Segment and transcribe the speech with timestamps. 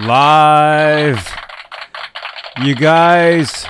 [0.00, 1.32] Live.
[2.60, 3.64] You guys,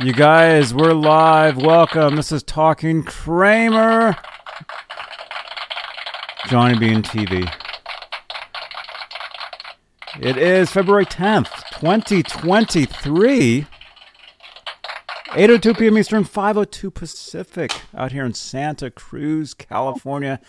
[0.00, 1.56] you guys, we're live.
[1.56, 2.14] Welcome.
[2.14, 4.16] This is Talking Kramer.
[6.46, 7.52] Johnny Bean TV.
[10.20, 11.50] It is February 10th,
[11.80, 13.66] 2023.
[15.30, 15.98] 8.02 p.m.
[15.98, 20.40] Eastern, 5.02 Pacific, out here in Santa Cruz, California.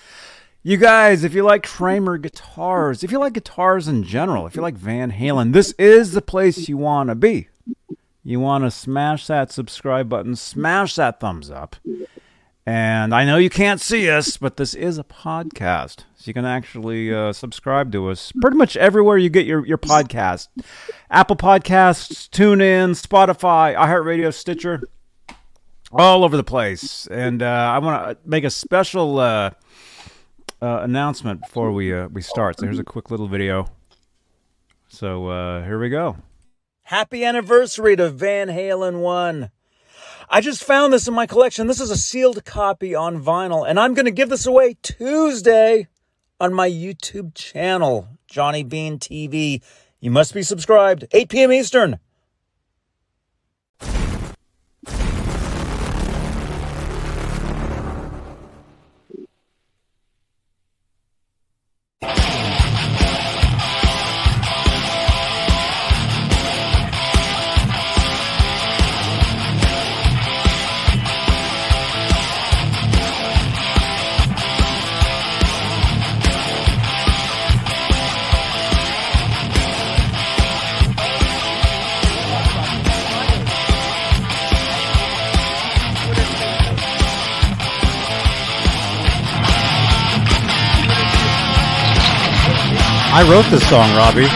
[0.62, 4.62] You guys, if you like Kramer guitars, if you like guitars in general, if you
[4.62, 7.48] like Van Halen, this is the place you want to be.
[8.26, 11.78] You want to smash that subscribe button, smash that thumbs up.
[12.66, 16.00] And I know you can't see us, but this is a podcast.
[16.18, 19.78] So you can actually uh, subscribe to us pretty much everywhere you get your, your
[19.78, 20.50] podcast
[21.10, 24.82] Apple Podcasts, TuneIn, Spotify, iHeartRadio, Stitcher,
[25.94, 27.08] all over the place.
[27.08, 29.20] And uh, I want to make a special.
[29.20, 29.52] Uh,
[30.62, 32.60] uh, announcement before we uh, we start.
[32.60, 33.68] So here's a quick little video.
[34.88, 36.18] So uh, here we go.
[36.84, 39.52] Happy anniversary to Van Halen one.
[40.30, 41.68] I just found this in my collection.
[41.68, 45.88] This is a sealed copy on vinyl, and I'm going to give this away Tuesday
[46.40, 49.62] on my YouTube channel, Johnny Bean TV.
[50.00, 51.06] You must be subscribed.
[51.12, 51.52] 8 p.m.
[51.52, 52.00] Eastern.
[93.20, 94.32] I wrote this song, Robbie.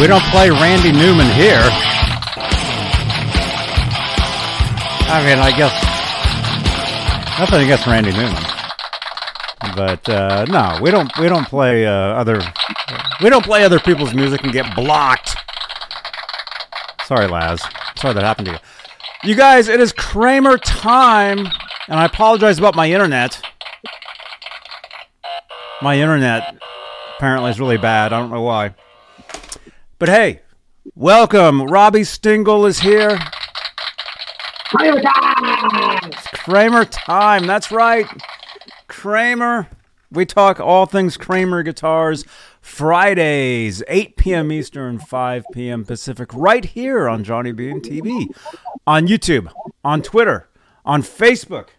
[0.00, 1.62] We don't play Randy Newman here.
[5.06, 5.70] I mean, I guess
[7.38, 8.42] nothing against Randy Newman,
[9.76, 11.16] but uh, no, we don't.
[11.16, 12.42] We don't play uh, other.
[13.22, 15.36] We don't play other people's music and get blocked.
[17.04, 17.62] Sorry, Laz.
[17.94, 18.58] Sorry that happened to you.
[19.30, 21.46] You guys, it is Kramer time.
[21.90, 23.42] And I apologize about my internet.
[25.82, 26.56] My internet
[27.16, 28.12] apparently is really bad.
[28.12, 28.76] I don't know why.
[29.98, 30.42] But hey,
[30.94, 31.64] welcome.
[31.64, 33.18] Robbie Stingle is here.
[34.66, 36.12] Kramer time!
[36.12, 37.48] It's Kramer time.
[37.48, 38.06] That's right.
[38.86, 39.66] Kramer.
[40.12, 42.24] We talk all things Kramer guitars
[42.60, 44.52] Fridays, 8 p.m.
[44.52, 45.84] Eastern, 5 p.m.
[45.84, 48.28] Pacific, right here on Johnny Bean TV,
[48.86, 49.50] on YouTube,
[49.82, 50.48] on Twitter,
[50.84, 51.70] on Facebook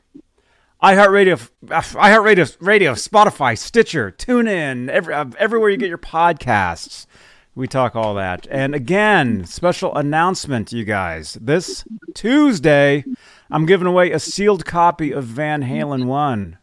[0.84, 7.06] iHeartRadio, iHeartRadio, Radio, Spotify, Stitcher, TuneIn, every, uh, everywhere you get your podcasts.
[7.54, 8.48] We talk all that.
[8.50, 11.38] And again, special announcement, you guys.
[11.40, 11.84] This
[12.16, 13.04] Tuesday,
[13.52, 16.58] I'm giving away a sealed copy of Van Halen 1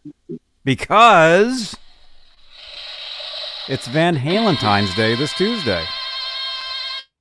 [0.64, 1.76] because
[3.68, 5.84] it's Van Halentine's Day this Tuesday.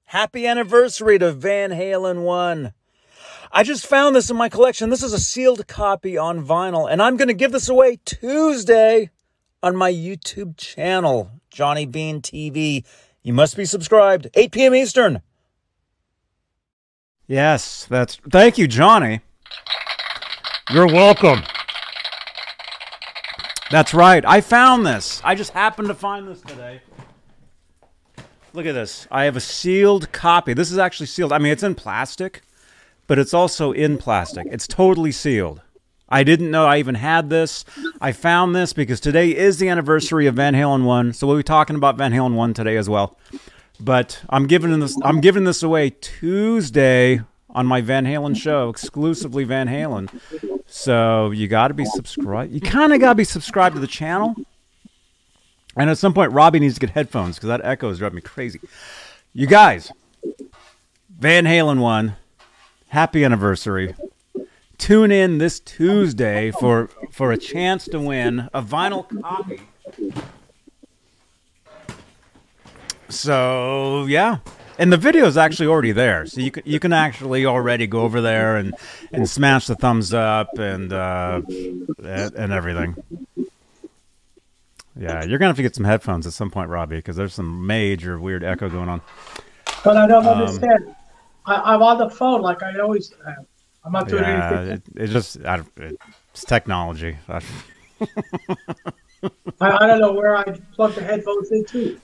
[0.06, 2.74] Happy anniversary to Van Halen 1.
[3.52, 4.90] I just found this in my collection.
[4.90, 9.10] This is a sealed copy on vinyl, and I'm going to give this away Tuesday
[9.64, 12.84] on my YouTube channel, Johnny Bean TV.
[13.24, 14.76] You must be subscribed, 8 p.m.
[14.76, 15.22] Eastern.
[17.26, 18.18] Yes, that's.
[18.30, 19.22] Thank you, Johnny.
[20.72, 21.44] You're welcome.
[23.70, 24.24] That's right.
[24.26, 25.22] I found this.
[25.24, 26.82] I just happened to find this today.
[28.54, 29.08] Look at this.
[29.12, 30.54] I have a sealed copy.
[30.54, 31.34] This is actually sealed.
[31.34, 32.42] I mean, it's in plastic
[33.08, 34.48] but it's also in plastic.
[34.52, 35.62] It's totally sealed.
[36.10, 37.66] I didn't know I even had this.
[38.00, 41.44] I found this because today is the anniversary of Van Halen 1, so we'll be
[41.44, 43.18] talking about Van Halen 1 today as well.
[43.80, 49.44] But I'm giving this I'm giving this away Tuesday on my Van Halen show, exclusively
[49.44, 50.10] Van Halen.
[50.66, 52.54] So you got to be subscribed.
[52.54, 54.36] You kind of got to be subscribed to the channel.
[55.76, 58.22] And at some point, Robbie needs to get headphones because that echo is driving me
[58.22, 58.60] crazy.
[59.34, 59.92] You guys,
[61.10, 62.16] Van Halen 1
[62.88, 63.96] happy anniversary.
[64.78, 69.62] Tune in this Tuesday for for a chance to win a vinyl copy.
[73.10, 74.38] So yeah,
[74.78, 78.02] and the video is actually already there, so you can you can actually already go
[78.02, 78.76] over there and
[79.12, 81.42] and smash the thumbs up and uh,
[82.04, 82.96] and, everything.
[85.00, 87.66] Yeah, you're gonna have to get some headphones at some point, Robbie, because there's some
[87.66, 89.02] major weird echo going on.
[89.84, 90.96] But I don't um, understand.
[91.48, 93.46] I, am on the phone like I always have.
[93.84, 94.74] I'm not doing yeah, anything.
[94.74, 97.18] It, it just I, it's technology.
[97.30, 97.42] I,
[99.62, 100.44] I don't know where I
[100.76, 102.00] plug the headphones into.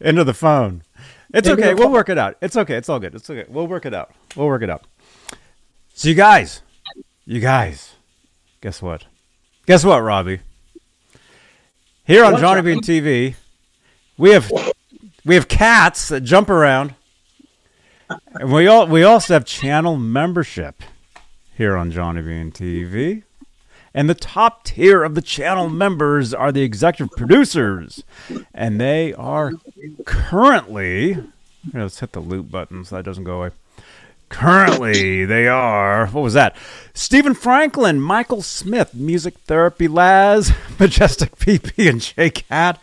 [0.00, 0.82] Into the phone.
[1.32, 1.74] It's Into okay.
[1.74, 1.92] We'll phone.
[1.92, 2.36] work it out.
[2.42, 2.74] It's okay.
[2.74, 3.14] It's all good.
[3.14, 3.46] It's okay.
[3.48, 4.12] We'll work it out.
[4.36, 4.86] We'll work it out.
[5.94, 6.60] So you guys,
[7.24, 7.94] you guys,
[8.60, 9.06] guess what?
[9.66, 10.40] Guess what, Robbie?
[12.04, 12.80] Here on What, Johnny Johnny?
[12.80, 13.34] Bean TV,
[14.18, 14.52] we have
[15.24, 16.94] we have cats that jump around,
[18.34, 20.82] and we all we also have channel membership
[21.56, 23.22] here on Johnny Bean TV.
[23.96, 28.02] And the top tier of the channel members are the executive producers,
[28.52, 29.52] and they are
[30.04, 31.22] currently.
[31.72, 33.50] Let's hit the loop button so that doesn't go away.
[34.30, 36.08] Currently, they are.
[36.08, 36.56] What was that?
[36.92, 42.80] Stephen Franklin, Michael Smith, Music Therapy Laz, Majestic PP, and J Cat.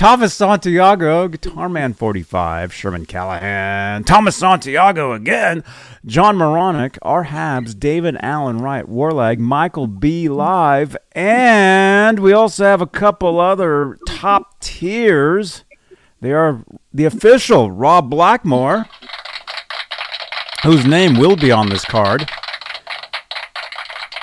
[0.00, 5.62] Thomas Santiago, Guitar Man 45, Sherman Callahan, Thomas Santiago again,
[6.06, 7.26] John Moronic, R.
[7.26, 10.26] Habs, David Allen Wright, Warlag, Michael B.
[10.30, 15.64] Live, and we also have a couple other top tiers.
[16.22, 16.64] They are
[16.94, 18.86] the official Rob Blackmore,
[20.62, 22.26] whose name will be on this card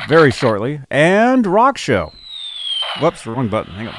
[0.07, 2.13] very shortly, and Rock Show.
[2.99, 3.75] Whoops, wrong button.
[3.75, 3.95] Hang on.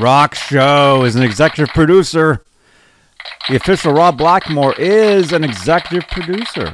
[0.00, 2.42] Rock Show is an executive producer.
[3.48, 6.72] The official Rob Blackmore is an executive producer.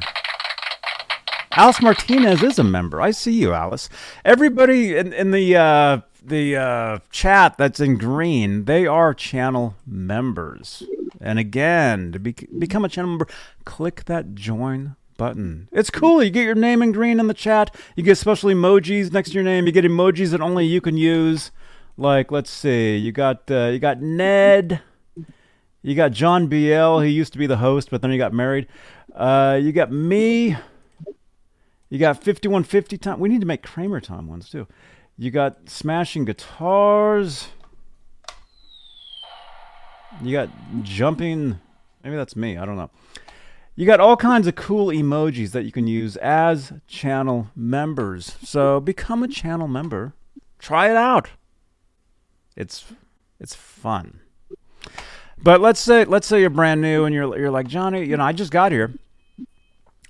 [1.52, 3.00] Alice Martinez is a member.
[3.00, 3.88] I see you, Alice.
[4.24, 10.84] Everybody in, in the uh, the uh, chat that's in green, they are channel members.
[11.20, 13.26] And again, to be, become a channel member,
[13.64, 15.68] click that join button.
[15.72, 16.22] It's cool.
[16.22, 17.74] You get your name in green in the chat.
[17.96, 19.66] You get special emojis next to your name.
[19.66, 21.50] You get emojis that only you can use.
[21.98, 24.80] Like, let's see, you got uh, you got Ned.
[25.82, 27.00] You got John BL.
[27.00, 28.68] He used to be the host, but then he got married.
[29.12, 30.56] Uh, you got me.
[31.88, 33.18] You got 5150 time.
[33.18, 34.68] We need to make Kramer time ones too.
[35.16, 37.48] You got smashing guitars.
[40.22, 40.50] You got
[40.82, 41.58] jumping.
[42.04, 42.56] Maybe that's me.
[42.56, 42.90] I don't know.
[43.74, 48.36] You got all kinds of cool emojis that you can use as channel members.
[48.44, 50.14] So become a channel member.
[50.60, 51.30] Try it out.
[52.58, 52.84] It's
[53.38, 54.18] it's fun.
[55.40, 58.24] But let's say let's say you're brand new and you're you're like Johnny, you know,
[58.24, 58.92] I just got here,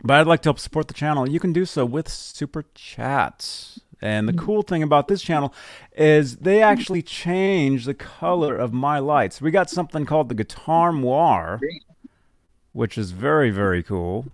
[0.03, 1.29] but I'd like to help support the channel.
[1.29, 3.81] You can do so with super chats.
[4.01, 4.47] And the mm-hmm.
[4.47, 5.53] cool thing about this channel
[5.93, 6.71] is they mm-hmm.
[6.71, 9.43] actually change the color of my lights.
[9.43, 11.61] We got something called the Guitar Noir,
[12.73, 14.33] which is very very cool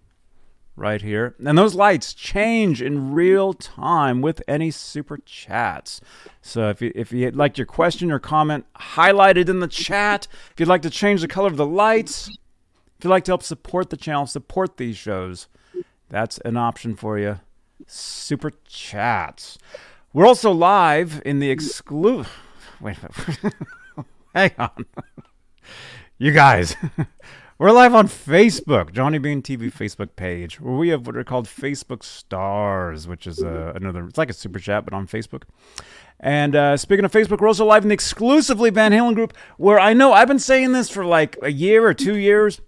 [0.76, 1.35] right here.
[1.44, 6.00] And those lights change in real time with any super chats.
[6.43, 10.61] So if you if you like your question or comment highlighted in the chat, if
[10.61, 13.91] you'd like to change the color of the lights, if you'd like to help support
[13.91, 15.49] the channel, support these shows,
[16.09, 17.41] that's an option for you.
[17.87, 19.59] Super chats.
[20.12, 22.32] We're also live in the exclusive.
[22.81, 23.55] Wait a minute.
[24.35, 24.87] Hang on.
[26.17, 26.76] You guys.
[27.56, 31.46] We're live on Facebook, Johnny Bean TV Facebook page, where we have what are called
[31.46, 35.44] Facebook Stars, which is uh, another, it's like a super chat, but on Facebook.
[36.18, 39.78] And uh, speaking of Facebook, we're also live in the exclusively Van Halen group, where
[39.78, 42.60] I know I've been saying this for like a year or two years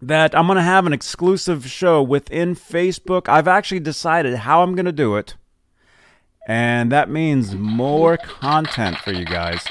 [0.00, 3.28] that I'm going to have an exclusive show within Facebook.
[3.28, 5.34] I've actually decided how I'm going to do it.
[6.46, 9.64] And that means more content for you guys.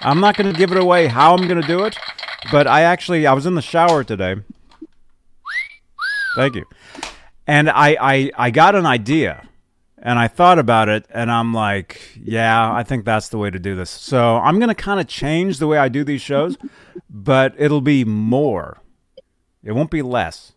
[0.00, 1.96] I'm not going to give it away how I'm going to do it,
[2.50, 4.36] but I actually I was in the shower today.
[6.36, 6.64] Thank you.
[7.46, 9.48] And I I I got an idea.
[10.06, 13.58] And I thought about it and I'm like, yeah, I think that's the way to
[13.58, 13.88] do this.
[13.88, 16.58] So, I'm going to kind of change the way I do these shows,
[17.08, 18.82] but it'll be more.
[19.62, 20.52] It won't be less.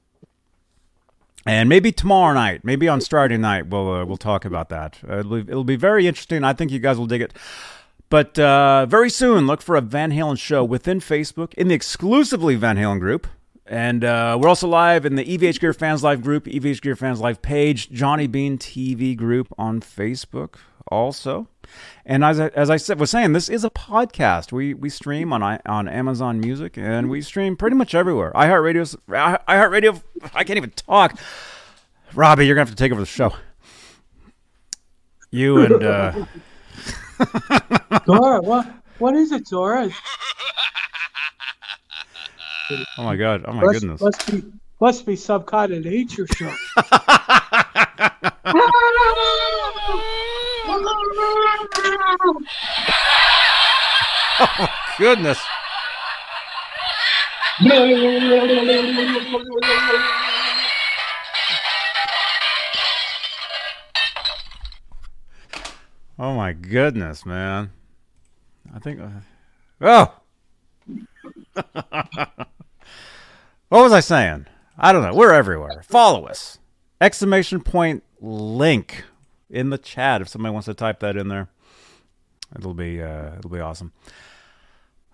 [1.45, 4.99] And maybe tomorrow night, maybe on Friday night, we'll uh, we'll talk about that.
[5.03, 6.43] It'll, be, it'll be very interesting.
[6.43, 7.33] I think you guys will dig it.
[8.09, 12.55] But uh, very soon, look for a Van Halen show within Facebook in the exclusively
[12.55, 13.27] Van Halen group.
[13.65, 17.19] And uh, we're also live in the EVH Gear Fans Live group, EVH Gear Fans
[17.19, 20.55] Live page, Johnny Bean TV group on Facebook
[20.89, 21.49] also.
[22.05, 24.53] And as I, as I said, was saying, this is a podcast.
[24.53, 28.31] We we stream on on Amazon Music and we stream pretty much everywhere.
[28.35, 30.01] iHeartRadio's I- iHeartRadio.
[30.33, 31.19] I can't even talk.
[32.13, 33.33] Robbie, you're gonna have to take over the show.
[35.29, 36.25] You and uh,
[38.05, 38.67] Dora, what
[38.99, 39.89] what is it, Dora?
[42.97, 44.01] oh my god, oh my Must, goodness.
[44.01, 44.43] must be
[44.79, 46.53] must be some kind of nature show.
[54.39, 55.39] oh Goodness.
[66.17, 67.71] my goodness, man.
[68.73, 68.99] I think.
[68.99, 69.09] Uh,
[69.81, 70.13] oh!
[73.69, 74.47] what was I saying?
[74.77, 75.13] I don't know.
[75.13, 75.83] We're everywhere.
[75.83, 76.59] Follow us.
[76.99, 79.03] Exclamation point link
[79.49, 81.49] in the chat if somebody wants to type that in there.
[82.55, 83.91] It'll be uh, it'll be awesome.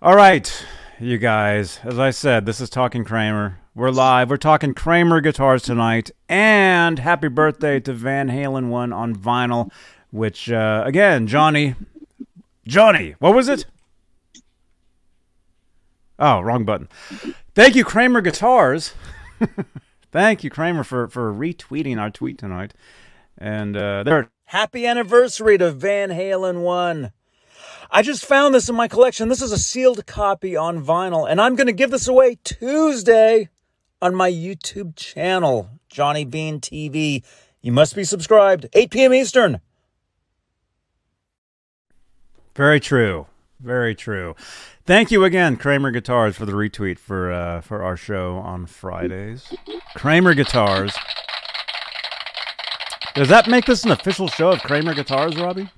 [0.00, 0.66] All right,
[1.00, 1.80] you guys.
[1.82, 3.58] As I said, this is Talking Kramer.
[3.74, 4.30] We're live.
[4.30, 9.72] We're talking Kramer guitars tonight, and happy birthday to Van Halen one on vinyl.
[10.14, 11.74] Which uh, again, Johnny,
[12.68, 13.66] Johnny, what was it?
[16.20, 16.88] Oh, wrong button.
[17.56, 18.94] Thank you, Kramer Guitars.
[20.12, 22.74] Thank you, Kramer, for for retweeting our tweet tonight.
[23.38, 27.10] And uh, there, happy anniversary to Van Halen one.
[27.90, 29.28] I just found this in my collection.
[29.28, 33.48] This is a sealed copy on vinyl, and I'm going to give this away Tuesday
[34.00, 37.24] on my YouTube channel, Johnny Bean TV.
[37.62, 39.12] You must be subscribed, 8 p.m.
[39.12, 39.60] Eastern.
[42.54, 43.26] Very true.
[43.60, 44.36] Very true.
[44.86, 49.54] Thank you again, Kramer Guitars, for the retweet for uh, for our show on Fridays.
[49.94, 50.94] Kramer Guitars.
[53.14, 55.70] Does that make this an official show of Kramer Guitars, Robbie?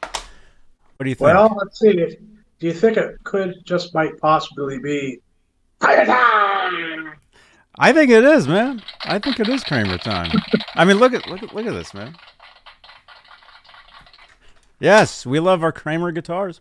[0.00, 1.20] What do you think?
[1.20, 1.92] Well, let's see.
[1.94, 5.18] Do you think it could just might possibly be?
[5.80, 7.14] Kramer time?
[7.78, 8.82] I think it is, man.
[9.04, 10.30] I think it is Kramer time.
[10.74, 12.14] I mean, look at look at look at this, man.
[14.82, 16.60] Yes, we love our Kramer guitars.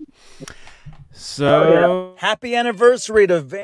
[1.12, 3.64] So Oh, happy anniversary to Van.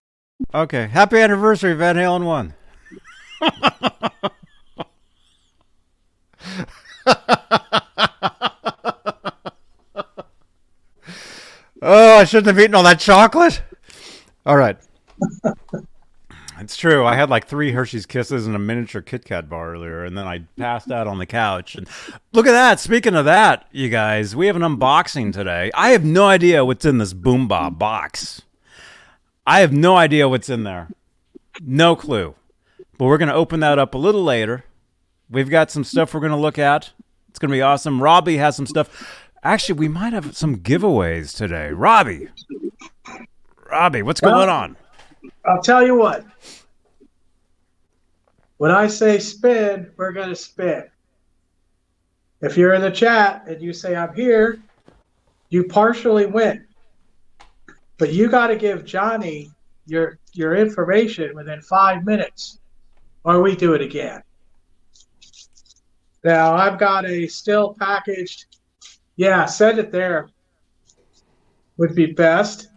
[0.51, 2.55] Okay, happy anniversary, Van Halen one.
[11.83, 13.61] oh, I shouldn't have eaten all that chocolate.
[14.43, 14.77] All right.
[16.77, 17.07] True.
[17.07, 20.27] I had like three Hershey's Kisses and a miniature Kit Kat bar earlier, and then
[20.27, 21.73] I passed out on the couch.
[21.73, 21.87] And
[22.33, 22.79] look at that.
[22.79, 25.71] Speaking of that, you guys, we have an unboxing today.
[25.73, 28.43] I have no idea what's in this Boomba box.
[29.47, 30.89] I have no idea what's in there.
[31.59, 32.35] No clue.
[32.99, 34.63] But we're going to open that up a little later.
[35.31, 36.91] We've got some stuff we're going to look at.
[37.29, 38.03] It's going to be awesome.
[38.03, 39.31] Robbie has some stuff.
[39.41, 41.71] Actually, we might have some giveaways today.
[41.71, 42.27] Robbie.
[43.67, 44.77] Robbie, what's Well- going on?
[45.43, 46.23] I'll tell you what.
[48.57, 50.85] When I say spin, we're going to spin.
[52.41, 54.59] If you're in the chat and you say I'm here,
[55.49, 56.65] you partially win.
[57.97, 59.51] But you got to give Johnny
[59.85, 62.59] your your information within five minutes,
[63.23, 64.21] or we do it again.
[66.23, 68.45] Now I've got a still packaged.
[69.15, 70.29] Yeah, send it there.
[71.77, 72.69] Would be best.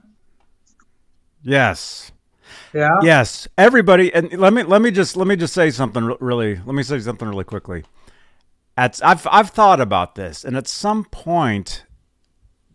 [1.42, 2.12] Yes.
[2.72, 2.98] Yeah.
[3.02, 6.56] Yes, everybody, and let me let me just let me just say something really.
[6.56, 7.84] Let me say something really quickly.
[8.76, 11.84] At I've I've thought about this, and at some point,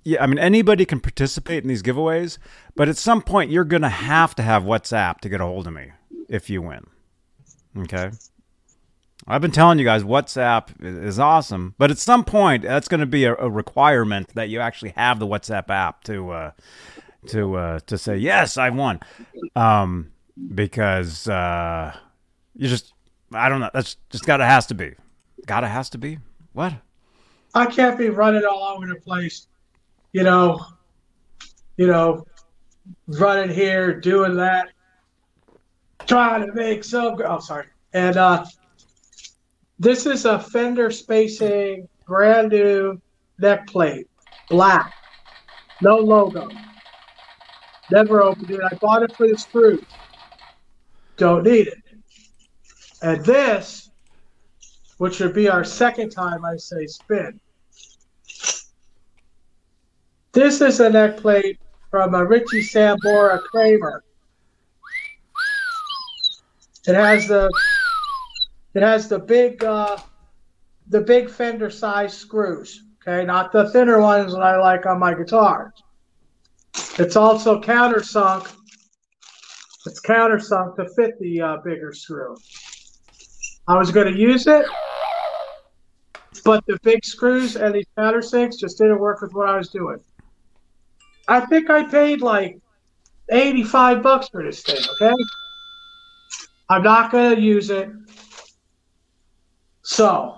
[0.03, 2.37] yeah, I mean anybody can participate in these giveaways,
[2.75, 5.73] but at some point you're gonna have to have WhatsApp to get a hold of
[5.73, 5.91] me
[6.29, 6.85] if you win.
[7.77, 8.11] Okay.
[9.27, 13.07] I've been telling you guys WhatsApp is awesome, but at some point that's going to
[13.07, 16.51] be a, a requirement that you actually have the WhatsApp app to uh,
[17.29, 18.99] to uh, to say yes, I won
[19.55, 20.11] um,
[20.53, 21.95] because uh,
[22.55, 22.93] you just
[23.33, 23.69] I don't know.
[23.73, 24.93] That's just gotta has to be,
[25.45, 26.19] gotta has to be.
[26.53, 26.73] What?
[27.53, 29.47] I can't be running all over the place,
[30.11, 30.65] you know,
[31.77, 32.25] you know,
[33.07, 34.69] running here, doing that,
[36.05, 37.17] trying to make some.
[37.25, 37.67] Oh, sorry.
[37.93, 38.45] And uh,
[39.79, 43.01] this is a fender spacing, brand new
[43.39, 44.07] neck plate,
[44.49, 44.93] black,
[45.81, 46.49] no logo.
[47.91, 48.61] Never opened it.
[48.63, 49.83] I bought it for the screws.
[51.17, 51.83] Don't need it.
[53.01, 53.85] And this
[54.97, 57.39] which would be our second time I say spin.
[60.31, 61.59] This is a neck plate
[61.91, 64.03] from a Richie Sambora Kramer.
[66.87, 67.49] It has the
[68.73, 69.97] it has the big uh,
[70.87, 72.83] the big fender size screws.
[73.01, 75.71] Okay, not the thinner ones that I like on my guitars.
[76.97, 78.51] It's also countersunk.
[79.85, 82.35] It's countersunk to fit the uh, bigger screw.
[83.67, 84.65] I was going to use it,
[86.43, 89.99] but the big screws and these countersinks just didn't work with what I was doing.
[91.27, 92.59] I think I paid like
[93.29, 95.13] 85 bucks for this thing, okay?
[96.69, 97.89] I'm not going to use it.
[99.81, 100.37] So,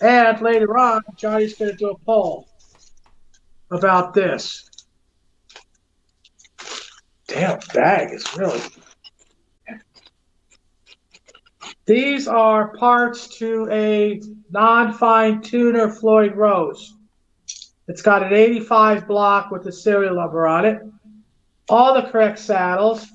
[0.00, 2.48] and later on, Johnny's going to do a poll
[3.70, 4.68] about this.
[7.26, 8.60] Damn bag is really
[11.86, 16.94] These are parts to a non-fine tuner Floyd Rose.
[17.88, 20.82] It's got an 85 block with the serial number on it.
[21.68, 23.06] All the correct saddles,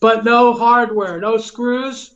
[0.00, 2.14] but no hardware, no screws,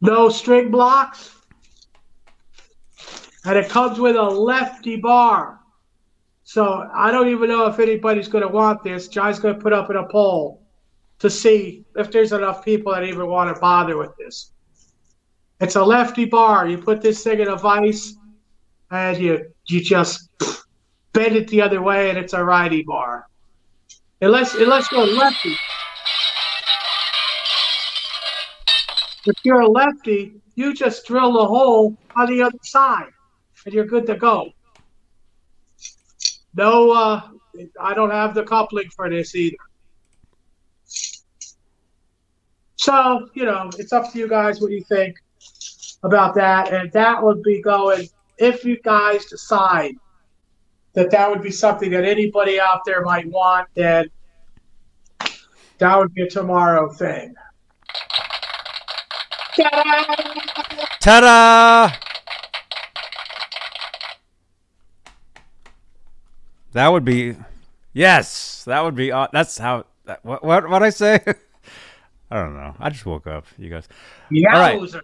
[0.00, 1.34] no string blocks.
[3.44, 5.59] And it comes with a lefty bar.
[6.52, 9.06] So I don't even know if anybody's going to want this.
[9.06, 10.60] John's going to put up in a poll
[11.20, 14.50] to see if there's enough people that even want to bother with this.
[15.60, 16.66] It's a lefty bar.
[16.66, 18.16] You put this thing in a vise,
[18.90, 20.28] and you you just
[21.12, 23.28] bend it the other way, and it's a righty bar.
[24.20, 25.54] Unless unless you're lefty.
[29.24, 33.12] If you're a lefty, you just drill the hole on the other side,
[33.64, 34.52] and you're good to go.
[36.54, 37.22] No, uh,
[37.80, 39.56] I don't have the coupling for this either.
[42.76, 45.16] So, you know, it's up to you guys what you think
[46.02, 46.72] about that.
[46.72, 49.94] And that would be going, if you guys decide
[50.94, 54.10] that that would be something that anybody out there might want, then
[55.78, 57.34] that would be a tomorrow thing.
[61.00, 62.09] Ta da!
[66.72, 67.36] That would be,
[67.92, 69.10] yes, that would be.
[69.10, 69.86] Uh, that's how.
[70.04, 71.20] That, what what what I say?
[72.30, 72.74] I don't know.
[72.78, 73.44] I just woke up.
[73.58, 73.88] You guys.
[74.30, 75.02] Yowzer.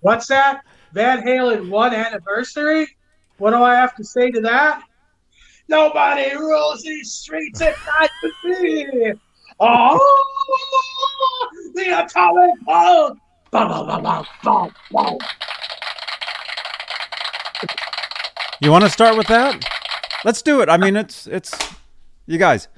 [0.00, 0.62] What's that?
[0.92, 2.86] Van Halen one anniversary?
[3.38, 4.82] What do I have to say to that?
[5.68, 8.10] Nobody rules these streets if not
[8.44, 9.12] me.
[9.58, 9.98] Oh,
[11.74, 13.20] the atomic bomb!
[13.50, 15.18] Boom, boom, boom, boom, boom.
[18.60, 19.64] You want to start with that?
[20.24, 20.68] Let's do it.
[20.68, 21.52] I mean, it's it's
[22.26, 22.68] you guys.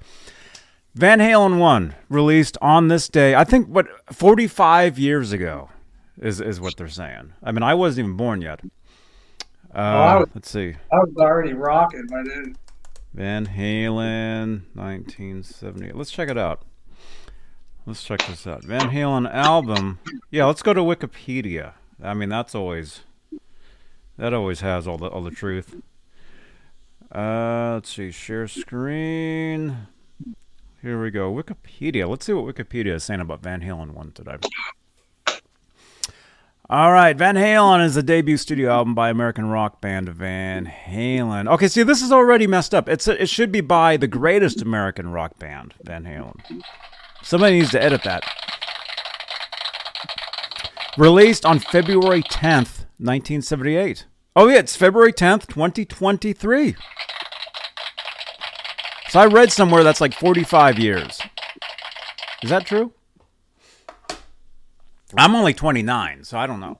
[0.94, 3.34] Van Halen one released on this day.
[3.34, 5.70] I think what forty five years ago
[6.20, 7.32] is is what they're saying.
[7.42, 8.60] I mean, I wasn't even born yet.
[9.74, 10.74] Uh, I was- let's see.
[10.92, 12.56] I was already rocking by then.
[13.14, 15.96] Van Halen, 1978.
[15.96, 16.62] Let's check it out.
[17.86, 18.64] Let's check this out.
[18.64, 19.98] Van Halen album.
[20.30, 21.72] Yeah, let's go to Wikipedia.
[22.02, 23.00] I mean, that's always
[24.18, 25.76] that always has all the all the truth.
[27.14, 28.10] Uh, let's see.
[28.10, 29.88] Share screen.
[30.82, 31.32] Here we go.
[31.32, 32.08] Wikipedia.
[32.08, 34.36] Let's see what Wikipedia is saying about Van Halen one today.
[36.70, 41.48] All right, Van Halen is a debut studio album by American rock band Van Halen.
[41.48, 42.90] Okay, see, this is already messed up.
[42.90, 46.62] It's it should be by the greatest American rock band, Van Halen.
[47.22, 48.22] Somebody needs to edit that.
[50.98, 54.06] Released on February 10th, 1978.
[54.36, 56.76] Oh, yeah, it's February 10th, 2023.
[59.08, 61.20] So I read somewhere that's like 45 years.
[62.42, 62.92] Is that true?
[65.16, 66.78] I'm only 29, so I don't know.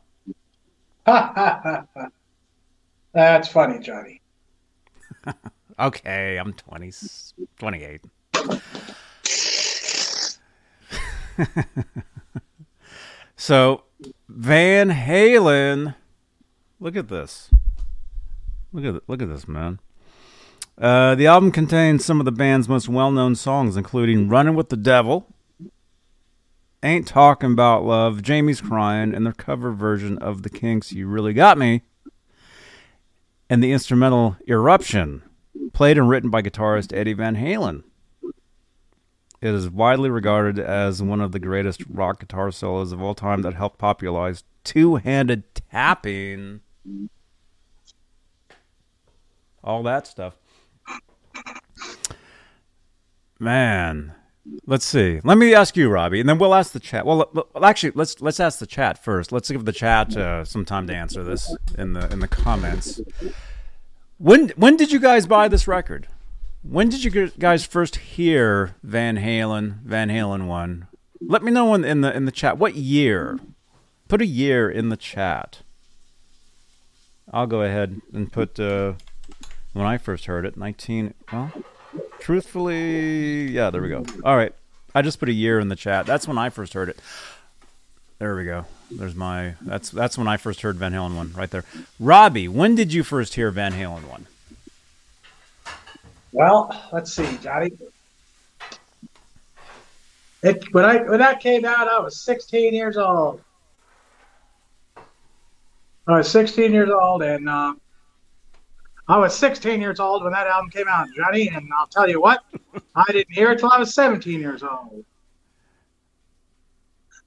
[3.14, 4.20] That's funny, Johnny.
[5.81, 6.90] Okay, I'm 20,
[7.61, 8.00] 28.
[13.37, 13.85] so,
[14.28, 15.94] Van Halen,
[16.81, 17.51] look at this.
[18.73, 19.81] Look at look at this, man.
[20.77, 24.77] Uh, the album contains some of the band's most well-known songs, including "Running with the
[24.77, 25.27] Devil,"
[26.83, 31.33] "Ain't Talking About Love," "Jamie's Crying," and their cover version of The Kinks' "You Really
[31.33, 31.83] Got Me,"
[33.51, 35.23] and the instrumental "Eruption."
[35.73, 37.85] played and written by guitarist Eddie Van Halen.
[39.41, 43.43] It is widely regarded as one of the greatest rock guitar solos of all time
[43.43, 46.61] that helped popularize two-handed tapping.
[49.62, 50.35] All that stuff.
[53.38, 54.14] Man,
[54.66, 55.20] let's see.
[55.22, 57.07] Let me ask you, Robbie, and then we'll ask the chat.
[57.07, 57.31] Well,
[57.62, 59.31] actually, let's let's ask the chat first.
[59.31, 63.01] Let's give the chat uh, some time to answer this in the in the comments.
[64.18, 66.09] When when did you guys buy this record?
[66.62, 69.83] When did you guys first hear Van Halen?
[69.83, 70.88] Van Halen one.
[71.20, 72.59] Let me know in, in the in the chat.
[72.59, 73.38] What year?
[74.09, 75.62] Put a year in the chat.
[77.33, 78.95] I'll go ahead and put uh,
[79.73, 80.57] when I first heard it.
[80.57, 81.14] Nineteen.
[81.33, 81.53] Well,
[82.19, 83.71] truthfully, yeah.
[83.71, 84.05] There we go.
[84.25, 84.55] All right.
[84.95, 86.07] I just put a year in the chat.
[86.07, 86.99] That's when I first heard it.
[88.19, 88.64] There we go.
[88.91, 89.55] There's my.
[89.61, 91.64] That's that's when I first heard Van Halen one right there.
[92.01, 94.27] Robbie, when did you first hear Van Halen one?
[96.33, 97.73] Well, let's see, Johnny.
[100.43, 103.41] It when I when that came out, I was 16 years old.
[106.09, 107.75] I was 16 years old, and uh,
[109.09, 111.49] I was 16 years old when that album came out, Johnny.
[111.49, 112.40] And I'll tell you what,
[112.94, 115.05] I didn't hear it till I was 17 years old.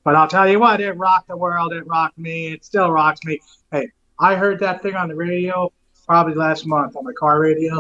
[0.03, 1.73] But I'll tell you what, it rocked the world.
[1.73, 2.47] It rocked me.
[2.53, 3.39] It still rocks me.
[3.71, 3.87] Hey,
[4.19, 5.71] I heard that thing on the radio
[6.07, 7.79] probably last month on the car radio,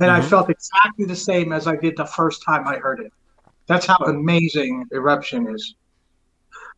[0.00, 0.30] and I Mhm.
[0.30, 3.12] felt exactly the same as I did the first time I heard it.
[3.68, 5.74] That's how amazing Eruption is.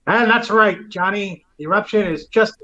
[0.09, 1.47] And that's right, Johnny.
[1.61, 2.57] Eruption is just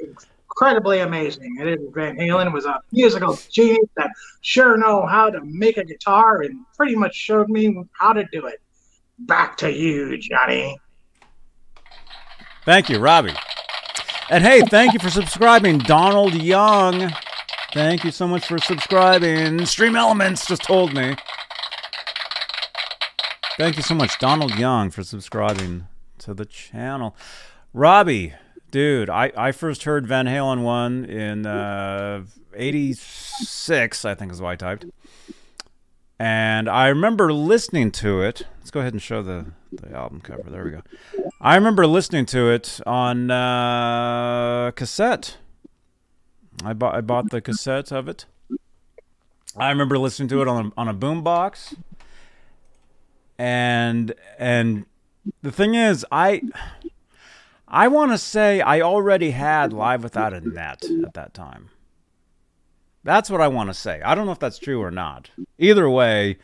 [0.55, 1.57] incredibly amazing.
[1.59, 5.85] And Eddie Van Halen was a musical genius that sure know how to make a
[5.85, 8.61] guitar and pretty much showed me how to do it.
[9.19, 10.79] Back to you, Johnny.
[12.65, 13.35] Thank you, Robbie.
[14.31, 17.13] And hey, thank you for subscribing, Donald Young.
[17.73, 19.65] Thank you so much for subscribing.
[19.67, 21.17] Stream Elements just told me.
[23.59, 25.87] Thank you so much, Donald Young, for subscribing
[26.19, 27.15] to the channel.
[27.73, 28.35] Robbie,
[28.75, 34.49] dude, I, I first heard Van Halen 1 in uh, 86, I think is what
[34.49, 34.87] I typed.
[36.19, 38.43] And I remember listening to it.
[38.59, 40.51] Let's go ahead and show the, the album cover.
[40.51, 40.83] There we go.
[41.41, 45.37] I remember listening to it on uh, cassette.
[46.65, 48.27] I bought I bought the cassette of it.
[49.57, 51.77] I remember listening to it on a, on a boombox.
[53.39, 54.87] And and
[55.43, 56.43] the thing is, I
[57.75, 61.71] I want to say I already had Live Without a Net at that time.
[63.03, 64.01] That's what I want to say.
[64.01, 65.31] I don't know if that's true or not.
[65.59, 66.39] Either way,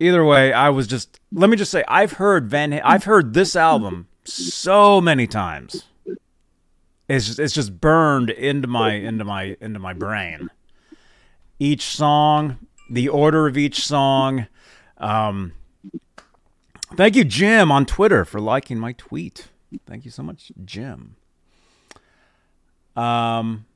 [0.00, 3.54] either way, I was just let me just say I've heard Van I've heard this
[3.54, 5.84] album so many times.
[7.08, 10.50] It's just, it's just burned into my into my into my brain.
[11.60, 12.58] Each song,
[12.90, 14.48] the order of each song.
[14.98, 15.52] Um,
[16.96, 19.50] thank you, Jim, on Twitter for liking my tweet.
[19.86, 21.16] Thank you so much, Jim.
[22.96, 23.66] Um,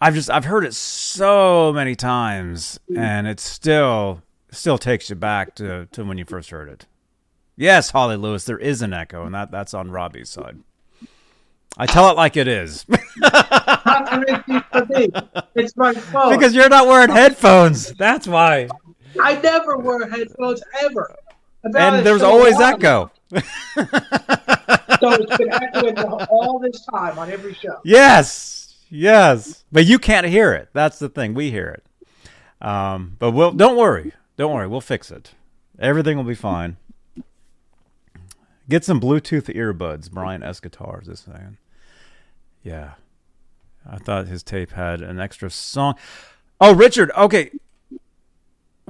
[0.00, 5.54] I've just I've heard it so many times, and it still still takes you back
[5.56, 6.86] to, to when you first heard it.
[7.56, 10.58] Yes, Holly Lewis, there is an echo, and that, that's on Robbie's side.
[11.76, 12.84] I tell it like it is.
[13.18, 15.08] Not anything for me.
[15.54, 16.36] It's my phone.
[16.36, 17.92] because you're not wearing headphones.
[17.92, 18.68] That's why.
[19.20, 21.14] I never wear headphones ever.
[21.64, 23.10] About And there's always echo.
[25.00, 27.80] So it's been echoing all this time on every show.
[27.84, 29.64] Yes, yes.
[29.72, 30.68] But you can't hear it.
[30.72, 31.34] That's the thing.
[31.34, 32.66] We hear it.
[32.66, 34.12] Um, but we'll don't worry.
[34.36, 34.66] Don't worry.
[34.66, 35.32] We'll fix it.
[35.78, 36.76] Everything will be fine.
[38.68, 40.10] Get some Bluetooth earbuds.
[40.10, 40.60] Brian S.
[40.60, 41.56] Guitars is saying.
[42.62, 42.92] Yeah.
[43.88, 45.94] I thought his tape had an extra song.
[46.60, 47.10] Oh, Richard.
[47.16, 47.50] Okay.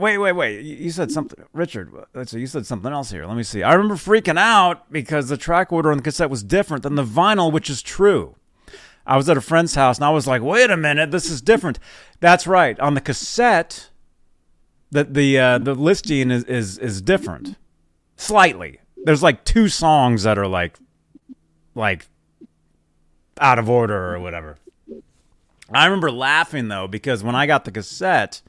[0.00, 0.62] Wait, wait, wait.
[0.62, 1.44] You said something.
[1.52, 2.40] Richard, let's see.
[2.40, 3.26] You said something else here.
[3.26, 3.62] Let me see.
[3.62, 7.04] I remember freaking out because the track order on the cassette was different than the
[7.04, 8.34] vinyl, which is true.
[9.06, 11.42] I was at a friend's house and I was like, wait a minute, this is
[11.42, 11.78] different.
[12.20, 12.80] That's right.
[12.80, 13.90] On the cassette,
[14.90, 17.56] the the uh, the listing is, is is different.
[18.16, 18.80] Slightly.
[19.04, 20.78] There's like two songs that are like
[21.74, 22.06] like
[23.38, 24.56] out of order or whatever.
[25.70, 28.40] I remember laughing though because when I got the cassette,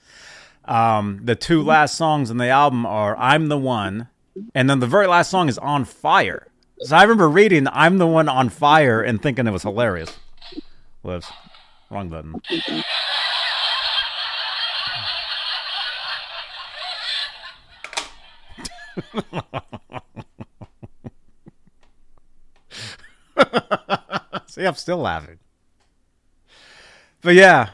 [0.65, 4.10] um, the two last songs in the album are "I'm the One,"
[4.54, 6.47] and then the very last song is "On Fire."
[6.80, 10.17] So I remember reading "I'm the One on Fire" and thinking it was hilarious.
[11.02, 11.32] Whoops,
[11.89, 12.41] wrong button.
[24.47, 25.39] See, I'm still laughing.
[27.21, 27.69] But yeah,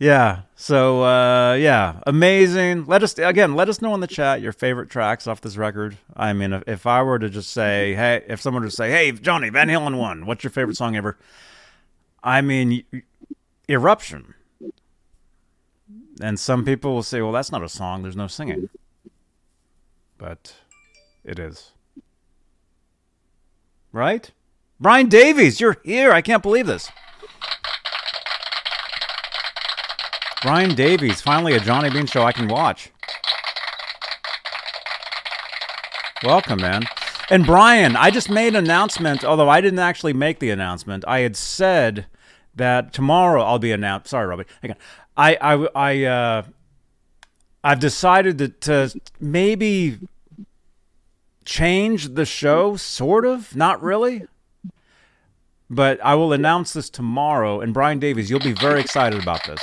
[0.00, 0.40] yeah.
[0.56, 2.86] So uh, yeah, amazing.
[2.86, 3.54] Let us again.
[3.54, 5.98] Let us know in the chat your favorite tracks off this record.
[6.16, 8.90] I mean, if, if I were to just say, hey, if someone were to say,
[8.90, 11.16] hey, Johnny Van Halen one, what's your favorite song ever?
[12.24, 12.82] I mean,
[13.68, 14.34] eruption.
[16.20, 18.02] And some people will say, well, that's not a song.
[18.02, 18.68] There's no singing.
[20.18, 20.54] But
[21.24, 21.72] it is.
[23.92, 24.30] Right?
[24.78, 26.12] Brian Davies, you're here.
[26.12, 26.90] I can't believe this.
[30.42, 32.90] Brian Davies, finally a Johnny Bean show I can watch.
[36.24, 36.84] Welcome, man.
[37.28, 41.04] And Brian, I just made an announcement, although I didn't actually make the announcement.
[41.06, 42.06] I had said
[42.54, 44.08] that tomorrow I'll be announced.
[44.08, 44.44] Sorry, Robbie.
[44.64, 44.74] On.
[45.16, 46.42] I, I, I, uh,
[47.62, 49.98] I've decided to, to maybe
[51.44, 54.26] change the show, sort of, not really.
[55.68, 57.60] But I will announce this tomorrow.
[57.60, 59.60] And Brian Davies, you'll be very excited about this.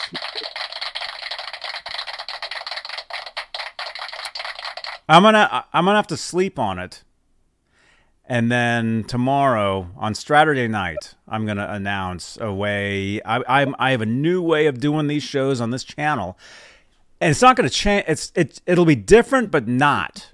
[5.10, 7.04] I'm gonna I'm gonna have to sleep on it,
[8.26, 13.22] and then tomorrow on Saturday night I'm gonna announce a way.
[13.24, 16.38] I I'm, I have a new way of doing these shows on this channel,
[17.22, 18.04] and it's not gonna change.
[18.08, 20.32] It's it's it'll be different, but not.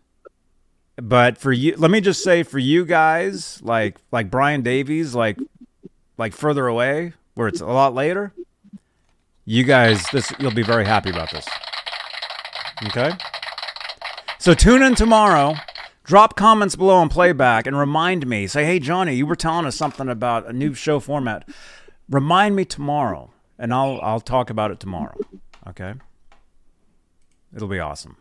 [0.96, 5.38] But for you, let me just say for you guys, like like Brian Davies, like
[6.18, 8.34] like further away, where it's a lot later,
[9.46, 11.48] you guys, this you'll be very happy about this.
[12.88, 13.12] Okay.
[14.44, 15.56] So tune in tomorrow.
[16.04, 18.46] Drop comments below on playback and remind me.
[18.46, 21.48] Say, hey Johnny, you were telling us something about a new show format.
[22.10, 25.16] Remind me tomorrow, and I'll I'll talk about it tomorrow.
[25.70, 25.94] Okay.
[27.56, 28.18] It'll be awesome.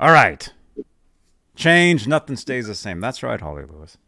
[0.00, 0.52] All right.
[1.54, 2.98] Change, nothing stays the same.
[2.98, 3.98] That's right, Holly Lewis.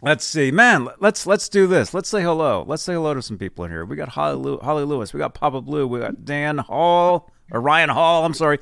[0.00, 0.88] Let's see, man.
[1.00, 1.92] Let's let's do this.
[1.92, 2.64] Let's say hello.
[2.66, 3.84] Let's say hello to some people in here.
[3.84, 5.12] We got Holly, Holly Lewis.
[5.12, 5.86] We got Papa Blue.
[5.86, 8.24] We got Dan Hall or Ryan Hall.
[8.24, 8.58] I'm sorry,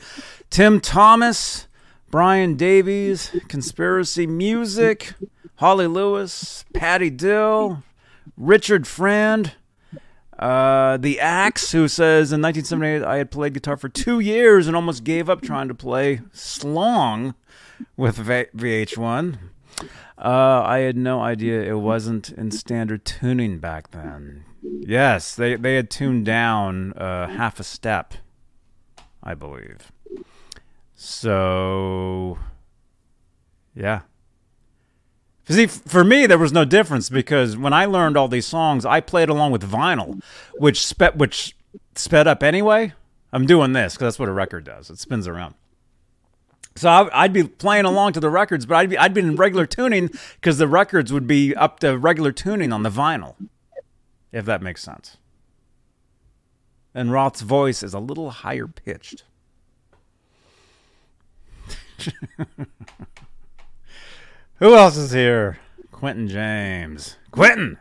[0.50, 1.66] Tim Thomas,
[2.10, 5.14] Brian Davies, Conspiracy Music,
[5.56, 7.82] Holly Lewis, Patty Dill,
[8.36, 9.52] Richard Friend,
[10.38, 14.76] uh, the Axe, who says in 1978 I had played guitar for two years and
[14.76, 17.34] almost gave up trying to play slong
[17.96, 19.38] with v- VH1.
[20.18, 24.44] Uh, I had no idea it wasn't in standard tuning back then.
[24.62, 28.14] Yes, they, they had tuned down uh, half a step,
[29.22, 29.92] I believe.
[30.94, 32.38] So,
[33.74, 34.02] yeah.
[35.48, 39.00] See, for me, there was no difference because when I learned all these songs, I
[39.00, 40.22] played along with vinyl,
[40.54, 41.56] which sped which
[41.94, 42.94] sped up anyway.
[43.32, 45.54] I'm doing this because that's what a record does; it spins around.
[46.76, 49.66] So I'd be playing along to the records, but I'd be I'd be in regular
[49.66, 53.34] tuning because the records would be up to regular tuning on the vinyl,
[54.30, 55.16] if that makes sense.
[56.94, 59.24] And Roth's voice is a little higher pitched.
[64.56, 65.58] Who else is here?
[65.90, 67.16] Quentin James.
[67.30, 67.78] Quentin.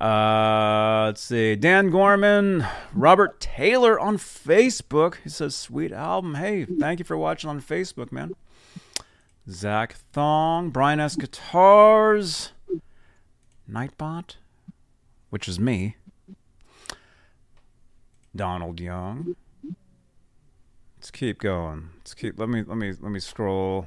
[0.00, 1.56] Uh, let's see.
[1.56, 5.16] Dan Gorman, Robert Taylor on Facebook.
[5.24, 8.34] He says, "Sweet album." Hey, thank you for watching on Facebook, man.
[9.50, 11.16] Zach Thong, Brian S.
[11.16, 12.52] Guitars,
[13.68, 14.36] Nightbot,
[15.30, 15.96] which is me.
[18.38, 19.36] Donald Young.
[20.96, 21.90] Let's keep going.
[21.98, 22.38] Let's keep.
[22.38, 22.62] Let me.
[22.62, 22.94] Let me.
[22.98, 23.86] Let me scroll.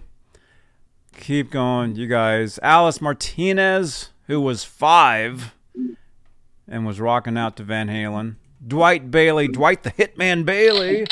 [1.17, 2.59] Keep going, you guys.
[2.61, 5.55] Alice Martinez, who was five
[6.67, 8.35] and was rocking out to Van Halen.
[8.65, 11.05] Dwight Bailey, Dwight the Hitman Bailey.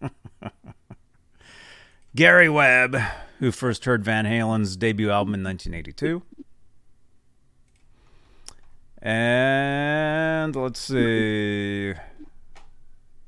[2.14, 2.96] Gary Webb,
[3.40, 6.22] who first heard Van Halen's debut album in 1982.
[9.04, 11.92] And let's see.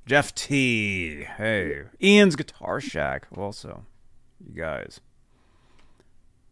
[0.07, 1.25] Jeff T.
[1.37, 1.83] Hey.
[2.03, 3.85] Ian's Guitar Shack, also.
[4.41, 5.01] You guys.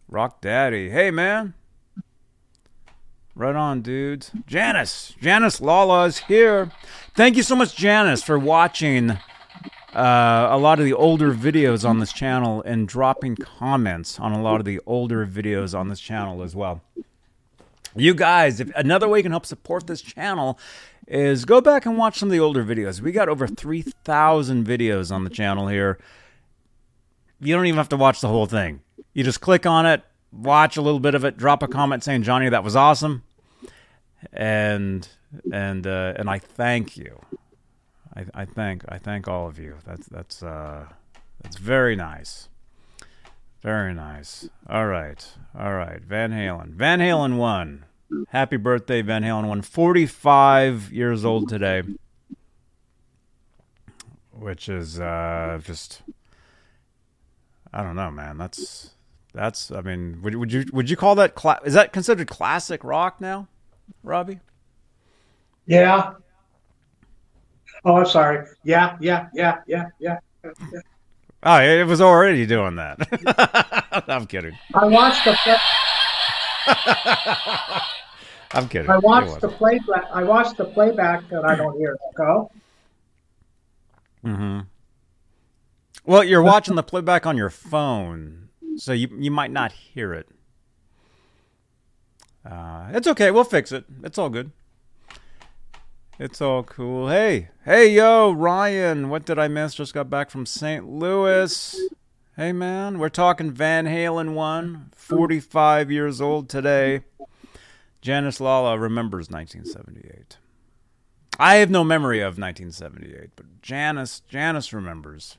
[0.08, 0.90] Rock Daddy.
[0.90, 1.54] Hey, man.
[3.34, 4.30] Right on, dudes.
[4.46, 5.14] Janice.
[5.20, 6.70] Janice Lala is here.
[7.16, 9.12] Thank you so much, Janice, for watching
[9.94, 14.42] uh, a lot of the older videos on this channel and dropping comments on a
[14.42, 16.82] lot of the older videos on this channel as well.
[17.96, 20.58] You guys, if another way you can help support this channel
[21.06, 23.00] is go back and watch some of the older videos.
[23.00, 25.98] We got over 3,000 videos on the channel here.
[27.40, 28.80] You don't even have to watch the whole thing.
[29.12, 30.02] You just click on it,
[30.32, 33.22] watch a little bit of it, drop a comment saying, "Johnny, that was awesome,"
[34.32, 35.06] and
[35.52, 37.20] and uh, and I thank you.
[38.16, 39.76] I, I thank I thank all of you.
[39.86, 40.86] That's that's uh,
[41.42, 42.48] that's very nice.
[43.64, 44.46] Very nice.
[44.68, 45.26] All right.
[45.58, 46.02] All right.
[46.02, 46.74] Van Halen.
[46.74, 47.86] Van Halen one.
[48.28, 49.62] Happy birthday, Van Halen one.
[49.62, 51.82] 45 years old today.
[54.32, 56.02] Which is uh, just
[57.72, 58.36] I don't know, man.
[58.36, 58.90] That's
[59.32, 62.84] that's I mean, would, would you would you call that cla- is that considered classic
[62.84, 63.48] rock now,
[64.02, 64.40] Robbie?
[65.64, 66.12] Yeah.
[67.86, 68.46] Oh, I'm sorry.
[68.62, 70.18] Yeah, yeah, yeah, yeah, yeah.
[70.44, 70.80] yeah.
[71.44, 72.98] Oh, it was already doing that.
[74.08, 74.56] I'm kidding.
[74.74, 75.36] I watched the
[78.52, 78.90] I'm kidding.
[78.90, 80.06] I watched the playback.
[80.12, 82.00] I watched the playback, and I don't hear it.
[82.16, 82.50] Go.
[84.24, 84.60] Mm-hmm.
[86.06, 90.28] Well, you're watching the playback on your phone, so you you might not hear it.
[92.48, 93.30] Uh, it's okay.
[93.30, 93.84] We'll fix it.
[94.02, 94.50] It's all good.
[96.16, 97.08] It's all cool.
[97.08, 99.08] Hey, hey, yo, Ryan.
[99.08, 99.74] What did I miss?
[99.74, 100.88] Just got back from St.
[100.88, 101.76] Louis.
[102.36, 103.00] Hey, man.
[103.00, 104.90] We're talking Van Halen one.
[104.94, 107.00] 45 years old today.
[108.00, 110.36] Janice Lala remembers 1978.
[111.40, 115.36] I have no memory of 1978, but Janice Janice remembers.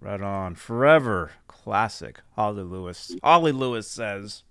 [0.00, 0.56] Right on.
[0.56, 2.22] Forever classic.
[2.34, 3.14] Holly Lewis.
[3.22, 4.42] Holly Lewis says.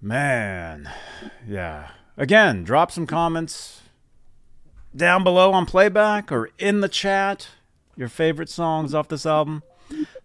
[0.00, 0.90] Man.
[1.46, 1.90] Yeah.
[2.16, 3.82] Again, drop some comments
[4.94, 7.48] down below on playback or in the chat.
[7.96, 9.62] Your favorite songs off this album.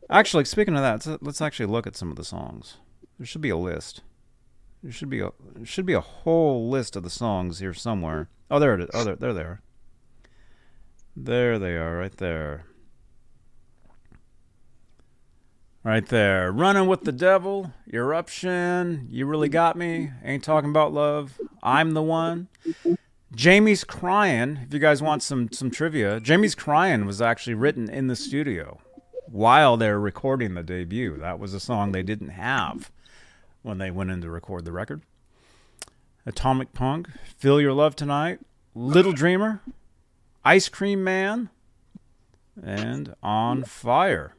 [0.09, 2.77] Actually, speaking of that, let's, actually look at some of the songs.
[3.17, 4.01] There should be a list.
[4.83, 8.29] There should be a there should be a whole list of the songs here somewhere.
[8.51, 8.89] Oh, there it is.
[8.93, 9.61] Oh, there, there they are.
[11.15, 12.65] There they are, right there.
[15.85, 16.51] Right there.
[16.51, 20.09] Running with the devil, eruption, you really got me.
[20.23, 21.39] Ain't talking about love.
[21.61, 22.47] I'm the one.
[23.35, 24.61] Jamie's crying.
[24.65, 28.79] If you guys want some some trivia, Jamie's crying was actually written in the studio
[29.27, 31.17] while they're recording the debut.
[31.17, 32.89] That was a song they didn't have
[33.61, 35.03] when they went in to record the record.
[36.25, 38.39] Atomic Punk, Feel Your Love Tonight,
[38.73, 39.61] Little Dreamer,
[40.43, 41.51] Ice Cream Man,
[42.59, 44.34] and On Fire.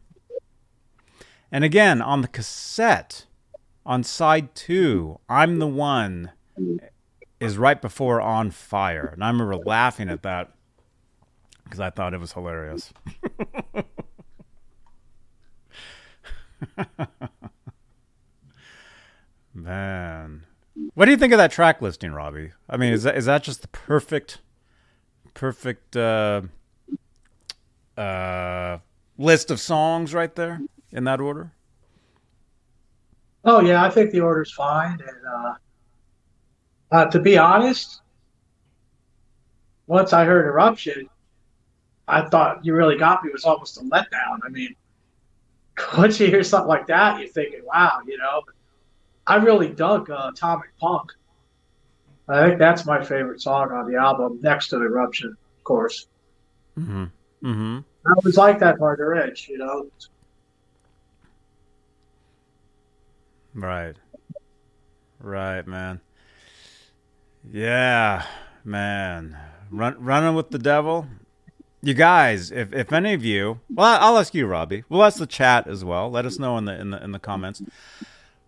[1.51, 3.27] And again, on the cassette,
[3.85, 6.33] on side two, I'm the One
[7.39, 9.11] is right before On Fire.
[9.13, 10.53] And I remember laughing at that
[11.65, 12.93] because I thought it was hilarious.
[19.55, 20.47] Man.
[20.95, 22.53] What do you think of that track listing, Robbie?
[22.69, 24.41] I mean, is that is that just the perfect
[25.35, 26.43] perfect uh
[27.97, 28.79] uh
[29.19, 30.61] list of songs right there
[30.97, 31.53] in that order?
[33.45, 34.99] Oh yeah, I think the order's fine.
[34.99, 35.55] And uh,
[36.91, 38.01] uh, to be honest,
[39.87, 41.09] once I heard Eruption,
[42.09, 43.29] I thought you really got me.
[43.31, 44.41] It was almost a letdown.
[44.45, 44.75] I mean,
[45.97, 48.43] once you hear something like that, you're thinking, wow, you know.
[49.29, 51.13] I really dug uh, Atomic Punk.
[52.29, 56.07] I think that's my favorite song on the album, next to Eruption, of course.
[56.79, 57.05] Mm-hmm.
[57.45, 57.79] Mm-hmm.
[58.07, 59.91] I always like that harder edge, you know.
[63.57, 63.97] Right.
[65.19, 66.01] Right, man.
[67.51, 68.27] Yeah,
[68.65, 69.37] man.
[69.71, 71.07] Run, running with the devil.
[71.83, 74.85] You guys, if, if any of you, well, I'll ask you, Robbie.
[74.89, 76.11] We'll ask the chat as well.
[76.11, 77.63] Let us know in the in the in the comments.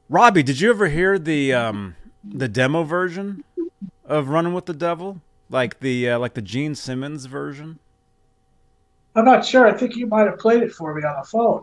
[0.09, 3.45] Robbie, did you ever hear the um the demo version
[4.05, 7.79] of Running with the Devil, like the uh, like the Gene Simmons version?
[9.15, 9.67] I'm not sure.
[9.67, 11.63] I think you might have played it for me on the phone.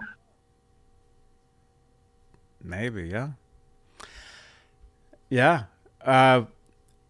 [2.65, 3.30] Maybe, yeah.
[5.30, 5.63] Yeah.
[6.04, 6.45] Uh,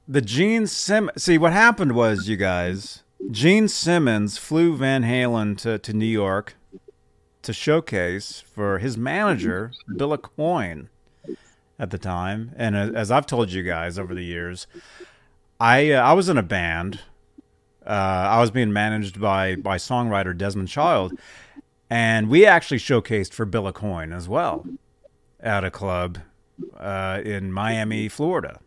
[0.07, 1.23] the Gene Simmons.
[1.23, 6.55] See, what happened was, you guys, Gene Simmons flew Van Halen to, to New York
[7.41, 10.87] to showcase for his manager, Bill Aucoin,
[11.79, 12.51] at the time.
[12.55, 14.67] And as I've told you guys over the years,
[15.59, 17.01] I uh, I was in a band.
[17.85, 21.17] Uh, I was being managed by by songwriter Desmond Child,
[21.89, 24.65] and we actually showcased for Bill Aucoin as well
[25.45, 26.17] at a club
[26.77, 28.59] uh, in Miami, Florida.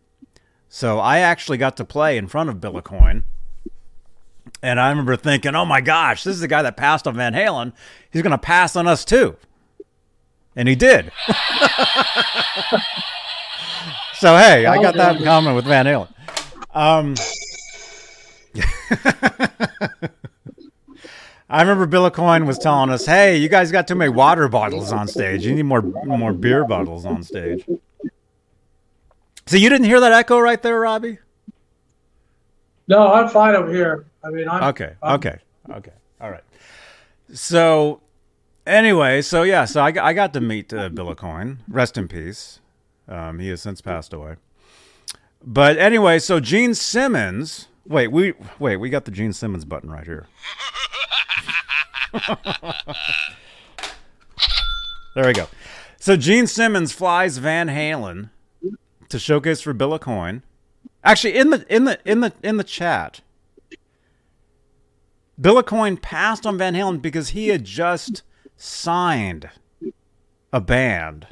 [0.69, 3.23] So I actually got to play in front of Bill Aucoin.
[4.63, 7.33] And I remember thinking, oh my gosh, this is the guy that passed on Van
[7.33, 7.73] Halen.
[8.11, 9.35] He's going to pass on us too.
[10.55, 11.11] And he did.
[14.15, 16.09] so, hey, I got that in common with Van Halen.
[16.73, 17.15] Um,
[21.49, 24.91] I remember Bill Aucoin was telling us, "Hey, you guys got too many water bottles
[24.91, 25.45] on stage.
[25.45, 27.65] You need more more beer bottles on stage."
[29.47, 31.17] So you didn't hear that echo right there, Robbie?
[32.87, 34.05] No, I'm fine over here.
[34.23, 35.37] I mean, I'm okay, I'm, okay,
[35.71, 35.93] okay.
[36.21, 36.43] All right.
[37.33, 38.01] So,
[38.67, 41.57] anyway, so yeah, so I, I got to meet uh, Bill Aucoin.
[41.67, 42.59] Rest in peace.
[43.07, 44.35] Um, he has since passed away.
[45.43, 47.68] But anyway, so Gene Simmons.
[47.89, 48.77] Wait, we wait.
[48.77, 50.27] We got the Gene Simmons button right here.
[55.15, 55.47] there we go.
[55.99, 58.29] So Gene Simmons flies Van Halen
[59.09, 60.43] to showcase for Bill Aucoin.
[61.03, 63.21] Actually, in the in the in the in the chat,
[65.41, 68.21] Bill Aucoin passed on Van Halen because he had just
[68.55, 69.49] signed
[70.53, 71.25] a band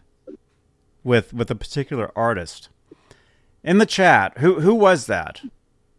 [1.03, 2.69] with with a particular artist.
[3.63, 5.41] In the chat, who who was that?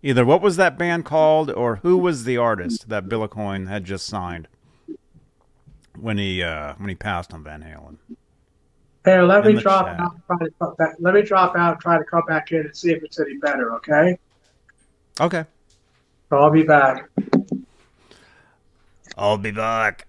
[0.02, 3.84] Either what was that band called, or who was the artist that Bill Aucoin had
[3.84, 4.48] just signed?
[6.00, 7.96] when he uh, when he passed on Van Halen.
[9.04, 10.00] Hey, let me drop chat.
[10.00, 10.16] out.
[10.26, 10.96] Try to come back.
[10.98, 11.80] Let me drop out.
[11.80, 13.74] Try to come back in and see if it's any better.
[13.76, 14.18] Okay.
[15.20, 15.44] Okay.
[16.28, 17.08] So I'll be back.
[19.16, 20.06] I'll be back.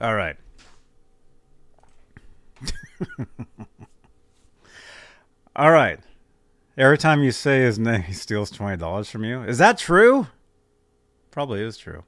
[0.00, 0.36] All right.
[5.56, 5.98] All right.
[6.76, 9.42] Every time you say his name, he steals twenty dollars from you.
[9.42, 10.28] Is that true?
[11.30, 12.04] Probably is true.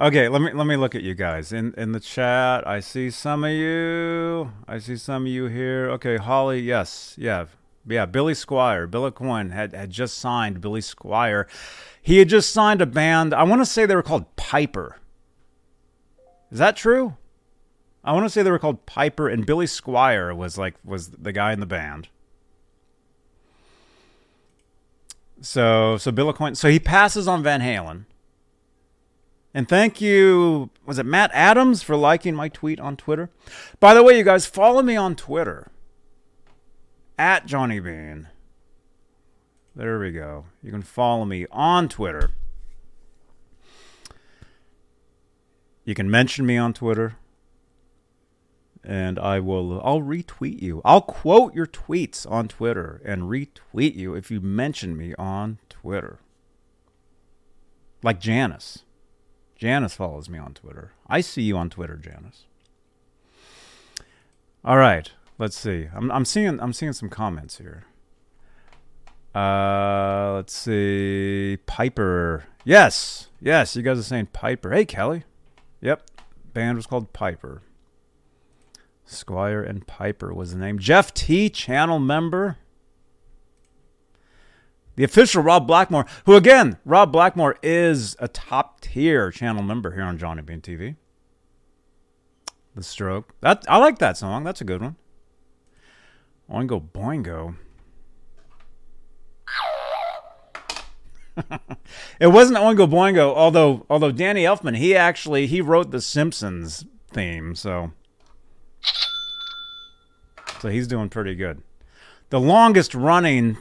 [0.00, 2.66] Okay, let me let me look at you guys in in the chat.
[2.66, 4.52] I see some of you.
[4.66, 5.90] I see some of you here.
[5.90, 7.46] Okay, Holly, yes, yeah,
[7.86, 8.06] yeah.
[8.06, 11.46] Billy Squier, Billy Aucoin had had just signed Billy Squier,
[12.00, 13.34] He had just signed a band.
[13.34, 14.98] I want to say they were called Piper.
[16.50, 17.16] Is that true?
[18.04, 21.32] I want to say they were called Piper, and Billy Squier was like was the
[21.32, 22.08] guy in the band.
[25.40, 28.04] So so Bill Aucoin, so he passes on Van Halen.
[29.54, 33.30] And thank you, was it Matt Adams for liking my tweet on Twitter?
[33.80, 35.70] By the way, you guys follow me on Twitter
[37.18, 38.28] at Johnny Bean.
[39.74, 40.46] There we go.
[40.62, 42.30] You can follow me on Twitter.
[45.84, 47.16] You can mention me on Twitter
[48.88, 50.80] and I will I'll retweet you.
[50.82, 56.20] I'll quote your tweets on Twitter and retweet you if you mention me on Twitter.
[58.02, 58.84] Like Janice.
[59.56, 60.92] Janice follows me on Twitter.
[61.06, 62.46] I see you on Twitter, Janice.
[64.64, 65.88] All right, let's see.
[65.94, 67.84] I'm I'm seeing I'm seeing some comments here.
[69.34, 71.58] Uh, let's see.
[71.66, 72.44] Piper.
[72.64, 73.28] Yes.
[73.40, 74.72] Yes, you guys are saying Piper.
[74.72, 75.24] Hey, Kelly.
[75.82, 76.02] Yep.
[76.54, 77.62] Band was called Piper.
[79.08, 80.78] Squier and Piper was the name.
[80.78, 82.58] Jeff T, channel member.
[84.96, 90.02] The official Rob Blackmore, who again, Rob Blackmore is a top tier channel member here
[90.02, 90.96] on Johnny Bean TV.
[92.74, 93.32] The Stroke.
[93.40, 94.44] That I like that song.
[94.44, 94.96] That's a good one.
[96.50, 97.56] Oingo Boingo.
[102.20, 107.54] it wasn't Oingo Boingo, although although Danny Elfman, he actually he wrote the Simpsons theme,
[107.54, 107.92] so
[110.60, 111.62] so he's doing pretty good.
[112.30, 113.58] The longest running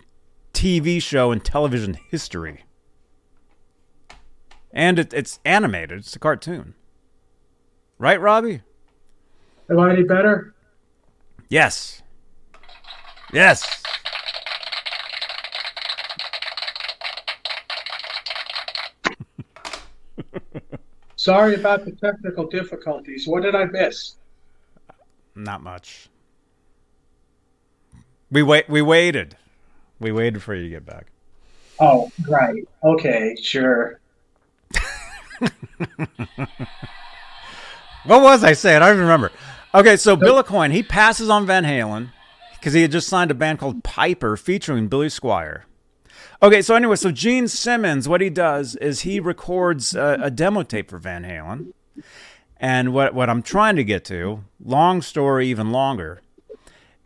[0.54, 2.64] TV show in television history.
[4.72, 6.74] And it, it's animated, it's a cartoon.
[7.98, 8.62] Right, Robbie?
[9.70, 10.54] Am I any better?
[11.50, 12.02] Yes.
[13.34, 13.84] Yes.
[21.16, 23.28] Sorry about the technical difficulties.
[23.28, 24.16] What did I miss?
[25.36, 26.10] Not much.
[28.32, 28.70] We wait.
[28.70, 29.38] We waited.
[30.00, 31.08] We waited for you to get back.
[31.80, 32.68] Oh, right.
[32.84, 34.00] Okay, sure.
[38.06, 38.82] what was I saying?
[38.82, 39.32] I don't remember.
[39.74, 42.10] Okay, so Bill Aucoin, he passes on Van Halen
[42.54, 45.64] because he had just signed a band called Piper featuring Billy Squier.
[46.42, 50.64] Okay, so anyway, so Gene Simmons, what he does is he records a, a demo
[50.64, 51.74] tape for Van Halen.
[52.60, 56.22] And what, what I'm trying to get to, long story, even longer,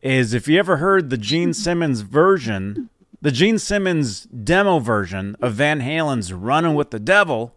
[0.02, 2.90] is if you ever heard the Gene Simmons version,
[3.22, 7.56] the Gene Simmons demo version of Van Halen's Running with the Devil,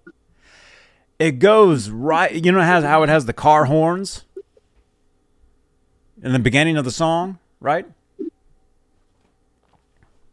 [1.18, 4.24] it goes right, you know how it has the car horns
[6.22, 7.86] in the beginning of the song, right?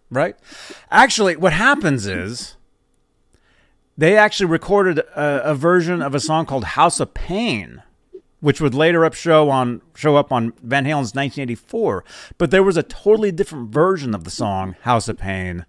[0.10, 0.36] Right?
[0.90, 2.56] Actually, what happens is
[3.98, 7.84] they actually recorded a, a version of a song called House of Pain
[8.42, 12.04] which would later up show on show up on Van Halen's 1984.
[12.38, 15.66] But there was a totally different version of the song House of Pain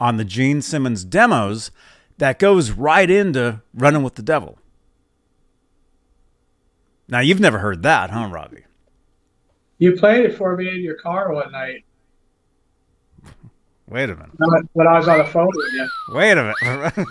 [0.00, 1.70] on the Gene Simmons demos
[2.18, 4.58] that goes right into Running with the Devil.
[7.08, 8.64] Now you've never heard that, huh, Robbie?
[9.78, 11.84] You played it for me in your car one night.
[13.88, 14.30] Wait a minute.
[14.72, 15.88] When I was on the phone with you.
[16.14, 17.08] Wait a minute.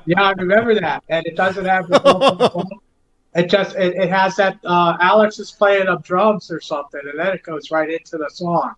[0.06, 2.66] yeah, I remember that, and it doesn't have the
[3.34, 7.18] It just it, it has that uh, Alex is playing up drums or something, and
[7.18, 8.74] then it goes right into the song.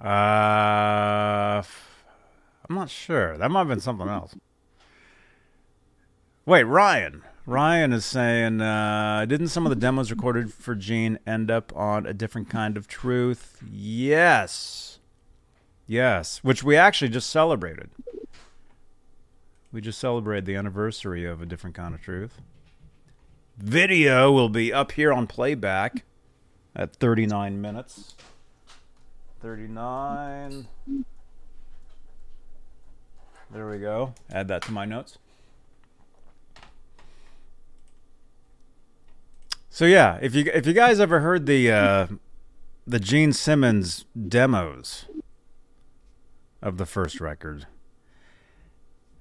[0.00, 1.62] Uh,
[2.68, 3.38] I'm not sure.
[3.38, 4.34] That might have been something else.
[6.46, 7.22] Wait, Ryan.
[7.46, 12.06] Ryan is saying, uh, didn't some of the demos recorded for Gene end up on
[12.06, 13.62] a different kind of truth?
[13.70, 14.98] Yes.
[15.86, 17.90] Yes, which we actually just celebrated.
[19.74, 22.40] We just celebrated the anniversary of A Different Kind of Truth.
[23.58, 26.04] Video will be up here on playback
[26.76, 28.14] at 39 minutes.
[29.42, 30.68] 39.
[33.50, 34.14] There we go.
[34.30, 35.18] Add that to my notes.
[39.70, 42.06] So yeah, if you if you guys ever heard the uh,
[42.86, 45.06] the Gene Simmons demos
[46.62, 47.66] of the first record,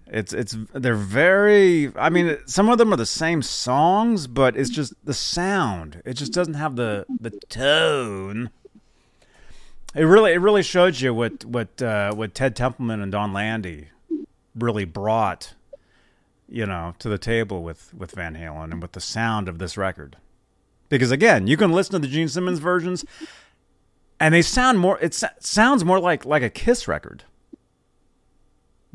[0.08, 1.91] it's it's they're very.
[1.95, 6.01] I mean, some of them are the same songs, but it's just the sound.
[6.06, 8.49] It just doesn't have the the tone.
[9.95, 13.88] It really it really showed you what what uh, what Ted Templeman and Donn Landee
[14.56, 15.54] really brought,
[16.49, 19.78] you know, to the table with with Van Halen and with the sound of this
[19.78, 20.18] record.
[20.89, 23.06] Because again, you can listen to the Gene Simmons versions,
[24.20, 24.99] and they sound more.
[24.99, 27.24] It sounds more like like a Kiss record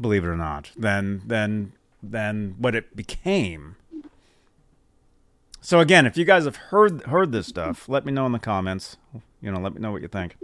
[0.01, 1.73] believe it or not, than than
[2.03, 3.77] than what it became.
[5.61, 8.39] so again, if you guys have heard heard this stuff, let me know in the
[8.39, 8.97] comments.
[9.41, 10.37] You know, let me know what you think.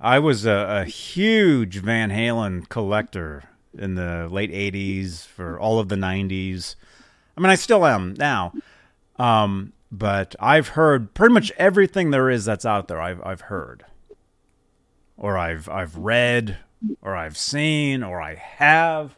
[0.00, 3.44] I was a, a huge Van Halen collector
[3.76, 6.76] in the late '80s for all of the '90s.
[7.36, 8.52] I mean, I still am now.
[9.18, 13.00] Um, but I've heard pretty much everything there is that's out there.
[13.00, 13.84] I've I've heard,
[15.18, 16.56] or I've I've read,
[17.02, 19.16] or I've seen, or I have.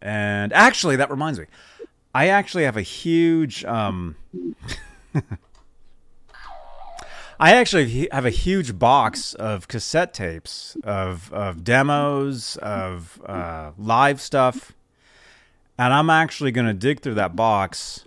[0.00, 1.46] And actually, that reminds me,
[2.14, 3.64] I actually have a huge.
[3.64, 4.16] Um,
[7.40, 14.20] I actually have a huge box of cassette tapes of of demos of uh, live
[14.20, 14.72] stuff
[15.78, 18.04] and I'm actually going to dig through that box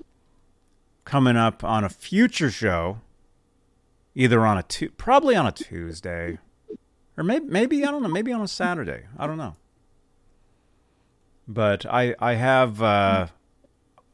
[1.04, 3.02] coming up on a future show,
[4.16, 6.40] either on a tu- probably on a Tuesday,
[7.18, 9.04] or maybe maybe I don't know, maybe on a Saturday.
[9.18, 9.56] I don't know.
[11.48, 13.28] But I I have uh,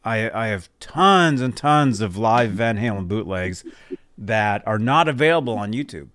[0.04, 3.64] I I have tons and tons of live Van Halen bootlegs
[4.18, 6.10] that are not available on YouTube.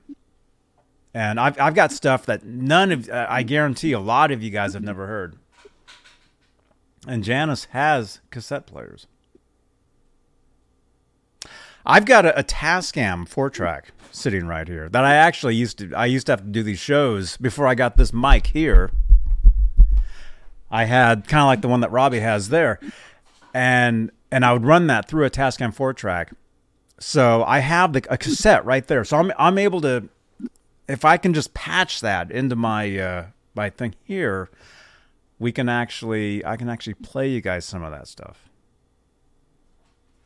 [1.15, 4.75] And I've I've got stuff that none of I guarantee a lot of you guys
[4.75, 5.37] have never heard.
[7.09, 9.07] And Janice has cassette players.
[11.87, 15.95] I've got a, a Tascam four track sitting right here that I actually used to
[15.95, 18.91] I used to have to do these shows before I got this mic here.
[20.69, 22.81] I had kind of like the one that Robbie has there.
[23.55, 26.33] And and I would run that through a Tascam four track.
[26.99, 29.05] So I have the a cassette right there.
[29.05, 30.09] So I'm I'm able to
[30.89, 34.51] if I can just patch that into my uh my thing here,
[35.39, 38.46] we can actually I can actually play you guys some of that stuff.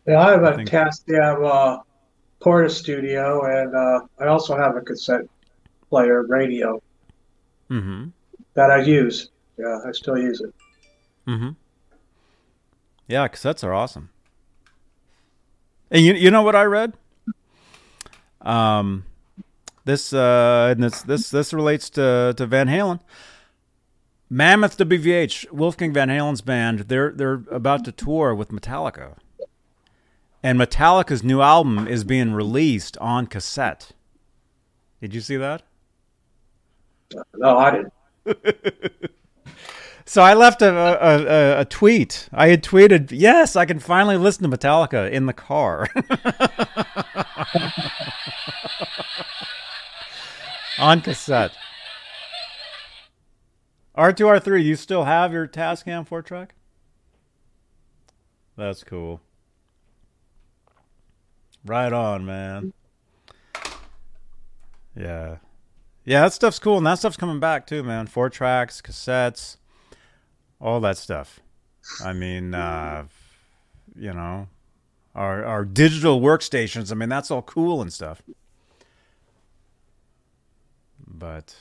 [0.07, 1.79] Yeah, I have a think- Tascam uh,
[2.41, 5.27] Porta Studio, and uh, I also have a cassette
[5.89, 6.83] player radio
[7.71, 8.09] Mm-hmm.
[8.55, 9.31] that I use.
[9.57, 10.53] Yeah, I still use it.
[11.29, 11.51] Mm-hmm.
[13.07, 14.11] Yeah, cassettes are awesome.
[15.91, 16.95] And you you know what I read?
[18.41, 19.05] Um,
[19.85, 23.01] this uh, and this this this relates to to Van Halen.
[24.29, 29.15] Mammoth WVH, Wolfgang Van Halen's band, they're they're about to tour with Metallica.
[30.43, 33.93] And Metallica's new album is being released on cassette.
[35.01, 35.63] Did you see that?
[37.35, 37.93] No, I didn't.
[40.11, 42.29] So I left a, a, a, tweet.
[42.33, 45.87] I had tweeted, "Yes, I can finally listen to Metallica in the car."
[50.81, 51.53] On cassette.
[53.97, 56.57] R2 R3, you still have your Tascam 4 track?
[58.57, 59.21] That's cool.
[61.65, 62.73] Right on, man.
[64.97, 65.37] Yeah.
[66.05, 68.07] Yeah, that stuff's cool, and that stuff's coming back too, man.
[68.07, 69.59] Four tracks, cassettes,
[70.61, 71.41] all that stuff.
[72.05, 73.05] I mean, uh,
[73.95, 74.49] you know,
[75.15, 76.91] our our digital workstations.
[76.91, 78.23] I mean, that's all cool and stuff.
[81.07, 81.55] But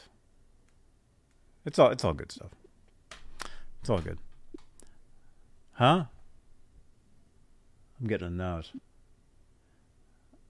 [1.65, 2.51] it's all it's all good stuff.
[3.81, 4.19] It's all good.
[5.73, 6.05] Huh?
[7.99, 8.71] I'm getting a note.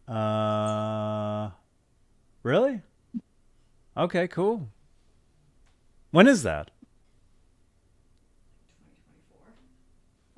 [0.10, 1.52] Uh,
[2.42, 2.82] really?
[3.96, 4.68] Okay, cool.
[6.12, 6.72] When is that?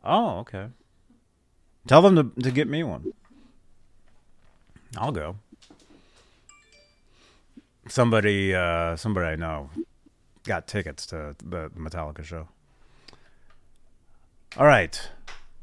[0.03, 0.67] Oh, okay.
[1.87, 3.13] Tell them to to get me one.
[4.97, 5.37] I'll go.
[7.87, 9.69] Somebody, uh, somebody I know,
[10.43, 12.47] got tickets to the Metallica show.
[14.57, 14.99] All right,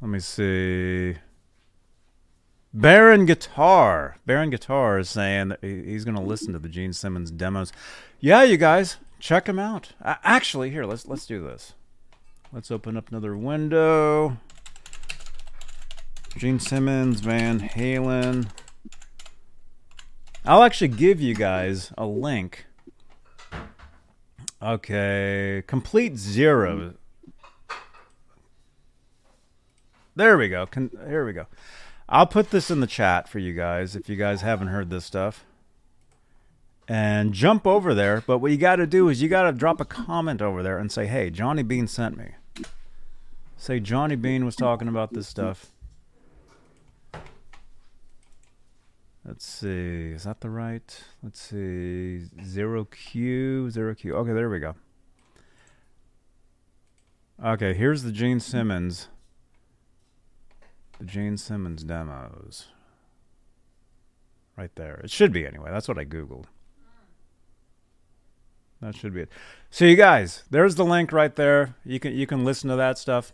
[0.01, 1.17] let me see.
[2.75, 4.19] Baron Guitar.
[4.27, 7.73] Baron Guitar is saying he's going to listen to the Gene Simmons demos.
[8.21, 9.93] Yeah, you guys, check him out.
[10.03, 11.75] Actually, here, let's let's do this.
[12.53, 14.39] Let's open up another window.
[16.37, 18.49] Gene Simmons, Van Halen.
[20.45, 22.67] I'll actually give you guys a link.
[24.63, 26.95] Okay, complete zero.
[30.17, 30.67] There we go.
[30.67, 31.47] Con- here we go.
[32.09, 35.05] I'll put this in the chat for you guys if you guys haven't heard this
[35.05, 35.45] stuff.
[36.91, 38.23] And jump over there.
[38.27, 40.79] But what you got to do is you got to drop a comment over there
[40.79, 42.31] and say, hey, Johnny Bean sent me.
[43.59, 45.71] Say Johnny Bean was talking about this stuff.
[49.23, 50.13] Let's see.
[50.13, 51.05] Is that the right?
[51.23, 52.23] Let's see.
[52.43, 54.15] Zero Q, zero Q.
[54.15, 54.75] Okay, there we go.
[57.45, 59.09] Okay, here's the Gene Simmons.
[60.99, 62.67] The Gene Simmons demos.
[64.57, 65.01] Right there.
[65.05, 65.71] It should be anyway.
[65.71, 66.47] That's what I Googled.
[68.81, 69.29] That should be it.
[69.71, 71.75] So you guys, there's the link right there.
[71.85, 73.33] You can you can listen to that stuff.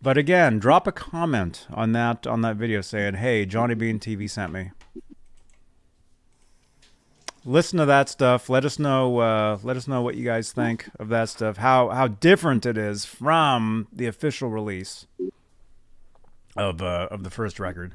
[0.00, 4.28] But again, drop a comment on that on that video saying, "Hey, Johnny Bean TV
[4.28, 4.70] sent me."
[7.44, 8.48] Listen to that stuff.
[8.48, 9.18] Let us know.
[9.18, 11.58] Uh, let us know what you guys think of that stuff.
[11.58, 15.06] How how different it is from the official release
[16.58, 17.94] of uh, of the first record.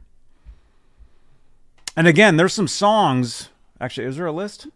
[1.95, 3.49] And again, there's some songs.
[3.79, 4.67] Actually, is there a list?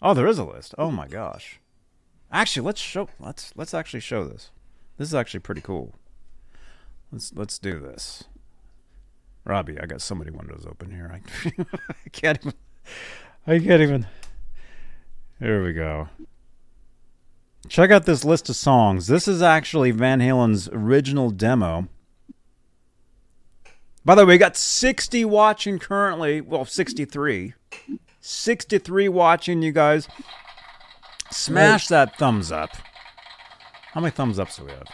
[0.00, 0.74] Oh, there is a list.
[0.78, 1.60] Oh my gosh.
[2.32, 3.08] Actually, let's show.
[3.18, 4.50] Let's let's actually show this.
[4.96, 5.94] This is actually pretty cool.
[7.12, 8.24] Let's let's do this.
[9.44, 11.10] Robbie, I got so many windows open here.
[11.12, 11.50] I,
[11.88, 12.54] I can't even.
[13.46, 14.06] I can't even.
[15.38, 16.08] Here we go.
[17.68, 19.06] Check out this list of songs.
[19.06, 21.88] This is actually Van Halen's original demo.
[24.04, 26.40] By the way, we got 60 watching currently.
[26.40, 27.54] Well, 63.
[28.20, 30.08] 63 watching, you guys.
[31.30, 32.70] Smash that thumbs up.
[33.92, 34.86] How many thumbs ups do we have?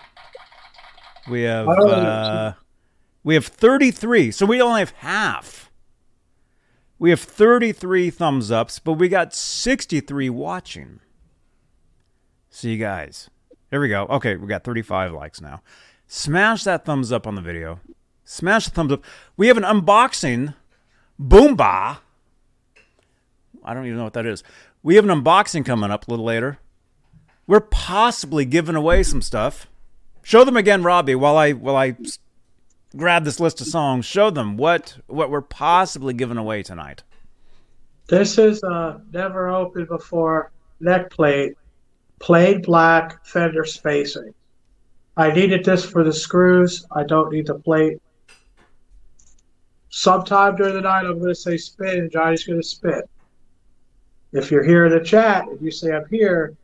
[1.29, 2.53] We have uh,
[3.25, 4.31] we have 33.
[4.31, 5.71] So we only have half.
[6.99, 11.01] We have 33 thumbs ups, but we got 63 watching.
[12.49, 13.29] See you guys.
[13.71, 14.07] Here we go.
[14.07, 15.61] Okay, we got 35 likes now.
[16.07, 17.81] Smash that thumbs up on the video.
[18.27, 19.05] Smash the thumbs up.
[19.37, 20.55] We have an unboxing.
[21.19, 21.99] Boomba.
[23.65, 24.43] I don't even know what that is.
[24.83, 26.59] We have an unboxing coming up a little later.
[27.47, 29.69] We're possibly giving away some stuff.
[30.23, 31.97] Show them again, Robbie, while I while I
[32.97, 34.05] grab this list of songs.
[34.05, 37.05] Show them what what we're possibly giving away tonight.
[38.09, 40.51] This is a never opened before
[40.81, 41.55] neck plate,
[42.19, 44.35] plain black fender spacing.
[45.17, 46.85] I needed this for the screws.
[46.91, 48.01] I don't need the plate.
[49.97, 53.01] Sometime during the night, I'm going to say spin, and Johnny's going to spin.
[54.35, 56.55] If you're here in the chat, if you say I'm here,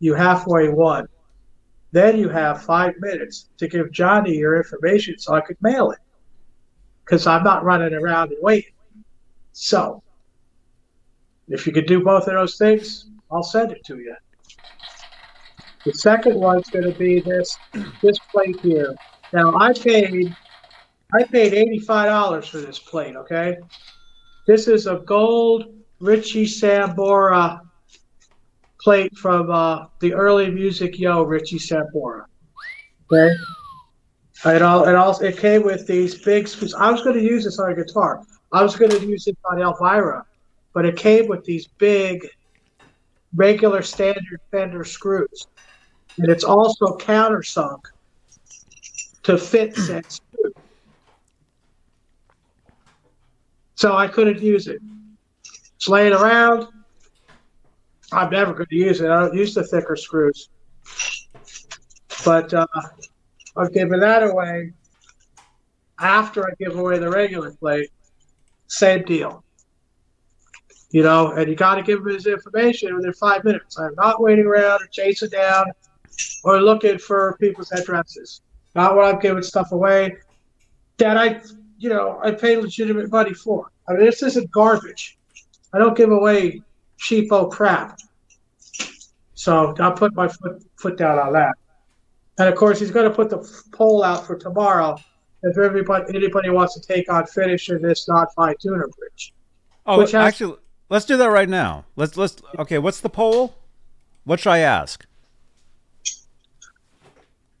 [0.00, 1.06] you halfway won.
[1.92, 6.00] Then you have five minutes to give Johnny your information so I could mail it.
[7.04, 8.72] Because I'm not running around and waiting.
[9.52, 10.02] So,
[11.46, 14.16] if you could do both of those things, I'll send it to you.
[15.84, 17.56] The second one's going to be this
[18.02, 18.96] this plate here.
[19.32, 20.34] Now I paid
[21.12, 23.16] I paid eighty five dollars for this plate.
[23.16, 23.56] Okay,
[24.46, 27.60] this is a gold Richie Sambora
[28.80, 32.24] plate from uh, the early Music Yo Richie Sambora.
[33.12, 33.34] Okay.
[34.46, 36.74] It all it also it came with these big screws.
[36.74, 38.22] I was going to use this on a guitar.
[38.52, 40.26] I was going to use it on Elvira,
[40.74, 42.28] but it came with these big,
[43.34, 45.46] regular standard Fender screws,
[46.18, 47.80] and it's also countersunk
[49.22, 50.52] to fit said screw.
[53.74, 54.80] So I couldn't use it.
[55.76, 56.68] It's laying around.
[58.12, 59.10] I'm never going to use it.
[59.10, 60.48] I don't use the thicker screws.
[62.24, 62.66] But uh,
[63.56, 64.72] I'm giving that away
[65.98, 67.90] after I give away the regular plate.
[68.68, 69.44] Same deal.
[70.90, 73.78] You know, and you got to give him his information within five minutes.
[73.78, 75.66] I'm not waiting around or chasing down
[76.44, 78.42] or looking for people's addresses.
[78.74, 80.16] Not when I'm giving stuff away
[80.98, 81.40] that I,
[81.78, 83.70] you know, I pay legitimate money for.
[83.88, 85.18] I mean, this isn't garbage.
[85.72, 86.62] I don't give away
[86.98, 87.98] cheapo crap.
[89.34, 91.54] So I'll put my foot foot down on that.
[92.38, 93.38] And of course, he's going to put the
[93.72, 94.96] poll out for tomorrow
[95.42, 99.34] if everybody anybody wants to take on finishing this not fine tuner bridge.
[99.86, 100.56] Oh, has, actually,
[100.88, 101.84] let's do that right now.
[101.96, 102.78] Let's let's okay.
[102.78, 103.54] What's the poll?
[104.24, 105.04] What should I ask?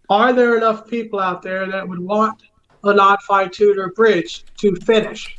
[0.08, 2.42] Are there enough people out there that would want
[2.86, 5.36] a not fine tuner bridge to finish?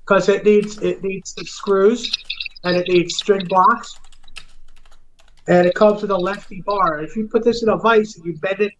[0.00, 2.12] Because it needs it needs the screws
[2.64, 3.98] and it needs string blocks
[5.50, 7.00] and it comes with a lefty bar.
[7.00, 8.72] If you put this in a vise and you bend it,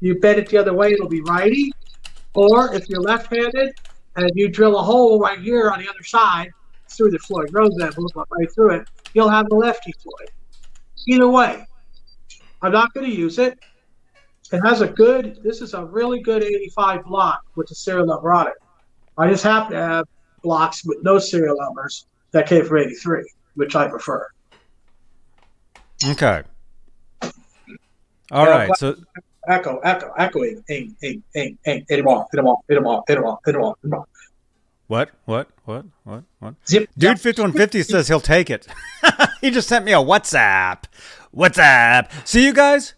[0.00, 1.72] you bend it the other way, it'll be righty.
[2.34, 3.72] Or if you're left-handed
[4.16, 6.50] and you drill a hole right here on the other side
[6.88, 10.30] through the Floyd Rose envelope, right through it, you'll have the lefty Floyd.
[11.08, 11.66] Either way,
[12.60, 13.58] I'm not going to use it.
[14.52, 15.38] It has a good.
[15.42, 18.54] This is a really good 85 block with the serial number on it.
[19.16, 20.06] I just happen to have
[20.42, 24.28] blocks with no serial numbers that came from 83, which I prefer.
[26.04, 26.42] Okay.
[28.30, 28.70] All right.
[28.76, 28.96] So
[29.48, 32.86] echo, echo, echoing, ing, ing, ing, ing, hit him off, hit him off, hit him
[32.86, 34.08] off, hit him off, hit him off, hit him off.
[34.88, 35.10] What?
[35.24, 35.48] What?
[35.64, 35.86] What?
[36.04, 36.24] What?
[36.40, 36.54] What?
[36.66, 38.66] Zip, Dude, fifty one fifty says he'll take it.
[39.40, 40.84] he just sent me a WhatsApp.
[41.34, 42.10] WhatsApp.
[42.26, 42.94] See you guys.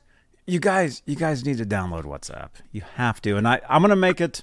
[0.47, 2.51] You guys, you guys need to download WhatsApp.
[2.73, 4.43] You have to, and I, I'm gonna make it.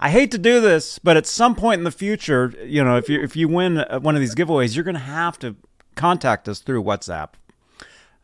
[0.00, 3.08] I hate to do this, but at some point in the future, you know, if
[3.08, 5.56] you if you win one of these giveaways, you're gonna have to
[5.94, 7.30] contact us through WhatsApp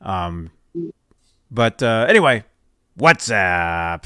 [0.01, 0.51] Um,
[1.51, 2.45] but uh, anyway,
[2.99, 4.05] WhatsApp.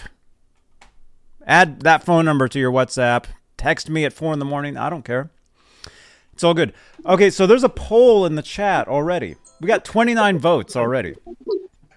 [1.47, 3.25] Add that phone number to your WhatsApp.
[3.57, 4.77] Text me at four in the morning.
[4.77, 5.31] I don't care.
[6.33, 6.73] It's all good.
[7.07, 9.37] Okay, so there's a poll in the chat already.
[9.61, 11.15] We got 29 votes already.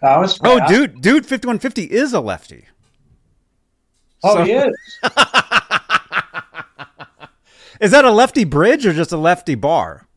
[0.06, 2.66] That was Oh, dude, dude, 5150 is a lefty.
[4.24, 4.76] Oh, so- he is.
[7.82, 10.08] Is that a lefty bridge or just a lefty bar?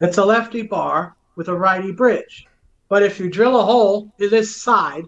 [0.00, 2.46] It's a lefty bar with a righty bridge.
[2.88, 5.04] But if you drill a hole in this side,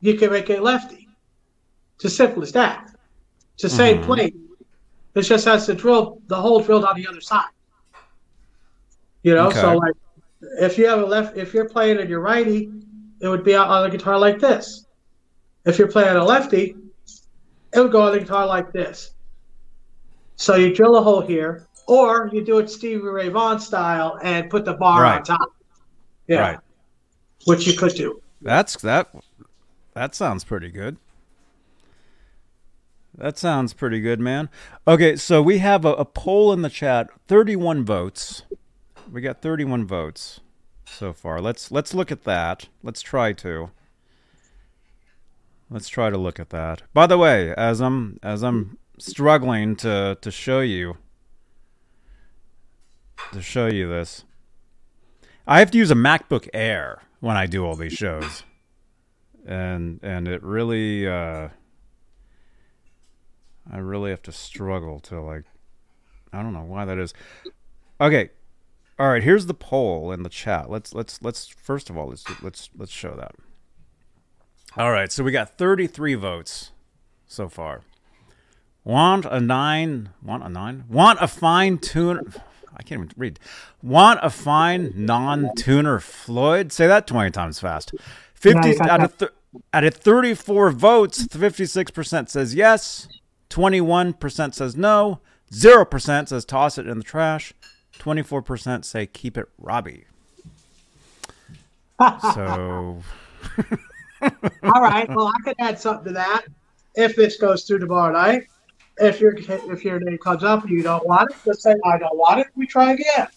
[0.00, 1.06] you can make it lefty.
[1.96, 2.90] It's as simple as that.
[3.54, 4.04] It's the same Mhm.
[4.06, 4.34] plate.
[5.14, 7.44] It just has to drill the hole drilled on the other side.
[9.22, 9.60] You know, Okay.
[9.60, 9.94] so like
[10.58, 12.72] if you have a left if you're playing in your righty,
[13.20, 14.86] it would be on a guitar like this.
[15.64, 16.74] If you're playing a lefty,
[17.74, 19.12] it would go on the guitar like this.
[20.36, 24.48] So you drill a hole here, or you do it Stevie Ray Vaughan style and
[24.48, 25.24] put the bar on Right.
[25.24, 25.54] top.
[26.26, 26.58] Yeah, Right.
[27.44, 28.22] which you could do.
[28.40, 29.14] That's that.
[29.94, 30.96] That sounds pretty good.
[33.18, 34.48] That sounds pretty good, man.
[34.88, 37.10] Okay, so we have a, a poll in the chat.
[37.26, 38.44] Thirty-one votes.
[39.10, 40.40] We got thirty-one votes
[40.90, 41.40] so far.
[41.40, 42.68] Let's let's look at that.
[42.82, 43.70] Let's try to.
[45.70, 46.82] Let's try to look at that.
[46.92, 50.96] By the way, as I'm as I'm struggling to to show you
[53.32, 54.24] to show you this,
[55.46, 58.42] I have to use a MacBook Air when I do all these shows,
[59.46, 61.48] and and it really uh,
[63.72, 65.44] I really have to struggle to like
[66.32, 67.14] I don't know why that is.
[68.00, 68.30] Okay,
[69.00, 69.22] all right.
[69.22, 70.68] Here's the poll in the chat.
[70.70, 73.34] Let's let's let's first of all let's let's let's show that.
[74.76, 76.70] All right, so we got 33 votes
[77.26, 77.80] so far.
[78.84, 80.10] Want a nine?
[80.22, 80.84] Want a nine?
[80.88, 82.22] Want a fine tuner?
[82.76, 83.40] I can't even read.
[83.82, 86.70] Want a fine non-tuner Floyd?
[86.72, 87.92] Say that 20 times fast.
[88.34, 88.80] 50 Nice.
[88.80, 89.30] out of th-
[89.74, 93.08] out of 34 votes, 56% says yes,
[93.50, 95.20] 21% says no,
[95.52, 97.52] 0% says toss it in the trash,
[98.00, 100.06] 24% say keep it Robbie.
[102.34, 103.02] So
[104.22, 105.08] All right.
[105.08, 106.44] Well, I could add something to that
[106.94, 108.44] if this goes through tomorrow night.
[108.98, 111.98] If your if your name comes up and you don't want it, just say I
[111.98, 112.48] don't want it.
[112.54, 113.28] We try again.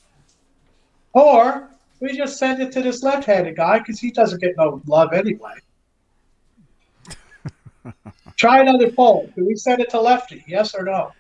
[1.14, 5.14] Or we just send it to this left-handed guy because he doesn't get no love
[5.14, 5.53] anyway.
[8.36, 9.32] try another poll.
[9.38, 10.43] Do we send it to lefty?
[10.47, 11.11] Yes or no?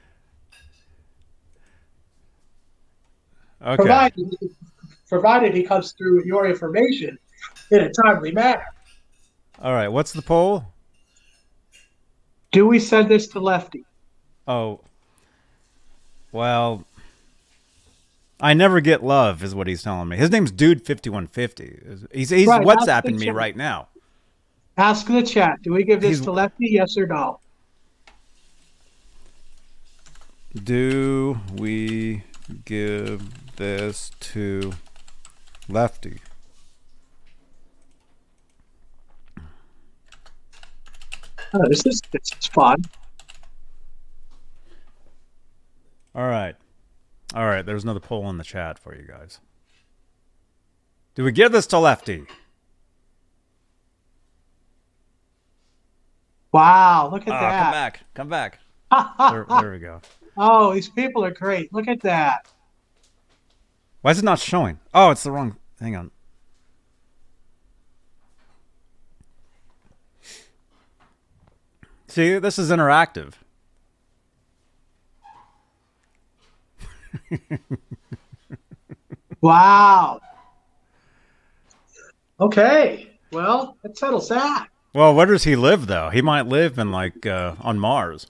[3.63, 3.75] Okay.
[3.77, 4.33] Provided
[5.07, 7.17] provided he comes through with your information
[7.71, 8.65] in a timely manner.
[9.61, 10.65] All right, what's the poll?
[12.51, 13.85] Do we send this to lefty?
[14.47, 14.81] Oh.
[16.31, 16.85] Well,
[18.39, 20.17] I never get love, is what he's telling me.
[20.17, 22.07] His name's Dude5150.
[22.11, 23.35] He's, he's Right, WhatsApping me chat.
[23.35, 23.87] right now.
[24.77, 25.61] Ask the chat.
[25.61, 26.67] Do we give this He's- to lefty?
[26.71, 27.39] Yes or no?
[30.63, 32.23] Do we
[32.65, 33.21] give
[33.55, 34.73] this to
[35.69, 36.19] Lefty?
[41.53, 42.83] Oh, this is this is fun.
[46.15, 46.55] All right.
[47.35, 49.39] All right, there's another poll in the chat for you guys.
[51.15, 52.25] Do we give this to Lefty?
[56.51, 57.63] Wow, look at ah, that!
[57.63, 57.99] come back.
[58.13, 58.59] Come back.
[59.31, 60.01] There, there we go.
[60.37, 61.73] oh, these people are great.
[61.73, 62.47] Look at that.
[64.03, 64.79] Why is it not showing?
[64.93, 65.57] Oh, it's the wrong.
[65.79, 66.11] Hang on.
[72.07, 73.33] See, this is interactive.
[79.43, 80.21] Wow.
[82.39, 83.11] Okay.
[83.33, 84.69] Well, that settles that.
[84.93, 86.09] Well, where does he live though?
[86.11, 88.27] He might live in like uh, on Mars.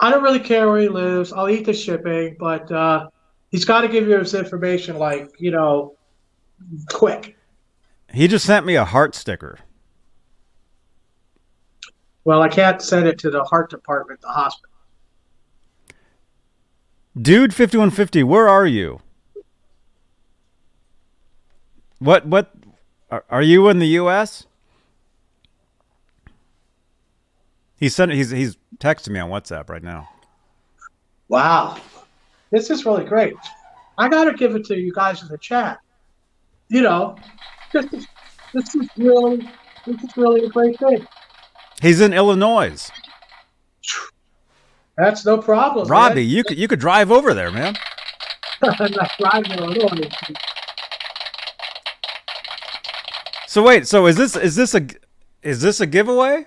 [0.00, 1.34] I don't really care where he lives.
[1.34, 3.10] I'll eat the shipping, but uh,
[3.50, 5.94] he's got to give you his information, like you know,
[6.88, 7.36] quick.
[8.12, 9.58] He just sent me a heart sticker.
[12.24, 14.70] Well, I can't send it to the heart department, the hospital.
[17.20, 19.00] Dude 5150, where are you?
[21.98, 22.52] What what
[23.10, 24.46] are, are you in the US?
[27.76, 30.08] He sent he's he's texting me on WhatsApp right now.
[31.28, 31.78] Wow,
[32.50, 33.34] this is really great.
[33.98, 35.78] I got to give it to you guys in the chat.
[36.68, 37.16] You know,
[37.72, 38.06] this is
[38.52, 39.48] this is really
[39.86, 41.06] this is really a great thing.
[41.82, 42.90] He's in Illinois.
[44.96, 45.88] That's no problem.
[45.88, 45.90] man.
[45.90, 47.74] Robbie, you could you could drive over there, man.
[48.62, 50.10] I'm not driving Illinois.
[53.46, 54.86] So wait, so is this is this a
[55.42, 56.46] is this a giveaway?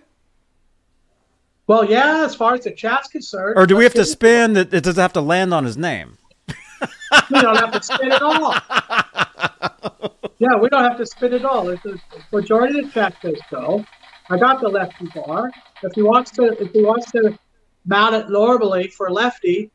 [1.67, 3.57] Well, yeah, as far as the chat's concerned.
[3.57, 6.17] Or do we have to spin that it doesn't have to land on his name?
[7.29, 8.53] We don't have to spin it all.
[10.39, 11.69] yeah, we don't have to spin it all.
[11.69, 11.99] If the
[12.31, 13.85] majority of the chat says so,
[14.29, 15.51] I got the lefty bar.
[15.83, 17.37] If he wants to, if he wants to
[17.85, 19.69] mount it normally for lefty,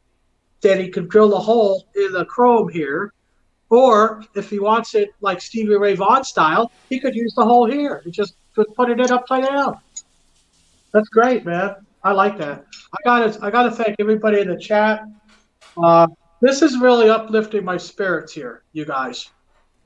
[0.60, 3.12] then he can drill the hole in the chrome here.
[3.70, 7.70] Or if he wants it like Stevie Ray Vaughan style, he could use the hole
[7.70, 8.02] here.
[8.04, 9.78] He just just put it in upside down.
[10.92, 11.76] That's great, man.
[12.02, 12.64] I like that.
[12.92, 15.04] I gotta I gotta thank everybody in the chat.
[15.76, 16.06] Uh,
[16.40, 19.30] this is really uplifting my spirits here, you guys.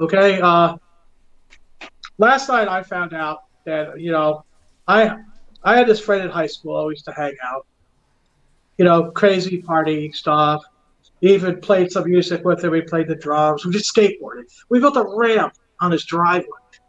[0.00, 0.40] Okay.
[0.40, 0.76] Uh,
[2.18, 4.44] last night I found out that you know
[4.86, 5.16] I
[5.64, 6.76] I had this friend in high school.
[6.76, 7.66] I used to hang out.
[8.78, 10.62] You know, crazy party stuff.
[11.20, 12.72] Even played some music with him.
[12.72, 13.64] We played the drums.
[13.64, 14.44] We just skateboarded.
[14.68, 16.48] We built a ramp on his driveway.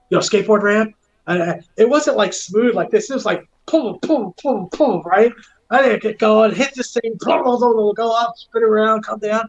[0.09, 0.95] You know, skateboard ramp.
[1.27, 3.09] And uh, it wasn't like smooth like this.
[3.09, 5.31] It was like boom, boom, boom, boom, right?
[5.69, 9.19] I didn't get going, hit this thing, boom, boom, boom, go up, spin around, come
[9.19, 9.47] down.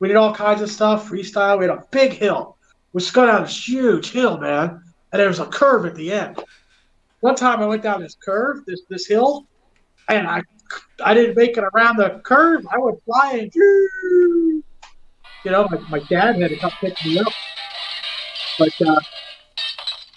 [0.00, 1.58] We did all kinds of stuff, freestyle.
[1.58, 2.56] We had a big hill.
[2.92, 4.82] We go down this huge hill, man,
[5.12, 6.42] and there was a curve at the end.
[7.20, 9.46] One time I went down this curve, this this hill,
[10.08, 10.42] and I
[11.04, 12.64] I didn't make it around the curve.
[12.70, 13.50] I went flying.
[13.54, 14.62] You
[15.44, 17.32] know, my, my dad had to come pick me up.
[18.58, 19.00] But uh,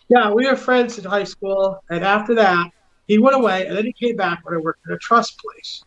[0.09, 2.67] yeah, we were friends in high school, and after that,
[3.07, 5.83] he went away, and then he came back when I worked at a trust place.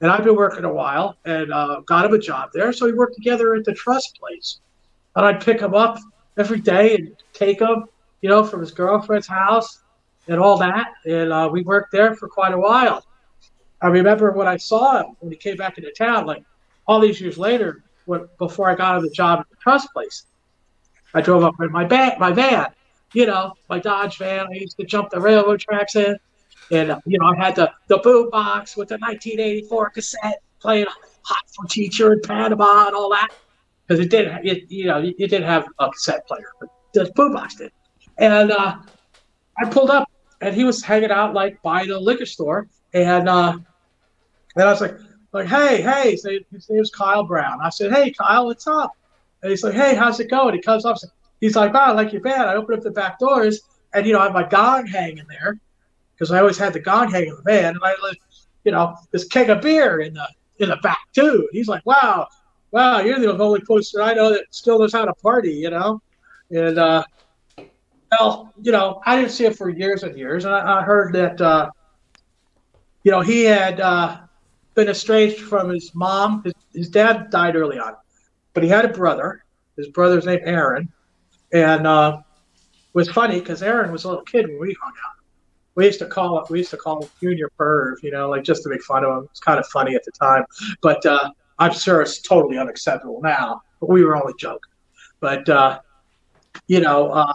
[0.00, 2.72] And I've been working a while, and uh, got him a job there.
[2.72, 4.60] So we worked together at the trust place,
[5.14, 5.98] and I'd pick him up
[6.38, 7.84] every day and take him,
[8.22, 9.82] you know, from his girlfriend's house
[10.28, 10.86] and all that.
[11.04, 13.04] And uh, we worked there for quite a while.
[13.82, 16.44] I remember when I saw him when he came back into town, like
[16.86, 20.24] all these years later, when, before I got him the job at the trust place.
[21.14, 22.66] I drove up in my van, my van,
[23.12, 24.46] you know, my Dodge van.
[24.46, 26.16] I used to jump the railroad tracks in,
[26.70, 30.86] and uh, you know, I had the the boom box with the 1984 cassette playing
[31.22, 33.28] "Hot for Teacher" in Panama and all that,
[33.86, 37.32] because it did, it, you know, it didn't have a cassette player, but the boom
[37.32, 37.72] box did.
[38.18, 38.76] And uh,
[39.58, 40.08] I pulled up,
[40.40, 43.58] and he was hanging out like by the liquor store, and uh,
[44.56, 44.96] and I was like,
[45.32, 47.60] like, hey, hey, his name, his name's Kyle Brown.
[47.60, 48.92] I said, hey, Kyle, what's up?
[49.42, 50.54] And he's like, hey, how's it going?
[50.54, 50.98] He comes up,
[51.40, 52.42] he's like, wow, I like your band.
[52.42, 53.60] I open up the back doors,
[53.92, 55.58] and you know, I have my gong hanging there
[56.20, 57.94] because I always had the gong hanging in the van, and I,
[58.64, 61.48] you know, this keg of beer in the in the back too.
[61.48, 62.28] And he's like, wow,
[62.72, 66.02] wow, you're the only person I know that still knows how to party, you know,
[66.50, 67.04] and uh,
[68.12, 71.14] well, you know, I didn't see him for years and years, and I, I heard
[71.14, 71.70] that, uh,
[73.02, 74.18] you know, he had uh,
[74.74, 76.42] been estranged from his mom.
[76.44, 77.94] His, his dad died early on,
[78.52, 79.42] but he had a brother.
[79.78, 80.92] His brother's name Aaron,
[81.50, 82.18] and uh,
[82.58, 85.09] it was funny because Aaron was a little kid when we hung out.
[85.80, 86.50] We used to call it.
[86.50, 89.16] We used to call him Junior Perv, you know, like just to make fun of
[89.16, 89.28] him.
[89.30, 90.44] It's kind of funny at the time,
[90.82, 93.62] but uh, I'm sure it's totally unacceptable now.
[93.80, 94.74] But we were only joking.
[95.20, 95.80] But uh,
[96.66, 97.32] you know, uh,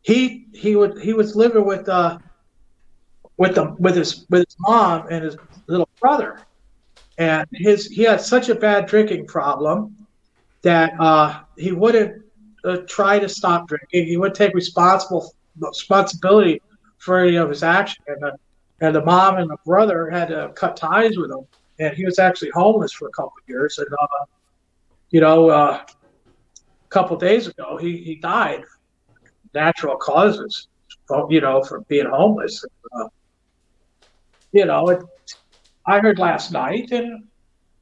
[0.00, 2.16] he he would he was living with uh
[3.36, 5.36] with the with his with his mom and his
[5.66, 6.40] little brother,
[7.18, 9.94] and his he had such a bad drinking problem
[10.62, 12.22] that uh, he wouldn't
[12.64, 14.06] uh, try to stop drinking.
[14.06, 16.62] He wouldn't take responsible responsibility
[17.00, 18.32] for any of his actions, and the,
[18.80, 21.44] and the mom and the brother had to cut ties with him,
[21.80, 23.78] and he was actually homeless for a couple of years.
[23.78, 24.24] And uh,
[25.10, 28.62] you know, uh, a couple of days ago, he he died,
[29.54, 30.68] natural causes,
[31.28, 32.64] you know, for being homeless.
[32.92, 33.08] Uh,
[34.52, 35.02] you know, it,
[35.86, 37.24] I heard last night, and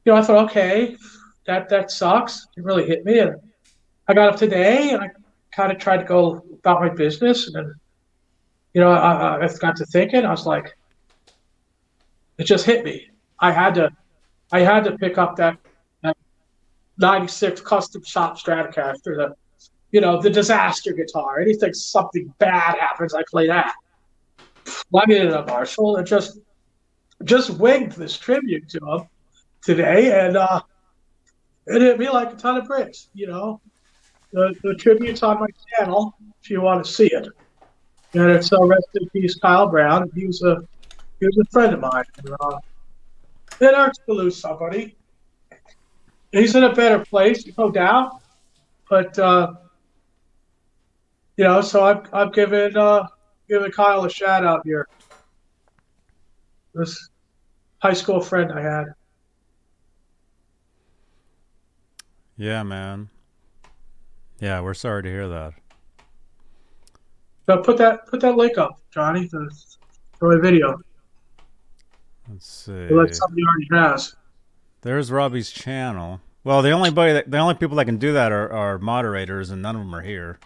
[0.05, 0.95] you know, I thought, okay,
[1.45, 2.47] that that sucks.
[2.55, 3.35] It really hit me, and
[4.07, 5.09] I got up today, and I
[5.53, 7.75] kind of tried to go about my business, and then,
[8.73, 10.75] you know, I, I got to thinking, I was like,
[12.37, 13.09] it just hit me.
[13.39, 13.91] I had to,
[14.51, 15.57] I had to pick up that
[16.03, 16.17] that
[16.97, 19.35] '96 custom shop Stratocaster, the,
[19.91, 21.39] you know, the disaster guitar.
[21.39, 23.73] Anything something bad happens, I play that.
[24.65, 26.39] Plug it in a Marshall and just
[27.23, 29.07] just winged this tribute to him
[29.61, 30.61] today, and uh,
[31.67, 33.09] it hit me like a ton of bricks.
[33.13, 33.61] You know,
[34.31, 35.47] the, the tribute's on my
[35.77, 37.27] channel if you want to see it,
[38.13, 40.09] and uh, rest in peace, Kyle Brown.
[40.15, 40.57] He was a
[41.19, 42.03] he was a friend of mine.
[42.17, 42.59] And, uh,
[43.59, 44.95] it hurts to lose somebody.
[46.31, 48.21] He's in a better place, no doubt,
[48.89, 49.53] but uh,
[51.37, 53.07] you know, so I've I've given uh,
[53.47, 54.87] given Kyle a shout out here.
[56.73, 57.09] This
[57.79, 58.85] high school friend I had.
[62.37, 63.09] Yeah, man.
[64.39, 65.53] Yeah, we're sorry to hear that.
[67.49, 69.49] So put that put that link up, Johnny, to,
[70.19, 70.79] for my video.
[72.29, 72.71] Let's see.
[72.71, 74.15] Like somebody already has.
[74.81, 76.21] There's Robbie's channel.
[76.43, 79.49] Well, the only buddy that, the only people that can do that are, are moderators,
[79.49, 80.37] and none of them are here.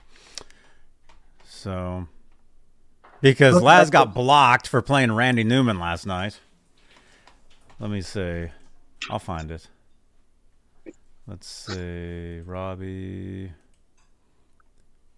[1.44, 2.08] So,
[3.20, 3.66] because Okay.
[3.66, 6.40] Laz got blocked for playing Randy Newman last night.
[7.82, 8.46] Let me see.
[9.10, 9.68] I'll find it.
[11.28, 12.40] Let's see.
[12.46, 13.52] Robbie.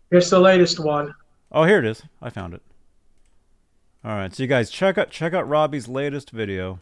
[0.10, 1.14] It's the latest one.
[1.56, 2.03] Oh, here it is.
[2.22, 2.62] I found it.
[4.03, 6.82] All right, so you guys check out check out Robbie's latest video.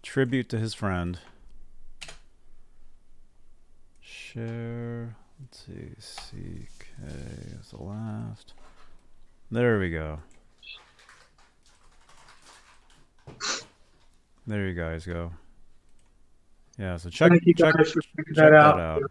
[0.00, 1.18] Tribute to his friend.
[4.00, 5.16] Share.
[5.40, 6.68] Let's see.
[6.68, 6.86] CK
[7.60, 8.54] is the last.
[9.50, 10.20] There we go.
[14.46, 15.32] There you guys go.
[16.78, 17.74] Yeah, so check check, check
[18.36, 18.78] that out.
[18.78, 19.02] out.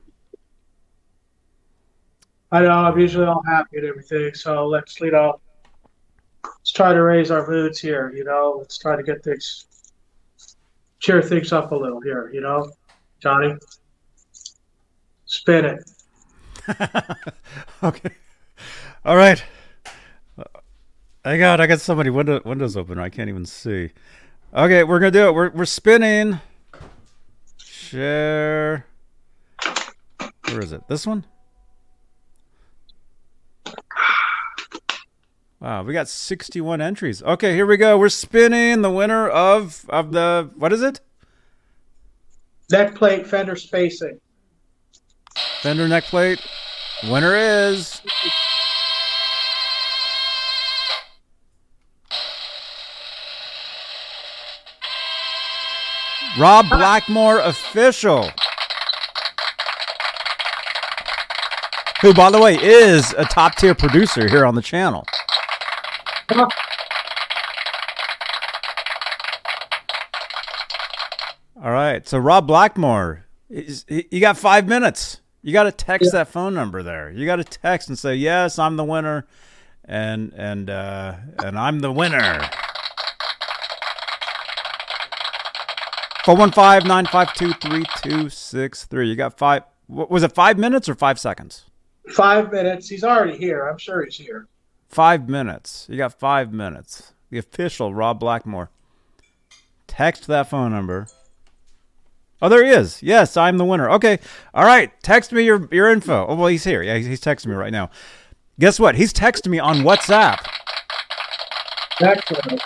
[2.52, 5.39] I know I'm usually all happy and everything, so let's you know
[6.43, 8.56] let's try to raise our moods here, you know.
[8.60, 9.66] Let's try to get things
[11.00, 12.72] cheer things up a little here, you know,
[13.20, 13.56] Johnny.
[15.26, 15.89] Spin it.
[17.84, 18.10] okay.
[19.04, 19.43] All right.
[21.24, 23.00] I got I got so many window, windows open.
[23.00, 23.91] I can't even see.
[24.54, 25.34] Okay, we're gonna do it.
[25.34, 26.39] We're we're spinning.
[27.58, 28.86] Share.
[30.50, 30.88] Where is it?
[30.88, 31.26] This one.
[35.66, 37.24] Wow, we got 61 entries.
[37.24, 37.97] Okay, here we go.
[37.97, 40.99] We're spinning the winner of of the what is it?
[42.70, 44.20] Neck plate fender spacing.
[45.63, 46.39] Fender neck plate.
[47.05, 47.99] Winner is
[56.38, 58.30] Rob Blackmore official.
[62.03, 65.07] Who, by the way, is a top tier producer here on the channel.
[71.61, 75.21] All right, so Rob Blackmore, you got five minutes.
[75.41, 77.11] You got to text that phone number there.
[77.11, 79.26] You got to text and say, "Yes, I'm the winner,"
[79.86, 82.41] and and uh, and I'm the winner.
[86.26, 89.07] 415-952-3263.
[89.07, 89.63] You got five.
[89.88, 91.65] what- Was it five minutes or five seconds?
[92.09, 92.89] Five minutes.
[92.89, 93.67] He's already here.
[93.67, 94.47] I'm sure he's here.
[94.96, 95.88] Five minutes.
[95.89, 97.12] You got five minutes.
[97.30, 98.70] The official Rob Blackmore.
[99.88, 101.08] Text that phone number.
[102.41, 103.04] Oh, there he is.
[103.04, 103.89] Yes, I'm the winner.
[103.89, 104.20] Okay.
[104.54, 104.93] All right.
[105.04, 106.26] Text me your your info.
[106.30, 106.82] Oh, well, he's here.
[106.82, 107.89] Yeah, he's, texting me right now.
[108.58, 108.96] Guess what?
[108.96, 110.39] He's texting me on WhatsApp.
[112.00, 112.62] Excellent.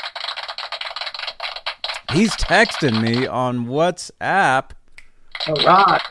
[2.13, 4.69] He's texting me on WhatsApp,
[5.47, 6.01] All right.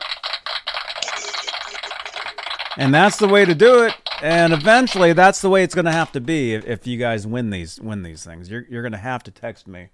[2.75, 3.93] and that's the way to do it.
[4.21, 7.25] And eventually, that's the way it's going to have to be if, if you guys
[7.25, 8.49] win these win these things.
[8.49, 9.89] You're you're going to have to text me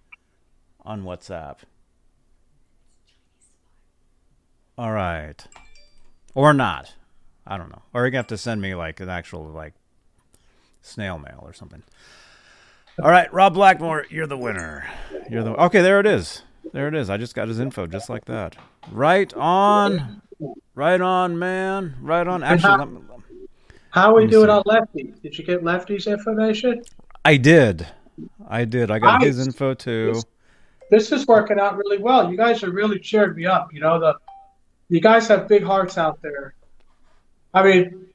[0.84, 1.58] on WhatsApp.
[4.78, 5.46] All right,
[6.34, 6.94] or not.
[7.48, 7.84] I don't know.
[7.94, 9.74] Or gonna have to send me like an actual like
[10.82, 11.84] snail mail or something.
[13.02, 14.88] All right, Rob Blackmore, you're the winner.
[15.30, 15.82] You're the okay.
[15.82, 16.42] There it is.
[16.74, 17.10] There it is.
[17.10, 18.56] I just got his info just like that.
[18.92, 20.22] Right on.
[20.74, 21.96] Right on, man.
[22.02, 22.44] Right on.
[22.44, 23.02] Actually,
[23.96, 24.52] how- let me, How are we doing see.
[24.52, 25.14] on Lefty?
[25.24, 26.84] Did you get Lefty's information?
[27.24, 27.88] I did.
[28.48, 28.92] I did.
[28.92, 30.22] I got his info too.
[30.92, 32.30] This is working out really well.
[32.30, 33.74] You guys have really cheered me up.
[33.74, 34.18] You know the,
[34.90, 36.54] you guys have big hearts out there.
[37.54, 38.08] I mean,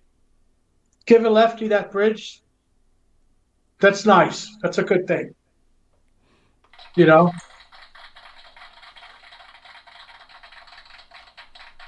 [1.07, 2.43] giving Lefty that bridge.
[3.81, 4.55] That's nice.
[4.61, 5.35] That's a good thing.
[6.95, 7.33] You know.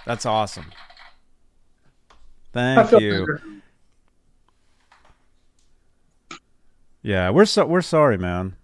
[0.06, 0.66] That's awesome.
[2.52, 3.20] Thank you.
[3.20, 3.42] better.
[7.02, 8.56] Yeah, we're so we're sorry, man.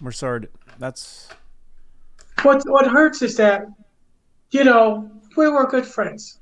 [0.00, 0.42] We're sorry.
[0.42, 0.48] to-
[0.78, 1.28] That's
[2.42, 3.66] What what hurts is that,
[4.50, 6.38] you know, we were good friends.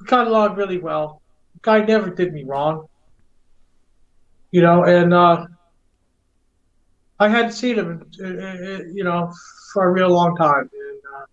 [0.00, 1.22] We got along really well.
[1.54, 2.86] The guy never did me wrong.
[4.50, 5.46] You know, and uh,
[7.18, 9.32] I hadn't seen him, uh, uh, you know,
[9.72, 10.68] for a real long time.
[10.70, 11.24] And, uh,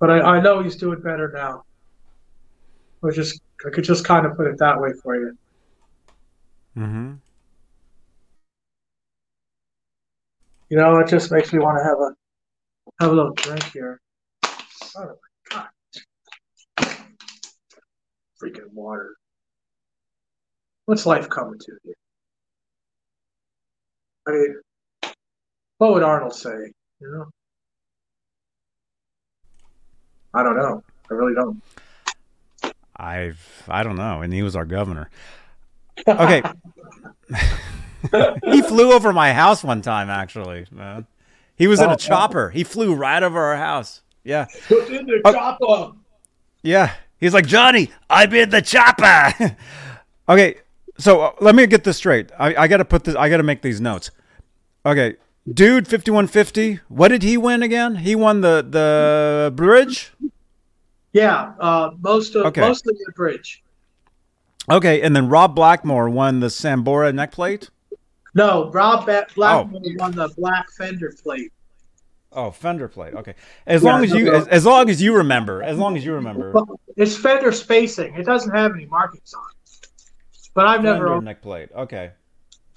[0.00, 1.64] but I, I know he's doing better now.
[3.04, 5.38] I just I could just kind of put it that way for you.
[6.76, 7.12] mm-hmm.
[10.70, 12.14] You know, it just makes me want to have a
[13.00, 14.00] have a little drink here.
[14.96, 15.16] Oh
[15.52, 15.66] my
[16.78, 16.96] god.
[18.40, 19.16] Freaking water.
[20.86, 21.94] What's life coming to here?
[24.28, 24.60] I mean,
[25.78, 26.72] what would Arnold say?
[27.00, 27.26] You know?
[30.32, 30.84] I don't know.
[31.10, 31.60] I really don't.
[32.94, 35.10] I've I don't know, and he was our governor.
[36.06, 36.42] Okay.
[38.44, 41.06] he flew over my house one time, actually, man.
[41.56, 42.50] He was in Oh, a chopper.
[42.50, 44.00] He flew right over our house.
[44.24, 44.46] Yeah.
[44.70, 45.32] In the Oh.
[45.32, 45.96] chopper.
[46.62, 46.92] Yeah.
[47.18, 49.56] He's like, Johnny, I'm in the chopper.
[50.28, 50.56] okay.
[50.98, 52.30] So uh, let me get this straight.
[52.38, 54.10] I, I got to put this, I got to make these notes.
[54.86, 55.16] Okay.
[55.52, 56.80] Dude, 5150.
[56.88, 57.96] What did he win again?
[57.96, 60.12] He won the, the bridge?
[61.12, 62.60] Yeah, uh, most of Okay.
[62.60, 63.62] mostly the bridge.
[64.70, 65.02] Okay.
[65.02, 67.70] And then Rob Blackmore won the Sambora neck plate?
[68.34, 69.68] No, Rob Ba- Oh.
[69.98, 71.52] Won the black fender plate.
[72.32, 73.14] Oh, fender plate.
[73.14, 73.34] Okay.
[73.66, 74.32] As Yeah, long as no, you, no.
[74.34, 76.52] as, as long as you remember, as long as you remember.
[76.96, 78.14] It's fender spacing.
[78.14, 79.88] It doesn't have any markings on it.
[80.54, 80.98] But I've never.
[80.98, 81.70] Fender owned- neck plate.
[81.74, 82.12] Okay.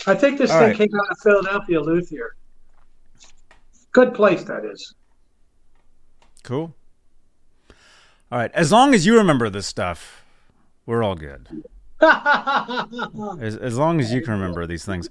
[0.07, 0.77] I think this All thing right.
[0.77, 2.35] came out of Philadelphia Luthier.
[3.91, 4.95] Good place that is.
[6.43, 6.73] Cool.
[8.31, 8.51] All right.
[8.53, 10.23] As long as you remember this stuff,
[10.87, 11.47] we're all good.
[13.41, 15.09] As, as long as you can remember these things.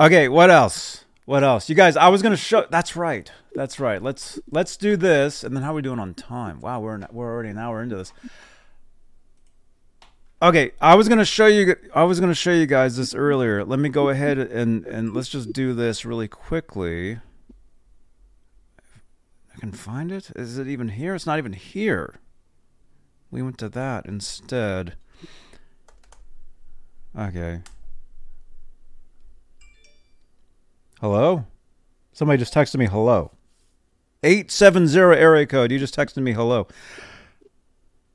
[0.00, 1.04] Okay, what else?
[1.24, 1.68] What else?
[1.68, 2.66] You guys, I was gonna show.
[2.70, 3.30] That's right.
[3.54, 4.02] That's right.
[4.02, 6.60] Let's let's do this, and then how are we doing on time?
[6.60, 8.12] Wow, we're an, we're already an hour into this.
[10.40, 11.76] Okay, I was gonna show you.
[11.94, 13.64] I was gonna show you guys this earlier.
[13.64, 17.20] Let me go ahead and and let's just do this really quickly.
[19.54, 20.32] I can find it.
[20.34, 21.14] Is it even here?
[21.14, 22.16] It's not even here.
[23.30, 24.96] We went to that instead.
[27.18, 27.60] Okay.
[31.00, 31.44] Hello?
[32.12, 33.32] Somebody just texted me hello.
[34.22, 35.70] 870 area code.
[35.72, 36.68] You just texted me hello.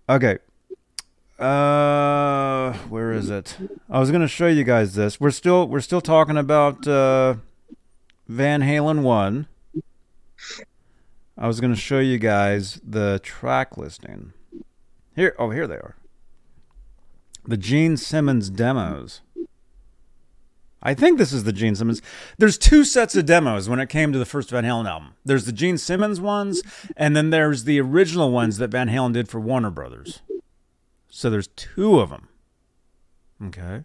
[0.10, 0.40] Okay.
[1.38, 3.58] Uh where is it?
[3.88, 5.20] I was going to show you guys this.
[5.20, 7.36] We're still we're still talking about uh
[8.28, 9.48] Van Halen 1.
[11.38, 14.34] I was going to show you guys the track listing.
[15.16, 15.96] Here oh here they are
[17.48, 19.22] the Gene Simmons demos.
[20.84, 22.02] I think this is the Gene Simmons.
[22.38, 25.14] There's two sets of demos when it came to the first Van Halen album.
[25.26, 26.62] There's the Gene Simmons ones,
[26.96, 30.22] and then there's the original ones that Van Halen did for Warner Brothers.
[31.10, 32.28] So there's two of them.
[33.44, 33.84] Okay.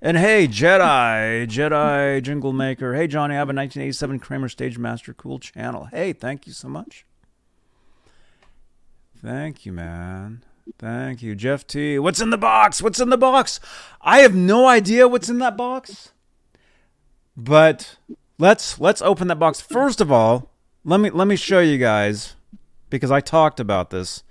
[0.00, 2.94] And hey, Jedi, Jedi Jingle Maker.
[2.94, 5.86] Hey, Johnny, I have a 1987 Kramer Stage Master Cool channel.
[5.86, 7.04] Hey, thank you so much.
[9.20, 10.44] Thank you, man.
[10.78, 11.98] Thank you, Jeff T.
[11.98, 12.82] What's in the box?
[12.82, 13.60] What's in the box?
[14.00, 16.12] I have no idea what's in that box.
[17.36, 17.96] But
[18.38, 19.60] let's let's open that box.
[19.60, 20.50] First of all,
[20.84, 22.34] let me let me show you guys
[22.90, 24.22] because I talked about this.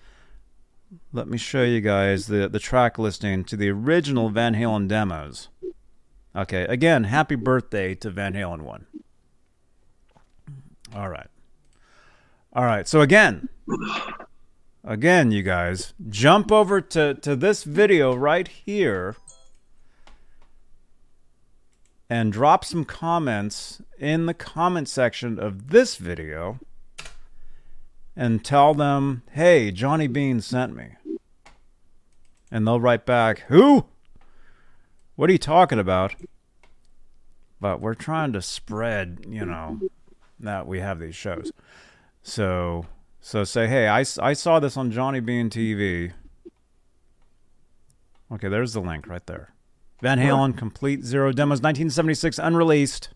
[1.12, 5.50] Let me show you guys the the track listing to the original Van Halen demos.
[6.36, 8.86] Okay, again, happy birthday to Van Halen 1.
[10.96, 11.28] All right.
[12.54, 12.88] All right.
[12.88, 13.50] So again,
[14.88, 19.18] again, you guys, jump over to, to this video right here
[22.10, 26.60] and drop some comments in the comment section of this video
[28.16, 30.92] and tell them, hey, Johnny Bean sent me.
[32.50, 33.86] And they'll write back, who?
[35.18, 36.16] What are you talking about?
[37.59, 39.82] But we're trying to spread, you know,
[40.39, 41.51] that we have these shows.
[42.24, 42.86] So
[43.28, 46.13] so say, hey, I, I saw this on Johnny Bean TV.
[48.32, 49.54] Okay, there's the link right there.
[50.01, 53.09] Van Halen Complete Zero Demos 1976 Unreleased.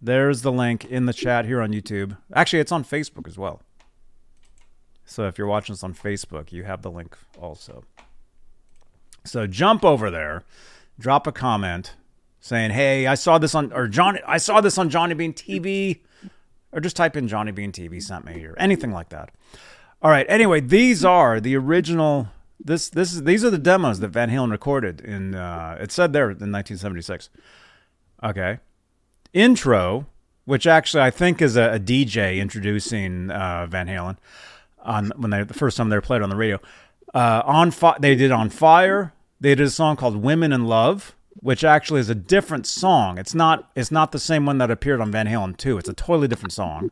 [0.00, 2.18] There's the link in the chat here on YouTube.
[2.32, 3.62] Actually, it's on Facebook as well.
[5.04, 7.82] So if you're watching this on Facebook, you have the link also.
[9.24, 10.44] So jump over there,
[11.00, 11.96] drop a comment
[12.38, 16.02] saying, "Hey, I saw this on or Johnny I saw this on Johnny Bean TV."
[16.72, 19.30] Or just type in Johnny Bean TV sent me or anything like that.
[20.02, 20.26] All right.
[20.28, 22.28] Anyway, these are the original.
[22.62, 25.34] This this is these are the demos that Van Halen recorded in.
[25.34, 27.30] Uh, it said there in 1976.
[28.22, 28.58] Okay.
[29.32, 30.06] Intro,
[30.44, 34.16] which actually I think is a, a DJ introducing uh, Van Halen
[34.82, 36.58] on when they the first time they were played on the radio.
[37.12, 39.12] Uh, on fi- they did on fire.
[39.40, 43.18] They did a song called "Women in Love." Which actually is a different song.
[43.18, 45.78] It's not it's not the same one that appeared on Van Halen 2.
[45.78, 46.90] It's a totally different song.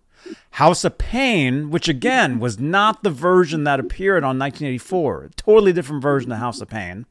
[0.53, 5.25] House of Pain, which again was not the version that appeared on 1984.
[5.25, 7.07] A totally different version of House of Pain,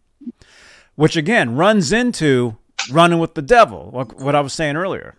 [0.95, 2.57] which again runs into
[2.91, 5.15] Running with the Devil, what, I was saying earlier.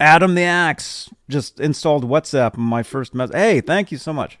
[0.00, 3.36] Adam the Axe just installed WhatsApp on my first message.
[3.36, 4.38] Hey, thank you so much.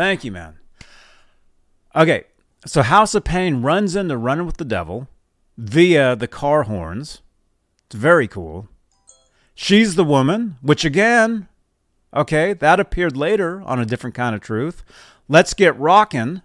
[0.00, 0.54] Thank you, man.
[1.94, 2.24] Okay,
[2.64, 5.08] so House of Pain runs into Running with the Devil
[5.58, 7.20] via the car horns.
[7.84, 8.66] It's very cool.
[9.54, 11.48] She's the woman, which again,
[12.16, 14.82] Okay, that appeared later on a different kind of truth.
[15.28, 16.40] Let's Get Rockin',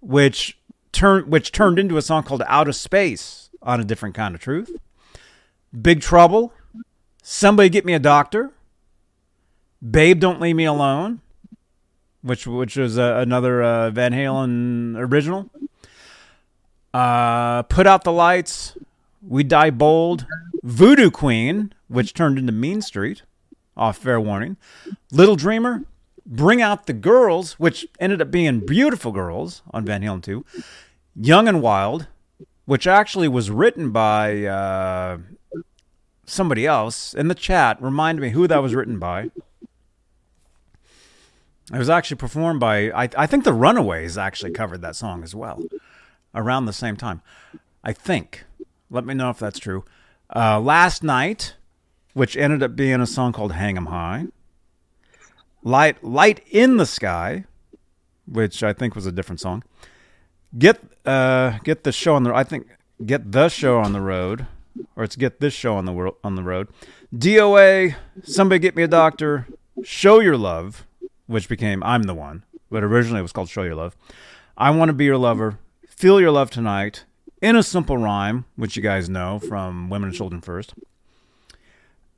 [0.00, 0.56] which
[0.92, 4.40] turned which turned into a song called Out of Space on a different kind of
[4.40, 4.70] truth.
[5.76, 6.52] Big Trouble,
[7.24, 8.52] Somebody Get Me a Doctor,
[9.84, 11.22] Babe Don't Leave Me Alone,
[12.22, 15.50] which which was uh, another uh, Van Halen original.
[16.94, 18.76] Uh, Put Out the Lights,
[19.26, 20.26] We Die Bold,
[20.62, 23.22] Voodoo Queen, which turned into Mean Street,
[23.76, 24.56] off Fair Warning,
[25.10, 25.84] Little Dreamer,
[26.26, 30.44] Bring Out the Girls, which ended up being Beautiful Girls on Van Halen 2,
[31.16, 32.06] Young and Wild,
[32.66, 35.18] which actually was written by uh,
[36.26, 37.80] somebody else in the chat.
[37.82, 39.30] Remind me who that was written by.
[41.72, 45.34] It was actually performed by, I, I think the Runaways actually covered that song as
[45.34, 45.62] well
[46.34, 47.22] around the same time.
[47.82, 48.44] I think.
[48.90, 49.84] Let me know if that's true.
[50.34, 51.56] Uh, Last Night,
[52.12, 54.26] which ended up being a song called Hang 'em High.
[55.62, 57.44] Light, Light in the Sky,
[58.26, 59.62] which I think was a different song.
[60.58, 62.34] Get, uh, get the show on the.
[62.34, 62.66] I think
[63.04, 64.46] get the show on the road,
[64.96, 66.68] or it's get this show on the world on the road.
[67.16, 69.46] DOA, somebody get me a doctor.
[69.82, 70.86] Show your love,
[71.32, 73.96] which became I'm the one, but originally it was called Show Your Love.
[74.56, 75.58] I want to be your lover.
[75.88, 77.04] Feel your love tonight.
[77.40, 80.74] In a simple rhyme, which you guys know from Women and Children First.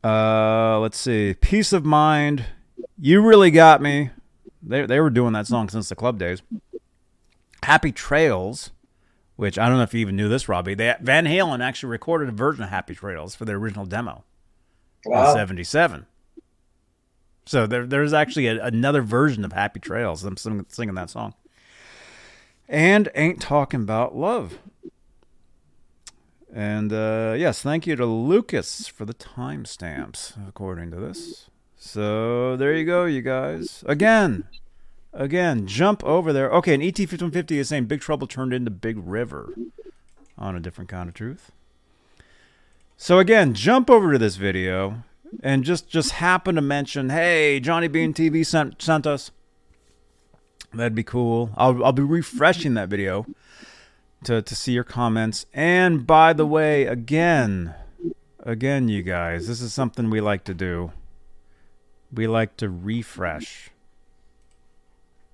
[0.03, 1.35] Uh, let's see.
[1.41, 2.45] Peace of mind.
[2.99, 4.11] You really got me.
[4.63, 6.43] They they were doing that song since the club days.
[7.63, 8.71] Happy Trails,
[9.37, 10.75] which I don't know if you even knew this, Robbie.
[10.75, 14.25] They, Van Halen actually recorded a version of Happy Trails for their original demo
[15.07, 15.31] Wow.
[15.31, 16.07] in '77.
[17.47, 20.23] So there, there's actually a, another version of Happy Trails.
[20.23, 21.35] Them sing, singing that song.
[22.69, 24.59] And ain't talking about love.
[26.53, 31.51] And uh, yes, thank you to Lucas for the timestamps, according to this.
[31.77, 33.83] So there you go, you guys.
[33.87, 34.45] Again,
[35.13, 36.51] again, jump over there.
[36.51, 39.53] Okay, and ET 5150 is saying Big Trouble turned into Big River
[40.39, 41.51] on a different kind of truth.
[42.97, 45.03] So again, jump over to this video
[45.43, 49.31] and just just happen to mention, "Hey, Johnny Bean TV sent sent us."
[50.73, 51.51] That'd be cool.
[51.57, 53.27] I'll I'll be refreshing that video
[54.25, 55.47] to to see your comments.
[55.53, 57.75] And by the way, again,
[58.41, 60.93] again, you guys, this is something we like to do.
[62.13, 63.71] We like to refresh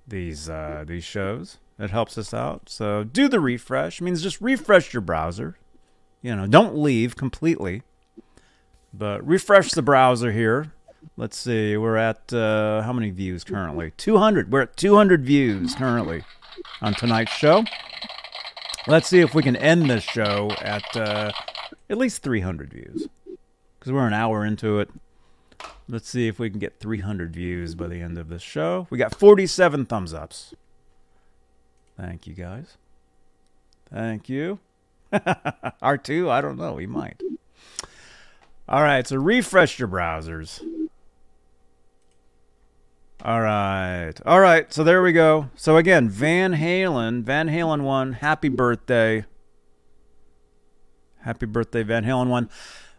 [0.07, 1.59] these uh, these shows.
[1.79, 2.69] It helps us out.
[2.69, 4.01] So do the refresh.
[4.01, 5.57] It means just refresh your browser.
[6.21, 7.83] You know, don't leave completely,
[8.93, 10.73] but refresh the browser here.
[11.17, 13.93] Let's see, we're at uh, how many views currently?
[13.97, 14.53] 200.
[14.53, 16.25] We're at 200 views currently
[16.83, 17.65] on tonight's show.
[18.87, 21.31] Let's see if we can end this show at uh,
[21.89, 23.09] at least 300 views
[23.79, 24.91] because we're an hour into it.
[25.89, 28.87] Let's see if we can get 300 views by the end of this show.
[28.91, 30.55] We got 47 thumbs ups.
[31.99, 32.77] Thank you guys.
[33.93, 34.61] Thank you.
[35.13, 36.75] R2, I don't know.
[36.75, 37.21] We might.
[38.71, 40.63] All right, so refresh your browsers.
[43.25, 44.15] All right.
[44.25, 45.51] All right, so there we go.
[45.57, 49.25] So again, Van Halen, Van Halen 1, happy birthday.
[51.23, 52.49] Happy birthday, Van Halen 1.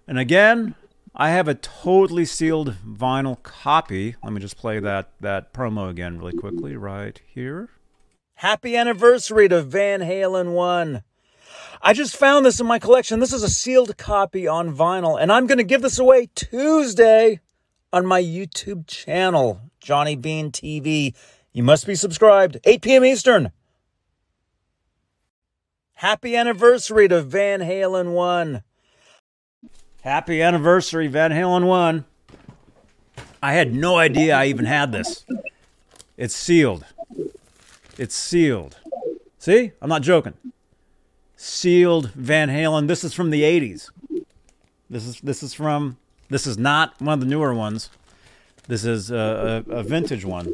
[0.09, 0.75] And again,
[1.15, 4.15] I have a totally sealed vinyl copy.
[4.21, 7.69] Let me just play that that promo again really quickly right here.
[8.35, 11.03] Happy anniversary to Van Halen 1.
[11.83, 13.19] I just found this in my collection.
[13.19, 17.39] This is a sealed copy on vinyl, and I'm going to give this away Tuesday
[17.91, 21.15] on my YouTube channel, Johnny Bean TV.
[21.53, 23.03] You must be subscribed, 8 p.m.
[23.03, 23.51] Eastern.
[25.93, 28.61] Happy anniversary to Van Halen 1.
[30.01, 32.05] Happy anniversary, Van Halen 1.
[33.41, 35.25] I had no idea I even had this.
[36.15, 36.85] It's sealed.
[37.97, 38.77] It's sealed.
[39.39, 39.71] See?
[39.81, 40.33] I'm not joking.
[41.43, 42.87] Sealed Van Halen.
[42.87, 43.89] This is from the 80s.
[44.91, 45.97] This is this is from
[46.29, 47.89] this is not one of the newer ones.
[48.67, 50.53] This is a, a, a vintage one.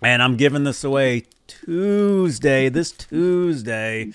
[0.00, 4.12] And I'm giving this away Tuesday, this Tuesday,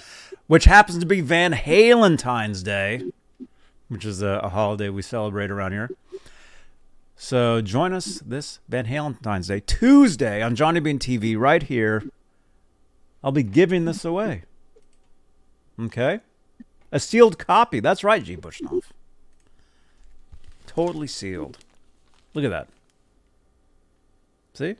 [0.48, 3.12] which happens to be Van Halentine's Day,
[3.90, 5.90] which is a, a holiday we celebrate around here.
[7.18, 12.04] So join us this Van Halentine's Day, Tuesday on Johnny Bean TV, right here.
[13.22, 14.44] I'll be giving this away.
[15.82, 16.20] Okay?
[16.92, 17.80] A sealed copy.
[17.80, 18.36] That's right, G.
[18.36, 18.84] Bushnov.
[20.68, 21.58] Totally sealed.
[22.34, 22.68] Look at that.
[24.54, 24.76] See?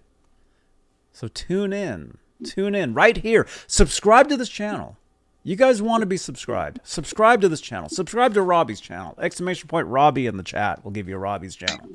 [1.14, 2.18] So tune in.
[2.44, 3.48] Tune in right here.
[3.68, 4.98] Subscribe to this channel.
[5.44, 6.80] You guys want to be subscribed.
[6.84, 7.90] Subscribe to this channel.
[7.90, 9.16] Subscribe to Robbie's channel.
[9.20, 11.90] Exclamation point Robbie in the chat will give you Robbie's channel.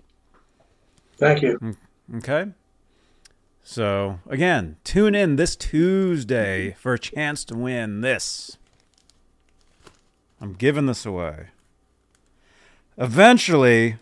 [1.17, 1.59] Thank you.
[1.59, 1.77] Mm,
[2.17, 2.51] okay.
[3.63, 8.59] So, again, tune in this Tuesday for a chance to win this.
[10.41, 11.49] I'm giving this away.
[12.99, 13.97] Eventually,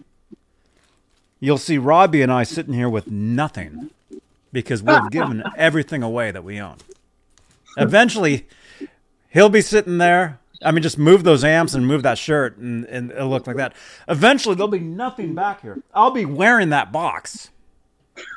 [1.41, 3.91] you'll see Robbie and I sitting here with nothing
[4.53, 6.77] because we've given everything away that we own.
[7.77, 8.47] Eventually,
[9.31, 10.39] he'll be sitting there.
[10.63, 13.57] I mean, just move those amps and move that shirt, and, and it'll look like
[13.57, 13.75] that.
[14.09, 15.83] Eventually, there'll be nothing back here.
[15.93, 17.51] I'll be wearing that box.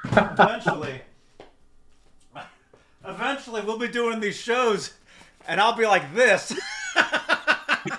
[0.05, 1.01] Eventually,
[3.05, 4.93] eventually, we'll be doing these shows,
[5.47, 6.53] and I'll be like this.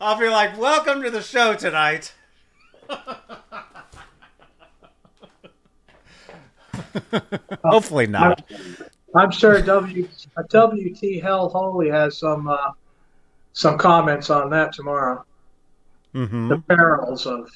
[0.00, 2.12] I'll be like, "Welcome to the show tonight."
[7.64, 8.42] Hopefully not.
[9.14, 10.08] I'm sure W
[10.50, 12.72] WT Hell Holy has some uh,
[13.52, 15.24] some comments on that tomorrow.
[16.12, 17.48] hmm The perils of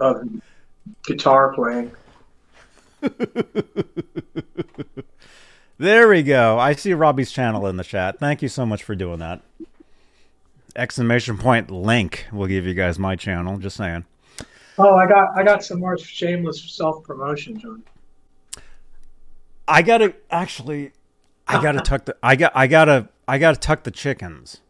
[0.00, 0.22] of
[1.04, 1.92] guitar playing.
[5.78, 6.58] There we go.
[6.58, 8.18] I see Robbie's channel in the chat.
[8.18, 9.42] Thank you so much for doing that.
[10.74, 13.58] Exclamation point link will give you guys my channel.
[13.58, 14.04] Just saying.
[14.78, 17.82] Oh, I got I got some more shameless self promotion, John.
[19.68, 20.92] I gotta actually.
[21.48, 22.16] I gotta tuck the.
[22.22, 22.52] I got.
[22.54, 23.08] I gotta.
[23.28, 24.60] I gotta tuck the chickens.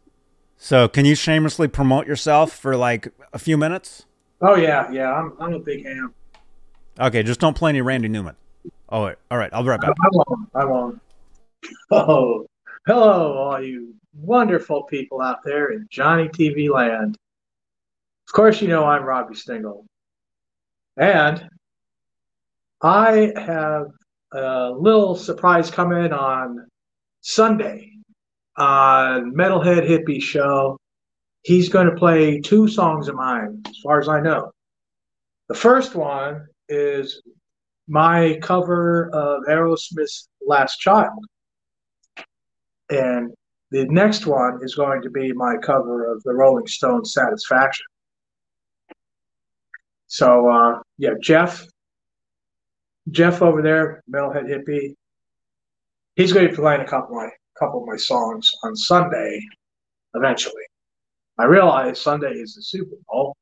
[0.57, 4.05] So can you shamelessly promote yourself for like a few minutes?
[4.41, 5.11] Oh yeah, yeah.
[5.11, 6.13] I'm I'm a big ham.
[6.99, 8.35] Okay, just don't play any Randy Newman.
[8.89, 9.49] Oh, all right.
[9.53, 9.95] I'll be right back.
[10.01, 10.49] I won't.
[10.55, 11.01] I won't.
[11.91, 12.45] Oh,
[12.85, 17.17] hello, all you wonderful people out there in Johnny TV land.
[18.27, 19.85] Of course, you know I'm Robbie Stingle.
[20.95, 21.49] And
[22.81, 23.87] I have
[24.33, 26.67] a little surprise coming on
[27.21, 27.91] Sunday
[28.57, 30.77] on Metalhead Hippie Show.
[31.43, 34.51] He's going to play two songs of mine, as far as I know.
[35.49, 37.21] The first one is
[37.87, 41.25] my cover of Aerosmith's Last Child.
[42.89, 43.33] And
[43.71, 47.85] the next one is going to be my cover of the Rolling Stones Satisfaction.
[50.07, 51.65] So uh, yeah, Jeff,
[53.09, 54.95] Jeff over there, Metalhead Hippie,
[56.15, 59.41] he's going to be playing a couple of my couple of my songs on Sunday,
[60.13, 60.63] eventually.
[61.39, 63.35] I realize Sunday is the Super Bowl,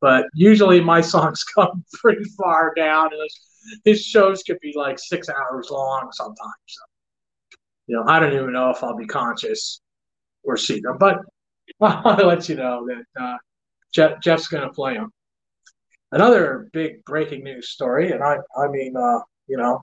[0.00, 3.38] but usually my songs come pretty far down, and his,
[3.84, 6.36] his shows could be like six hours long sometimes.
[6.66, 6.82] So,
[7.86, 9.80] you know, I don't even know if I'll be conscious
[10.42, 11.18] or see them, but
[11.80, 13.36] I'll let you know that uh,
[13.92, 15.12] Jeff, Jeff's going to play them.
[16.12, 19.82] Another big breaking news story, and I, I mean, uh, you know,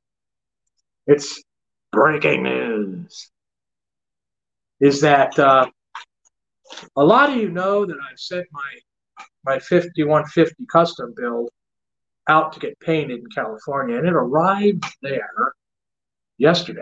[1.06, 1.44] it's
[1.92, 3.30] breaking news,
[4.80, 5.66] is that uh,
[6.96, 8.62] a lot of you know that I've sent my
[9.46, 11.50] my 5150 custom build
[12.28, 15.54] out to get painted in California, and it arrived there
[16.38, 16.82] yesterday.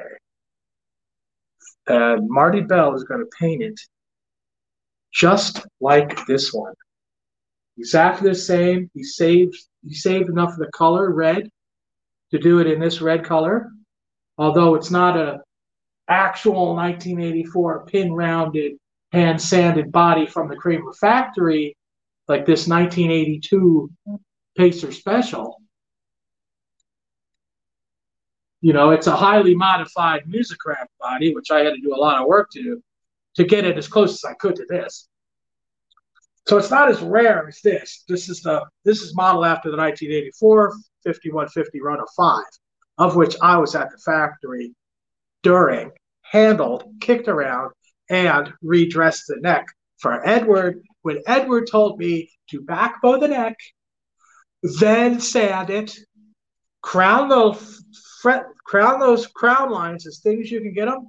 [1.87, 3.79] And Marty Bell is going to paint it
[5.11, 6.73] just like this one.
[7.77, 8.89] Exactly the same.
[8.93, 11.49] He saved he saved enough of the color red
[12.31, 13.71] to do it in this red color,
[14.37, 15.39] although it's not a
[16.07, 18.73] actual 1984 pin rounded
[19.11, 21.75] hand sanded body from the Kramer factory
[22.27, 23.91] like this 1982
[24.57, 25.61] Pacer Special.
[28.61, 32.21] You know, it's a highly modified Musikraft body, which I had to do a lot
[32.21, 32.81] of work to
[33.35, 35.07] to get it as close as I could to this.
[36.47, 38.03] So it's not as rare as this.
[38.07, 40.73] This is the this is modeled after the 1984
[41.05, 42.45] 5150 run of five,
[42.97, 44.75] of which I was at the factory
[45.43, 45.91] during,
[46.21, 47.71] handled, kicked around,
[48.09, 49.65] and redressed the neck
[49.97, 53.57] for Edward when Edward told me to backbow the neck,
[54.63, 55.97] then sand it,
[56.81, 57.83] crown those
[58.21, 61.07] fret, crown those crown lines as thin as you can get them,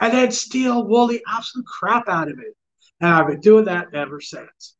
[0.00, 2.54] and then steel wool the absolute crap out of it.
[3.00, 4.76] And I've been doing that ever since.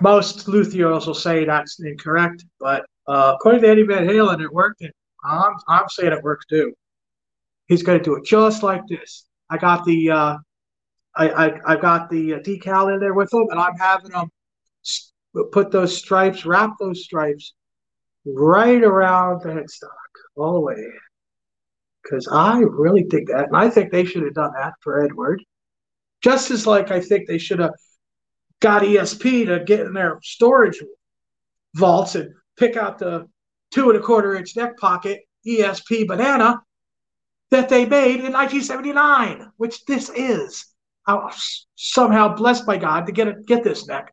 [0.00, 4.80] Most luthiers will say that's incorrect, but uh, according to Eddie Van Halen, it worked.
[4.82, 4.92] And
[5.24, 6.72] I'm, I'm saying it works too.
[7.66, 9.26] He's going to do it just like this.
[9.50, 10.36] I got the uh,
[11.16, 14.30] I, I I got the decal in there with them, and I'm having them
[15.52, 17.54] put those stripes, wrap those stripes
[18.24, 19.88] right around the headstock
[20.36, 20.84] all the way.
[22.02, 25.42] Because I really think that, and I think they should have done that for Edward.
[26.22, 27.74] Just as like I think they should have
[28.60, 30.82] got ESP to get in their storage
[31.74, 33.26] vaults and pick out the
[33.70, 36.60] two and a quarter inch neck pocket ESP banana
[37.50, 40.66] that they made in 1979, which this is.
[41.06, 44.12] I was somehow blessed by God to get it, get this neck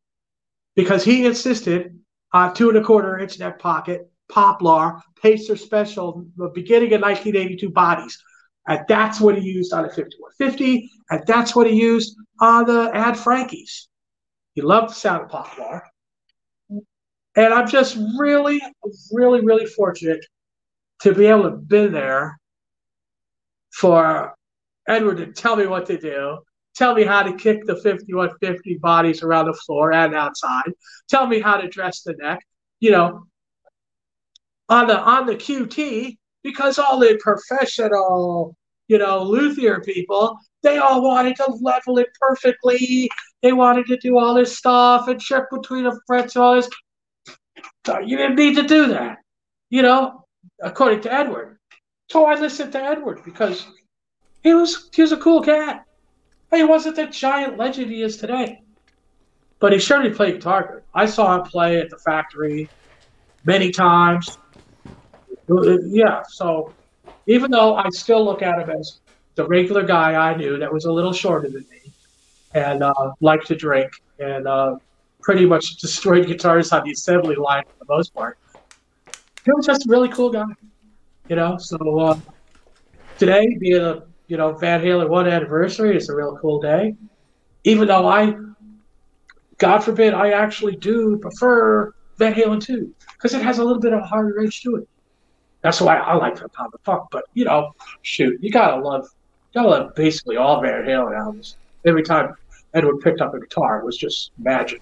[0.78, 1.99] because he insisted
[2.34, 7.70] uh, two and a quarter inch neck pocket, poplar, Pacer Special, the beginning of 1982
[7.72, 8.24] bodies.
[8.68, 12.91] And that's what he used on the 5150, and that's what he used on the
[12.94, 13.88] Ad Frankies.
[14.54, 15.84] He loved the sound of poplar.
[16.70, 18.62] And I'm just really,
[19.12, 20.24] really, really fortunate
[21.02, 22.40] to be able to have been there
[23.72, 24.36] for
[24.88, 26.40] Edward to tell me what to do,
[26.78, 30.72] tell me how to kick the 5150 bodies around the floor and outside,
[31.10, 32.40] tell me how to dress the neck,
[32.80, 33.26] you know,
[34.70, 38.56] on the on the QT, because all the professional,
[38.88, 43.10] you know, luthier people, they all wanted to level it perfectly.
[43.41, 46.70] They wanted to do all this stuff and check between the frets and all this.
[48.06, 49.18] You didn't need to do that,
[49.70, 50.26] you know,
[50.62, 51.58] according to Edward.
[52.10, 53.66] So I listened to Edward because
[54.44, 55.87] he was he was a cool cat.
[56.53, 58.61] He wasn't the giant legend he is today,
[59.60, 60.84] but he certainly played guitar.
[60.94, 62.69] I saw him play at the factory
[63.44, 64.38] many times.
[65.49, 66.74] Yeah, so
[67.26, 68.99] even though I still look at him as
[69.36, 71.94] the regular guy I knew that was a little shorter than me
[72.53, 74.78] and uh, liked to drink and uh,
[75.22, 78.38] pretty much destroyed guitars on the assembly line for the most part,
[79.45, 80.45] he was just a really cool guy.
[81.30, 82.19] You know, so uh,
[83.19, 86.95] today being a you know, Van Halen one anniversary is a real cool day.
[87.64, 88.36] Even though I,
[89.58, 93.94] God forbid, I actually do prefer Van Halen two because it has a little bit
[93.94, 94.88] of a harder edge to it.
[95.62, 97.08] That's why I like the Pound of Funk.
[97.12, 99.04] But you know, shoot, you gotta love,
[99.54, 101.58] you gotta love basically all Van Halen albums.
[101.86, 102.36] Every time
[102.74, 104.82] Edward picked up a guitar, it was just magic.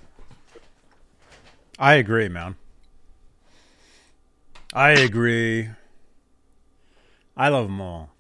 [1.78, 2.56] I agree, man.
[4.74, 5.70] I agree.
[7.38, 8.15] I love them all.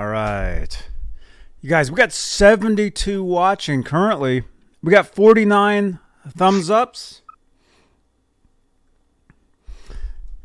[0.00, 0.88] All right.
[1.60, 4.44] You guys, we got 72 watching currently.
[4.82, 7.20] We got 49 thumbs ups.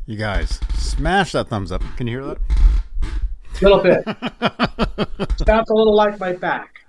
[0.04, 1.80] You guys, smash that thumbs up.
[1.96, 2.38] Can you hear that?
[3.58, 4.04] A little bit.
[5.46, 6.82] Sounds a little like my back.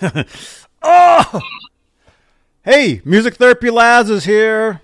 [0.82, 1.40] oh!
[2.62, 4.80] Hey, Music Therapy Laz is here.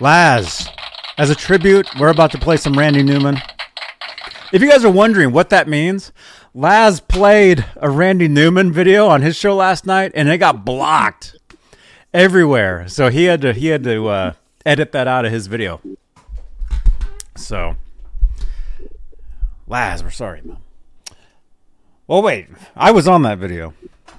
[0.00, 0.68] Laz,
[1.16, 3.40] as a tribute, we're about to play some Randy Newman.
[4.52, 6.12] If you guys are wondering what that means,
[6.52, 11.38] Laz played a Randy Newman video on his show last night, and it got blocked
[12.12, 12.86] everywhere.
[12.86, 14.32] So he had to he had to uh,
[14.66, 15.80] edit that out of his video.
[17.34, 17.76] So,
[19.66, 20.58] Laz, we're sorry, man.
[22.06, 23.72] Well, wait, I was on that video.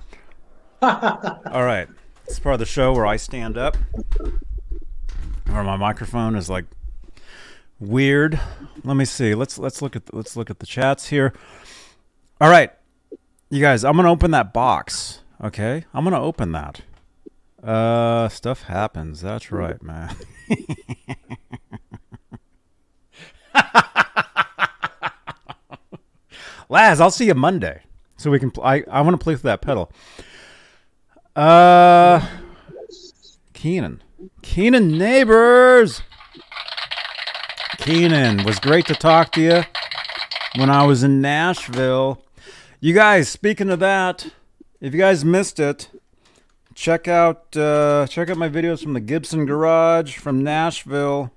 [0.81, 1.87] All right,
[2.25, 3.77] it's part of the show where I stand up,
[5.45, 6.65] where my microphone is like
[7.79, 8.39] weird.
[8.83, 9.35] Let me see.
[9.35, 11.33] Let's let's look at the, let's look at the chats here.
[12.41, 12.71] All right,
[13.49, 15.21] you guys, I'm gonna open that box.
[15.43, 16.81] Okay, I'm gonna open that.
[17.63, 19.21] Uh, stuff happens.
[19.21, 20.15] That's right, man.
[26.69, 27.83] Laz, I'll see you Monday,
[28.17, 28.51] so we can.
[28.51, 29.91] Pl- I I want to play with that pedal.
[31.35, 32.25] Uh,
[33.53, 34.01] Keenan,
[34.41, 36.01] Keenan neighbors.
[37.83, 39.63] Keenan, was great to talk to you
[40.55, 42.23] when I was in Nashville.
[42.79, 44.31] You guys, speaking of that,
[44.79, 45.89] if you guys missed it,
[46.73, 51.33] check out uh, check out my videos from the Gibson Garage from Nashville.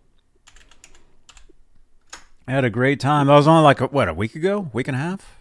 [2.46, 3.26] I had a great time.
[3.26, 5.36] That was only like a, what a week ago, week and a half.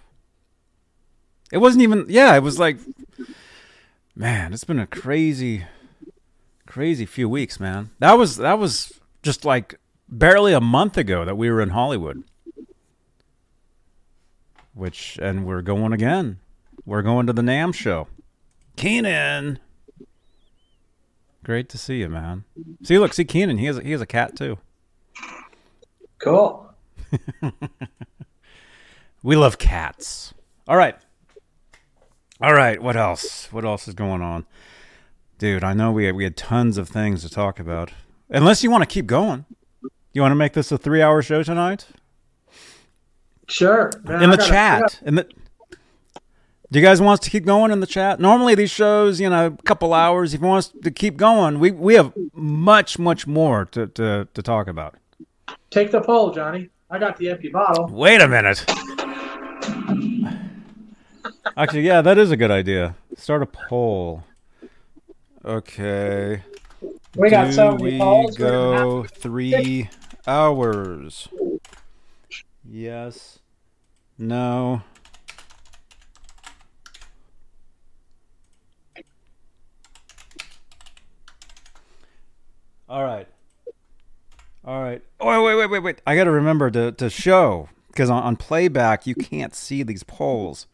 [1.52, 2.08] It wasn't even.
[2.10, 2.80] Yeah, it was like,
[4.16, 5.66] man, it's been a crazy,
[6.66, 7.92] crazy few weeks, man.
[8.00, 9.80] That was that was just like
[10.10, 12.24] barely a month ago that we were in Hollywood.
[14.74, 16.40] Which, and we're going again.
[16.86, 18.08] We're going to the NAMM show.
[18.76, 19.60] Keenan.
[21.44, 22.44] Great to see you, man.
[22.84, 23.58] See, look, see Keenan.
[23.58, 24.58] He has a, he has a cat too.
[26.18, 26.74] Cool.
[29.24, 30.34] we love cats.
[30.68, 30.96] All right.
[32.42, 32.82] All right.
[32.82, 33.52] What else?
[33.52, 34.46] What else is going on,
[35.38, 35.64] dude?
[35.64, 37.92] I know we had, we had tons of things to talk about.
[38.30, 39.46] Unless you want to keep going.
[40.16, 41.88] You want to make this a three-hour show tonight?
[43.50, 43.92] Sure.
[44.06, 45.28] Man, in the gotta, chat, in the.
[46.72, 48.22] Do you guys want us to keep going in the chat?
[48.22, 50.34] Normally these shows, you know, a couple hours.
[50.34, 54.30] If you want us to keep going, we we have much much more to to,
[54.34, 54.96] to talk about.
[55.70, 56.70] Take the poll, Johnny.
[56.90, 57.90] I got the empty bottle.
[57.92, 58.64] Wait a minute.
[61.58, 62.96] Actually, yeah, that is a good idea.
[63.18, 64.24] Start a poll.
[65.44, 66.42] Okay.
[67.18, 68.38] We got so we polls.
[68.38, 69.90] go three
[70.28, 71.28] hours.
[72.64, 73.40] Yes.
[74.18, 74.82] No.
[82.88, 83.28] All right.
[84.64, 85.02] All right.
[85.20, 86.02] Oh, wait, wait, wait, wait.
[86.08, 90.04] I got to remember to, to show because on, on, playback, you can't see these
[90.04, 90.68] polls.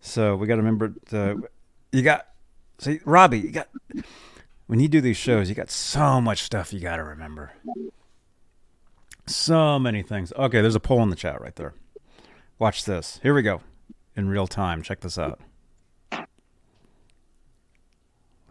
[0.00, 1.48] So we got to remember to.
[1.92, 2.26] You got.
[2.78, 3.68] See, Robbie, you got.
[4.66, 7.52] When you do these shows, you got so much stuff you got to remember.
[9.28, 10.32] So many things.
[10.32, 11.74] Okay, there's a poll in the chat right there.
[12.58, 13.20] Watch this.
[13.22, 13.60] Here we go.
[14.16, 14.82] In real time.
[14.82, 15.40] Check this out.
[16.12, 16.28] Look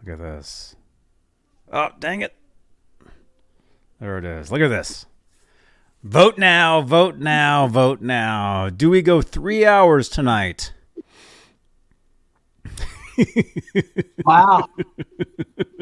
[0.08, 0.76] at this.
[1.72, 2.34] Oh, dang it.
[4.00, 4.50] There it is.
[4.52, 5.06] Look at this.
[6.04, 8.70] Vote now, vote now, vote now.
[8.70, 10.72] Do we go three hours tonight?
[14.24, 14.66] Wow.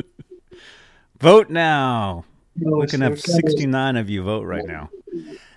[1.20, 2.24] Vote now.
[2.58, 4.90] We can have it's- 69 of you vote right now.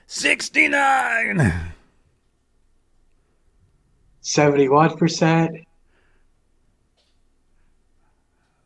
[0.07, 1.53] 69!
[4.23, 5.65] 71%.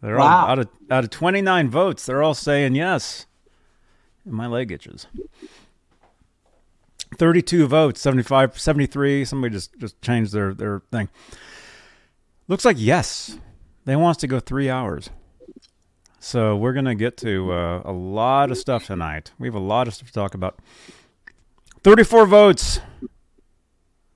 [0.01, 0.23] They're Wow.
[0.45, 2.05] all out of out of 29 votes.
[2.05, 3.26] They're all saying yes.
[4.26, 5.07] And my leg itches.
[7.18, 9.23] 32 votes, 75 73.
[9.23, 11.07] Somebody just just changed their their thing.
[12.49, 13.38] Looks like yes.
[13.85, 15.10] They want us to go 3 hours.
[16.24, 19.34] So we're going to get to uh, a lot of stuff tonight.
[19.40, 20.58] We have a lot of stuff to talk about.
[21.84, 22.80] 34 votes.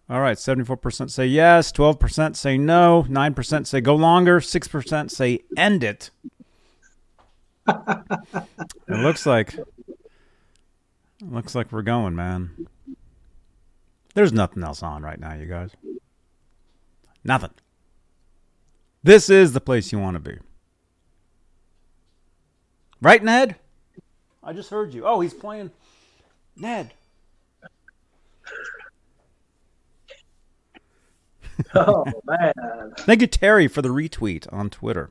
[0.10, 5.84] All right, 74% say yes, 12% say no, 9% say go longer, 6% say end
[5.84, 6.10] it.
[7.68, 8.48] it
[8.88, 9.68] looks like it
[11.30, 12.68] looks like we're going, man.
[14.14, 15.72] There's nothing else on right now, you guys.
[17.26, 17.52] Nothing.
[19.04, 20.38] This is the place you want to be.
[23.02, 23.56] Right, Ned?
[24.44, 25.06] I just heard you.
[25.06, 25.72] Oh, he's playing
[26.56, 26.94] Ned.
[31.74, 32.53] Oh, man.
[32.99, 35.10] Thank you, Terry, for the retweet on Twitter.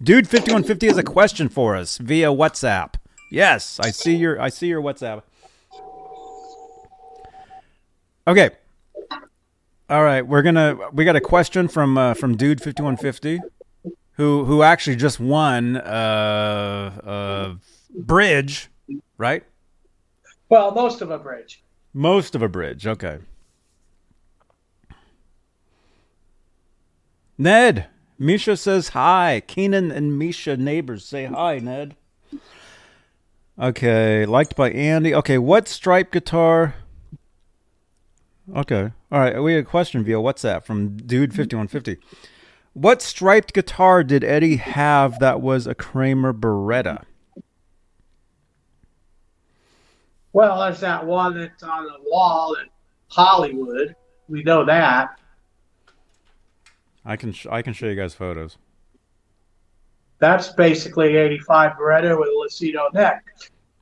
[0.00, 2.94] Dude, fifty one fifty has a question for us via WhatsApp.
[3.30, 5.22] Yes, I see your I see your WhatsApp.
[8.26, 8.50] Okay.
[9.90, 13.40] All right, we're gonna we got a question from uh, from Dude fifty one fifty,
[14.20, 17.54] who who actually just won uh uh
[17.94, 18.68] bridge,
[19.16, 19.44] right?
[20.50, 21.62] Well, most of a bridge.
[21.94, 22.86] Most of a bridge.
[22.86, 23.18] Okay.
[27.38, 27.86] Ned,
[28.18, 29.42] Misha says hi.
[29.46, 31.96] Keenan and Misha neighbors say hi, Ned.
[33.58, 35.14] Okay, liked by Andy.
[35.14, 36.74] Okay, what stripe guitar?
[38.54, 38.92] Okay.
[39.10, 41.96] All right, we had a question via WhatsApp from dude5150.
[42.72, 47.04] What striped guitar did Eddie have that was a Kramer Baretta?
[50.32, 52.68] Well, there's that one that's on the wall in
[53.08, 53.96] Hollywood.
[54.28, 55.18] We know that.
[57.04, 58.56] I can sh- I can show you guys photos.
[60.18, 63.24] That's basically 85 Baretta with a Lucido neck,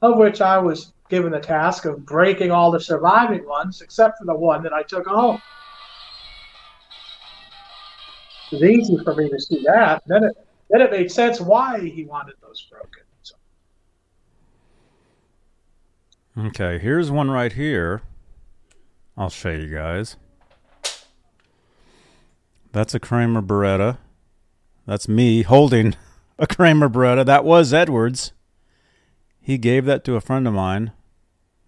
[0.01, 4.25] of which I was given the task of breaking all the surviving ones except for
[4.25, 5.43] the one that I took home.
[8.51, 10.03] It was easy for me to see that.
[10.07, 10.37] Then it,
[10.71, 13.03] then it made sense why he wanted those broken.
[13.23, 13.35] So,
[16.39, 18.03] Okay, here's one right here.
[19.17, 20.17] I'll show you guys.
[22.73, 23.99] That's a Kramer Baretta.
[24.87, 25.97] That's me holding
[26.39, 27.27] a Kramer Baretta.
[27.27, 28.33] That was Edwards.
[29.41, 30.93] He gave that to a friend of mine,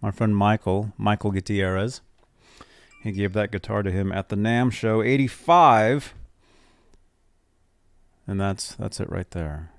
[0.01, 2.01] my friend Michael, Michael Gutierrez.
[3.03, 6.13] He gave that guitar to him at the NAMM show 85.
[8.31, 9.73] And that's that's it right there.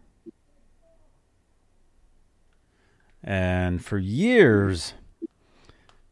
[3.24, 4.92] And for years,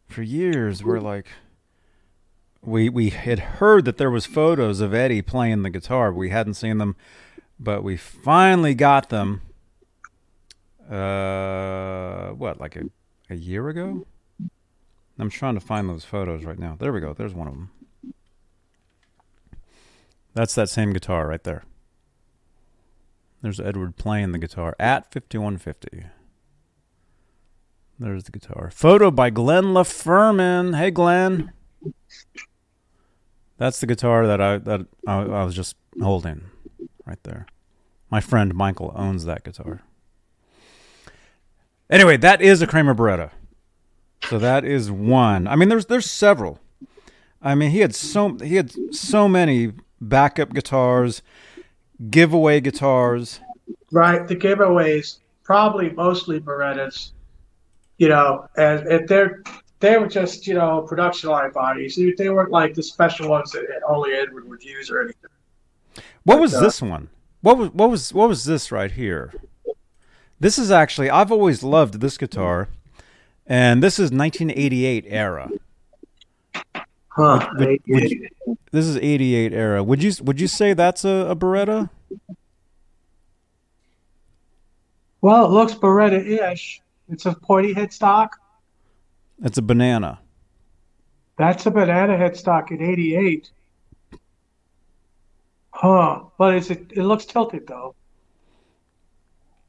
[0.08, 1.26] for years, we're like,
[2.62, 6.14] we we had heard that there was photos of Eddie playing the guitar.
[6.14, 6.96] We hadn't seen them,
[7.58, 9.42] but we finally got them.
[10.90, 12.84] Uh, what like a
[13.28, 14.06] a year ago?
[15.18, 16.74] I'm trying to find those photos right now.
[16.78, 17.12] There we go.
[17.12, 17.70] There's one of them.
[20.32, 21.64] That's that same guitar right there.
[23.42, 26.04] There's Edward playing the guitar at 5150.
[27.98, 28.70] There's the guitar.
[28.72, 30.76] Photo by Glenn LaFerman.
[30.76, 31.52] Hey, Glenn.
[33.58, 36.46] That's the guitar that I that I, I was just holding,
[37.04, 37.46] right there.
[38.10, 39.82] My friend Michael owns that guitar.
[41.90, 43.30] Anyway, that is a Kramer Baretta.
[44.28, 45.46] So that is one.
[45.46, 46.58] I mean, there's there's several.
[47.42, 51.20] I mean, he had so he had so many backup guitars,
[52.08, 53.40] giveaway guitars.
[53.90, 57.12] right, the giveaways probably mostly Barettas.
[57.98, 59.42] You know, and, and they're
[59.80, 61.96] they were just you know production line bodies.
[61.96, 65.30] They, they weren't like the special ones that only Edward would use or anything.
[66.24, 67.08] What was uh, this one?
[67.40, 69.32] What was what was what was this right here?
[70.38, 72.68] This is actually I've always loved this guitar,
[73.46, 75.50] and this is 1988 era.
[77.20, 77.50] Huh.
[77.58, 78.28] Would- would you-
[78.72, 79.82] This is 88 era.
[79.84, 81.90] Would you would you say that's a, a Baretta?
[85.20, 86.80] well, it looks Baretta-ish.
[87.10, 88.30] It's a pointy headstock.
[89.42, 90.18] It's a banana.
[91.36, 93.50] That's a banana headstock in '88.
[95.72, 96.22] Huh.
[96.38, 97.94] But it's it looks tilted though.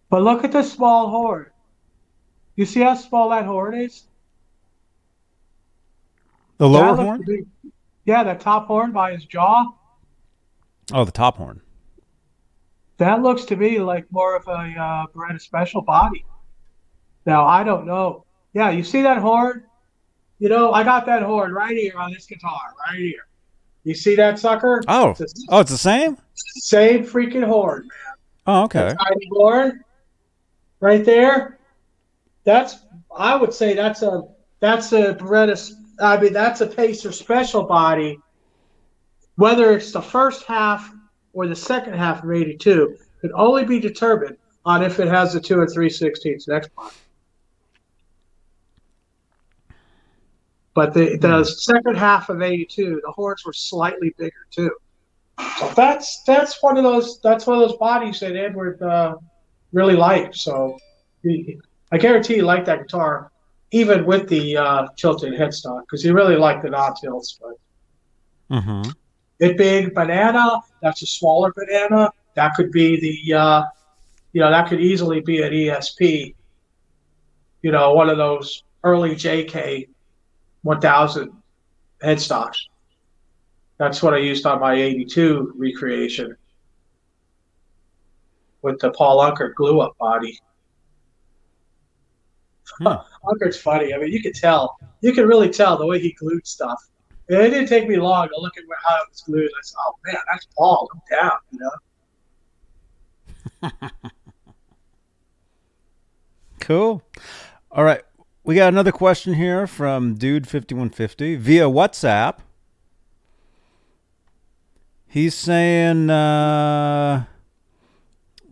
[0.10, 1.48] But look at the small horn.
[2.56, 4.04] You see how small that horn is?
[6.62, 7.24] The lower horn?
[7.26, 7.44] be-
[8.06, 9.66] yeah, the top horn by his jaw.
[10.94, 11.60] Oh, the top horn.
[12.98, 16.24] That looks to me like more of a uh, Baretta special body.
[17.26, 18.26] Now I don't know.
[18.54, 19.64] Yeah, you see that horn?
[20.38, 23.26] You know, I got that horn right here on this guitar, right here.
[23.84, 24.84] You see that sucker?
[24.88, 26.16] Oh, It's the oh, it's the same.
[26.36, 28.14] same freaking horn, man.
[28.46, 28.94] Oh, okay.
[29.04, 29.84] Tiny horn,
[30.80, 31.58] right there.
[32.44, 32.78] That's
[33.18, 34.22] I would say that's a
[34.60, 35.74] that's a Baretta.
[36.02, 38.20] I mean, that's a Pacer special body.
[39.36, 40.92] Whether it's the first half
[41.34, 45.40] or the second half of '82 could only be determined on if it has the
[45.40, 46.96] two and three sixteenths next body.
[50.74, 54.72] But the the second half of '82, the horns were slightly bigger too.
[55.58, 59.16] So that's that's one of those that's one of those bodies that Edward uh,
[59.74, 60.36] really liked.
[60.36, 60.78] So
[61.24, 61.60] he,
[61.92, 63.31] I guarantee he liked that guitar,
[63.72, 67.40] even with the uh, tilted headstock, because he really liked the non tilts.
[67.42, 67.56] But
[68.52, 68.90] Mm-hmm.
[69.40, 72.12] it big banana, that's a smaller banana.
[72.36, 73.64] That could be the uh,
[74.34, 76.36] you know that could easily be an ESP.
[77.62, 79.88] You know, one of those early JK
[80.64, 81.32] 1000
[82.04, 82.58] headstocks.
[83.78, 86.36] That's what I used on my 82 recreation
[88.62, 90.38] with the Paul Unkert glue up body.
[92.80, 93.28] Hmm.
[93.28, 93.94] Unkert's funny.
[93.94, 94.78] I mean, you can tell.
[95.02, 96.80] You can really tell the way he glued stuff.
[97.30, 99.46] And it didn't take me long to look at how it was glued.
[99.46, 100.90] I said, oh, man, that's Paul.
[100.94, 101.60] I'm down, you
[103.62, 103.90] know?
[106.62, 107.02] Cool.
[107.72, 108.04] All right.
[108.44, 112.38] We got another question here from Dude5150 via WhatsApp.
[115.08, 117.26] He's saying, uh,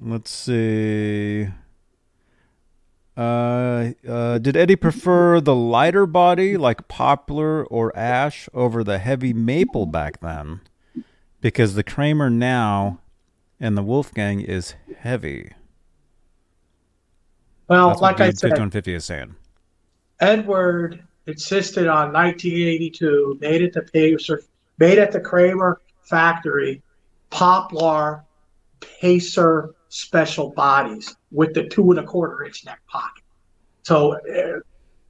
[0.02, 1.48] let's see.
[3.18, 9.34] Uh, uh, did Eddie prefer the lighter body like poplar or ash over the heavy
[9.34, 10.62] maple back then?
[11.42, 13.00] Because the Kramer now
[13.60, 15.52] and the Wolfgang is heavy.
[17.68, 19.36] Well, That's like I said, 5150 is saying.
[20.20, 24.42] Edward insisted on 1982, made at the Pacer,
[24.80, 26.82] made at the Kramer factory,
[27.30, 28.24] Poplar
[28.80, 33.24] Pacer special bodies with the two and a quarter inch neck pocket.
[33.84, 34.60] So uh,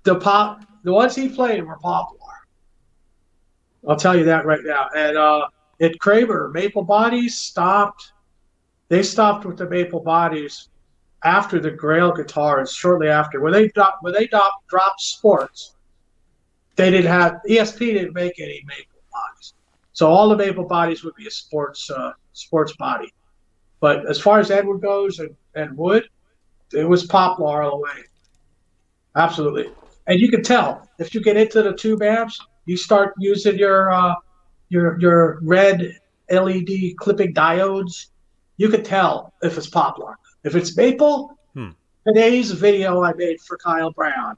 [0.03, 2.17] the pop, the ones he played were Poplar.
[3.87, 4.87] I'll tell you that right now.
[4.95, 5.47] And uh,
[5.81, 8.13] at Kramer, Maple Bodies stopped.
[8.89, 10.69] They stopped with the Maple Bodies
[11.23, 15.75] after the Grail guitars, shortly after, when they dropped when they dropped, dropped sports,
[16.75, 19.53] they didn't have ESP didn't make any maple bodies,
[19.91, 23.13] so all the maple bodies would be a sports uh, sports body.
[23.79, 26.03] But as far as Edward goes and, and wood,
[26.73, 28.03] it was poplar all the way,
[29.15, 29.71] absolutely.
[30.07, 33.91] And you can tell if you get into the tube amps, you start using your
[33.91, 34.15] uh,
[34.69, 35.97] your your red
[36.29, 38.07] LED clipping diodes.
[38.57, 40.17] You can tell if it's poplar.
[40.43, 41.69] If it's maple, Hmm.
[42.07, 44.35] today's video I made for Kyle Brown,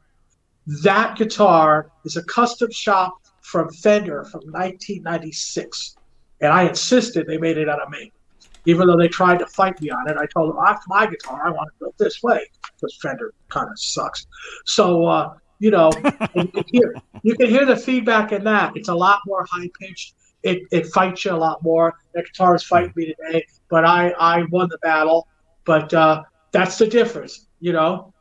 [0.83, 5.97] that guitar is a custom shop from Fender from 1996.
[6.39, 8.17] And I insisted they made it out of maple.
[8.65, 11.47] Even though they tried to fight me on it, I told them, after my guitar,
[11.47, 14.27] I want it built this way because Fender kind of sucks.
[14.65, 15.91] So, uh, you know,
[16.35, 18.73] you, can hear, you can hear the feedback in that.
[18.75, 20.15] It's a lot more high pitched.
[20.43, 21.95] It, it fights you a lot more.
[22.13, 25.27] That guitar is fighting me today, but I, I won the battle.
[25.65, 28.13] But uh, that's the difference, you know.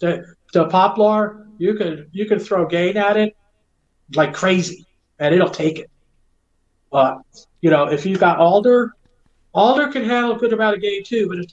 [0.00, 3.34] The the poplar, you could you could throw gain at it
[4.14, 4.86] like crazy,
[5.18, 5.90] and it'll take it.
[6.90, 7.18] But
[7.60, 8.92] you know, if you got alder,
[9.54, 11.28] alder can handle a good amount of gain too.
[11.28, 11.52] But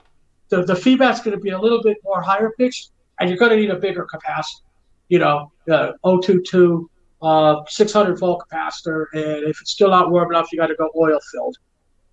[0.49, 3.51] the the feedback's going to be a little bit more higher pitched, and you're going
[3.51, 4.61] to need a bigger capacitor.
[5.09, 6.87] You know, uh, 022,
[7.23, 10.89] uh, 600 volt capacitor, and if it's still not warm enough, you got to go
[10.95, 11.57] oil filled,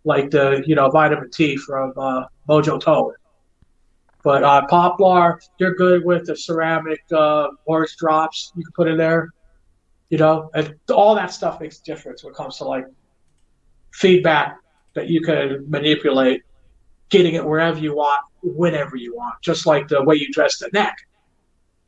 [0.04, 3.12] like the you know vitamin T from uh, Mojo Tone.
[4.24, 8.96] But uh, poplar, you're good with the ceramic uh, horse drops you can put in
[8.96, 9.30] there.
[10.08, 12.86] You know, and all that stuff makes a difference when it comes to like
[13.92, 14.58] feedback
[14.96, 16.42] that you can manipulate.
[17.08, 20.68] getting it wherever you want, whenever you want, just like the way you dress the
[20.72, 20.96] neck.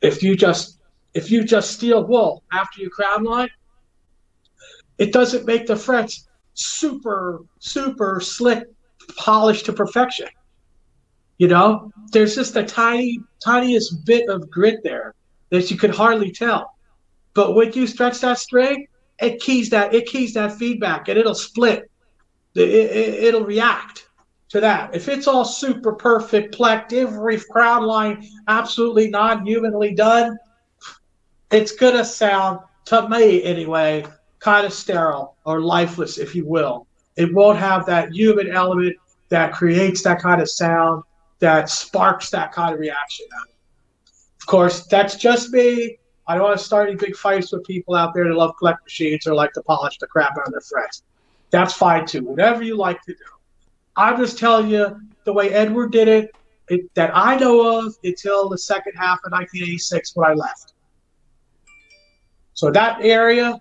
[0.01, 0.79] If you just
[1.13, 3.49] if you just steel wool after you crown line,
[4.97, 8.63] it doesn't make the frets super super slick,
[9.17, 10.29] polished to perfection.
[11.37, 15.15] You know, there's just a tiny tiniest bit of grit there
[15.49, 16.75] that you could hardly tell.
[17.33, 18.87] But when you stretch that string,
[19.19, 21.89] it keys that it keys that feedback and it'll split.
[22.55, 24.09] It, it, it'll react
[24.49, 24.95] to that.
[24.95, 30.37] If it's all super perfect, plecked, every crown line absolutely non-humanly done,
[31.51, 34.05] it's gonna sound to me anyway
[34.39, 36.87] kind of sterile or lifeless, if you will.
[37.17, 38.95] It won't have that human element
[39.29, 41.03] that creates that kind of sound,
[41.39, 43.25] that sparks that kind of reaction.
[44.39, 45.97] Of course, that's just me.
[46.27, 48.83] I don't want to start any big fights with people out there that love collect
[48.83, 51.03] machines or like to polish the crap out of their frets.
[51.51, 52.23] That's fine too.
[52.23, 53.23] Whatever you like to do.
[53.95, 56.31] I'm just telling you the way Edward did it,
[56.69, 60.73] it that I know of until the second half of 1986 when I left.
[62.53, 63.59] So that area,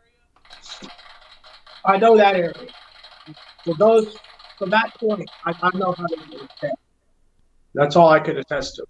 [1.85, 2.53] I know that area.
[3.79, 4.17] Those
[4.59, 6.73] from that point, I, I know how to do it.
[7.75, 8.87] That's all I can attest to.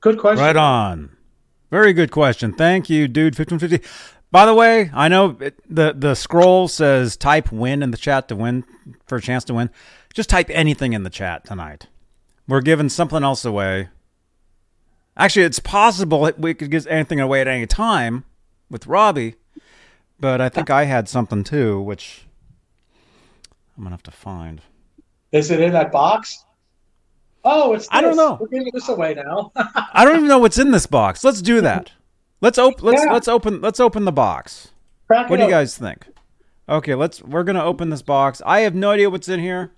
[0.00, 0.44] Good question.
[0.44, 1.16] Right on.
[1.70, 2.52] Very good question.
[2.52, 3.36] Thank you, dude.
[3.36, 3.80] Fifteen fifty.
[4.34, 8.26] By the way, I know it, the the scroll says type win in the chat
[8.26, 8.64] to win
[9.06, 9.70] for a chance to win.
[10.12, 11.86] Just type anything in the chat tonight.
[12.48, 13.90] We're giving something else away.
[15.16, 18.24] Actually, it's possible we could give anything away at any time
[18.68, 19.36] with Robbie,
[20.18, 22.26] but I think I had something too, which
[23.76, 24.62] I'm gonna have to find.
[25.30, 26.44] Is it in that box?
[27.44, 27.84] Oh, it's.
[27.84, 27.90] This.
[27.92, 28.36] I don't know.
[28.40, 29.52] We're giving this away now.
[29.56, 31.22] I don't even know what's in this box.
[31.22, 31.92] Let's do that.
[32.44, 32.84] Let's open.
[32.84, 33.10] Let's Yeah.
[33.10, 33.62] let's open.
[33.62, 34.68] Let's open the box.
[35.06, 36.06] Crack What do you guys think?
[36.68, 37.22] Okay, let's.
[37.22, 38.42] We're gonna open this box.
[38.44, 39.72] I have no idea what's in here.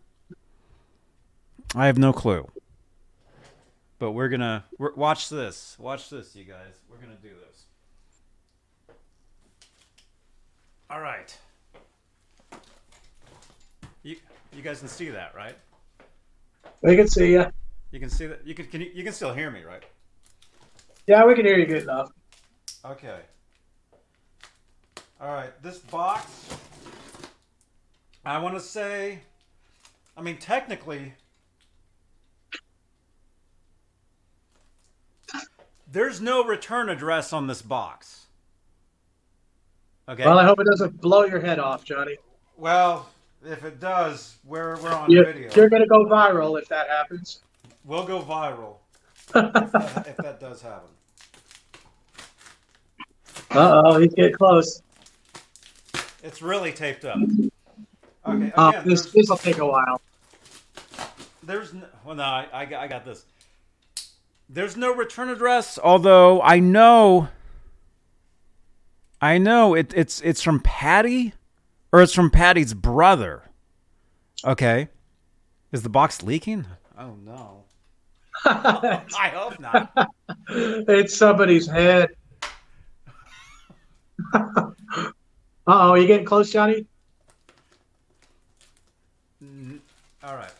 [1.77, 2.51] I have no clue.
[4.01, 5.77] But we're gonna we're, watch this.
[5.79, 6.75] Watch this, you guys.
[6.91, 7.67] We're gonna do this.
[10.91, 11.39] All right.
[14.03, 14.17] You
[14.53, 15.57] you guys can see that, right?
[16.83, 17.47] We can see you.
[17.93, 18.45] You can see that.
[18.45, 19.85] You can can you, you can still hear me, right?
[21.07, 22.11] Yeah, we can hear you good enough.
[22.91, 23.19] Okay.
[25.21, 26.49] All right, this box.
[28.25, 29.21] I want to say,
[30.17, 31.15] I mean, technically,
[35.91, 38.27] there's no return address on this box.
[40.09, 40.25] Okay.
[40.25, 42.17] Well, I hope it doesn't blow your head off, Johnny.
[42.57, 43.09] Well,
[43.45, 45.51] if it does, we're we're on You're, video.
[45.57, 47.41] you're going to go viral if that happens.
[47.85, 48.77] We'll go viral
[49.35, 50.91] if that, if that does happen.
[53.51, 54.83] Uh oh, he's getting close.
[56.23, 57.17] It's really taped up.
[57.19, 57.51] Okay.
[58.25, 60.01] Again, Uh, this this will take a while.
[61.43, 63.25] There's no, well, no, I, I, got- I got this.
[64.49, 67.29] There's no return address, although I know,
[69.21, 71.35] I know it, it's it's from Patty,
[71.93, 73.43] or it's from Patty's brother.
[74.45, 74.89] Okay,
[75.73, 76.67] is the box leaking?
[76.99, 77.65] Oh no,
[78.45, 79.93] I hope not.
[80.49, 82.11] it's somebody's head.
[84.35, 84.71] uh
[85.67, 86.87] oh, you getting close, Johnny?
[90.23, 90.53] All right.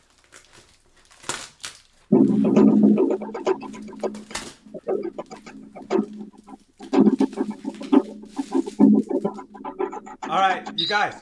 [10.29, 11.15] All right, you guys.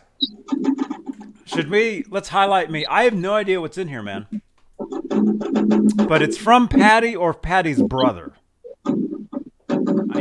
[1.44, 2.86] Should we let's highlight me?
[2.86, 4.26] I have no idea what's in here, man.
[4.78, 8.32] But it's from Patty or Patty's brother.
[8.86, 8.92] I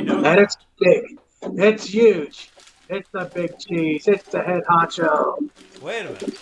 [0.01, 0.39] know And that.
[0.39, 1.17] it's big.
[1.45, 2.51] It's huge.
[2.89, 4.07] It's the big cheese.
[4.07, 5.37] It's the head honcho.
[5.81, 6.39] Wait a minute.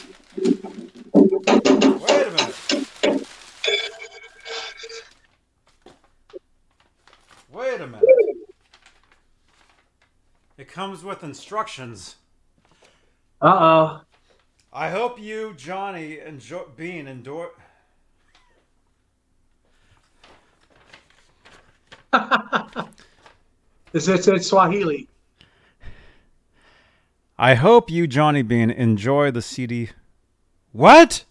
[2.02, 3.28] Wait a minute.
[7.52, 8.04] Wait a minute.
[10.58, 12.16] It comes with instructions.
[13.42, 14.02] Uh oh.
[14.72, 17.50] I hope you, Johnny, enjoy being endor.
[22.14, 22.90] oh.
[23.94, 25.08] Is it in Swahili?
[27.38, 29.90] I hope you, Johnny Bean, enjoy the CD.
[30.72, 31.26] What?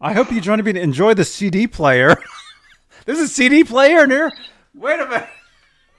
[0.00, 2.16] I hope you, Johnny Bean, enjoy the CD player.
[3.04, 4.32] There's a CD player in here.
[4.74, 5.28] Wait a minute.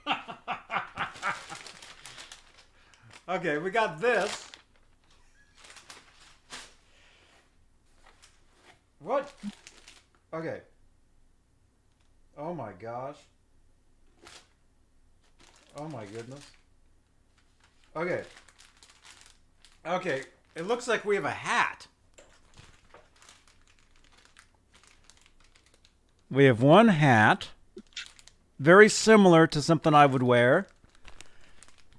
[3.29, 4.49] okay, we got this.
[8.99, 9.31] What?
[10.33, 10.61] Okay.
[12.37, 13.17] Oh my gosh.
[15.77, 16.45] Oh my goodness.
[17.95, 18.23] Okay.
[19.85, 20.23] Okay,
[20.55, 21.87] it looks like we have a hat.
[26.31, 27.49] We have one hat,
[28.57, 30.67] very similar to something I would wear.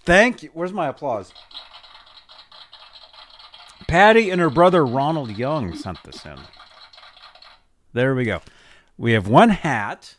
[0.05, 0.51] Thank you.
[0.55, 1.33] Where's my applause?
[3.87, 6.39] Patty and her brother Ronald Young sent this in.
[7.93, 8.41] There we go.
[8.99, 10.17] We have one hat.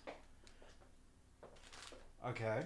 [2.25, 2.63] Okay.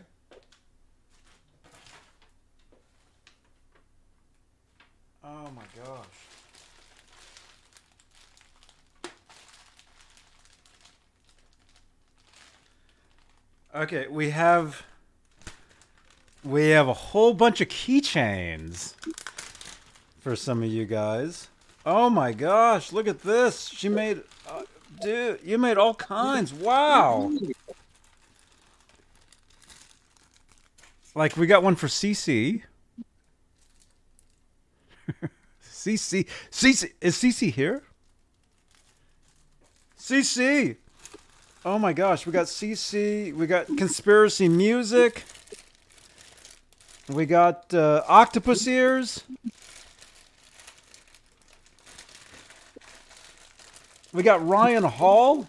[5.29, 6.05] Oh my gosh.
[13.75, 14.83] Okay, we have
[16.43, 18.95] we have a whole bunch of keychains
[20.19, 21.49] for some of you guys.
[21.85, 23.67] Oh my gosh, look at this.
[23.67, 24.63] She made uh,
[25.01, 26.51] dude, you made all kinds.
[26.51, 27.31] Wow.
[31.13, 32.63] Like we got one for CC.
[35.79, 37.83] CC CC is CC here?
[39.97, 40.75] CC.
[41.63, 45.23] Oh my gosh, we got CC, we got conspiracy music.
[47.07, 49.23] We got uh, octopus ears.
[54.11, 55.47] We got Ryan Hall.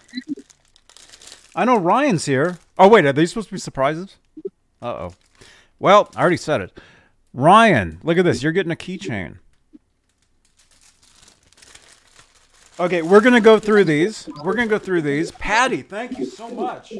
[1.56, 2.58] I know Ryan's here.
[2.78, 4.16] Oh wait, are these supposed to be surprises?
[4.80, 5.12] Uh oh.
[5.80, 6.78] Well, I already said it.
[7.34, 8.42] Ryan, look at this.
[8.42, 9.38] You're getting a keychain.
[12.80, 14.26] Okay, we're gonna go through these.
[14.42, 15.32] We're gonna go through these.
[15.32, 16.94] Patty, thank you so much.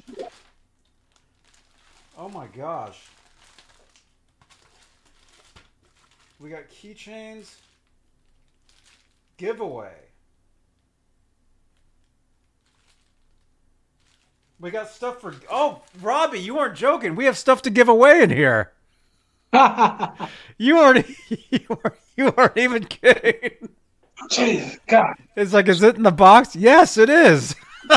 [2.19, 3.01] Oh my gosh.
[6.39, 7.55] We got keychains.
[9.39, 9.95] Giveaway.
[14.61, 15.35] We got stuff for.
[15.51, 17.15] Oh, Robbie, you aren't joking.
[17.15, 18.73] We have stuff to give away in here.
[20.59, 21.07] you weren't.
[21.51, 21.97] You weren't.
[22.19, 23.71] You weren't even kidding.
[24.29, 25.15] Jesus God.
[25.37, 26.55] It's like, is it in the box?
[26.55, 27.55] Yes, it is.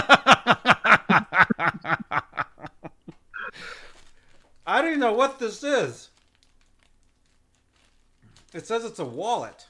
[4.66, 6.10] I don't even know what this is.
[8.54, 9.66] It says it's a wallet.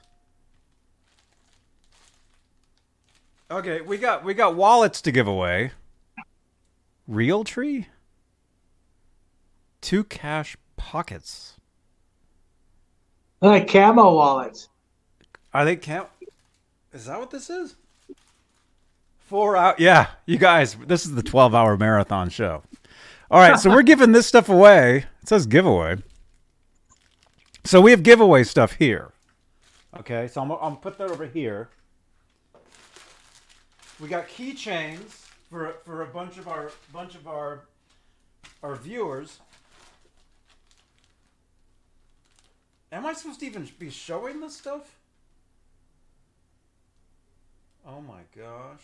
[3.49, 5.71] Okay, we got we got wallets to give away.
[7.07, 7.87] Real tree?
[9.81, 11.57] Two cash pockets.
[13.41, 14.69] Like camo wallets.
[15.53, 16.05] Are they cam?
[16.93, 17.75] Is that what this is?
[19.17, 19.79] Four out.
[19.79, 22.61] Yeah, you guys, this is the twelve-hour marathon show.
[23.31, 25.05] All right, so we're giving this stuff away.
[25.21, 25.97] It says giveaway.
[27.63, 29.11] So we have giveaway stuff here.
[29.97, 31.69] Okay, so I'm, I'm gonna put that over here.
[33.99, 37.61] We got keychains for for a bunch of our bunch of our
[38.61, 39.39] our viewers.
[42.91, 44.95] Am I supposed to even be showing this stuff?
[47.85, 48.81] Oh my gosh.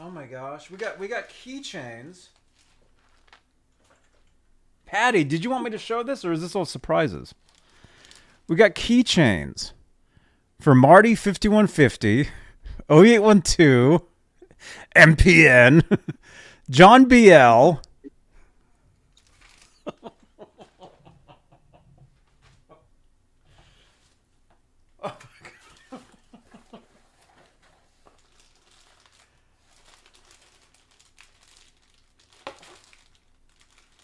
[0.00, 0.70] Oh my gosh.
[0.70, 2.28] We got we got keychains.
[4.86, 7.34] Patty, did you want me to show this or is this all surprises?
[8.46, 9.72] We got keychains
[10.60, 12.30] for Marty 5150,
[12.90, 14.02] 0812,
[14.96, 15.98] MPN,
[16.70, 17.80] John BL.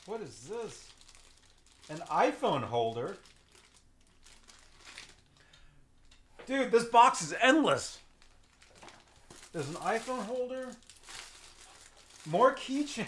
[0.07, 0.91] What is this?
[1.95, 3.17] An iPhone holder?
[6.45, 8.01] Dude, this box is endless.
[9.53, 10.71] There's an iPhone holder.
[12.27, 13.07] More keychain.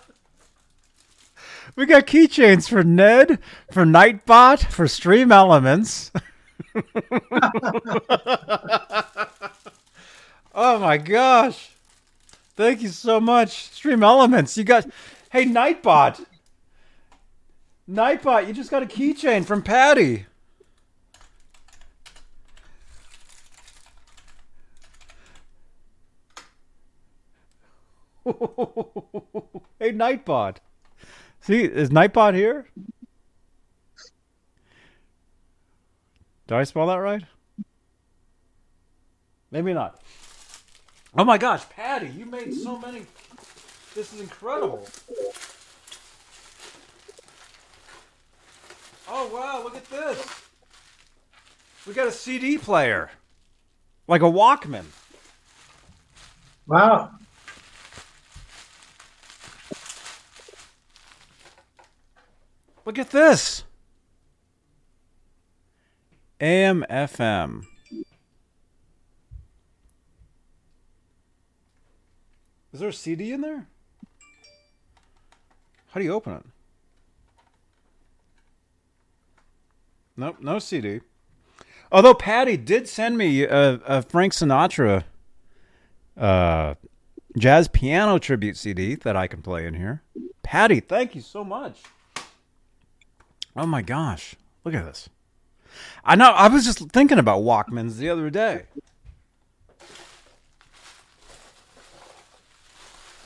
[1.78, 3.40] we got keychains for Ned,
[3.72, 6.12] for Nightbot, for Stream Elements.
[10.54, 11.70] oh my gosh.
[12.58, 13.72] Thank you so much.
[13.72, 14.58] Stream Elements.
[14.58, 14.86] You got
[15.32, 16.26] Hey Nightbot.
[17.88, 20.26] Nightbot, you just got a keychain from Patty.
[29.80, 30.58] hey Nightbot.
[31.42, 32.68] See, is Nightbot here?
[36.48, 37.24] Did I spell that right?
[39.52, 40.02] Maybe not.
[41.16, 43.06] Oh my gosh, Patty, you made so many.
[43.95, 44.88] This is incredible.
[49.07, 50.26] Oh wow, look at this.
[51.88, 53.10] We got a CD player.
[54.07, 54.86] Like a Walkman.
[56.68, 57.11] Wow.
[62.86, 63.64] Look at this.
[66.40, 67.66] AM FM.
[72.72, 73.68] Is there a CD in there?
[75.90, 76.45] How do you open it?
[80.16, 81.02] Nope, no CD.
[81.91, 85.06] Although Patty did send me a, a Frank Sinatra
[86.18, 86.76] uh,
[87.38, 90.03] jazz piano tribute CD that I can play in here.
[90.44, 91.82] Patty, thank you so much.
[93.56, 95.10] Oh my gosh, look at this.
[96.03, 96.32] I know.
[96.32, 98.64] I was just thinking about Walkmans the other day.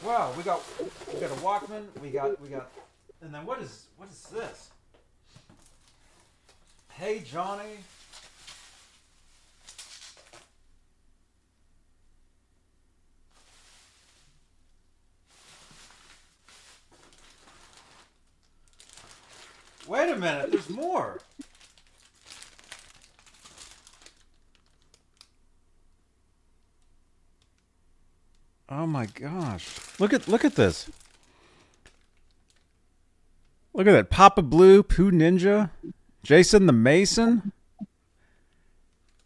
[0.03, 0.61] Wow, we got
[1.13, 1.85] we got a Walkman.
[2.01, 2.69] We got we got,
[3.21, 4.69] and then what is what is this?
[6.89, 7.77] Hey Johnny.
[19.87, 21.21] Wait a minute, there's more.
[28.69, 29.67] Oh my gosh.
[29.99, 30.89] Look at look at this.
[33.73, 34.09] Look at that.
[34.09, 35.71] Papa Blue, Pooh Ninja,
[36.23, 37.51] Jason the Mason.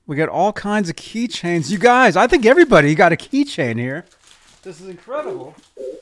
[0.06, 1.70] We got all kinds of keychains.
[1.70, 4.06] You guys, I think everybody got a keychain here.
[4.64, 5.54] This is incredible.
[5.76, 6.00] This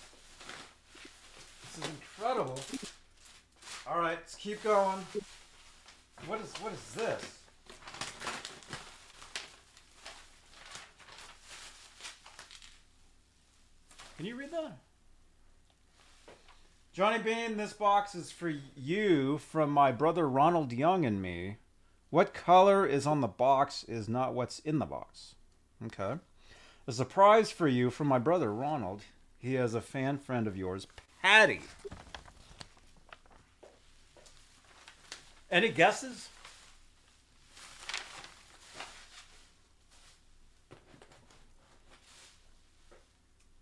[1.80, 2.60] is incredible.
[3.88, 5.06] All right, let's keep going.
[6.28, 7.45] What is what is this?
[14.18, 14.78] Can you read that?
[16.94, 21.58] Johnny Bean, this box is for you from my brother Ronald Young and me.
[22.10, 25.36] What color is on the box is not what's in the box.
[25.88, 26.18] Okay.
[26.88, 29.02] A surprise for you from my brother Ronald.
[29.38, 30.88] He has a fan friend of yours,
[31.22, 31.60] Patty.
[35.52, 36.30] Any guesses?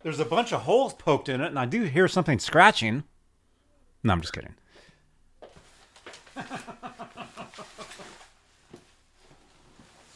[0.04, 3.04] There's a bunch of holes poked in it, and I do hear something scratching.
[4.04, 4.54] No, I'm just kidding.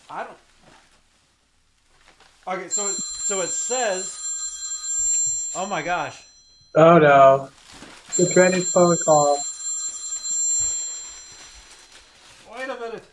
[0.10, 0.38] I don't.
[2.48, 4.20] Okay, so so it says.
[5.56, 6.22] Oh my gosh!
[6.76, 7.50] Oh no.
[8.18, 9.38] The dreaded phone call.
[12.52, 13.04] Wait a minute.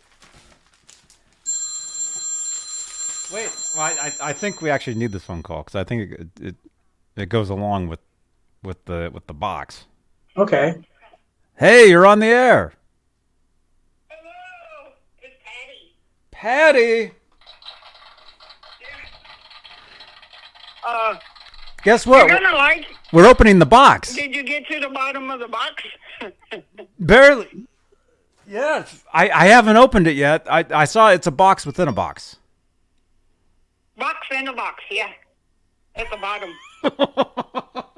[3.33, 6.11] Wait, well, I, I I think we actually need this phone call because I think
[6.11, 6.55] it, it
[7.15, 7.99] it goes along with
[8.63, 9.85] with the with the box.
[10.37, 10.75] Okay.
[11.57, 12.73] Hey, you're on the air,
[14.09, 14.91] Hello,
[15.21, 15.35] it's
[16.31, 17.07] Patty.
[17.09, 17.13] Patty.
[20.85, 21.15] Uh,
[21.83, 22.27] Guess what?
[22.29, 22.85] you're gonna like.
[23.13, 24.13] We're opening the box.
[24.15, 25.83] Did you get to the bottom of the box?
[26.99, 27.67] Barely.
[28.47, 30.45] Yes, I I haven't opened it yet.
[30.49, 32.37] I I saw it's a box within a box.
[33.97, 35.09] Box in a box, yeah.
[35.95, 36.51] At the bottom.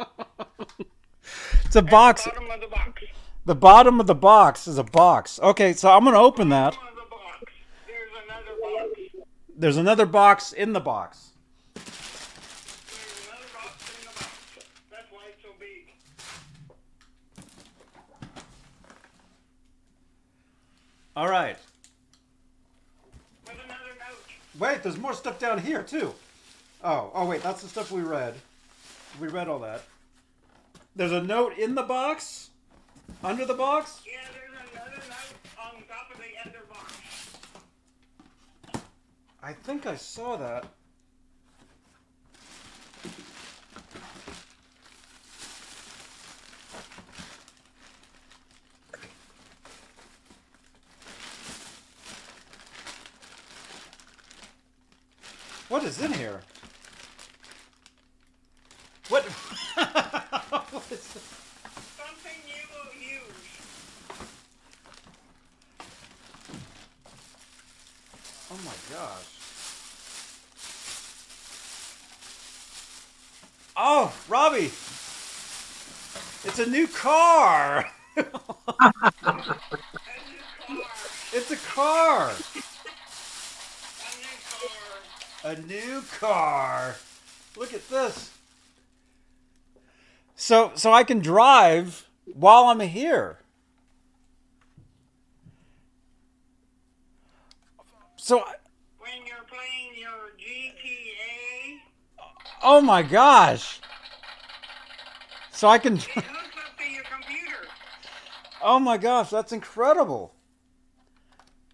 [1.68, 2.26] It's a box.
[2.26, 3.04] Bottom of the box.
[3.44, 5.38] The bottom of the box is a box.
[5.44, 6.72] Okay, so I'm gonna open that.
[6.72, 6.80] The
[7.10, 7.52] box.
[7.86, 9.02] There's another box.
[9.58, 11.32] There's another box in the box.
[11.76, 14.30] There's another box in the box.
[14.90, 15.92] That's why it's so big.
[21.18, 21.58] All right.
[23.46, 24.32] With another note.
[24.60, 26.14] Wait, there's more stuff down here too.
[26.84, 28.34] Oh, oh wait, that's the stuff we read.
[29.20, 29.84] We read all that.
[30.96, 32.50] There's a note in the box,
[33.24, 34.02] under the box.
[34.06, 36.94] Yeah, there's another note on top of the other box.
[39.44, 40.66] I think I saw that.
[55.70, 56.40] What is in here?
[59.10, 59.24] What?
[60.72, 61.24] what is this?
[61.98, 63.22] Something you will use.
[68.50, 69.38] Oh my gosh.
[73.76, 74.72] Oh, Robbie!
[76.46, 77.90] It's a new car!
[78.18, 78.32] A new
[79.22, 79.58] car.
[81.34, 82.32] It's a car!
[85.48, 85.56] A new car.
[85.56, 86.96] A new car!
[87.56, 88.34] Look at this.
[90.36, 93.40] So so I can drive while I'm here.
[98.18, 98.44] So
[99.00, 101.78] When you're playing your GTA,
[102.62, 103.80] oh my gosh.
[105.52, 107.68] So I can it hooks up to your computer.
[108.62, 110.34] Oh my gosh, that's incredible.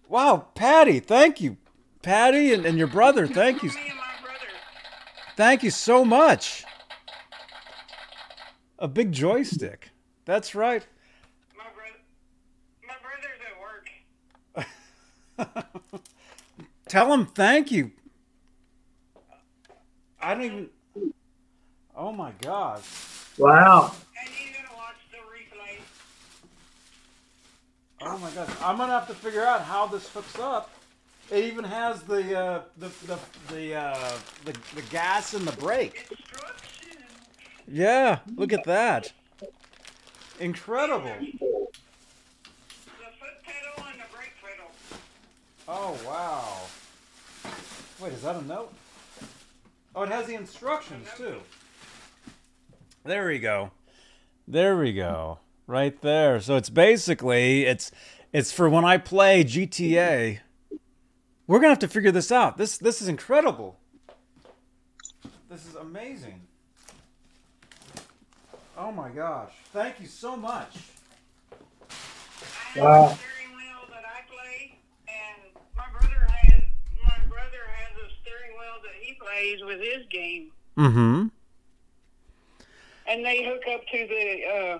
[0.08, 1.56] Wow, Patty, thank you.
[2.04, 3.70] Patty and, and your brother, thank you.
[3.70, 4.46] Me and my brother.
[5.36, 6.64] Thank you so much.
[8.78, 9.88] A big joystick.
[10.26, 10.86] That's right.
[11.56, 11.96] My brother,
[12.86, 13.40] my brother's
[15.38, 15.86] at work.
[16.88, 17.90] Tell him thank you.
[20.20, 20.68] I don't even.
[21.96, 22.82] Oh my God.
[23.38, 23.94] Wow.
[24.20, 25.78] And he's gonna watch the replay.
[28.02, 28.50] Oh my God.
[28.60, 30.70] I'm gonna have to figure out how this hooks up.
[31.30, 33.18] It even has the uh, the the
[33.52, 34.12] the, uh,
[34.44, 36.06] the the gas and the brake.
[37.66, 39.12] Yeah, look at that.
[40.38, 41.14] Incredible.
[41.20, 41.38] The
[43.18, 44.70] foot pedal and the brake pedal.
[45.66, 46.58] Oh wow.
[48.00, 48.72] Wait, is that a note?
[49.96, 51.40] Oh, it has the instructions too.
[53.04, 53.70] There we go.
[54.46, 55.38] There we go.
[55.66, 56.40] Right there.
[56.40, 57.90] So it's basically it's
[58.32, 60.40] it's for when I play GTA.
[61.46, 62.56] We're gonna have to figure this out.
[62.56, 63.78] This this is incredible.
[65.50, 66.40] This is amazing.
[68.76, 69.52] Oh my gosh.
[69.72, 70.74] Thank you so much.
[72.76, 73.06] Wow.
[73.06, 76.62] a steering wheel that I play, and my brother has
[77.06, 81.26] my brother has a steering wheel that he plays with his game, Mm-hmm.
[83.06, 84.44] and they hook up to the.
[84.44, 84.78] Uh,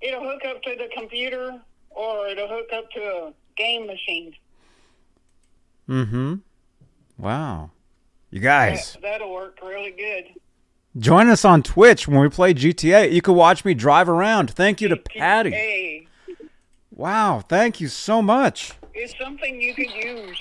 [0.00, 4.34] it'll hook up to the computer, or it'll hook up to a game machine.
[5.88, 6.34] Mm-hmm.
[7.18, 7.70] Wow.
[8.30, 8.94] You guys.
[8.94, 10.24] That, that'll work really good.
[10.96, 13.12] Join us on Twitch when we play GTA.
[13.12, 14.50] You can watch me drive around.
[14.50, 15.50] Thank you to Patty.
[15.50, 16.08] Hey,
[16.96, 18.74] Wow, thank you so much.
[18.94, 20.38] it's something you can use.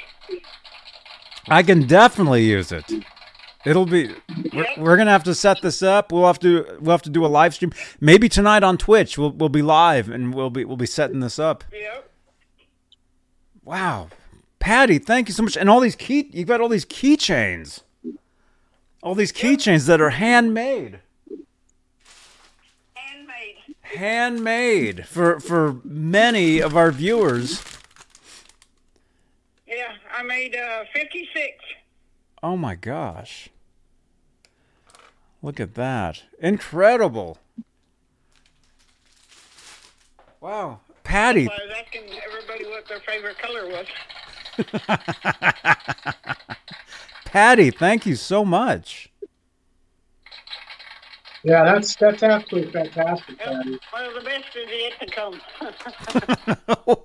[1.47, 2.85] I can definitely use it.
[3.65, 4.13] It'll be
[4.53, 6.11] we're, we're going to have to set this up.
[6.11, 7.71] We'll have to we'll have to do a live stream.
[7.99, 9.17] Maybe tonight on Twitch.
[9.17, 11.63] We'll we'll be live and we'll be we'll be setting this up.
[11.73, 12.11] Yep.
[13.63, 14.09] Wow.
[14.63, 15.57] Patty, thank you so much.
[15.57, 17.81] And all these key you've got all these keychains.
[19.01, 20.99] All these keychains that are handmade.
[22.93, 23.55] Handmade.
[23.81, 27.61] Handmade for for many of our viewers.
[29.67, 31.57] Yeah, I made uh, 56.
[32.41, 33.49] Oh my gosh.
[35.41, 36.23] Look at that.
[36.39, 37.37] Incredible.
[40.39, 40.79] Wow.
[41.03, 43.87] Patty, I was asking everybody what their favorite color was.
[47.25, 49.11] Patty, thank you so much.
[51.43, 53.37] Yeah, that's that's absolutely fantastic.
[53.37, 53.77] Patty.
[53.91, 55.07] Well, the best is yet to
[56.77, 56.95] come.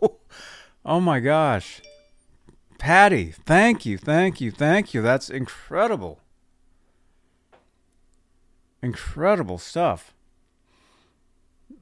[0.84, 1.82] oh my gosh.
[2.78, 5.02] Patty, thank you, thank you, thank you.
[5.02, 6.20] That's incredible.
[8.80, 10.14] Incredible stuff.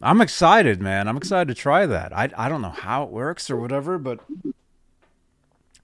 [0.01, 1.09] I'm excited, man.
[1.09, 2.17] I'm excited to try that.
[2.17, 4.21] I I don't know how it works or whatever, but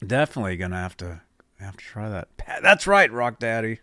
[0.06, 1.22] definitely gonna have to
[1.58, 2.28] have to try that.
[2.62, 3.80] That's right, Rock Daddy.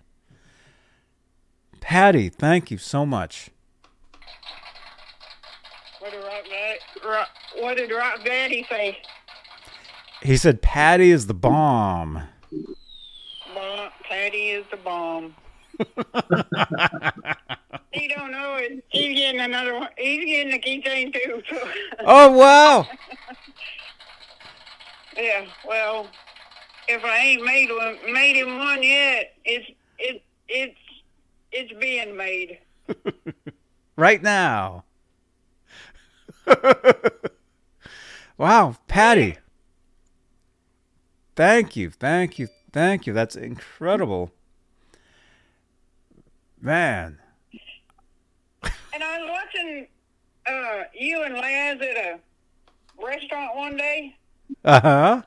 [1.82, 3.50] Patty, thank you so much.
[6.00, 7.28] what did Rock Daddy, Rock,
[7.58, 8.98] what did Rock Daddy say?
[10.22, 12.22] He said Patty is the bomb.
[13.56, 15.36] Bomb, Patty is the bomb.
[17.92, 18.84] he don't know it.
[18.90, 19.88] He's getting another one.
[19.98, 21.42] He's getting a keychain too.
[21.50, 21.70] So.
[22.06, 22.86] Oh wow.
[25.20, 25.46] yeah.
[25.68, 26.08] Well,
[26.88, 30.80] if I ain't made one, made him one yet, it's it it's
[31.52, 32.60] it's being made.
[33.96, 34.84] right now.
[38.38, 39.38] wow, Patty.
[41.36, 43.14] Thank you, thank you, thank you.
[43.14, 44.32] That's incredible.
[46.62, 47.20] Man.
[48.94, 49.88] And I was watching
[50.48, 52.20] uh, you and Laz at a
[53.02, 54.18] restaurant one day,
[54.66, 55.22] Uh-huh.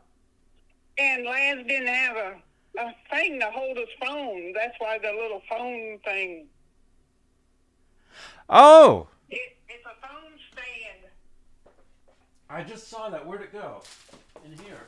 [0.98, 2.34] and Laz didn't have a,
[2.78, 4.52] a thing to hold his phone.
[4.52, 6.46] That's why the little phone thing.
[8.48, 9.06] Oh.
[9.30, 11.10] It, it's a phone stand.
[12.50, 13.26] I just saw that.
[13.26, 13.82] Where'd it go?
[14.44, 14.84] In here.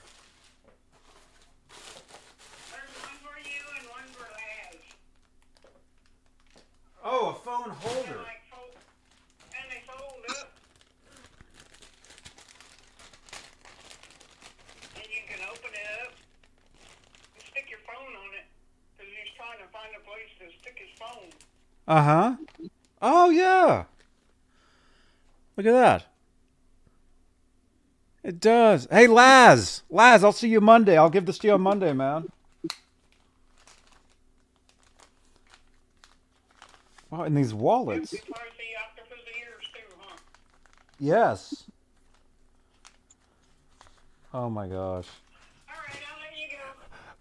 [2.70, 4.80] There's one for you and one for Laz.
[7.04, 8.18] Oh, a phone And, holder.
[8.20, 8.74] like, fold,
[9.54, 10.50] and they fold up.
[14.96, 16.12] And you can open it up
[17.36, 18.44] and stick your phone on it.
[18.96, 21.30] Because he's trying to find a place to stick his phone.
[21.88, 22.36] Uh-huh.
[23.02, 23.84] Oh yeah.
[25.56, 26.06] Look at that.
[28.22, 28.86] It does.
[28.90, 29.82] Hey Laz.
[29.90, 30.96] Laz, I'll see you Monday.
[30.96, 32.28] I'll give this to you on Monday, man.
[37.10, 38.12] Wow, and these wallets.
[38.12, 40.16] You probably see octopus ears too, huh?
[40.98, 41.64] Yes.
[44.32, 45.06] Oh my gosh.
[45.68, 46.62] All right, I'll let you go.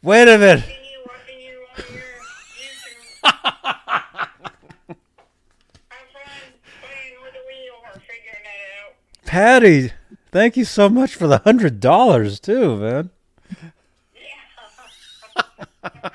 [0.02, 0.64] Wait a minute.
[0.64, 2.10] Continue watching you on your
[2.58, 3.44] YouTube.
[5.90, 6.42] Have fun.
[9.34, 9.90] Patty,
[10.30, 13.10] thank you so much for the hundred dollars too, man.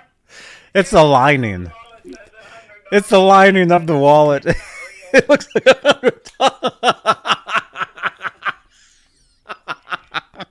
[0.73, 1.73] it's the lining.
[2.93, 4.47] It's the lining of the wallet.
[5.13, 6.31] it looks like a hundred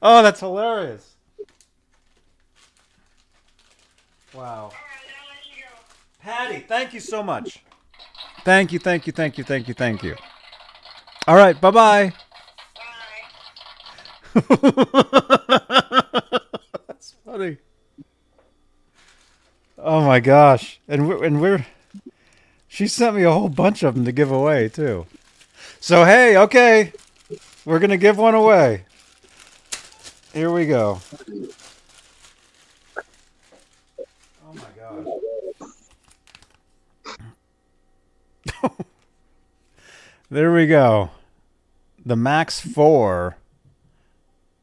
[0.00, 1.14] Oh, that's hilarious.
[4.32, 4.70] Wow.
[6.22, 7.62] Patty, thank you so much.
[8.46, 10.16] Thank you, thank you, thank you, thank you, thank you.
[11.30, 12.12] All right, bye bye.
[16.88, 17.58] That's funny.
[19.78, 21.64] Oh my gosh, and we're, and we're
[22.66, 25.06] she sent me a whole bunch of them to give away too.
[25.78, 26.92] So hey, okay,
[27.64, 28.86] we're gonna give one away.
[30.32, 31.00] Here we go.
[34.44, 34.64] Oh my
[38.60, 38.74] god.
[40.28, 41.10] there we go.
[42.04, 43.36] The Max 4.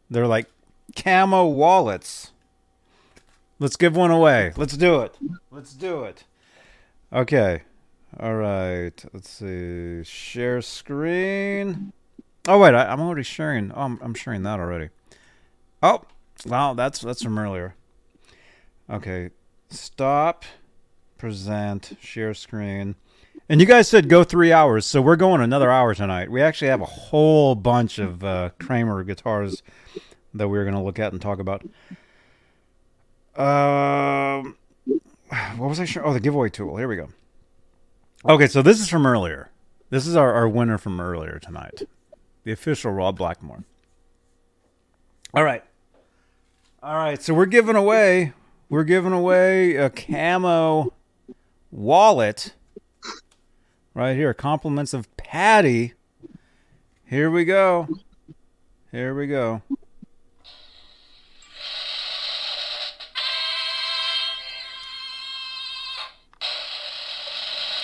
[0.09, 0.47] They're like
[0.95, 2.31] camo wallets.
[3.59, 4.53] Let's give one away.
[4.55, 5.15] Let's do it.
[5.51, 6.23] Let's do it.
[7.11, 7.63] Okay.
[8.19, 9.03] All right.
[9.13, 10.03] Let's see.
[10.03, 11.93] Share screen.
[12.49, 13.73] Oh wait, I, am already sharing.
[13.73, 14.89] Oh, I'm, I'm sharing that already.
[15.83, 16.03] Oh,
[16.45, 17.75] wow, that's that's from earlier.
[18.89, 19.31] Okay,
[19.69, 20.45] stop,
[21.17, 22.95] present, share screen.
[23.49, 26.29] And you guys said go three hours, so we're going another hour tonight.
[26.29, 29.63] We actually have a whole bunch of uh, Kramer guitars
[30.33, 31.61] that we're going to look at and talk about.
[33.37, 34.57] Um,
[35.57, 36.05] what was I sure?
[36.05, 36.75] Oh, the giveaway tool.
[36.75, 37.07] Here we go.
[38.27, 39.49] Okay, so this is from earlier.
[39.89, 41.83] This is our, our winner from earlier tonight.
[42.43, 43.63] The official Rob Blackmore.
[45.33, 45.63] All right.
[46.83, 48.33] All right, so we're giving away
[48.69, 50.93] we're giving away a camo
[51.71, 52.53] wallet
[53.97, 54.33] right here.
[54.33, 55.93] Compliments of Patty.
[57.05, 57.87] Here we go.
[58.91, 59.63] Here we go.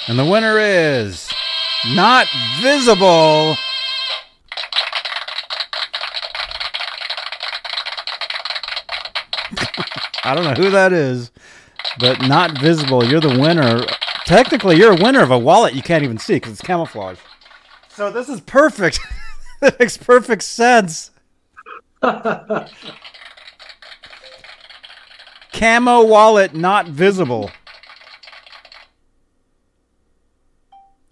[0.07, 1.31] And the winner is
[1.95, 2.27] not
[2.61, 3.55] visible.
[10.23, 11.31] I don't know who that is,
[11.99, 13.03] but not visible.
[13.03, 13.81] You're the winner.
[14.25, 17.19] Technically, you're a winner of a wallet you can't even see because it's camouflage.
[17.89, 18.99] So this is perfect.
[19.61, 21.11] it makes perfect sense.
[25.53, 27.51] Camo wallet not visible.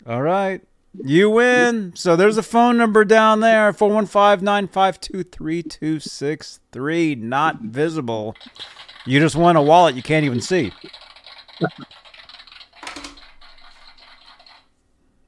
[0.08, 0.62] All right.
[0.94, 1.94] You win.
[1.96, 7.16] So there's a phone number down there 415 952 3263.
[7.16, 8.36] Not visible.
[9.06, 10.74] You just won a wallet you can't even see.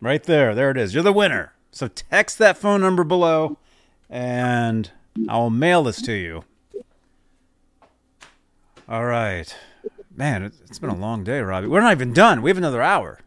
[0.03, 0.53] Right there.
[0.53, 0.93] There it is.
[0.93, 1.53] You're the winner.
[1.71, 3.57] So text that phone number below
[4.09, 4.91] and
[5.27, 6.43] I'll mail this to you.
[8.88, 9.55] All right.
[10.15, 11.67] Man, it's been a long day, Robbie.
[11.67, 12.41] We're not even done.
[12.41, 13.19] We have another hour.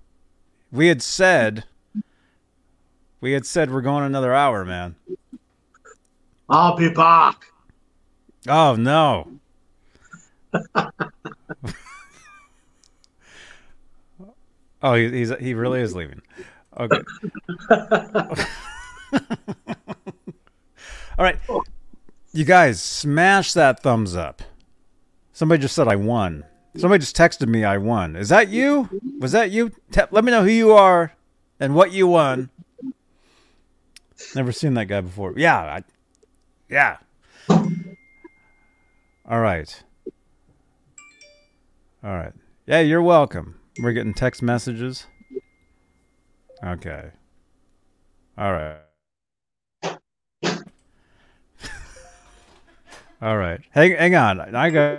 [0.70, 1.64] We had said
[3.20, 4.94] we had said we're going another hour, man.
[6.48, 7.46] I'll be back.
[8.46, 9.32] Oh no.
[14.82, 16.22] oh, he, he's he really is leaving.
[16.78, 16.98] Okay.
[21.18, 21.38] All right.
[22.32, 24.42] You guys, smash that thumbs up.
[25.32, 26.44] Somebody just said I won.
[26.76, 28.16] Somebody just texted me I won.
[28.16, 28.90] Is that you?
[29.18, 29.70] Was that you?
[29.90, 31.14] Te- let me know who you are
[31.58, 32.50] and what you won.
[34.34, 35.32] Never seen that guy before.
[35.36, 35.58] Yeah.
[35.58, 35.84] I,
[36.68, 36.96] yeah.
[37.48, 39.82] All right.
[42.04, 42.32] All right.
[42.66, 43.58] Yeah, you're welcome.
[43.78, 45.06] We're getting text messages.
[46.66, 47.10] Okay.
[48.36, 48.78] All right.
[53.22, 53.60] All right.
[53.70, 54.54] Hang, hang on.
[54.54, 54.98] I got.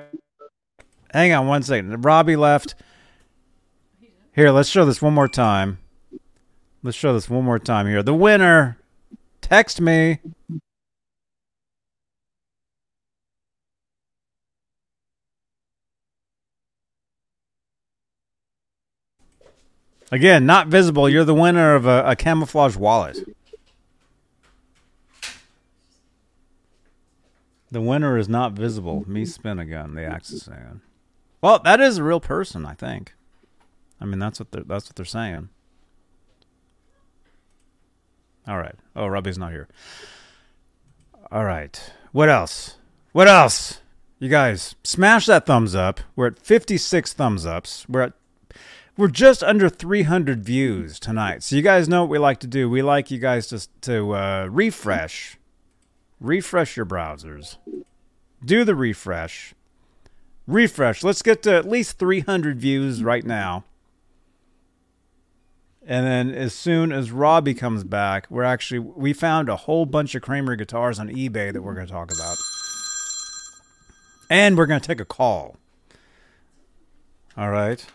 [1.14, 2.06] Hang on one second.
[2.06, 2.76] Robbie left.
[4.34, 5.80] Here, let's show this one more time.
[6.84, 8.02] Let's show this one more time here.
[8.02, 8.78] The winner.
[9.42, 10.20] Text me.
[20.12, 21.10] Again, not visible.
[21.10, 23.20] You're the winner of a, a camouflage wallet.
[27.70, 29.04] The winner is not visible.
[29.08, 29.96] Me spin again.
[29.96, 30.82] The axis saying.
[31.42, 33.14] Well, that is a real person, I think.
[34.00, 35.50] I mean, that's what they're that's what they're saying.
[38.48, 38.76] All right.
[38.96, 39.68] Oh, Robbie's not here.
[41.32, 41.92] All right.
[42.14, 42.78] What else?
[43.12, 43.82] What else?
[44.20, 46.00] You guys, smash that thumbs up.
[46.16, 47.86] We're at 56 thumbs ups.
[47.90, 48.14] We're at
[48.98, 51.44] We're just under 300 views tonight.
[51.44, 52.68] So you guys know what we like to do.
[52.68, 55.38] We like you guys to to uh, refresh,
[56.20, 57.58] refresh your browsers,
[58.44, 59.54] do the refresh,
[60.48, 61.04] refresh.
[61.04, 63.66] Let's get to at least 300 views right now.
[65.86, 70.16] And then as soon as Robbie comes back, we're actually we found a whole bunch
[70.16, 72.38] of Kramer guitars on eBay that we're going to talk about.
[74.28, 75.56] And we're going to take a call.
[77.38, 77.86] All right.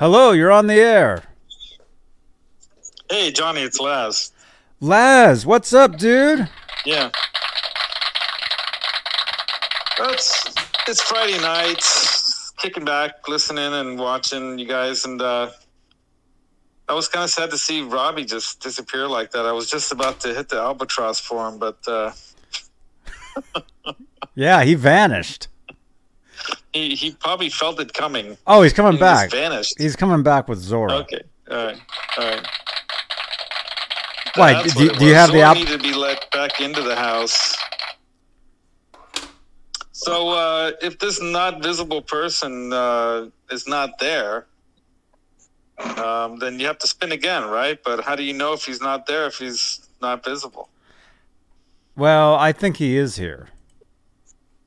[0.00, 1.24] Hello, you're on the air.
[3.10, 4.32] Hey, Johnny, it's Laz.
[4.80, 6.48] Laz, what's up, dude?
[6.86, 7.10] Yeah.
[9.98, 10.54] It's
[10.88, 11.84] it's Friday night,
[12.56, 15.50] kicking back, listening and watching you guys, and uh,
[16.88, 19.44] I was kind of sad to see Robbie just disappear like that.
[19.44, 22.12] I was just about to hit the albatross for him, but uh,
[24.34, 25.48] Yeah, he vanished.
[26.72, 28.36] He he probably felt it coming.
[28.46, 29.30] Oh, he's coming back.
[29.30, 29.74] just vanished.
[29.78, 30.92] He's coming back with Zora.
[30.98, 31.80] Okay, all right,
[32.18, 32.46] all right.
[34.36, 36.82] Why, do you- do you have the Zora al- needed to be let back into
[36.82, 37.56] the house.
[39.92, 44.46] So uh, if this not visible person uh, is not there,
[45.98, 47.78] um, then you have to spin again, right?
[47.84, 50.70] But how do you know if he's not there if he's not visible?
[51.96, 53.48] Well, I think he is here.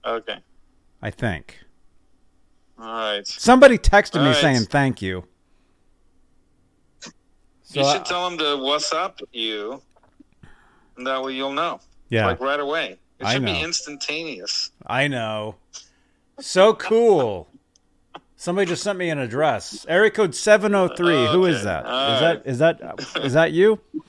[0.05, 0.37] Okay,
[1.01, 1.59] I think.
[2.83, 3.25] All right.
[3.25, 4.35] Somebody texted me All right.
[4.35, 5.23] saying thank you.
[7.63, 9.81] So you I- should uh, tell him to what's up you,
[10.97, 11.79] and that way you'll know,
[12.09, 12.97] yeah, like right away.
[13.19, 14.71] It should be instantaneous.
[14.85, 15.55] I know.
[16.39, 17.47] So cool.
[18.35, 19.85] Somebody just sent me an address.
[19.87, 21.27] Area code 703.
[21.27, 21.63] Uh, Who is Okay.
[21.63, 21.85] that?
[21.85, 23.79] Is All that is that is that you?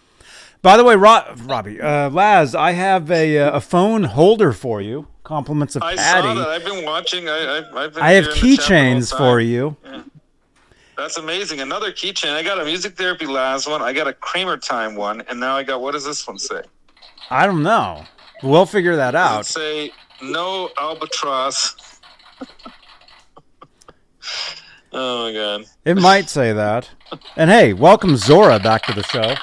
[0.64, 4.80] By the way, Ro- Robbie, uh, Laz, I have a uh, a phone holder for
[4.80, 5.06] you.
[5.22, 6.22] Compliments of I Patty.
[6.28, 6.48] saw that.
[6.48, 7.28] I've been watching.
[7.28, 7.32] I,
[7.74, 9.76] I, I've been I have here the chat the whole keychains for you.
[10.96, 11.60] That's amazing.
[11.60, 12.32] Another keychain.
[12.32, 13.82] I got a music therapy last one.
[13.82, 16.62] I got a Kramer time one, and now I got what does this one say?
[17.28, 18.02] I don't know.
[18.42, 19.44] We'll figure that Does it out.
[19.44, 19.90] say
[20.22, 22.00] no albatross?
[24.94, 26.88] oh my god, It might say that.
[27.36, 29.34] And hey, welcome Zora back to the show.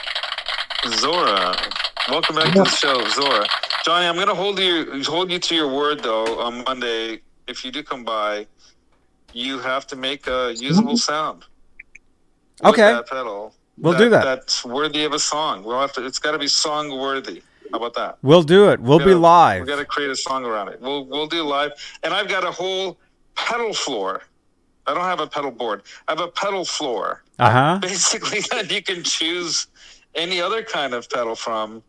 [0.88, 1.56] Zora.
[2.10, 3.46] Welcome back to the show, Zora.
[3.86, 6.40] Johnny, I'm gonna hold you hold you to your word though.
[6.40, 8.48] On Monday, if you do come by,
[9.34, 11.46] you have to make a usable sound.
[12.64, 12.94] with Okay.
[12.94, 13.54] that pedal.
[13.78, 14.24] We'll do that.
[14.24, 15.64] That's worthy of a song.
[15.64, 16.06] We'll have to.
[16.06, 17.42] It's got to be song worthy.
[17.72, 18.18] How about that?
[18.22, 18.80] We'll do it.
[18.82, 19.62] We'll be gotta- live.
[19.62, 20.82] We got to create a song around it.
[20.82, 21.72] We'll we'll do live,
[22.04, 22.98] and I've got a whole
[23.36, 24.24] pedal floor.
[24.88, 25.84] I don't have a pedal board.
[26.08, 27.24] I have a pedal floor.
[27.40, 27.80] Uh huh.
[27.82, 29.68] Basically, that you can choose
[30.16, 31.84] any other kind of pedal from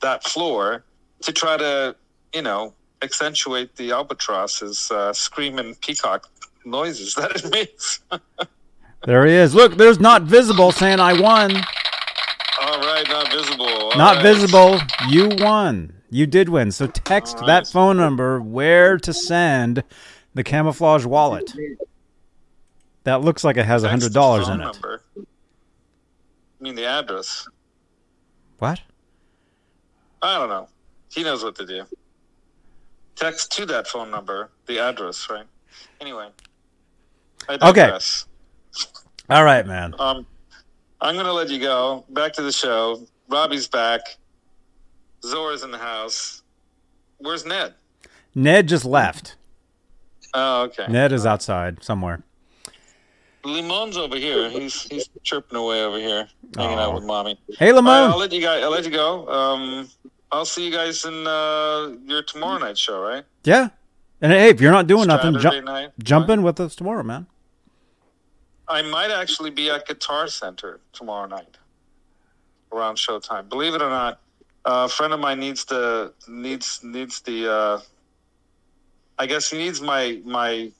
[0.00, 0.84] that floor
[1.22, 1.94] to try to,
[2.34, 6.28] you know, accentuate the albatross's uh, screaming peacock
[6.64, 8.00] noises that it makes.
[9.04, 9.54] There he is.
[9.54, 11.52] Look, there's not visible saying I won.
[12.62, 13.66] All right, not visible.
[13.66, 14.22] All Not right.
[14.22, 14.78] visible.
[15.08, 15.94] You won.
[16.10, 16.72] You did win.
[16.72, 17.46] So text right.
[17.46, 19.82] that phone number where to send
[20.34, 21.50] the camouflage wallet.
[23.04, 24.64] That looks like it has a hundred dollars in it.
[24.64, 25.02] number.
[25.16, 25.22] I
[26.62, 27.48] mean the address.
[28.60, 28.80] What?
[30.22, 30.68] I don't know.
[31.10, 31.84] He knows what to do.
[33.16, 35.46] Text to that phone number the address, right?
[36.00, 36.28] Anyway.
[37.48, 37.98] Okay.
[39.30, 39.94] All right, man.
[39.98, 40.26] Um,
[41.00, 42.04] I'm going to let you go.
[42.10, 43.06] Back to the show.
[43.28, 44.00] Robbie's back.
[45.24, 46.42] Zora's in the house.
[47.18, 47.74] Where's Ned?
[48.34, 49.36] Ned just left.
[50.34, 50.86] Oh, okay.
[50.86, 52.22] Ned is outside somewhere.
[53.44, 54.50] Limon's over here.
[54.50, 56.82] He's he's chirping away over here, hanging Oh.
[56.82, 57.38] out with mommy.
[57.58, 58.62] Hey, All right, I'll let you guys.
[58.62, 59.26] I'll let you go.
[59.28, 59.88] Um,
[60.32, 63.24] I'll see you guys in uh, your tomorrow night show, right?
[63.44, 63.70] Yeah.
[64.20, 65.90] And hey, if you're not doing nothing, Saturday jump night.
[66.02, 67.26] jump in with us tomorrow, man.
[68.68, 71.56] I might actually be at Guitar Center tomorrow night
[72.72, 73.48] around showtime.
[73.48, 74.20] Believe it or not,
[74.64, 77.50] a friend of mine needs the needs needs the.
[77.50, 77.80] Uh,
[79.18, 80.70] I guess he needs my my.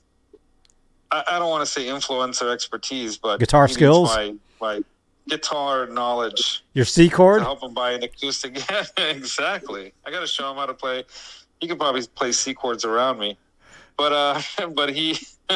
[1.11, 4.09] I, I don't want to say influence or expertise, but Guitar skills?
[4.09, 4.81] My my
[5.27, 7.41] guitar knowledge Your C chord.
[7.41, 8.57] help him buy an acoustic.
[8.69, 9.93] Yeah, exactly.
[10.05, 11.03] I got to show him how to play.
[11.59, 13.37] He could probably play C chords around me,
[13.97, 14.41] but uh,
[14.75, 15.17] but he,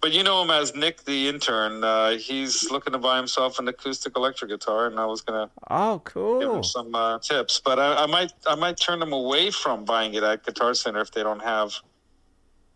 [0.00, 1.82] but you know him as Nick the intern.
[1.82, 6.00] Uh, he's looking to buy himself an acoustic electric guitar, and I was gonna Oh,
[6.04, 7.60] cool give him some uh, tips.
[7.64, 11.00] But I, I might I might turn him away from buying it at Guitar Center
[11.00, 11.74] if they don't have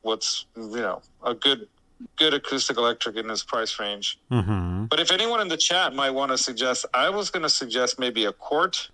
[0.03, 1.69] what's you know a good
[2.17, 4.19] good acoustic electric in this price range.
[4.31, 4.87] Mm-hmm.
[4.87, 7.99] But if anyone in the chat might want to suggest, I was going to suggest
[7.99, 8.91] maybe a Cort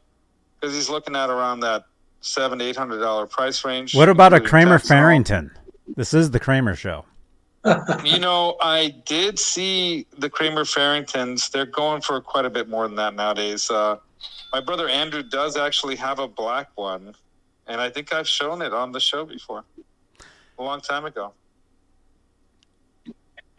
[0.60, 1.84] because he's looking at around that
[2.20, 3.94] seven to eight hundred dollar price range.
[3.94, 5.04] What about a Kramer tax and all.
[5.04, 5.50] Ferrington?
[5.94, 7.04] This is the Kramer show.
[8.04, 11.50] you know, I did see the Kramer Ferringtons.
[11.50, 13.70] They're going for quite a bit more than that nowadays.
[13.70, 13.98] Uh,
[14.52, 17.14] my brother Andrew does actually have a black one,
[17.66, 19.64] and I think I've shown it on the show before,
[20.58, 21.32] a long time ago.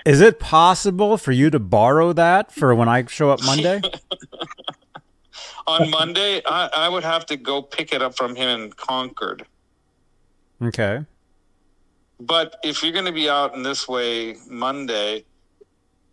[0.06, 3.82] Is it possible for you to borrow that for when I show up Monday?
[5.68, 9.46] on Monday, I, I would have to go pick it up from him in Concord.
[10.62, 11.06] Okay.
[12.20, 15.26] But if you're going to be out in this way Monday,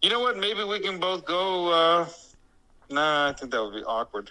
[0.02, 0.36] you know what?
[0.36, 1.72] Maybe we can both go.
[1.72, 2.08] Uh,
[2.90, 4.30] nah, I think that would be awkward.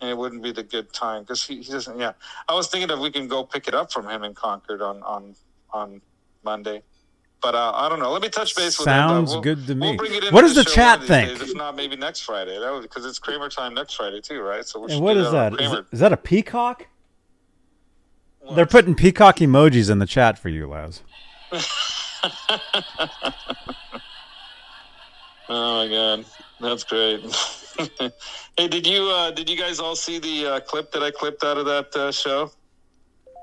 [0.00, 1.98] And it wouldn't be the good time because he, he doesn't.
[1.98, 2.12] Yeah,
[2.48, 5.02] I was thinking if we can go pick it up from him in Concord on
[5.02, 5.34] on
[5.70, 6.00] on
[6.44, 6.82] Monday.
[7.42, 8.12] But uh, I don't know.
[8.12, 9.36] Let me touch base with Sounds him.
[9.36, 9.96] We'll, good to me.
[9.98, 11.38] We'll What does the show chat one of these think?
[11.38, 12.58] Days, if not, maybe next Friday.
[12.58, 14.64] That because it's Kramer time next Friday too, right?
[14.64, 15.52] So And what is that?
[15.52, 15.78] Is, Kramer.
[15.80, 16.86] it- is that a peacock?
[18.40, 18.56] What?
[18.56, 21.02] They're putting peacock emojis in the chat for you, Laz.
[25.48, 26.24] Oh my god,
[26.60, 27.20] that's great.
[28.56, 31.44] hey, did you uh, did you guys all see the uh, clip that I clipped
[31.44, 32.50] out of that uh, show?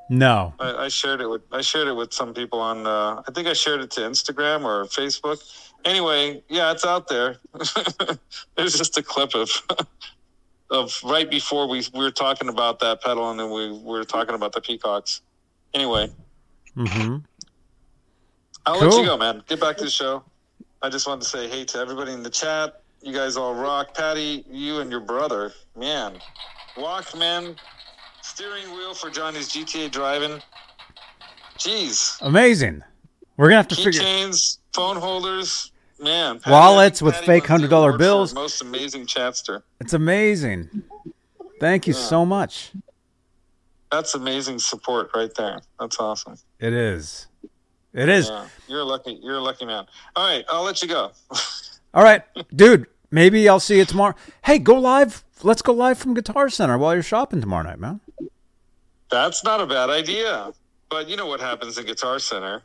[0.10, 0.56] No.
[0.60, 2.88] I, I shared it with I shared it with some people on.
[2.88, 5.40] Uh, I think I shared it to Instagram or Facebook.
[5.86, 7.38] Anyway, yeah, it's out there.
[8.58, 9.52] There's just a clip of
[10.72, 14.06] of right before we, we were talking about that pedal, and then we, we were
[14.06, 15.22] talking about the peacocks.
[15.74, 16.10] Anyway,
[16.76, 17.18] hmm
[18.66, 19.44] I'll let you go, man.
[19.48, 20.26] Get back to the show.
[20.82, 22.83] I just wanted to say hey to everybody in the chat.
[23.04, 23.94] You guys all rock.
[23.94, 26.18] Patty, you and your brother, man.
[26.76, 27.58] Walkman,
[28.22, 30.42] steering wheel for Johnny's GTA driving.
[31.58, 32.18] Jeez.
[32.22, 32.82] Amazing.
[33.36, 34.02] We're gonna have to figure.
[34.02, 36.40] Keychains, phone holders, man.
[36.40, 38.34] Patty, Wallets with Patty fake $100 bills.
[38.34, 39.64] Most amazing chatster.
[39.82, 40.70] It's amazing.
[41.60, 42.00] Thank you Yeah.
[42.00, 42.72] so much.
[43.92, 45.60] That's amazing support right there.
[45.80, 46.36] That's awesome.
[46.60, 47.28] It is.
[47.94, 48.30] It is.
[48.30, 49.20] Yeah, you're lucky.
[49.22, 49.86] You're a lucky man.
[50.16, 51.12] All right, I'll let you go.
[51.94, 52.24] All right,
[52.56, 52.88] dude.
[53.14, 54.16] Maybe I'll see you tomorrow.
[54.44, 55.24] Hey, go live.
[55.44, 58.00] Let's go live from Guitar Center while you're shopping tomorrow night, man.
[59.12, 60.52] That's not a bad idea.
[60.90, 62.64] But you know what happens in Guitar Center?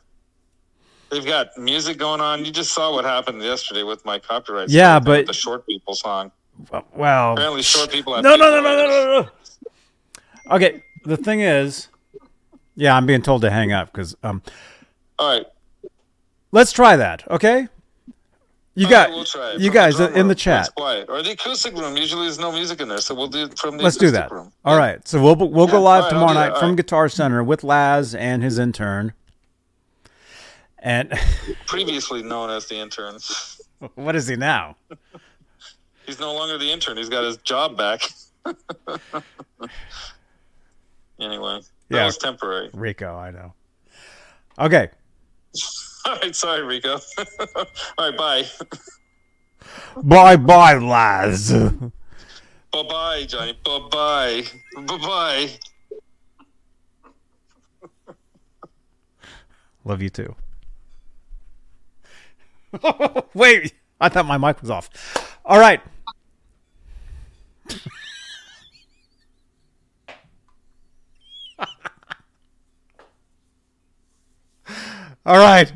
[1.11, 2.45] They've got music going on.
[2.45, 4.69] You just saw what happened yesterday with my copyright.
[4.69, 6.31] Yeah, but- the short people song.
[6.95, 10.55] Well, Apparently, short people have no, no, no, no, no, no, no.
[10.55, 11.89] Okay, the thing is,
[12.75, 14.41] yeah, I'm being told to hang up because um,
[15.19, 15.45] All right,
[16.51, 17.29] let's try that.
[17.31, 17.69] Okay,
[18.79, 20.69] you got try you guys in the chat.
[20.75, 21.09] Quiet.
[21.09, 21.97] Or the acoustic room.
[21.97, 24.31] Usually, there's no music in there, so we'll do it from the Let's do that.
[24.31, 24.51] room.
[24.63, 26.77] All right, so we'll we'll Yeah, go live right, tomorrow night from right.
[26.77, 29.13] Guitar Center with Laz and his intern.
[30.79, 31.11] And
[31.65, 33.17] Previously known as the intern.
[33.95, 34.77] what is he now?
[36.05, 36.95] He's no longer the intern.
[36.97, 38.01] He's got his job back.
[41.19, 42.05] anyway, that Yeah.
[42.05, 42.69] was temporary.
[42.73, 43.53] Rico, I know.
[44.57, 44.89] Okay,
[46.05, 46.99] All right, sorry, Rico.
[47.55, 47.65] All
[47.99, 48.45] right, bye.
[50.03, 51.51] bye bye, Laz.
[51.51, 51.91] Bye
[52.71, 53.57] bye, Johnny.
[53.63, 54.43] Bye bye.
[54.75, 55.49] Bye bye.
[59.85, 60.35] Love you too.
[63.33, 64.89] Wait, I thought my mic was off.
[65.45, 65.81] All right.
[75.25, 75.71] All right.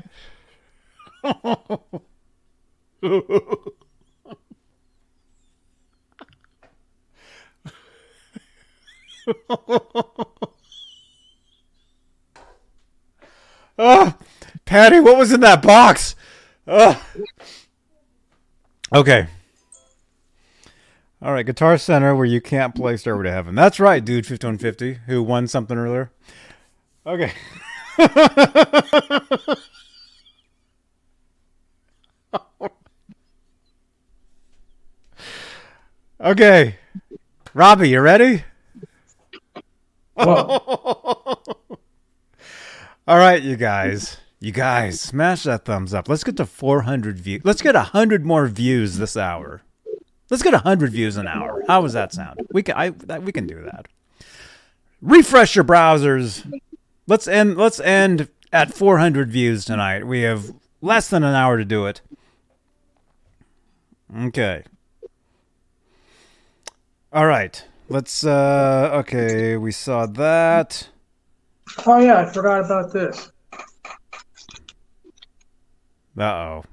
[13.76, 14.16] Ah,
[14.66, 16.16] Patty, what was in that box?
[16.68, 17.06] Ah.
[18.94, 19.28] Okay.
[21.22, 23.56] All right, Guitar Center, where you can't play Stairway to Heaven.
[23.56, 26.12] That's right, dude, 5150, who won something earlier.
[27.06, 27.32] Okay.
[36.24, 36.78] okay.
[37.54, 38.44] Robbie, you ready?
[40.18, 41.38] All
[43.08, 44.18] right, you guys.
[44.40, 46.10] You guys, smash that thumbs up.
[46.10, 47.42] Let's get to 400 views.
[47.46, 49.62] Let's get 100 more views this hour.
[50.30, 51.64] Let's get 100 views an hour.
[51.68, 52.42] How does that sound?
[52.52, 53.88] We can I that, we can do that.
[55.02, 56.46] Refresh your browsers.
[57.08, 60.06] Let's end let's end at 400 views tonight.
[60.06, 62.02] We have less than an hour to do it.
[64.26, 64.64] Okay.
[67.14, 67.64] All right.
[67.90, 70.90] Let's uh okay, we saw that.
[71.86, 73.32] oh yeah, I forgot about this.
[76.18, 76.64] Uh oh.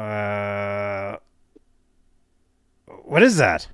[0.00, 1.16] Uh,
[3.04, 3.66] what is that?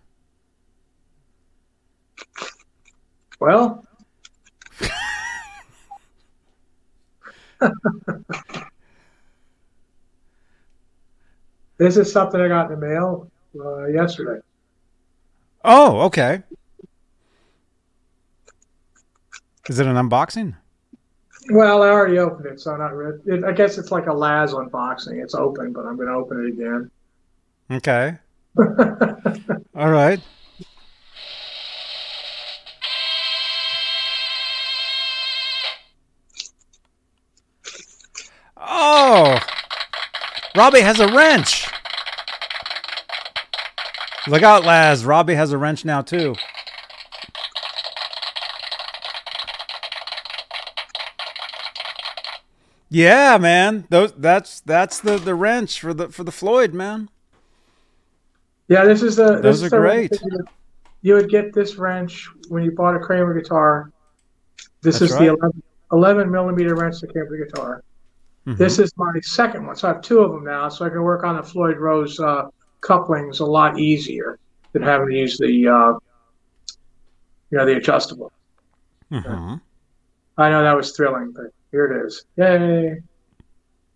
[11.80, 14.40] this is something I got in the mail uh, yesterday.
[15.64, 16.42] Oh, okay.
[19.66, 20.54] Is it an unboxing?
[21.48, 22.94] Well, I already opened it, so I'm not.
[22.94, 25.22] Re- it, I guess it's like a Laz unboxing.
[25.22, 26.90] It's open, but I'm going to open it again.
[27.70, 28.18] Okay.
[29.74, 30.20] All right.
[40.60, 41.66] Robbie has a wrench.
[44.28, 45.06] Look out, Laz.
[45.06, 46.34] Robbie has a wrench now too.
[52.90, 53.86] Yeah, man.
[53.88, 57.08] Those that's that's the the wrench for the for the Floyd, man.
[58.68, 59.40] Yeah, this is the.
[59.40, 60.12] Those this is are great.
[60.12, 60.48] You would,
[61.00, 63.92] you would get this wrench when you bought a Kramer guitar.
[64.82, 65.28] This That's is right.
[65.28, 65.62] the 11,
[65.92, 67.82] 11 millimeter wrench that came with the guitar.
[68.46, 68.56] Mhm.
[68.56, 71.02] This is my second one, so I have two of them now, so I can
[71.02, 72.48] work on the Floyd Rose uh,
[72.80, 74.38] couplings a lot easier
[74.72, 75.92] than having to use the, uh,
[77.50, 78.32] you know, the adjustable.
[79.10, 79.60] Mhm.
[80.38, 82.24] I know that was thrilling, but here it is.
[82.36, 83.02] Yay!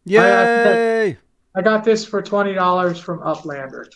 [0.04, 1.16] Yay!
[1.54, 3.86] I got this for twenty dollars from Uplander.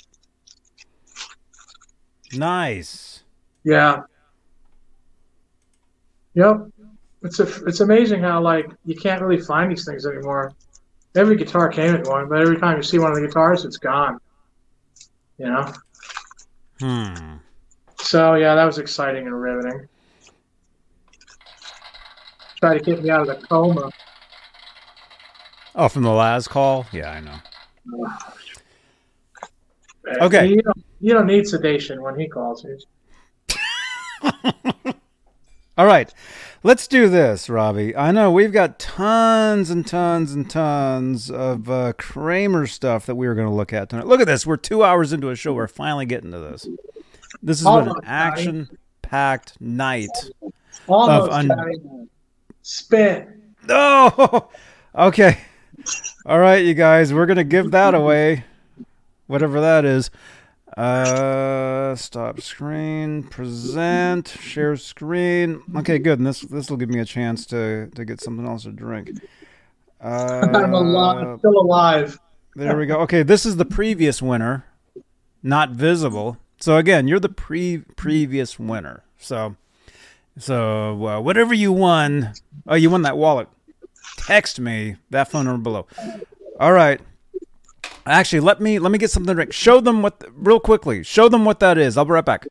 [2.33, 3.25] Nice.
[3.65, 4.03] Yeah.
[6.35, 6.69] Yep.
[7.23, 10.53] It's a, it's amazing how like you can't really find these things anymore.
[11.16, 13.78] Every guitar came in one, but every time you see one of the guitars, it's
[13.78, 14.20] gone.
[15.39, 15.73] You know.
[16.81, 17.35] Hmm.
[18.01, 19.89] So yeah, that was exciting and riveting.
[22.61, 23.90] Try to get me out of the coma.
[25.74, 26.86] Oh, from the last call?
[26.93, 28.09] Yeah, I know.
[30.23, 30.47] Okay.
[30.47, 32.78] You don't, you don't need sedation when he calls you.
[35.77, 36.12] All right.
[36.65, 37.95] Let's do this, Robbie.
[37.95, 43.29] I know we've got tons and tons and tons of uh, Kramer stuff that we
[43.29, 44.07] were going to look at tonight.
[44.07, 44.45] Look at this.
[44.45, 45.53] We're two hours into a show.
[45.53, 46.67] We're finally getting to this.
[47.43, 50.09] This has been an action packed night.
[50.89, 51.77] Almost un- Johnny.
[52.63, 53.55] spin.
[53.69, 54.49] Oh,
[54.97, 55.39] okay.
[56.27, 57.15] All right, you guys.
[57.15, 58.45] We're going to give that away,
[59.29, 60.11] whatever that is.
[60.79, 65.61] Uh, stop screen, present, share screen.
[65.77, 66.21] Okay, good.
[66.21, 69.11] And this this will give me a chance to to get something else to drink.
[70.01, 72.21] Uh, I'm alive, still alive.
[72.55, 73.01] there we go.
[73.01, 74.67] Okay, this is the previous winner,
[75.43, 76.37] not visible.
[76.61, 79.03] So again, you're the pre previous winner.
[79.19, 79.57] So
[80.39, 82.35] so uh, whatever you won,
[82.69, 83.49] oh, you won that wallet.
[84.17, 85.87] Text me that phone number below.
[86.61, 87.01] All right.
[88.09, 89.53] Actually, let me let me get something to drink.
[89.53, 91.03] Show them what real quickly.
[91.03, 91.97] Show them what that is.
[91.97, 92.47] I'll be right back.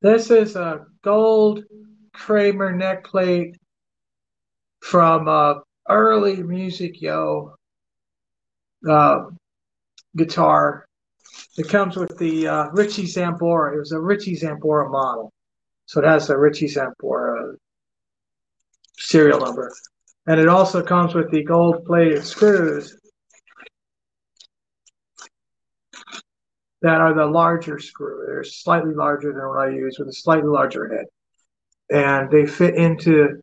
[0.00, 1.64] This is a gold
[2.14, 3.56] Kramer neck plate
[4.80, 5.54] from uh,
[5.88, 7.54] early Music Yo
[8.88, 9.24] uh,
[10.16, 10.86] guitar.
[11.58, 13.74] It comes with the uh, Richie Sambora.
[13.74, 15.30] It was a Richie Sambora model.
[15.86, 17.54] So it has the Richie Sambora
[18.98, 19.70] serial number.
[20.26, 22.96] And it also comes with the gold plated screws
[26.82, 28.24] that are the larger screw.
[28.26, 31.06] They're slightly larger than what I use with a slightly larger head.
[31.90, 33.40] And they fit into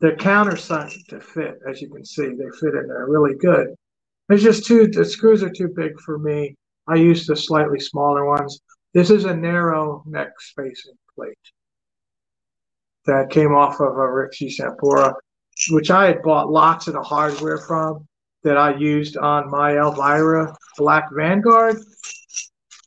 [0.00, 2.28] the countersunk to fit, as you can see.
[2.28, 3.68] They fit in there really good.
[4.28, 6.56] There's just too, the screws are too big for me.
[6.86, 8.60] I use the slightly smaller ones.
[8.92, 11.38] This is a narrow neck spacing plate
[13.06, 15.14] that came off of a Richie Sambora,
[15.70, 18.06] which I had bought lots of the hardware from
[18.42, 21.76] that I used on my Elvira Black Vanguard.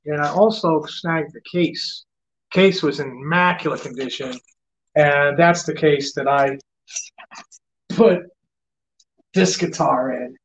[0.08, 2.06] And I also snagged the case.
[2.52, 4.34] Case was in immaculate condition.
[4.96, 6.58] And that's the case that I
[7.90, 8.22] put
[9.34, 10.36] this guitar in,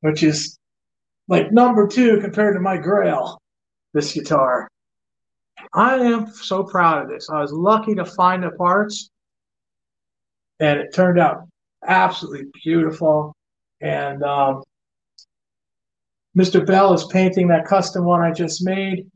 [0.00, 0.58] which is
[1.28, 3.40] like number two compared to my Grail,
[3.92, 4.68] this guitar.
[5.74, 7.28] I am so proud of this.
[7.30, 9.10] I was lucky to find the parts,
[10.58, 11.46] and it turned out
[11.86, 13.36] absolutely beautiful.
[13.80, 14.62] And um,
[16.40, 16.64] Mr.
[16.64, 19.06] Bell is painting that custom one I just made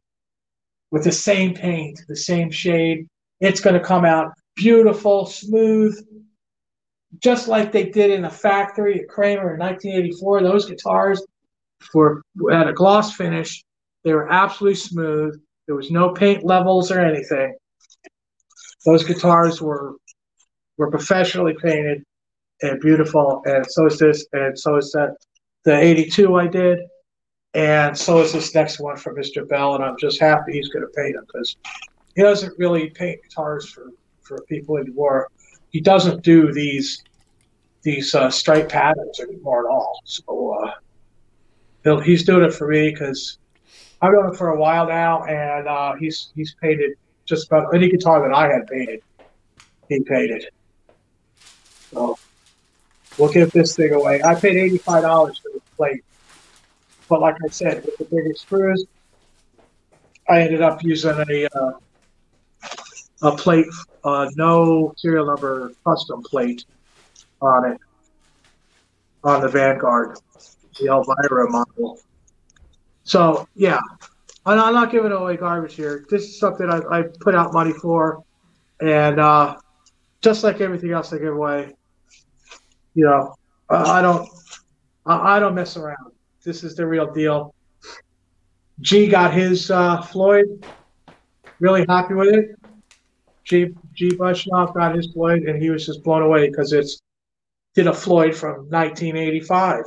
[0.91, 3.07] with the same paint, the same shade.
[3.41, 5.99] It's going to come out beautiful, smooth,
[7.23, 10.43] just like they did in the factory at Kramer in 1984.
[10.43, 11.25] Those guitars
[11.95, 12.21] were
[12.53, 13.65] at a gloss finish.
[14.05, 15.41] They were absolutely smooth.
[15.67, 17.57] There was no paint levels or anything.
[18.85, 19.95] Those guitars were
[20.77, 22.03] were professionally painted
[22.61, 25.17] and beautiful, and so is this, and so is that
[25.65, 26.81] the 82 I did,
[27.55, 29.49] and so is this next one from Mr.
[29.49, 31.57] Bell, and I'm just happy he's going to paint them because
[32.17, 33.91] he doesn't really paint guitars for
[34.23, 35.31] for people anymore.
[35.71, 37.03] He doesn't do these
[37.83, 40.01] these uh, stripe patterns anymore at all.
[40.05, 40.73] So
[41.85, 43.39] uh, he's doing it for me because
[44.01, 46.93] I've done it for a while now, and uh, he's he's painted
[47.27, 49.01] just about any guitar that I had painted.
[49.89, 50.49] He painted.
[51.93, 52.19] So
[53.19, 54.23] we'll give this thing away.
[54.23, 56.05] I paid eighty five dollars for the plate,
[57.15, 58.87] but like I said, with the bigger screws,
[60.29, 61.73] I ended up using a uh,
[63.23, 63.67] a plate,
[64.03, 66.65] uh, no serial number custom plate
[67.41, 67.79] on it
[69.23, 70.19] on the Vanguard,
[70.81, 72.01] the Elvira model.
[73.05, 73.79] So yeah,
[74.45, 76.05] I'm I'm not giving away garbage here.
[76.11, 78.25] This is something I, I put out money for,
[78.81, 79.57] and uh,
[80.21, 81.75] just like everything else I give away,
[82.95, 83.37] you know,
[83.71, 84.29] I, I don't
[85.07, 86.14] I, I don't mess around.
[86.45, 87.55] This is the real deal.
[88.81, 90.65] G got his uh, Floyd,
[91.59, 92.51] really happy with it.
[93.45, 97.01] G G Bushnoff got his Floyd, and he was just blown away because it's
[97.75, 99.85] did a Floyd from 1985.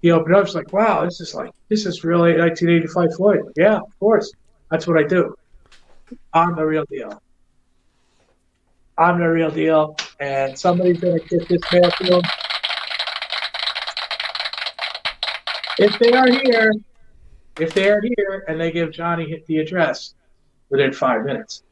[0.00, 3.76] He opened up, was like, "Wow, this is like this is really 1985 Floyd." Yeah,
[3.76, 4.32] of course,
[4.70, 5.34] that's what I do.
[6.32, 7.20] I'm the real deal.
[8.96, 12.47] I'm the real deal, and somebody's gonna get this mail to.
[15.78, 16.72] If they are here,
[17.58, 20.14] if they are here, and they give Johnny the address
[20.70, 21.62] within five minutes.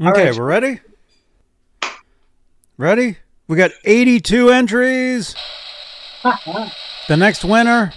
[0.00, 0.38] Okay, right.
[0.38, 0.80] we're ready.
[2.78, 3.18] Ready?
[3.48, 5.34] We got 82 entries.
[7.08, 7.92] The next winner.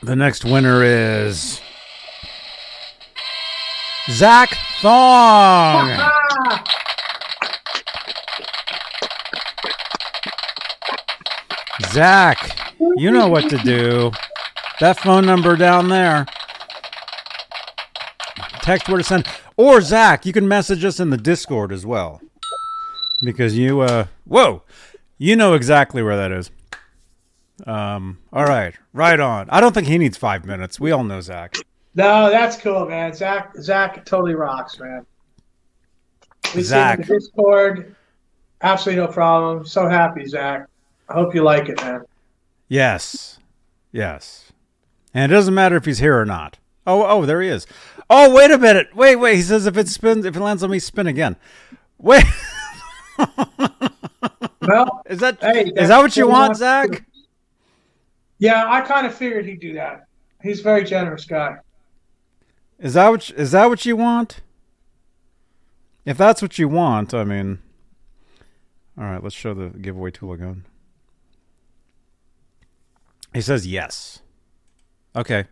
[0.00, 1.60] The next winner is
[4.08, 5.88] Zach Thong.
[11.86, 14.10] Zach, you know what to do.
[14.80, 16.26] That phone number down there.
[18.62, 19.26] Text where to send.
[19.56, 22.20] Or Zach, you can message us in the Discord as well.
[23.22, 24.62] Because you uh whoa.
[25.18, 26.50] You know exactly where that is.
[27.66, 29.50] Um, all right, right on.
[29.50, 30.78] I don't think he needs five minutes.
[30.78, 31.56] We all know Zach.
[31.96, 33.14] No, that's cool, man.
[33.14, 35.04] Zach Zach totally rocks, man.
[36.54, 36.98] We see him in Zach.
[36.98, 37.96] the Discord.
[38.62, 39.66] Absolutely no problem.
[39.66, 40.66] So happy, Zach.
[41.08, 42.02] I hope you like it, man.
[42.68, 43.38] Yes.
[43.92, 44.52] Yes.
[45.14, 46.58] And it doesn't matter if he's here or not.
[46.86, 47.66] Oh, oh, there he is.
[48.10, 48.94] Oh, wait a minute.
[48.94, 49.36] Wait, wait.
[49.36, 51.36] He says if it spins, if it lands on me, spin again.
[51.98, 52.24] Wait.
[54.60, 57.04] Well, Is that Hey, is that what you want, to Zach?
[58.38, 60.06] yeah, I kind of figured he'd do that.
[60.42, 61.56] He's a very generous guy.
[62.78, 64.40] Is that what is that what you want?
[66.04, 67.60] If that's what you want, I mean,
[68.98, 69.22] all right.
[69.22, 70.64] Let's show the giveaway tool again.
[73.34, 74.20] He says yes.
[75.14, 75.44] Okay.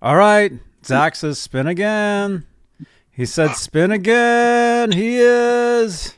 [0.00, 0.52] All right.
[0.84, 2.46] Zach says spin again.
[3.10, 4.92] He said spin again.
[4.92, 6.14] He is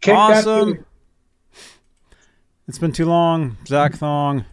[0.00, 0.84] Kick awesome.
[2.68, 4.44] It's been too long, Zach Thong.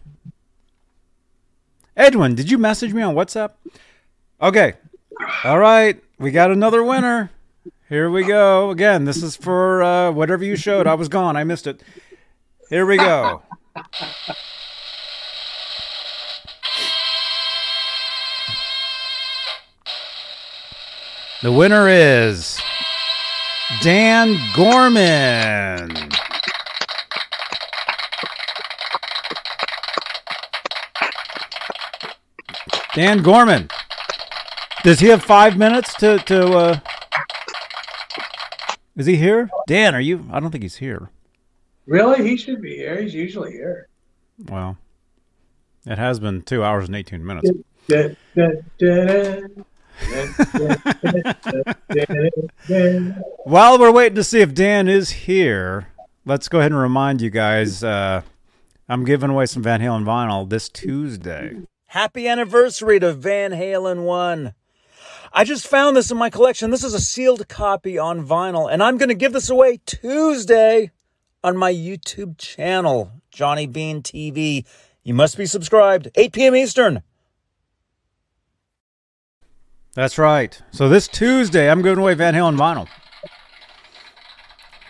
[1.96, 3.52] Edwin, did you message me on WhatsApp?
[4.40, 4.74] Okay.
[5.44, 6.02] All right.
[6.18, 7.30] We got another winner.
[7.88, 8.70] Here we go.
[8.70, 10.86] Again, this is for uh, whatever you showed.
[10.86, 11.36] I was gone.
[11.36, 11.82] I missed it.
[12.70, 13.42] Here we go.
[21.42, 22.62] The winner is
[23.82, 25.90] Dan Gorman.
[32.94, 33.68] Dan Gorman.
[34.84, 36.46] Does he have five minutes to to?
[36.52, 36.78] Uh...
[38.94, 39.50] Is he here?
[39.66, 40.24] Dan, are you?
[40.30, 41.10] I don't think he's here.
[41.86, 42.22] Really?
[42.28, 43.02] He should be here.
[43.02, 43.88] He's usually here.
[44.46, 44.78] Well,
[45.86, 47.50] it has been two hours and eighteen minutes.
[47.88, 48.46] Da, da,
[48.78, 49.40] da,
[53.44, 55.88] While we're waiting to see if Dan is here,
[56.24, 57.84] let's go ahead and remind you guys.
[57.84, 58.22] Uh,
[58.88, 61.56] I'm giving away some Van Halen vinyl this Tuesday.
[61.86, 64.54] Happy anniversary to Van Halen One.
[65.32, 66.70] I just found this in my collection.
[66.70, 70.90] This is a sealed copy on vinyl, and I'm going to give this away Tuesday
[71.42, 74.66] on my YouTube channel, Johnny Bean TV.
[75.02, 76.54] You must be subscribed, 8 p.m.
[76.54, 77.02] Eastern.
[79.94, 80.60] That's right.
[80.70, 82.88] So this Tuesday, I'm giving away Van Halen vinyl.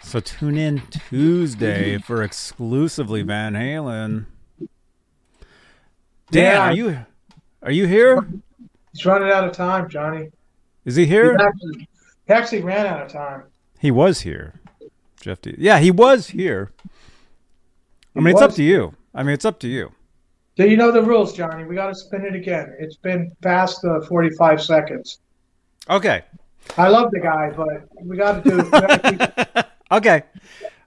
[0.02, 4.26] So tune in Tuesday for exclusively Van Halen.
[6.30, 6.60] Dan, Yeah.
[6.68, 7.06] are you
[7.62, 8.26] are you here?
[8.92, 10.30] He's running out of time, Johnny.
[10.84, 11.36] Is he He here?
[11.40, 11.88] actually,
[12.26, 13.44] he actually ran out of time.
[13.78, 14.60] He was here.
[15.20, 15.54] Jeff D.
[15.58, 16.72] Yeah, he was here.
[16.84, 16.88] I
[18.14, 18.94] He mean, it's up to you.
[19.14, 19.92] I mean, it's up to you.
[20.56, 21.64] Do you know the rules, Johnny?
[21.64, 22.76] We got to spin it again.
[22.78, 25.18] It's been past the 45 seconds.
[25.88, 26.22] Okay.
[26.76, 28.56] I love the guy, but we got to do.
[28.58, 30.22] We gotta keep, Okay.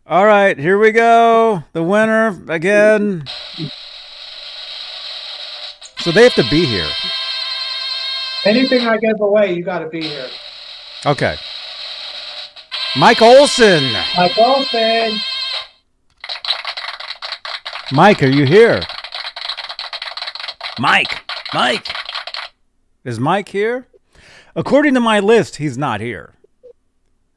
[0.08, 1.64] All right, here we go.
[1.74, 3.26] The winner again.
[6.00, 6.90] So they have to be here.
[8.46, 10.30] Anything I give away, you got to be here.
[11.08, 11.38] Okay.
[12.96, 13.92] Mike Olson.
[14.16, 15.20] Mike Olson.
[17.92, 18.82] Mike, are you here?
[20.80, 21.24] Mike.
[21.54, 21.88] Mike.
[23.04, 23.88] Is Mike here?
[24.56, 26.34] According to my list, he's not here.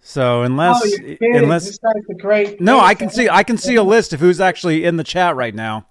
[0.00, 1.78] So unless oh, you're unless this
[2.10, 2.60] a great.
[2.60, 5.36] No, I can see I can see a list of who's actually in the chat
[5.36, 5.86] right now.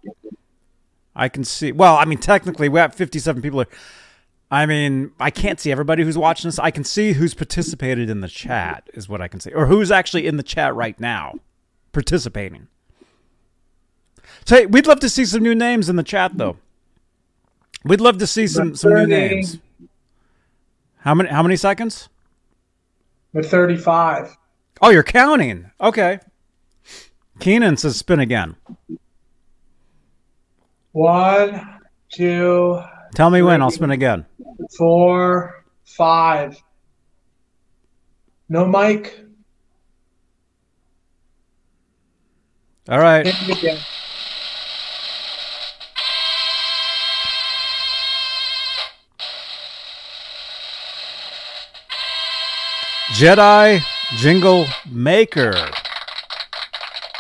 [1.16, 1.72] I can see.
[1.72, 3.60] Well, I mean, technically, we have 57 people.
[3.60, 3.80] Here.
[4.50, 6.58] I mean, I can't see everybody who's watching this.
[6.58, 9.92] I can see who's participated in the chat, is what I can see, or who's
[9.92, 11.40] actually in the chat right now,
[11.92, 12.68] participating.
[14.46, 16.58] So hey, we'd love to see some new names in the chat, though.
[17.88, 19.60] We'd love to see some some new names.
[21.00, 21.30] How many?
[21.30, 22.10] How many seconds?
[23.34, 24.36] With 35.
[24.82, 25.72] Oh, you're counting.
[25.80, 26.20] Okay.
[27.40, 28.56] Keenan says spin again.
[30.92, 31.80] One,
[32.12, 32.82] two.
[33.14, 33.62] Tell me three, when.
[33.62, 34.26] I'll spin again.
[34.76, 36.62] Four, five.
[38.50, 39.20] No mic.
[42.90, 43.28] All right.
[53.18, 53.82] Jedi
[54.18, 55.72] Jingle Maker.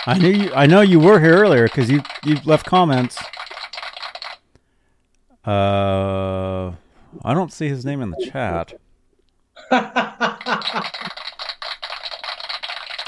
[0.05, 3.17] I knew you, I know you were here earlier because you you left comments.
[5.43, 6.71] Uh,
[7.25, 8.73] I don't see his name in the chat.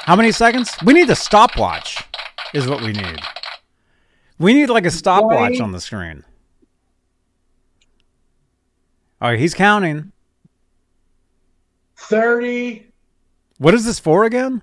[0.08, 0.76] How many seconds?
[0.84, 2.03] We need a stopwatch.
[2.56, 3.19] Is what we need.
[4.40, 6.24] We need like a stopwatch on the screen.
[9.22, 10.11] All right, he's counting.
[12.00, 12.88] 30.
[13.58, 14.61] What is this for again?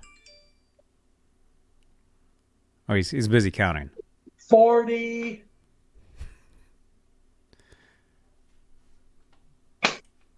[2.89, 3.89] Oh, he's, he's busy counting.
[4.37, 5.43] 40.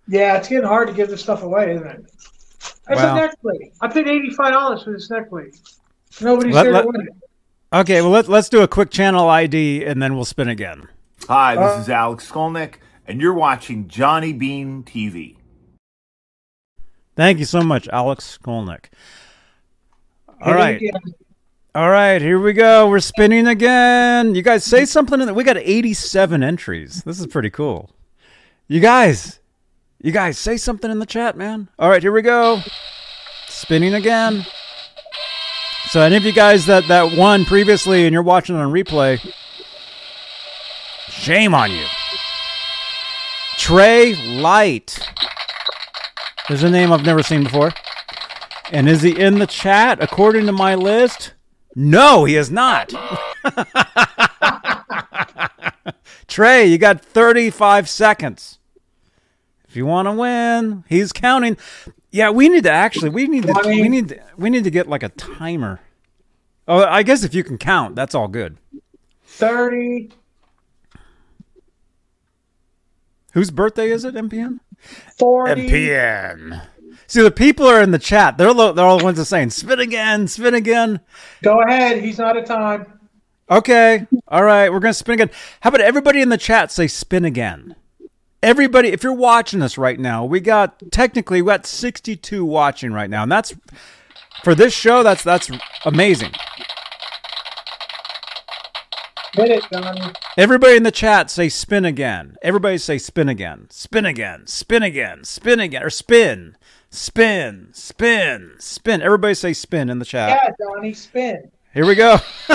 [0.08, 2.06] Yeah, it's getting hard to give this stuff away, isn't it?
[2.10, 3.74] It's well, a neck plate.
[3.82, 5.60] I paid $85 for this neck plate.
[6.20, 7.14] Nobody's let, here let, to win it.
[7.72, 10.88] Okay, well, let, let's do a quick channel ID and then we'll spin again.
[11.28, 15.36] Hi, this uh, is Alex Skolnick, and you're watching Johnny Bean TV.
[17.20, 18.86] Thank you so much, Alex Skolnick.
[20.42, 20.82] All right.
[21.76, 22.88] All right, here we go.
[22.88, 24.36] We're spinning again.
[24.36, 25.20] You guys say something.
[25.20, 25.36] In there.
[25.36, 27.04] we got 87 entries.
[27.04, 27.90] This is pretty cool.
[28.70, 29.42] You guys,
[30.02, 31.68] you guys say something in the chat, man.
[31.78, 32.62] All right, here we go.
[33.50, 34.46] Spinning again.
[35.88, 39.20] So any of you guys that that won previously and you're watching on replay,
[41.10, 41.86] shame on you.
[43.58, 44.98] Trey Light.
[46.50, 47.72] There's a name I've never seen before.
[48.72, 51.34] And is he in the chat according to my list?
[51.76, 52.92] No, he is not.
[56.28, 58.58] Trey, you got 35 seconds.
[59.68, 61.56] If you want to win, he's counting.
[62.10, 64.88] Yeah, we need to actually we need to we need to, we need to get
[64.88, 65.80] like a timer.
[66.68, 68.58] Oh, I guess if you can count, that's all good.
[69.26, 70.10] 30
[73.34, 74.62] Whose birthday is it, MPN?
[75.18, 75.68] 40.
[75.68, 76.62] MPN.
[77.08, 78.38] See, the people are in the chat.
[78.38, 81.00] They're, they're all the ones that are saying, spin again, spin again.
[81.42, 82.04] Go ahead.
[82.04, 83.00] He's out of time.
[83.50, 84.06] Okay.
[84.28, 84.72] All right.
[84.72, 85.32] We're going to spin again.
[85.62, 87.76] How about everybody in the chat say spin again?
[88.44, 93.10] Everybody, if you're watching this right now, we got technically we got 62 watching right
[93.10, 93.54] now, and that's
[94.44, 95.04] for this show.
[95.04, 95.50] That's that's
[95.86, 96.32] amazing.
[99.40, 100.02] Hit it, Johnny.
[100.38, 102.36] Everybody in the chat say spin again.
[102.42, 103.68] Everybody say spin again.
[103.70, 104.46] Spin again.
[104.48, 105.24] Spin again.
[105.24, 105.82] Spin again.
[105.82, 106.58] Or spin.
[106.90, 107.70] Spin.
[107.72, 108.56] Spin.
[108.60, 109.02] Spin.
[109.02, 110.30] Everybody say spin in the chat.
[110.30, 111.50] Yeah, Johnny, spin.
[111.74, 112.18] Here we go.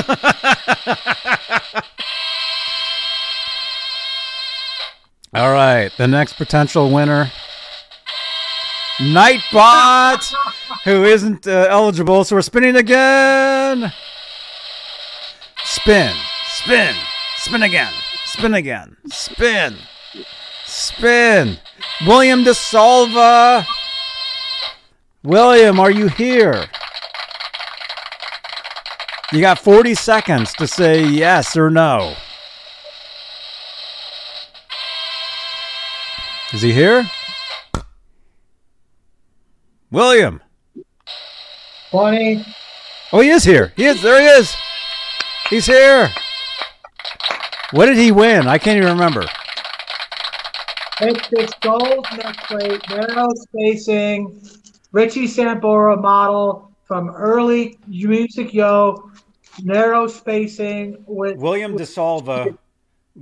[5.32, 5.90] All right.
[5.96, 7.32] The next potential winner.
[8.98, 10.34] Nightbot,
[10.84, 12.24] who isn't uh, eligible.
[12.24, 13.90] So we're spinning again.
[15.64, 16.14] Spin.
[16.55, 16.94] Spin.
[17.36, 17.92] Spin again.
[18.26, 18.97] Spin again.
[19.10, 19.74] Spin.
[20.65, 21.58] Spin.
[22.07, 23.66] William DeSalva.
[25.24, 26.66] William, are you here?
[29.33, 32.15] You got 40 seconds to say yes or no.
[36.52, 37.10] Is he here?
[39.91, 40.41] William.
[41.91, 42.47] 20.
[43.12, 43.73] Oh, he is here.
[43.76, 44.00] He is.
[44.02, 44.55] There he is.
[45.50, 46.10] He's here.
[47.70, 48.47] What did he win?
[48.47, 49.25] I can't even remember.
[51.01, 54.49] It's this gold neck plate, narrow spacing,
[54.93, 59.10] Richie Sambora model, from early music yo,
[59.62, 62.57] narrow spacing with William DeSalva,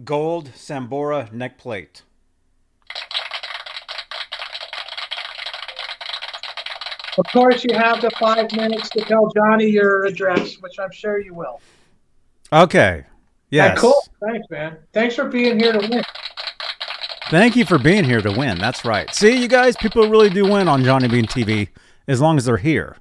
[0.05, 2.03] gold Sambora neck plate.
[7.19, 11.21] Of course, you have the five minutes to tell Johnny your address, which I'm sure
[11.21, 11.61] you will.
[12.53, 13.05] Okay.
[13.53, 13.77] Yes.
[13.77, 14.03] Hey, cool.
[14.27, 14.79] Thanks, man.
[14.95, 16.03] Thanks for being here to win.
[17.29, 18.59] Thank you for being here to win.
[18.59, 19.15] That's right.
[19.15, 21.69] See, you guys, people really do win on Johnny Bean TV
[22.09, 22.97] as long as they're here.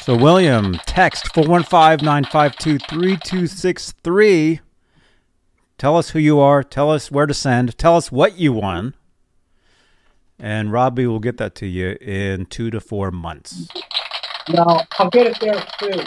[0.00, 4.60] So, William, text 415 952 3263.
[5.78, 6.64] Tell us who you are.
[6.64, 7.78] Tell us where to send.
[7.78, 8.94] Tell us what you won.
[10.36, 13.68] And Robbie will get that to you in two to four months.
[14.48, 16.02] No, I'll get it there too.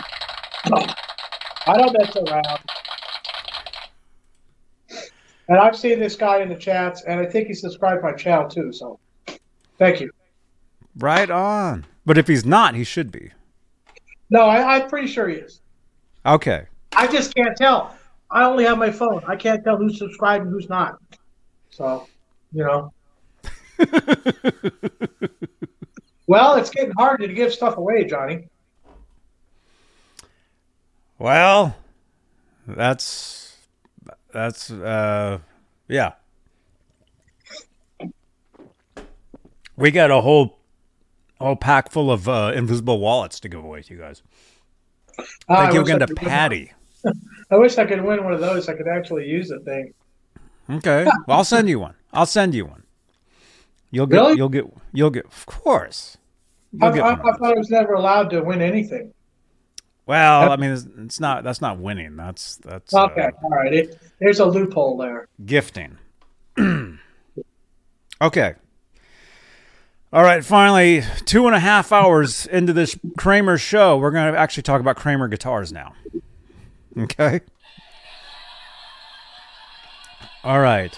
[1.68, 2.60] I don't mess around.
[5.48, 8.48] And I've seen this guy in the chats, and I think he subscribed my channel
[8.48, 8.72] too.
[8.72, 9.00] So,
[9.80, 10.12] thank you.
[10.98, 11.86] Right on.
[12.06, 13.32] But if he's not, he should be.
[14.30, 15.62] No, I, I'm pretty sure he is.
[16.26, 16.66] Okay.
[16.96, 17.96] I just can't tell.
[18.30, 19.24] I only have my phone.
[19.28, 21.00] I can't tell who's subscribed and who's not.
[21.72, 22.08] So,
[22.52, 22.94] you know.
[26.28, 28.48] well, it's getting hard to give stuff away, Johnny.
[31.20, 31.76] Well,
[32.66, 33.58] that's
[34.32, 35.40] that's uh
[35.90, 36.14] yeah.
[39.76, 40.60] We got a whole
[41.40, 44.24] whole pack full of uh, invisible wallets to give away to you guys.
[45.48, 46.74] I Thank you again to Patty.
[47.52, 48.70] I wish I could win one of those.
[48.70, 49.94] I could actually use the thing.
[50.70, 51.06] Okay.
[51.28, 51.96] Well, I'll send you one.
[52.14, 52.84] I'll send you one.
[53.92, 54.38] You'll get Really?
[54.38, 56.18] you'll get you'll get of course.
[56.82, 59.14] I, You'll get I, I thought I was never allowed to win anything.
[60.10, 62.16] Well, I mean it's, it's not that's not winning.
[62.16, 63.72] That's that's uh, Okay, all right.
[63.72, 65.28] It, there's a loophole there.
[65.46, 66.00] gifting.
[68.20, 68.56] okay.
[70.12, 74.40] All right, finally, two and a half hours into this Kramer show, we're going to
[74.40, 75.94] actually talk about Kramer guitars now.
[76.98, 77.42] Okay.
[80.44, 80.98] All right.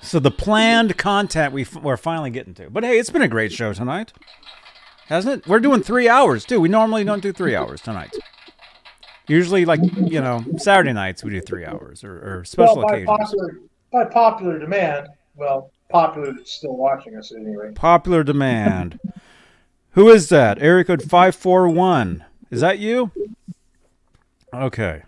[0.00, 3.28] So the planned content we f- we're finally getting to, but hey, it's been a
[3.28, 4.12] great show tonight,
[5.06, 5.48] hasn't it?
[5.48, 6.60] We're doing three hours too.
[6.60, 8.14] We normally don't do three hours tonight.
[9.28, 12.96] Usually, like you know, Saturday nights we do three hours or, or special well, by
[12.96, 13.18] occasions.
[13.18, 13.60] popular,
[13.92, 15.08] by popular demand.
[15.34, 17.72] Well, popular that's still watching us anyway.
[17.74, 19.00] Popular demand.
[19.92, 20.60] Who is that?
[20.60, 22.24] Area code 541.
[22.50, 23.10] Is that you?
[24.52, 25.02] Okay.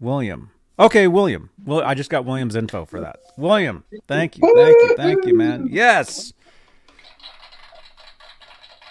[0.00, 0.50] William.
[0.78, 1.50] Okay, William.
[1.64, 3.18] Well, I just got William's info for that.
[3.38, 4.52] William, thank you.
[4.54, 4.96] Thank you.
[4.96, 5.68] Thank you, man.
[5.70, 6.32] Yes.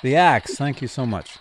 [0.06, 0.53] The axe.
[0.53, 1.40] Thank you so much.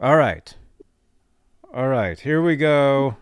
[0.00, 0.56] All right.
[1.74, 2.18] All right.
[2.18, 3.18] Here we go.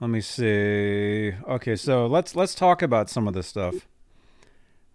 [0.00, 1.34] Let me see.
[1.48, 3.86] Okay, so let's let's talk about some of this stuff.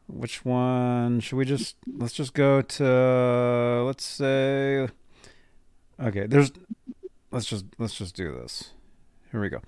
[0.07, 4.89] Which one should we just let's just go to let's say
[6.01, 6.51] Okay, there's
[7.31, 8.71] let's just let's just do this.
[9.31, 9.61] Here we go.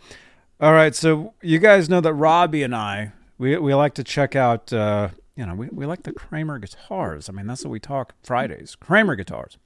[0.60, 4.36] All right, so you guys know that Robbie and I we we like to check
[4.36, 7.30] out uh you know, we, we like the Kramer guitars.
[7.30, 8.76] I mean, that's what we talk Fridays.
[8.76, 9.58] Kramer guitars.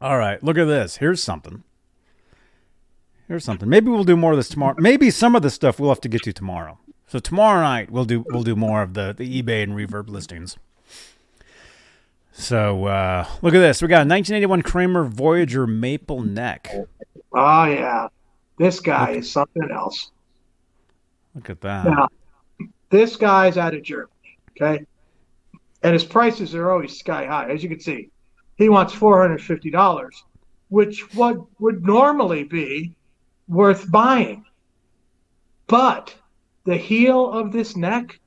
[0.00, 0.98] All right, look at this.
[0.98, 1.62] Here's something.
[3.28, 3.68] Here's something.
[3.68, 4.76] Maybe we'll do more of this tomorrow.
[4.78, 6.78] Maybe some of this stuff we'll have to get to tomorrow.
[7.08, 10.56] So tomorrow night we'll do we'll do more of the the eBay and Reverb listings.
[12.32, 13.80] So uh, look at this.
[13.80, 16.68] We got a 1981 Kramer Voyager maple neck.
[17.32, 18.08] Oh yeah,
[18.58, 20.10] this guy is something else.
[21.34, 21.86] Look at that.
[21.86, 22.08] Now,
[22.90, 24.10] this guy's out of Germany,
[24.60, 24.84] okay,
[25.82, 28.10] and his prices are always sky high, as you can see.
[28.56, 30.24] He wants four hundred fifty dollars,
[30.68, 32.94] which would would normally be
[33.48, 34.44] worth buying,
[35.66, 36.14] but
[36.64, 38.18] the heel of this neck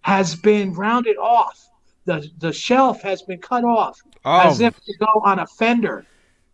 [0.00, 1.68] has been rounded off.
[2.06, 4.40] The the shelf has been cut off oh.
[4.40, 6.04] as Oh, if to go on a fender.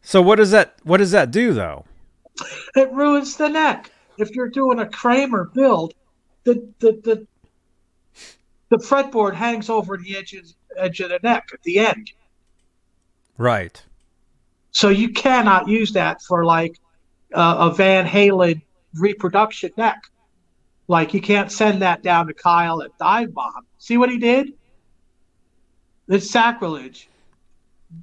[0.02, 1.84] so what does that what does that do though?
[2.76, 3.91] It ruins the neck.
[4.18, 5.94] If you're doing a Kramer build,
[6.44, 7.26] the the the,
[8.70, 12.12] the fretboard hangs over the edge of, edge of the neck at the end.
[13.36, 13.82] Right.
[14.70, 16.78] So you cannot use that for like
[17.34, 18.62] uh, a Van Halen
[18.94, 20.02] reproduction neck.
[20.89, 23.66] Like you can't send that down to Kyle at Dive Bomb.
[23.78, 24.52] See what he did?
[26.08, 27.08] It's sacrilege.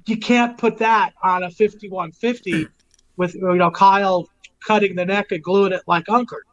[0.06, 2.68] You can't put that on a 5150
[3.16, 4.28] with you know Kyle
[4.66, 6.46] cutting the neck and gluing it like Unkert.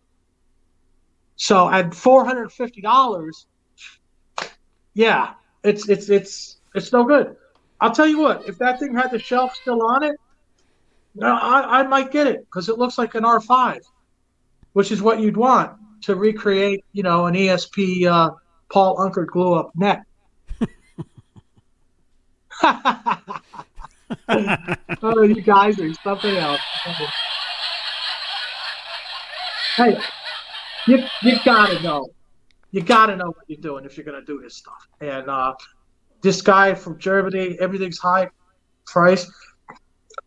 [1.38, 3.45] So at four hundred fifty dollars,
[4.95, 5.33] yeah,
[5.64, 7.35] it's it's it's it's no good.
[7.80, 10.15] I'll tell you what, if that thing had the shelf still on it,
[11.22, 13.82] I, I might get it because it looks like an R5,
[14.74, 15.74] which is what you'd want.
[16.03, 18.32] to recreate, you know, an ESP uh,
[18.72, 20.06] Paul Unkert glue up neck.
[25.03, 26.61] oh, you guys are something else.
[29.75, 29.99] Hey,
[30.88, 32.07] you you gotta know,
[32.72, 34.88] you gotta know what you're doing if you're gonna do this stuff.
[35.02, 35.53] And uh,
[36.22, 38.30] this guy from Germany, everything's high
[38.85, 39.30] price.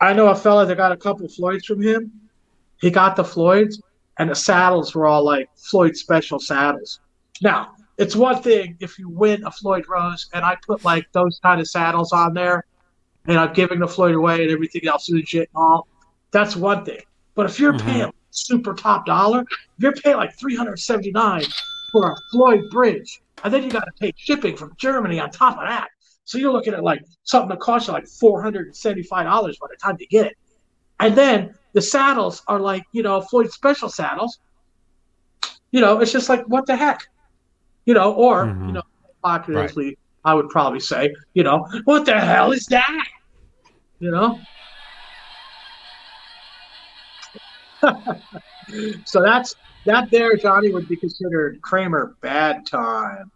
[0.01, 2.13] I know a fella that got a couple Floyds from him.
[2.81, 3.81] He got the Floyds,
[4.19, 7.01] and the saddles were all like Floyd special saddles.
[7.43, 11.41] Now, it's one thing if you win a Floyd Rose and I put like those
[11.43, 12.65] kind of saddles on there
[13.27, 15.89] and I'm giving the Floyd away and everything else and shit and all,
[16.31, 17.01] that's one thing.
[17.35, 17.85] But if you're Mhm.
[17.85, 21.45] paying super top dollar, if you're paying like 379
[21.93, 25.59] for a Floyd bridge, and then you got to pay shipping from Germany on top
[25.59, 25.89] of that.
[26.25, 30.07] So you're looking at like something that costs you like $475 by the time you
[30.09, 30.37] get it.
[31.01, 34.39] And then the saddles are like, you know, Floyd special saddles.
[35.71, 37.07] You know, it's just like, what the heck?
[37.87, 38.67] You know, or, Mhm.
[38.67, 38.83] you know,
[39.23, 43.07] popularly, I would probably say, you know, what the hell is that?
[44.01, 44.39] You know?
[49.07, 49.55] so that's
[49.89, 53.31] that there, Johnny, would be considered Kramer bad time.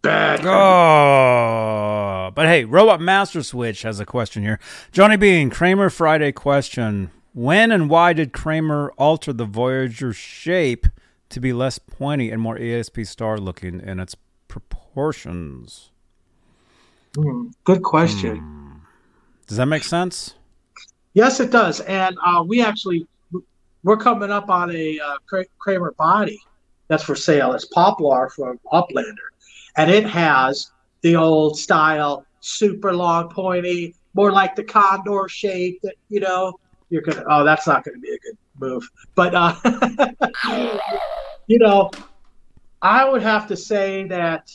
[0.00, 0.48] Bad time.
[0.48, 4.58] Oh, but hey, Robot Master Switch has a question here.
[4.92, 7.10] Johnny Bean, Kramer Friday question.
[7.34, 10.86] When and why did Kramer alter the Voyager shape
[11.28, 14.16] to be less pointy and more ESP star looking in its
[14.48, 15.90] proportions?
[17.14, 18.38] Hmm, good question.
[18.38, 18.70] Hmm.
[19.46, 20.34] Does that make sense?
[21.12, 21.80] Yes, it does.
[21.80, 23.06] And uh, we actually
[23.82, 26.40] we're coming up on a uh, Kramer body
[26.88, 27.52] that's for sale.
[27.52, 29.14] It's Poplar from Uplander,
[29.76, 30.70] and it has
[31.02, 35.80] the old style, super long, pointy, more like the condor shape.
[35.82, 36.58] That you know
[36.90, 37.24] you're gonna.
[37.28, 38.88] Oh, that's not going to be a good move.
[39.14, 39.54] But uh,
[41.46, 41.90] you know,
[42.82, 44.50] I would have to say that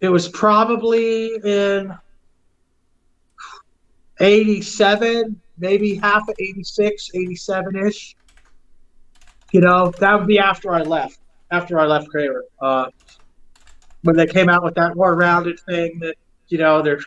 [0.00, 1.94] it was probably in
[4.20, 8.16] 87, maybe half of 86, 87 ish.
[9.52, 11.18] You know, that would be after I left,
[11.50, 12.44] after I left Kramer.
[12.60, 12.86] Uh,
[14.02, 16.16] when they came out with that more rounded thing that,
[16.48, 17.00] you know, they're,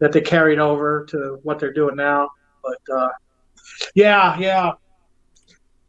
[0.00, 2.28] that they carried over to what they're doing now.
[2.62, 3.08] But uh,
[3.94, 4.72] yeah, yeah.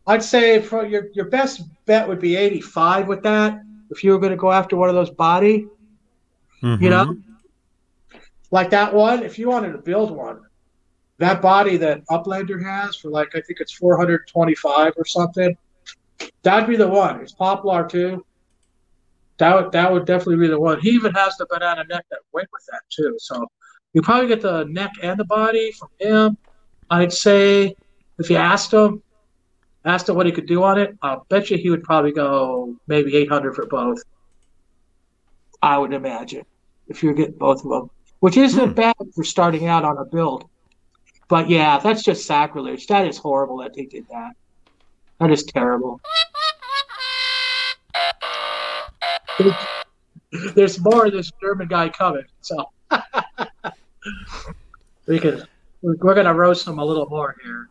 [0.07, 3.59] I'd say for your, your best bet would be 85 with that.
[3.89, 5.65] If you were going to go after one of those body,
[6.81, 7.23] you know, Mhm.
[8.51, 10.41] like that one, if you wanted to build one,
[11.19, 15.55] that body that Uplander has for like I think it's 425 or something,
[16.43, 17.21] that'd be the one.
[17.21, 18.25] It's Poplar too.
[19.37, 20.79] That would that would definitely be the one.
[20.79, 23.15] He even has the banana neck that went with that too.
[23.19, 23.45] So
[23.93, 26.37] you probably get the neck and the body from him.
[26.89, 27.75] I'd say
[28.19, 29.01] if you asked him,
[29.83, 32.75] asked him what he could do on it, I'll bet you he would probably go
[32.87, 34.01] maybe 800 for both.
[35.61, 36.43] I would imagine
[36.87, 38.73] if you're getting both of them, which isn't Hmm.
[38.73, 40.45] bad for starting out on a build.
[41.27, 42.87] But yeah, that's just sacrilege.
[42.87, 44.33] That is horrible that they did that.
[45.19, 45.99] That is terrible.
[50.55, 52.69] There's more of this German guy coming, so
[55.07, 55.47] we could
[55.81, 57.69] we're we're gonna roast him a little more here.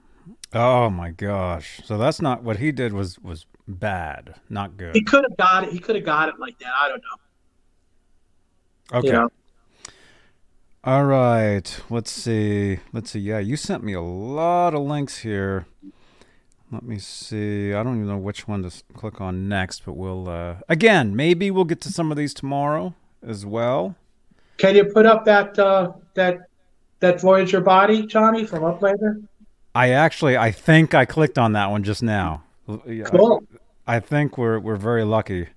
[0.52, 1.80] Oh my gosh!
[1.84, 2.92] So that's not what he did.
[2.92, 4.94] Was was bad, not good.
[4.94, 5.72] He could have got it.
[5.72, 6.72] He could have got it like that.
[6.80, 8.98] I don't know.
[8.98, 9.06] Okay.
[9.08, 9.30] You know?
[10.86, 11.80] All right.
[11.88, 12.78] Let's see.
[12.92, 13.20] Let's see.
[13.20, 15.64] Yeah, you sent me a lot of links here.
[16.70, 17.72] Let me see.
[17.72, 21.50] I don't even know which one to click on next, but we'll uh again, maybe
[21.50, 22.92] we'll get to some of these tomorrow
[23.26, 23.96] as well.
[24.58, 26.48] Can you put up that uh, that
[27.00, 29.26] that Voyager body, Johnny, from Uplander?
[29.74, 32.42] I actually I think I clicked on that one just now.
[32.66, 33.42] Cool.
[33.86, 35.48] I, I think we're we're very lucky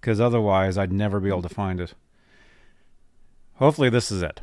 [0.00, 1.92] cuz otherwise I'd never be able to find it.
[3.56, 4.40] Hopefully this is it.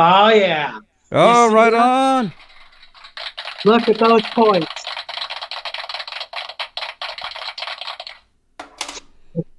[0.00, 0.78] Oh yeah.
[1.10, 1.80] Oh, right that?
[1.80, 2.32] on.
[3.64, 4.72] Look at those points.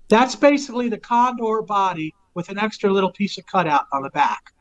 [0.07, 4.53] That's basically the condor body with an extra little piece of cutout on the back.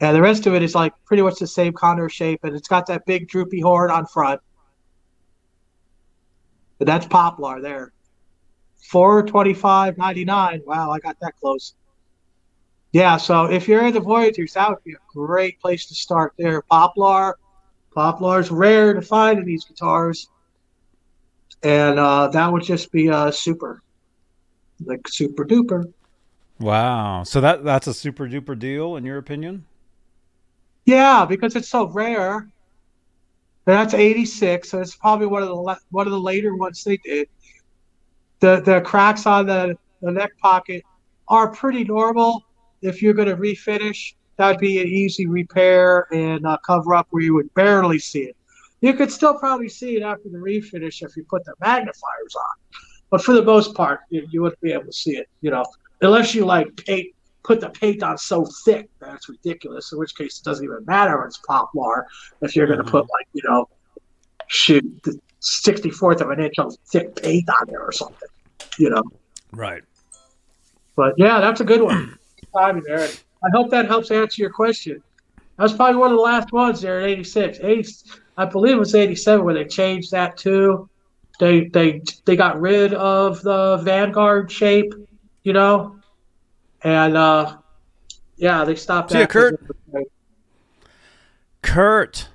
[0.00, 2.68] And the rest of it is like pretty much the same condor shape, and it's
[2.68, 4.42] got that big droopy horn on front.
[6.76, 7.94] But that's poplar there.
[8.90, 10.60] Four twenty five ninety nine.
[10.66, 11.74] Wow, I got that close.
[12.96, 16.32] Yeah, so if you're in the Voyagers, that would be a great place to start
[16.38, 16.62] there.
[16.62, 17.36] Poplar.
[17.94, 20.30] Poplar's rare to find in these guitars.
[21.62, 23.82] And uh, that would just be uh, super.
[24.82, 25.92] Like super duper.
[26.58, 27.22] Wow.
[27.24, 29.66] So that that's a super duper deal in your opinion?
[30.86, 32.48] Yeah, because it's so rare.
[33.66, 36.96] that's 86, so it's probably one of the le- one of the later ones they
[36.96, 37.28] did.
[38.40, 40.82] The the cracks on the, the neck pocket
[41.28, 42.45] are pretty normal.
[42.82, 47.22] If you're going to refinish, that'd be an easy repair and uh, cover up where
[47.22, 48.36] you would barely see it.
[48.80, 52.80] You could still probably see it after the refinish if you put the magnifiers on,
[53.10, 55.28] but for the most part, you, you wouldn't be able to see it.
[55.40, 55.64] You know,
[56.02, 59.92] unless you like paint put the paint on so thick that it's ridiculous.
[59.92, 62.06] In which case, it doesn't even matter if it's poplar.
[62.42, 63.68] If you're going to put like you know,
[64.48, 68.28] shoot the sixty fourth of an inch of thick paint on there or something,
[68.78, 69.04] you know.
[69.52, 69.82] Right.
[70.96, 72.18] But yeah, that's a good one.
[72.56, 73.08] Timing there.
[73.44, 75.02] I hope that helps answer your question.
[75.56, 77.58] That was probably one of the last ones there in '86.
[77.62, 77.92] 80,
[78.36, 80.88] I believe it was '87 when they changed that too.
[81.38, 84.94] They they they got rid of the Vanguard shape,
[85.42, 85.96] you know,
[86.82, 87.56] and uh,
[88.36, 89.12] yeah, they stopped.
[89.12, 89.60] See Kurt.
[91.62, 92.28] Kurt.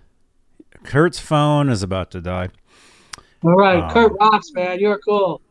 [0.83, 2.50] Kurt's phone is about to die.
[3.43, 5.41] All right, Um, Kurt Ross, man, you're cool.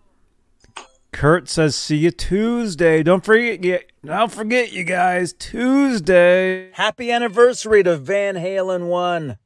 [1.21, 3.03] Kurt says, "See you Tuesday.
[3.03, 5.35] Don't forget, you, don't forget, you guys.
[5.35, 6.71] Tuesday.
[6.73, 9.37] Happy anniversary to Van Halen one.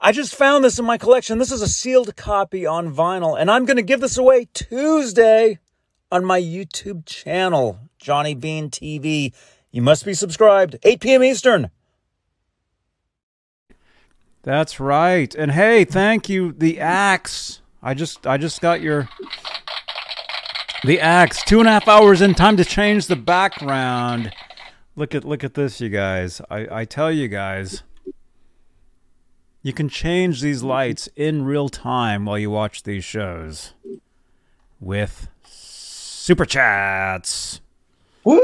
[0.00, 1.36] I just found this in my collection.
[1.36, 5.58] This is a sealed copy on vinyl, and I'm going to give this away Tuesday
[6.10, 9.34] on my YouTube channel, Johnny Bean TV.
[9.70, 10.78] You must be subscribed.
[10.84, 11.22] 8 p.m.
[11.22, 11.70] Eastern.
[14.40, 15.34] That's right.
[15.34, 17.60] And hey, thank you, the axe.
[17.82, 19.06] I just, I just got your."
[20.84, 24.30] The axe, two and a half hours in time to change the background.
[24.96, 26.42] Look at look at this, you guys.
[26.50, 27.82] I, I tell you guys,
[29.62, 33.72] you can change these lights in real time while you watch these shows
[34.78, 37.62] with super chats.
[38.22, 38.42] Woo!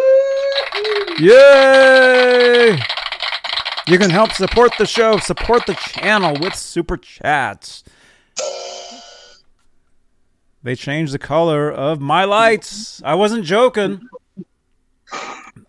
[1.19, 2.81] Yay!
[3.87, 7.85] You can help support the show, support the channel with super chats.
[10.63, 13.03] They changed the color of my lights.
[13.05, 14.01] I wasn't joking.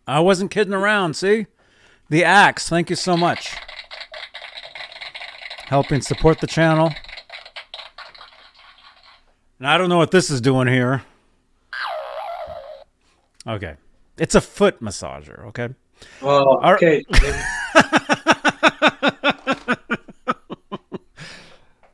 [0.05, 1.15] I wasn't kidding around.
[1.15, 1.47] See?
[2.09, 2.67] The axe.
[2.67, 3.55] Thank you so much.
[5.67, 6.91] Helping support the channel.
[9.59, 11.03] And I don't know what this is doing here.
[13.47, 13.75] Okay.
[14.17, 15.69] It's a foot massager, okay?
[16.21, 17.03] Oh, All okay.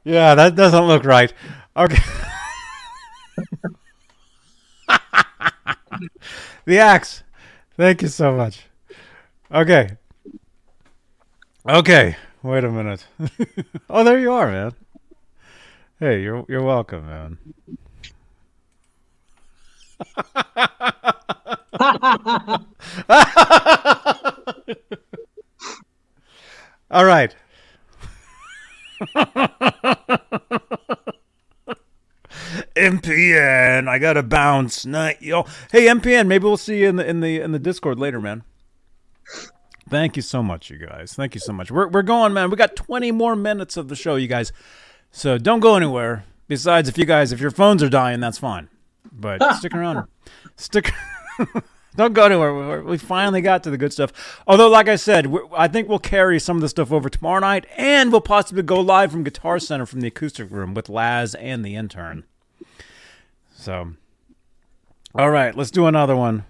[0.08, 1.34] Yeah, that doesn't look right.
[1.76, 2.02] Okay.
[6.66, 7.24] the axe.
[7.76, 8.68] Thank you so much.
[9.52, 9.92] Okay.
[11.68, 12.16] Okay.
[12.44, 13.06] Wait a minute.
[13.90, 14.72] oh, there you are, man.
[16.00, 17.38] Hey, you're you're welcome, man.
[26.90, 27.36] All right.
[32.78, 34.86] MPN, I gotta bounce.
[34.86, 35.44] Night, yo.
[35.72, 38.44] Hey, MPN, maybe we'll see you in the in the in the Discord later, man.
[39.90, 41.14] Thank you so much, you guys.
[41.14, 41.72] Thank you so much.
[41.72, 42.50] We're we're going, man.
[42.50, 44.52] We got 20 more minutes of the show, you guys.
[45.12, 46.26] So don't go anywhere.
[46.48, 48.70] Besides, if you guys, if your phones are dying, that's fine.
[49.12, 50.08] But stick around.
[50.56, 50.92] Stick.
[51.96, 52.84] Don't go anywhere.
[52.84, 54.44] We're- finally got to the good stuff.
[54.46, 57.40] Although, like I said, we I think we'll carry some of the stuff over tomorrow
[57.40, 61.34] night, and we'll possibly go live from Guitar Center from the acoustic room with Laz
[61.34, 62.26] and the intern.
[63.58, 63.92] So,
[65.16, 66.46] all right, let's do another one.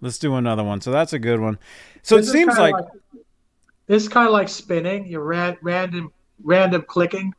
[0.00, 0.80] Let's do another one.
[0.80, 1.58] So that's a good one.
[2.02, 2.84] So it This is seems kinda like,
[3.86, 5.06] this is kind of like spinning.
[5.06, 6.12] You ran, random
[6.42, 7.32] random clicking.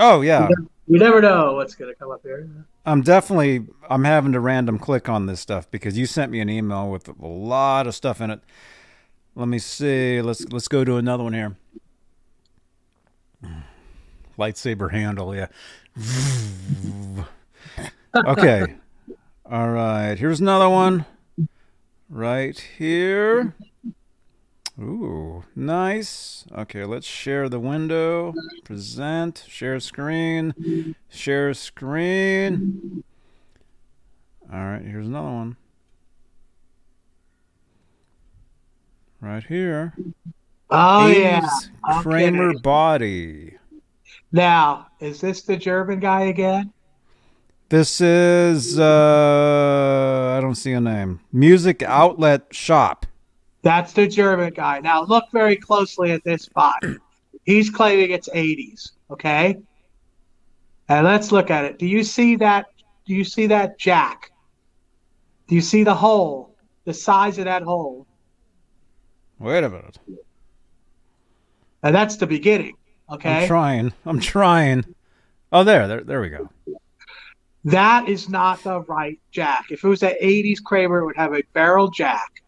[0.00, 0.48] oh yeah,
[0.86, 2.48] You never know what's going to come up here.
[2.86, 6.48] I'm definitely I'm having to random click on this stuff because you sent me an
[6.48, 8.40] email with a lot of stuff in it.
[9.34, 10.22] Let me see.
[10.22, 11.56] Let's let's go to another one here.
[14.38, 15.48] Lightsaber handle, yeah.
[18.14, 18.74] Okay.
[19.44, 20.18] All right.
[20.18, 21.06] Here's another one.
[22.08, 23.54] Right here.
[24.80, 26.44] Ooh, nice.
[26.56, 28.34] Okay, let's share the window.
[28.64, 33.04] Present, share screen, share screen.
[34.52, 35.56] All right, here's another one.
[39.20, 39.94] Right here.
[40.70, 41.42] Oh yeah.
[41.42, 42.02] 80s Okay.
[42.02, 43.56] Kramer body.
[44.32, 46.72] Now, is this the German guy again?
[47.72, 51.20] This is uh I don't see a name.
[51.32, 53.06] Music outlet shop.
[53.62, 54.80] That's the German guy.
[54.80, 56.84] Now, look very closely at this spot.
[57.46, 58.90] He's claiming it's 80s.
[59.10, 59.56] Okay.
[60.90, 61.78] And let's look at it.
[61.78, 62.66] Do you see that?
[63.06, 64.32] Do you see that jack?
[65.48, 66.54] Do you see the hole?
[66.84, 68.06] The size of that hole?
[69.38, 69.98] Wait a minute.
[71.82, 72.76] And that's the beginning
[73.10, 73.92] Okay, I'm trying.
[74.04, 74.84] I'm trying.
[75.52, 76.50] Oh, there, there, there we go.
[77.64, 79.66] That is not the right jack.
[79.70, 82.42] If it was an '80s Kramer, it would have a barrel jack.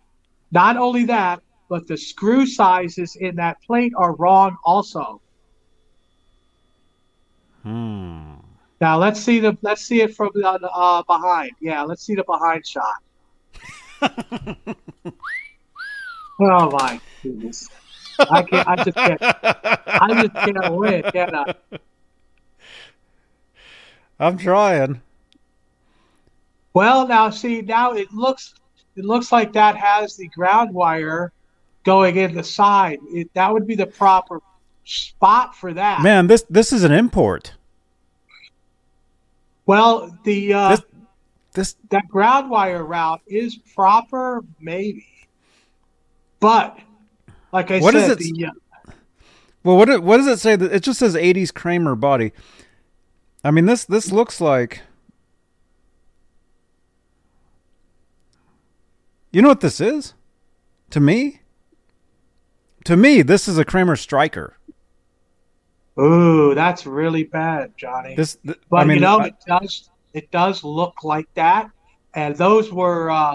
[0.51, 5.20] Not only that, but the screw sizes in that plate are wrong also.
[7.62, 8.34] Hmm.
[8.81, 11.52] Now let's see the let's see it from the uh, behind.
[11.60, 13.02] Yeah, let's see the behind shot.
[16.41, 17.68] oh my goodness!
[18.18, 18.68] I can't.
[18.68, 19.18] I just can't.
[19.23, 21.55] I just can't win, can I?
[24.18, 25.01] I'm trying.
[26.73, 28.55] Well, now see, now it looks
[28.97, 31.33] it looks like that has the ground wire
[31.84, 32.99] going in the side.
[33.10, 34.41] It, that would be the proper
[34.84, 36.02] spot for that.
[36.02, 37.55] Man, this this is an import.
[39.67, 40.83] Well, the uh, This
[41.52, 45.07] this that ground wire route is proper, maybe,
[46.41, 46.78] but
[47.52, 48.93] like I What said, is it- the, uh,
[49.62, 50.57] well, what what does it say?
[50.57, 52.33] That it just says '80s Kramer body.
[53.45, 54.81] I mean, this this looks like.
[59.33, 60.15] You know what this is?
[60.91, 61.41] To me.
[62.85, 64.57] To me, this is a Kramer striker.
[65.99, 68.15] ooh, that's really bad, Johnny.
[68.17, 71.71] This, th- but I mean, you know, I- it does it does look like that,
[72.15, 73.35] and those were uh,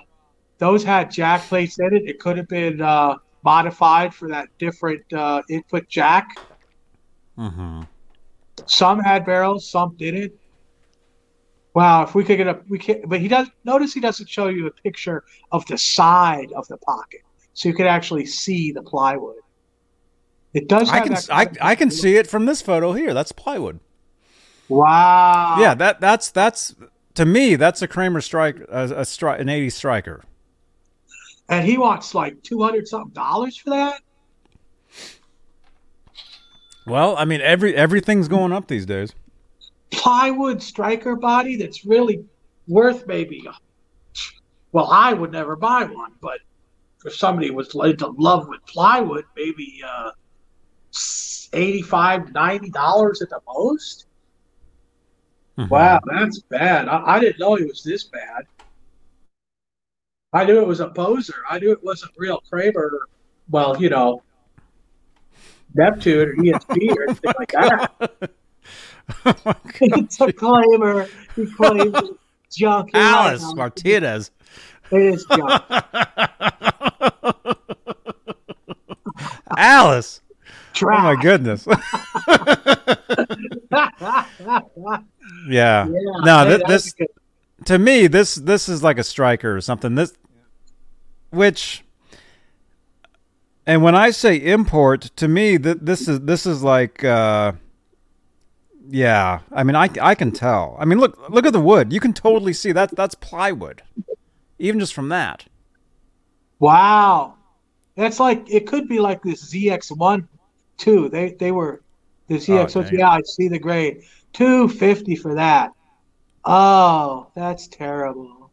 [0.58, 2.04] those had jack plates in it.
[2.08, 6.30] It could have been uh, modified for that different uh, input jack.
[7.38, 7.88] Mhm.
[8.70, 10.34] Some had barrels, some didn't.
[11.74, 14.48] Wow, if we could get a we can but he does notice he doesn't show
[14.48, 17.22] you a picture of the side of the pocket.
[17.54, 19.36] So you could actually see the plywood.
[20.54, 23.14] It does I can I, I can see it from this photo here.
[23.14, 23.80] That's plywood.
[24.68, 25.58] Wow.
[25.60, 26.76] Yeah, that that's that's
[27.16, 30.24] to me that's a Kramer strike a, a stri- an 80 striker.
[31.50, 34.02] And he wants like two hundred something dollars for that?
[36.90, 39.14] Well, I mean every everything's going up these days.
[39.92, 42.24] Plywood striker body that's really
[42.68, 43.48] worth maybe
[44.72, 46.40] well, I would never buy one, but
[47.06, 50.12] if somebody was in love with plywood, maybe uh,
[51.54, 54.06] 85 90 dollars at the most.
[55.58, 55.70] Mhm.
[55.70, 56.88] Wow, that's bad.
[56.88, 58.46] I, I didn't know he was this bad.
[60.32, 61.42] I knew it was a poser.
[61.50, 63.08] I knew it wasn't real Kramer.
[63.50, 64.22] Well, you know,
[65.80, 68.32] Neptune or ESP or anything like that.
[69.26, 69.34] Oh
[69.82, 71.10] it's a claimer.
[71.36, 71.98] He claims
[72.56, 72.92] junk.
[72.94, 73.56] You're Alice Alex.
[73.58, 74.30] Martinez.
[74.92, 75.64] It is junk.
[79.58, 80.22] Alice.
[80.82, 81.68] Oh my goodness.
[83.72, 84.24] yeah.
[85.50, 85.88] Yeah,
[86.24, 87.08] No, hey, thi- this good.
[87.66, 89.96] to me this this is like a striker or something.
[89.96, 90.14] This
[91.32, 91.84] which
[93.70, 97.52] and when I say import, to me th- this is this is like uh
[98.90, 100.76] yeah, I mean I I can tell.
[100.80, 101.94] I mean look look at the wood.
[101.94, 103.84] You can totally see that that's plywood.
[104.58, 105.46] Even just from that.
[106.58, 107.36] Wow,
[107.94, 110.28] that's like it could be like this ZX1
[110.78, 111.08] too.
[111.10, 111.84] They they were
[112.28, 112.88] the ZX1.
[112.88, 114.02] Oh, yeah, I see the grade.
[114.34, 115.74] Two fifty for that.
[116.44, 118.50] Oh, that's terrible.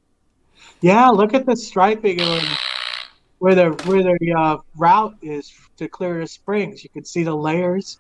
[0.83, 2.21] Yeah, look at the striping
[3.39, 6.83] where the where the uh, route is to clear the springs.
[6.83, 7.99] You can see the layers.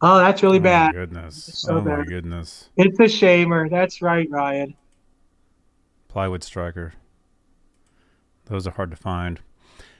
[0.00, 0.92] Oh, that's really Oh bad.
[0.92, 1.50] goodness.
[1.54, 2.68] So oh my goodness.
[2.76, 3.70] It's a shamer.
[3.70, 4.74] That's right, Ryan.
[6.08, 6.92] Plywood striker.
[8.46, 9.40] Those are hard to find.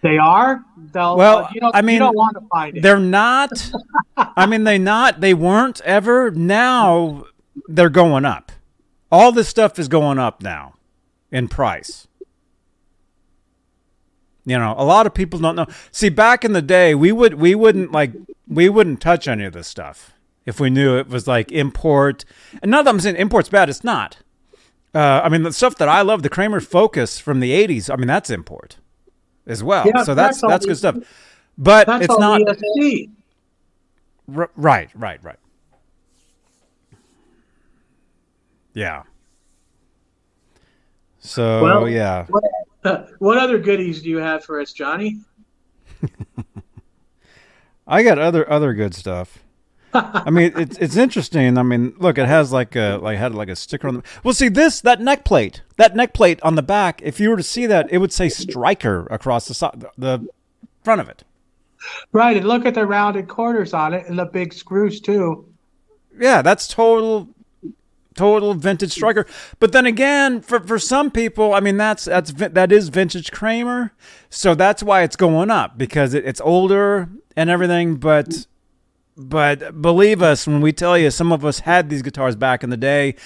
[0.02, 0.62] They are.
[0.92, 2.82] They'll, Well, uh, you don't, I mean, you don't want to find it.
[2.82, 3.50] They're not.
[4.16, 5.22] I mean, they not.
[5.22, 6.30] They weren't ever.
[6.30, 7.24] Now
[7.68, 8.52] they're going up.
[9.10, 10.74] All this stuff is going up now
[11.32, 12.06] in price.
[14.46, 15.66] You know, a lot of people don't know.
[15.90, 18.12] See, back in the day, we would we wouldn't like
[18.46, 20.12] we wouldn't touch any of this stuff
[20.44, 22.24] if we knew it was like import.
[22.62, 23.70] And not that I'm saying import's bad.
[23.70, 24.18] It's not.
[24.94, 27.90] Uh, I mean, the stuff that I love, the Kramer Focus from the '80s.
[27.92, 28.76] I mean, that's import
[29.46, 29.86] as well.
[29.86, 30.96] Yeah, so that's that's that's good stuff.
[31.56, 32.42] But it's not.
[34.34, 35.38] R- right, right, right.
[38.74, 39.02] Yeah.
[41.18, 42.44] So Well- yeah, What,
[43.18, 45.20] what other goodies do you have for us, Johnny?
[47.86, 49.38] I got other other good stuff.
[49.92, 51.56] I mean, it's it's interesting.
[51.56, 54.02] I mean, look, it has like a like had like a sticker on the.
[54.22, 57.00] Well, see this that neck plate, that neck plate on the back.
[57.02, 60.26] If you were to see that, it would say Striker across the side, the
[60.82, 61.24] front of it.
[62.12, 65.46] Right, and look at the rounded corners on it and the big screws too.
[66.18, 67.28] Yeah, that's total
[68.14, 69.26] total vintage striker.
[69.58, 73.92] But then again, for for some people, I mean that's that's that is vintage Kramer.
[74.30, 78.46] So that's why it's going up because it, it's older and everything, but
[79.16, 82.70] but believe us when we tell you some of us had these guitars back in
[82.70, 83.16] the day.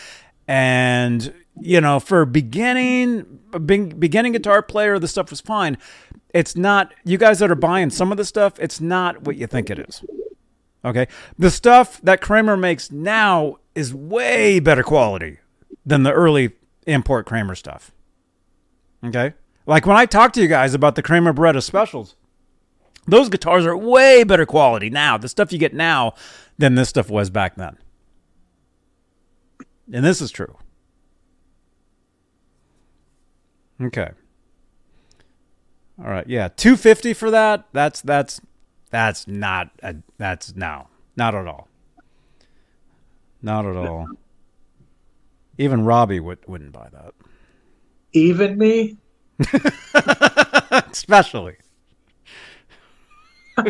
[0.47, 5.79] And you know for beginning beginning guitar player the stuff was fine.
[6.35, 9.47] It's not you guys that are buying some of the stuff it's not what you
[9.47, 10.05] think it is.
[10.85, 11.09] Okay?
[11.39, 15.39] The stuff that kramer makes now is way better quality
[15.87, 16.53] than the early
[16.87, 17.93] import kramer stuff
[19.05, 19.35] okay
[19.67, 22.17] like when i talk to you guys about the kramer Baretta specials
[23.09, 26.13] those guitars are way better quality now, the stuff you get now,
[26.59, 27.79] than this stuff was back then.
[29.91, 30.57] And this is true.
[33.81, 34.11] Okay.
[35.99, 36.29] All right.
[36.29, 37.67] Yeah, 250 for that.
[37.73, 38.41] That's that's
[38.91, 40.89] that's not a, that's no.
[41.17, 41.68] Not at all.
[43.43, 44.09] Not at all.
[45.59, 47.15] Even Robbie would, wouldn't buy that.
[48.13, 48.97] Even me?
[50.91, 51.57] Especially.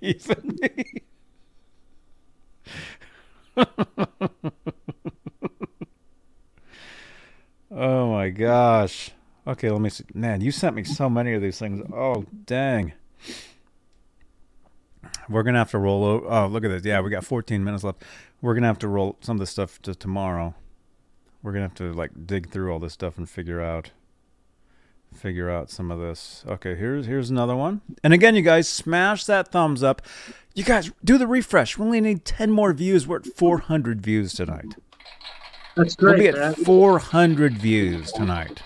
[0.00, 0.84] Even me.
[7.70, 9.10] oh my gosh.
[9.46, 10.04] Okay, let me see.
[10.14, 11.84] Man, you sent me so many of these things.
[11.92, 12.92] Oh, dang.
[15.28, 16.26] We're going to have to roll over.
[16.28, 16.84] Oh, look at this.
[16.84, 18.04] Yeah, we got 14 minutes left.
[18.42, 20.54] We're going to have to roll some of this stuff to tomorrow.
[21.42, 23.92] We're going to have to like dig through all this stuff and figure out
[25.14, 26.44] figure out some of this.
[26.46, 27.80] Okay, here's here's another one.
[28.02, 30.02] And again, you guys smash that thumbs up.
[30.54, 31.78] You guys do the refresh.
[31.78, 33.06] We only need 10 more views.
[33.06, 34.74] We're at 400 views tonight.
[35.76, 36.18] That's great.
[36.18, 38.62] We'll be at 400 views tonight.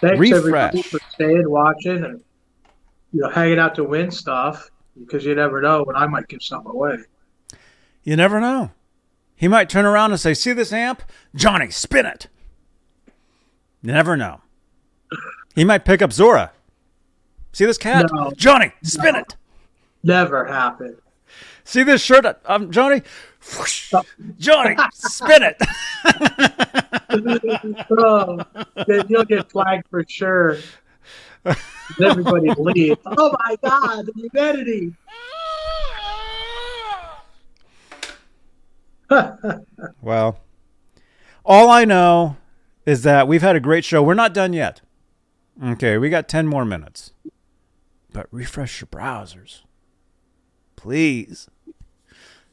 [0.00, 0.38] Thanks refresh.
[0.38, 2.20] everybody for staying, watching, and
[3.12, 6.42] you know, hanging out to win stuff because you never know when I might give
[6.42, 6.98] something away.
[8.02, 8.70] You never know.
[9.36, 11.02] He might turn around and say, "See this amp,
[11.34, 11.70] Johnny?
[11.70, 12.28] Spin it."
[13.82, 14.40] You never know.
[15.54, 16.52] He might pick up Zora.
[17.52, 18.30] See this cat, No.
[18.36, 18.72] Johnny?
[18.82, 19.36] Spin it.
[20.02, 20.96] Never happened.
[21.64, 23.02] See this shirt, um, Johnny?
[23.58, 23.92] Whoosh.
[24.38, 25.56] Johnny, spin it.
[27.98, 28.40] oh,
[28.86, 30.58] then you'll get flagged for sure.
[32.02, 32.98] Everybody leave.
[33.06, 34.94] Oh my God, the humidity.
[40.00, 40.38] Well,
[41.44, 42.36] all I know
[42.86, 44.02] is that we've had a great show.
[44.02, 44.80] We're not done yet.
[45.62, 47.12] Okay, we got 10 more minutes.
[48.12, 49.60] But refresh your browsers.
[50.76, 51.48] Please.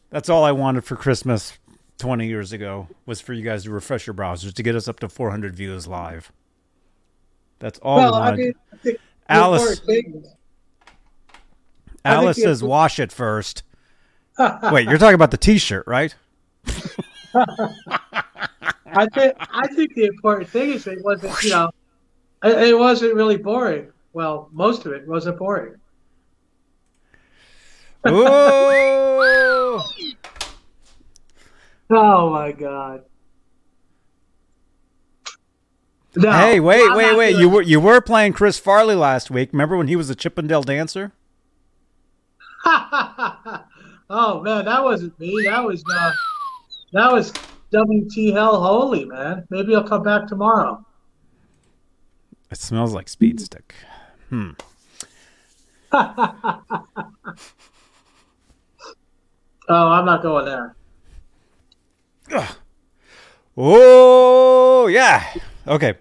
[0.10, 1.58] That's all I wanted for Christmas
[2.00, 5.00] 20 years ago was for you guys to refresh your browsers to get us up
[5.00, 6.32] to 400 views live.
[7.60, 8.38] That's all well, we I wanted.
[8.40, 10.34] mean, I think Alice- important thing is-
[12.06, 13.64] I think Alice says wash it first.
[14.72, 16.16] Wait, you're talking about the t-shirt, right?
[17.36, 21.70] I think I think the important thing is it wasn't you know
[22.44, 23.92] it, it wasn't really boring.
[24.14, 25.76] Well, most of it wasn't boring.
[31.90, 33.04] Oh my god.
[36.16, 37.30] No, Hey, wait, I'm wait, wait!
[37.32, 39.50] doing- You were you were playing Chris Farley last week.
[39.54, 41.14] Remember when he was a Chippendale dancer?
[42.66, 45.44] oh man, that wasn't me.
[45.46, 46.12] That was uh,
[46.94, 47.32] that was
[47.72, 49.46] WT Hell Holy man.
[49.50, 50.86] Maybe I'll come back tomorrow.
[52.50, 53.76] It smells like speed stick.
[54.30, 54.52] Hmm.
[59.70, 60.76] Oh, I'm not going there.
[63.58, 65.34] Oh yeah.
[65.68, 65.96] Okay.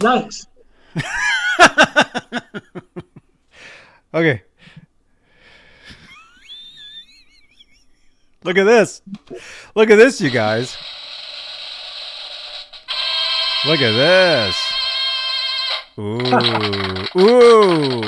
[0.00, 0.46] Nice.
[4.14, 4.42] Okay.
[8.44, 9.00] Look at this.
[9.74, 10.76] Look at this, you guys.
[13.66, 14.72] Look at this.
[15.98, 17.20] Ooh.
[17.20, 18.02] Ooh.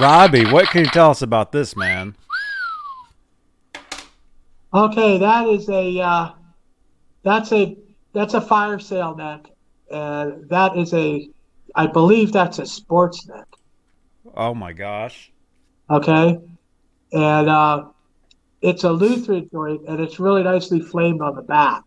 [0.00, 2.16] Robbie, what can you tell us about this, man?
[4.74, 6.30] Okay, that is a uh,
[7.22, 7.76] that's a
[8.12, 9.46] that's a fire sale neck,
[9.90, 11.28] and that is a
[11.74, 13.46] I believe that's a sports neck.
[14.36, 15.30] Oh my gosh.
[15.90, 16.38] Okay,
[17.12, 17.84] and uh,
[18.62, 21.84] it's a Lutheran joint, and it's really nicely flamed on the back.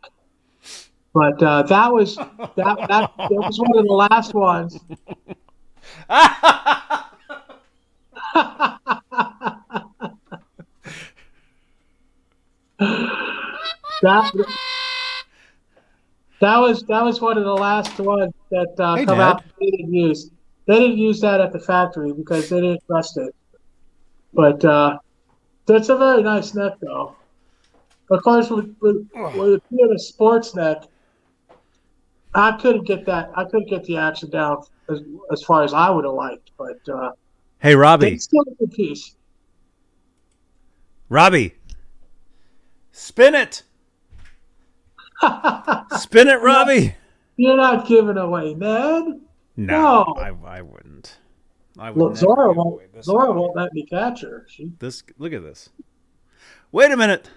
[1.13, 4.79] But uh, that was that, that that was one of the last ones.
[14.01, 14.31] that
[16.39, 19.33] that was that was one of the last ones that uh, Hey, come Dad.
[19.35, 19.43] out.
[19.59, 20.31] They didn't use.
[20.67, 23.35] They didn't use that at the factory because they didn't trust it.
[24.33, 24.97] But uh,
[25.71, 27.15] that's a very nice neck, though.
[28.09, 30.83] Of course, with with, with being a sports neck,
[32.33, 33.31] I couldn't get that.
[33.35, 35.01] I couldn't get the action down as,
[35.31, 36.51] as far as I would have liked.
[36.57, 37.11] But uh,
[37.61, 38.13] Hey, Robbie.
[38.13, 39.15] It's still a good piece.
[41.09, 41.53] Robbie.
[42.91, 43.61] Spin it.
[45.97, 46.95] Spin it, Robbie.
[47.37, 49.21] You're not giving away, man.
[49.57, 50.15] No, No.
[50.17, 50.90] I, I wouldn't.
[51.79, 52.73] I would Look, Zora won't.
[52.75, 53.05] away this.
[53.05, 54.45] Zora won't let me catch her.
[54.49, 55.69] She, This look at this.
[56.71, 57.29] Wait a minute.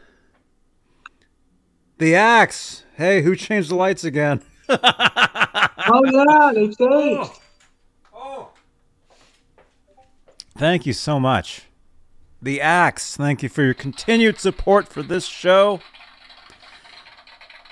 [1.98, 2.84] The axe.
[2.96, 4.42] Hey, who changed the lights again?
[4.68, 6.78] oh yeah, they changed.
[6.80, 7.32] Oh,
[8.14, 8.48] oh.
[10.56, 11.62] Thank you so much.
[12.40, 15.80] The Axe, thank you for your continued support for this show.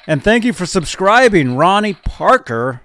[0.06, 2.80] And thank you for subscribing, Ronnie Parker.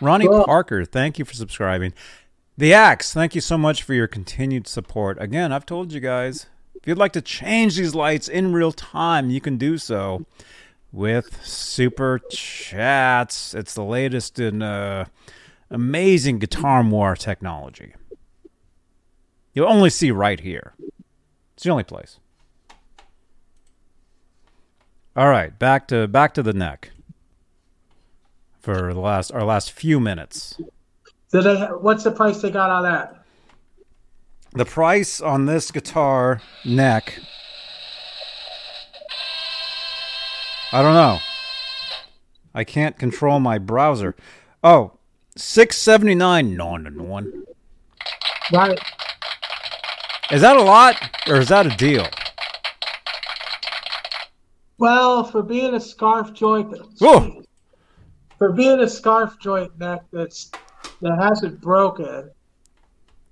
[0.00, 0.44] Ronnie Cool.
[0.44, 1.92] Parker, thank you for subscribing.
[2.56, 5.20] The Axe, thank you so much for your continued support.
[5.20, 9.30] Again, I've told you guys, if you'd like to change these lights in real time,
[9.30, 10.24] you can do so
[10.92, 13.54] with super chats.
[13.54, 15.06] It's the latest in uh,
[15.70, 17.94] amazing guitar more technology.
[19.54, 20.74] You'll only see right here.
[21.54, 22.18] It's the only place.
[25.16, 26.92] All right, back to back to the neck
[28.60, 30.60] for the last our last few minutes.
[31.32, 31.56] Did they?
[31.56, 33.24] What's the price they got on that?
[34.52, 37.20] The price on this guitar neck
[40.72, 41.18] I don't know.
[42.54, 44.14] I can't control my browser.
[44.62, 44.98] Oh,
[45.36, 47.44] 679 non and one.
[48.52, 48.78] Right.
[50.30, 52.06] Is that a lot or is that a deal?
[54.78, 57.42] Well, for being a scarf joint, Whoa.
[58.40, 60.50] For being a scarf joint neck that's
[61.02, 62.30] that hasn't broken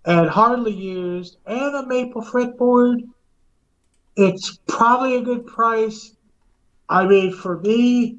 [0.04, 3.00] and hardly used, and a maple fretboard,
[4.16, 6.14] it's probably a good price.
[6.90, 8.18] I mean, for me,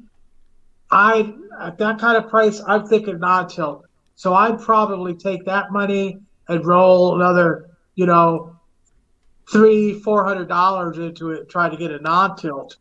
[0.90, 3.86] I at that kind of price, I'm thinking non-tilt.
[4.16, 8.56] So I'd probably take that money and roll another, you know,
[9.48, 12.78] three, four hundred dollars into it, try to get a non-tilt,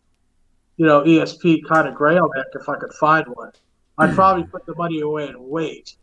[0.77, 3.51] you know, ESP kind of grail neck if I could find one.
[3.99, 5.95] I'd probably put the money away and wait.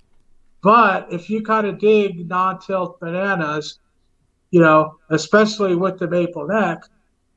[0.62, 3.78] But if you kind of dig non-tilt bananas,
[4.50, 6.83] you know, especially with the maple neck,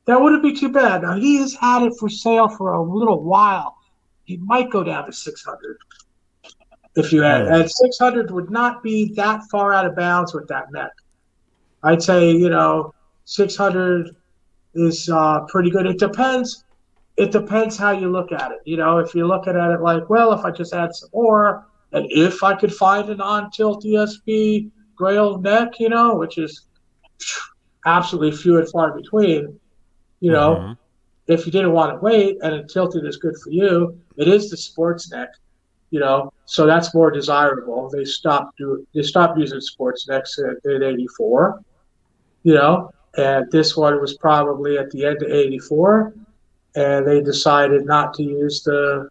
[0.05, 1.03] that wouldn't be too bad.
[1.03, 3.77] Now he has had it for sale for a little while.
[4.25, 5.77] He might go down to six hundred.
[6.95, 10.47] If you had, and six hundred would not be that far out of bounds with
[10.47, 10.91] that neck.
[11.83, 12.93] I'd say you know
[13.25, 14.15] six hundred
[14.73, 15.85] is uh, pretty good.
[15.85, 16.63] It depends.
[17.19, 18.59] It depends how you look at it.
[18.64, 21.65] You know, if you're looking at it like, well, if I just add some more,
[21.91, 26.67] and if I could find an on-tilt ESP Grail neck, you know, which is
[27.85, 29.59] absolutely few and far between,
[30.22, 30.77] you know, Mhm.
[31.27, 34.49] if you didn't want to wait and a tilted is good for you, it is
[34.49, 35.30] the sports neck,
[35.89, 37.89] you know, so that's more desirable.
[37.89, 41.59] They stopped do they stopped using sports necks in, in '84,
[42.43, 46.14] you know, and this one was probably at the end of '84,
[46.75, 49.09] and they decided not to use the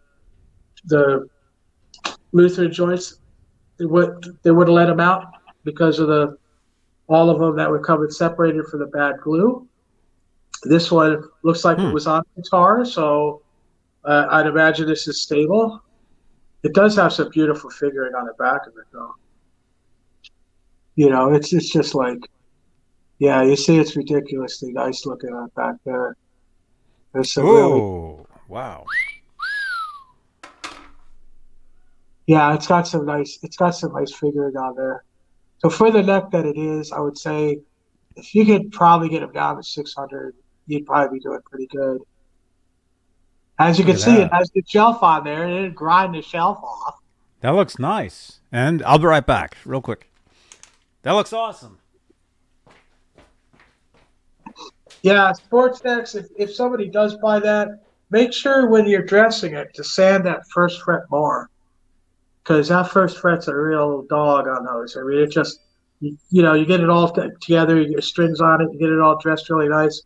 [0.87, 1.28] the
[2.33, 3.19] Lutheran joints.
[3.78, 5.25] They would they would have let them out
[5.65, 6.37] because of the
[7.09, 9.67] all of them that were covered separated for the bad glue.
[10.65, 11.87] This one looks like Hmm.
[11.87, 13.43] it was on guitar, so
[14.05, 15.83] uh, I'd imagine this is stable.
[16.62, 19.12] It does have some beautiful figuring on the back of it, though.
[20.97, 22.19] You know, it's it's just like,
[23.19, 26.17] yeah, you see, it's ridiculously nice looking on back there.
[27.12, 28.85] There's some really, oh, Wow.
[32.27, 35.05] yeah, it's got some nice, it's got some nice figuring on there.
[35.59, 37.61] So for the neck that it is, I would say,
[38.17, 40.35] if you could probably get them down to 600,
[40.67, 42.01] you'd probably be doing pretty good.
[43.59, 45.49] As you Look can see, it has the shelf on there.
[45.49, 46.97] It didn't grind the shelf off.
[47.41, 48.41] That looks nice.
[48.53, 50.11] And I'll be right back, real quick.
[51.03, 51.78] That looks awesome.
[55.02, 56.15] Yeah, sports necks.
[56.15, 57.68] If, if somebody does buy that,
[58.10, 61.51] make sure when you're dressing it to sand that first fret more,
[62.43, 64.97] because that first fret's a real dog on those.
[64.97, 65.60] I mean, it just
[66.01, 68.78] you, you know you get it all t- together, you get strings on it, you
[68.78, 70.02] get it all dressed really nice,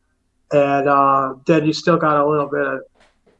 [0.53, 2.81] and uh, then you still got a little bit of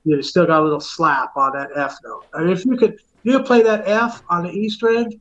[0.05, 2.27] you still got a little slap on that F note.
[2.35, 5.21] I mean, if you could you could play that F on the E string,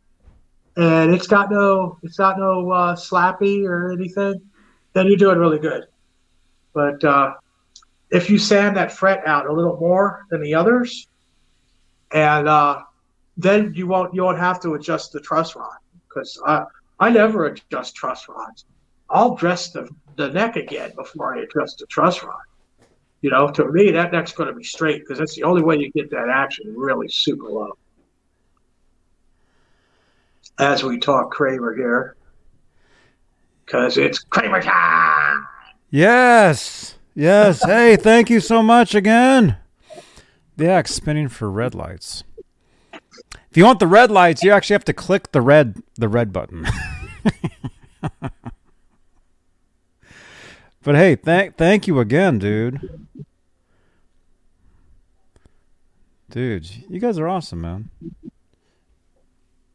[0.78, 4.42] and it's got no it's got no uh, slappy or anything,
[4.94, 5.86] then you're doing really good.
[6.74, 7.34] But uh,
[8.10, 11.08] if you sand that fret out a little more than the others,
[12.12, 12.82] and uh,
[13.38, 15.78] then you won't you won't have to adjust the truss rod
[16.08, 16.66] because I
[17.00, 18.66] I never adjust truss rods.
[19.10, 22.42] I'll dress the the neck again before I adjust the truss rod.
[23.22, 25.78] You know, to me that neck's going to be straight because that's the only way
[25.78, 27.74] you get that action really super low.
[30.62, 32.16] as we talk Kramer here.
[33.66, 35.21] Because it's Kramer time.
[35.92, 36.96] Yes.
[37.14, 37.64] Yes.
[37.66, 39.58] hey, thank you so much again.
[40.56, 42.24] The axe spinning for red lights.
[42.94, 46.32] If you want the red lights, you actually have to click the red the red
[46.32, 46.66] button.
[50.82, 53.08] but hey, thank thank you again, dude.
[56.30, 57.90] Dude, you guys are awesome, man.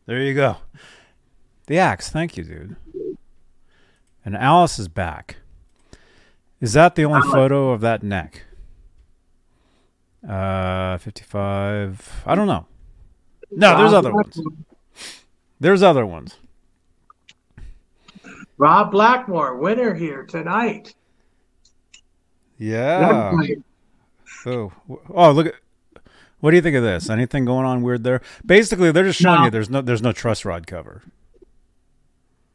[0.07, 0.57] There you go.
[1.67, 2.77] The axe, thank you, dude.
[4.25, 5.37] And Alice is back.
[6.61, 8.43] Is that the only photo of that neck?
[10.27, 12.23] Uh, 55.
[12.27, 12.67] I don't know.
[13.51, 14.41] No, there's other ones.
[15.61, 16.37] There's other ones.
[18.59, 20.95] Rob Blackmore, winner here tonight.
[22.59, 23.33] Yeah.
[24.47, 24.73] Oh,
[25.11, 25.55] oh, look at.
[26.41, 27.11] What do you think of this?
[27.11, 28.23] Anything going on weird there?
[28.45, 29.45] Basically, they're just showing No.
[29.47, 31.03] you there's no there's no truss rod cover.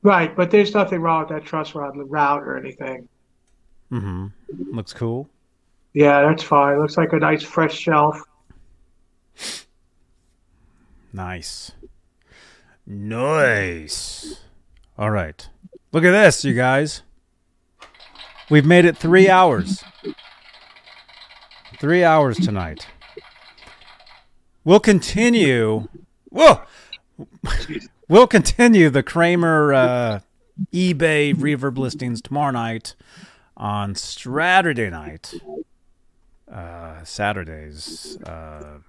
[0.03, 3.07] Right, but there's nothing wrong with that truss rod route or anything.
[3.91, 4.27] Mm-hmm.
[4.75, 5.29] Looks cool.
[5.93, 6.79] Yeah, that's fine.
[6.79, 8.21] Looks like a nice fresh shelf.
[11.13, 11.73] Nice.
[12.87, 14.41] Nice.
[14.97, 15.47] All right.
[15.91, 17.01] Look at this, you guys.
[18.49, 19.83] We've made it three hours.
[21.79, 22.87] Three hours tonight.
[24.63, 25.87] We'll continue.
[26.29, 26.61] Whoa!
[28.07, 30.19] We'll continue the Kramer uh,
[30.73, 32.95] eBay reverb listings tomorrow night
[33.61, 35.35] on Saturday night.
[36.51, 38.79] Uh, Saturdays, uh,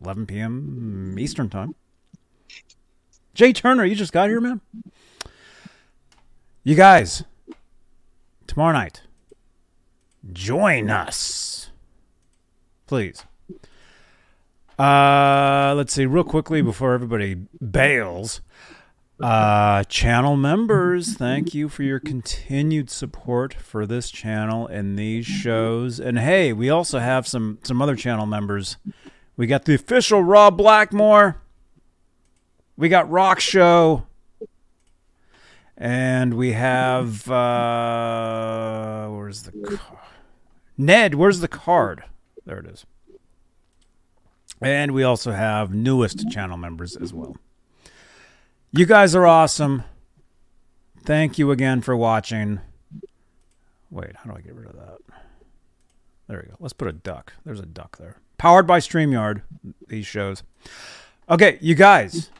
[0.00, 1.16] 11 p.m.
[1.18, 1.76] Eastern time.
[3.34, 4.60] Jay Turner, you just got here, man.
[6.64, 7.22] You guys,
[8.46, 9.02] tomorrow night,
[10.32, 11.70] join us,
[12.86, 13.24] please.
[14.78, 18.40] Uh, let's see, real quickly before everybody bails.
[19.22, 26.00] Uh, channel members, thank you for your continued support for this channel and these shows.
[26.00, 28.78] And hey, we also have some some other channel members.
[29.36, 31.40] We got the official Rob Blackmore.
[32.76, 34.06] We got Rock Show.
[35.76, 39.98] And we have uh where's the card?
[40.76, 42.02] Ned, where's the card?
[42.44, 42.84] There it is.
[44.60, 47.36] And we also have newest channel members as well.
[48.74, 49.84] You guys are awesome.
[51.04, 52.60] Thank you again for watching.
[53.90, 54.98] Wait, how do I get rid of that?
[56.26, 56.56] There we go.
[56.58, 57.34] Let's put a duck.
[57.44, 58.16] There's a duck there.
[58.38, 59.42] Powered by StreamYard,
[59.88, 60.42] these shows.
[61.28, 62.30] Okay, you guys.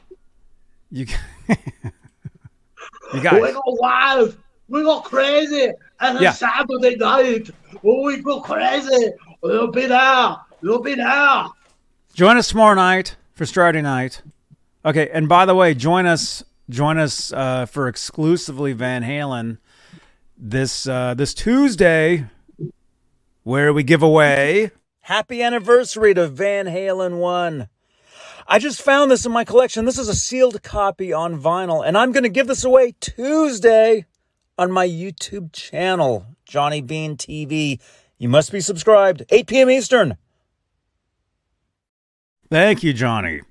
[0.90, 1.06] You,
[1.48, 3.42] you guys.
[3.42, 4.36] We go wild.
[4.68, 5.70] We go crazy.
[6.00, 6.32] And Yeah.
[6.32, 7.50] Saturday night,
[7.84, 9.10] oh, we go crazy.
[9.42, 10.36] We'll be there.
[10.62, 11.44] We'll be there.
[12.14, 14.22] Join us tomorrow night for Saturday night.
[14.84, 19.58] Okay, and by the way, join us join us uh, for exclusively Van Halen
[20.36, 22.26] this uh, this Tuesday,
[23.44, 27.68] where we give away happy anniversary to Van Halen one.
[28.48, 29.84] I just found this in my collection.
[29.84, 34.04] This is a sealed copy on vinyl, and I'm going to give this away Tuesday
[34.58, 37.80] on my YouTube channel, Johnny Bean TV.
[38.18, 39.70] You must be subscribed, 8 p.m.
[39.70, 40.16] Eastern.
[42.50, 43.42] Thank you, Johnny.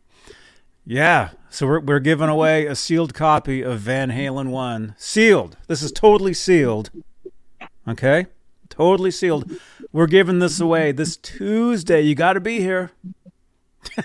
[0.92, 4.96] Yeah, so we're we're giving away a sealed copy of Van Halen 1.
[4.98, 5.56] Sealed.
[5.68, 6.90] This is totally sealed.
[7.88, 8.26] Okay?
[8.68, 9.58] Totally sealed.
[9.94, 12.02] We're giving this away this Tuesday.
[12.02, 12.92] You got to be here.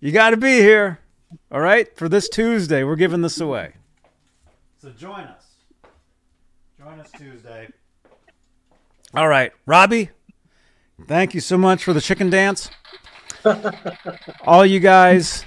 [0.00, 0.98] you got to be here.
[1.52, 1.96] All right?
[1.96, 3.74] For this Tuesday, we're giving this away.
[4.78, 5.44] So join us.
[6.76, 7.68] Join us Tuesday.
[9.14, 10.10] All right, Robbie,
[11.06, 12.68] thank you so much for the chicken dance.
[14.44, 15.44] All you guys,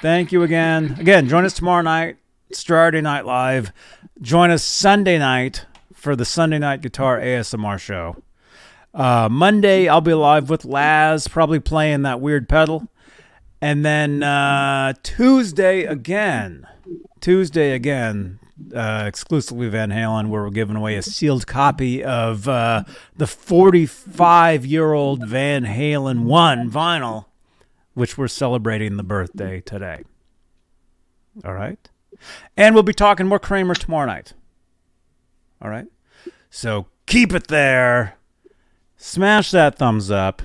[0.00, 0.96] thank you again.
[0.98, 2.16] Again, join us tomorrow night,
[2.52, 3.72] Saturday Night Live.
[4.20, 8.22] Join us Sunday night for the Sunday Night Guitar ASMR show.
[8.92, 12.88] Uh, Monday, I'll be live with Laz, probably playing that weird pedal.
[13.60, 16.66] And then uh, Tuesday again,
[17.20, 18.38] Tuesday again,
[18.74, 22.84] uh, exclusively Van Halen, where we're giving away a sealed copy of uh,
[23.16, 27.26] the 45 year old Van Halen 1 vinyl,
[27.94, 30.04] which we're celebrating the birthday today.
[31.44, 31.78] All right.
[32.56, 34.34] And we'll be talking more Kramer tomorrow night.
[35.62, 35.86] All right.
[36.50, 38.16] So keep it there.
[38.96, 40.42] Smash that thumbs up.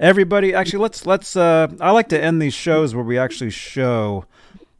[0.00, 1.36] Everybody, actually, let's let's.
[1.36, 4.26] Uh, I like to end these shows where we actually show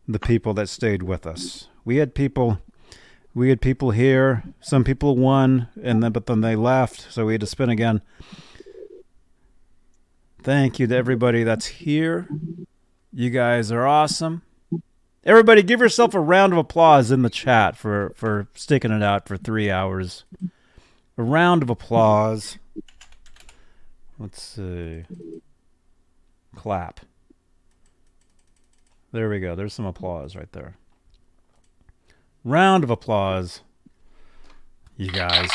[0.07, 1.69] the people that stayed with us.
[1.85, 2.59] We had people,
[3.35, 4.45] we had people here.
[4.61, 8.01] Some people won, and then but then they left, so we had to spin again.
[10.43, 12.29] Thank you to everybody that's here.
[13.13, 14.43] You guys are awesome.
[15.25, 19.27] Everybody, give yourself a round of applause in the chat for for sticking it out
[19.27, 20.25] for three hours.
[21.17, 22.59] A round of applause.
[24.19, 25.05] Let's see.
[26.55, 27.01] Clap.
[29.13, 29.55] There we go.
[29.55, 30.77] There's some applause right there.
[32.45, 33.63] Round of applause.
[34.99, 35.51] You guys.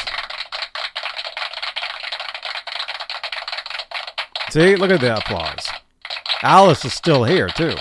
[4.49, 5.69] See, look at the applause.
[6.41, 7.75] Alice is still here too.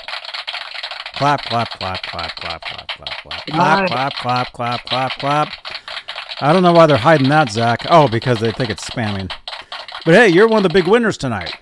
[1.15, 5.53] Clap, clap, clap, clap, clap, clap, clap, clap, clap, clap, clap, clap, clap, clap.
[6.43, 7.87] I don't know why they're hiding that, Zach.
[7.89, 9.33] Oh, because they think it's spamming.
[10.05, 11.55] But hey, you're one of the big winners tonight,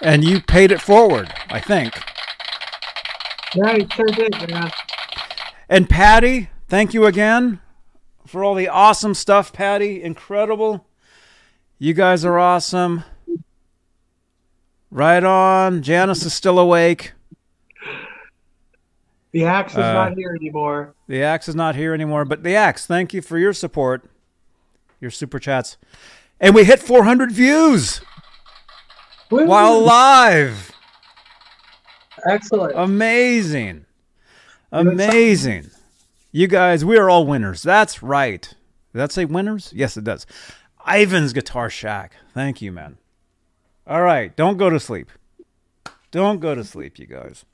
[0.00, 1.32] and you paid it forward.
[1.50, 1.92] I think.
[3.56, 4.70] Yeah, sure did, man.
[5.68, 7.60] And Patty, thank you again
[8.26, 10.02] for all the awesome stuff, Patty.
[10.02, 10.84] Incredible.
[11.78, 13.04] You guys are awesome.
[14.90, 15.84] Right on.
[15.84, 17.12] Janice is still awake.
[19.30, 20.96] The axe is Uh, not here anymore.
[21.06, 24.10] The axe is not here anymore, but the axe, thank you for your support,
[25.00, 25.76] your super chats.
[26.40, 28.00] And we hit 400 views
[29.30, 29.46] Woo!
[29.46, 30.72] while live.
[32.28, 32.72] Excellent.
[32.74, 33.86] Amazing.
[34.72, 35.70] Amazing.
[36.36, 37.62] You guys, we are all winners.
[37.62, 38.42] That's right.
[38.42, 39.72] Did that say winners?
[39.72, 40.26] Yes, it does.
[40.84, 42.16] Ivan's Guitar Shack.
[42.32, 42.98] Thank you, man.
[43.86, 44.34] All right.
[44.34, 45.12] Don't go to sleep.
[46.10, 47.44] Don't go to sleep, you guys.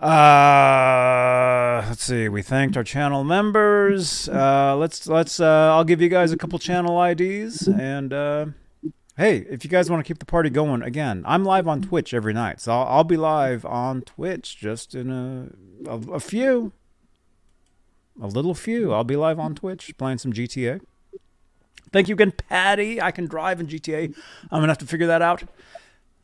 [0.00, 2.28] Uh, let's see.
[2.28, 4.28] We thanked our channel members.
[4.28, 5.38] Uh, let's let's.
[5.38, 8.46] Uh, I'll give you guys a couple channel IDs, and uh,
[9.16, 12.14] hey, if you guys want to keep the party going, again, I'm live on Twitch
[12.14, 16.72] every night, so I'll, I'll be live on Twitch just in a, a a few,
[18.20, 18.92] a little few.
[18.92, 20.80] I'll be live on Twitch playing some GTA.
[21.92, 23.00] Thank you again, Patty.
[23.00, 24.14] I can drive in GTA.
[24.50, 25.42] I'm gonna have to figure that out.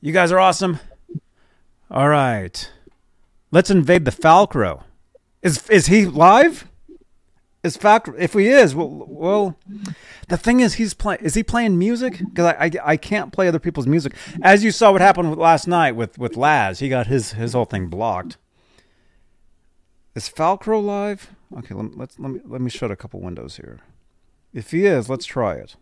[0.01, 0.81] You guys are awesome.
[1.91, 2.71] All right,
[3.51, 4.85] let's invade the Falcro.
[5.43, 6.67] Is is he live?
[7.63, 8.15] Is Falcro?
[8.19, 9.59] If he is, well, well
[10.29, 11.21] the thing is, he's playing.
[11.23, 12.19] Is he playing music?
[12.19, 14.15] Because I, I I can't play other people's music.
[14.43, 17.65] As you saw, what happened last night with with Laz, he got his his whole
[17.65, 18.39] thing blocked.
[20.15, 21.31] Is Falcro live?
[21.57, 23.81] Okay, let, let's let me let me shut a couple windows here.
[24.53, 25.77] If he is, let's try it.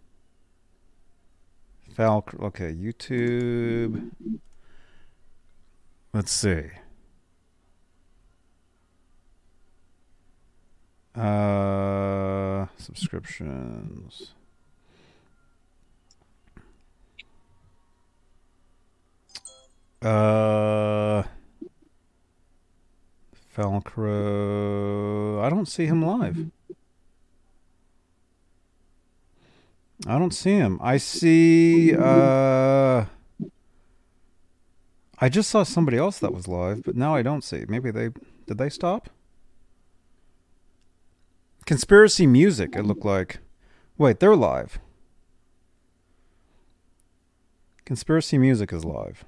[1.96, 2.40] Falcro.
[2.44, 4.10] Okay, YouTube.
[6.12, 6.62] Let's see.
[11.14, 14.34] Uh, subscriptions.
[20.02, 21.22] Uh,
[23.56, 25.42] Falcro.
[25.42, 26.50] I don't see him live.
[30.06, 30.78] I don't see him.
[30.82, 31.94] I see.
[31.96, 33.06] Uh,
[35.18, 37.64] I just saw somebody else that was live, but now I don't see.
[37.66, 38.10] Maybe they
[38.46, 39.08] did they stop?
[41.64, 42.76] Conspiracy Music.
[42.76, 43.38] It looked like.
[43.96, 44.78] Wait, they're live.
[47.86, 49.24] Conspiracy Music is live.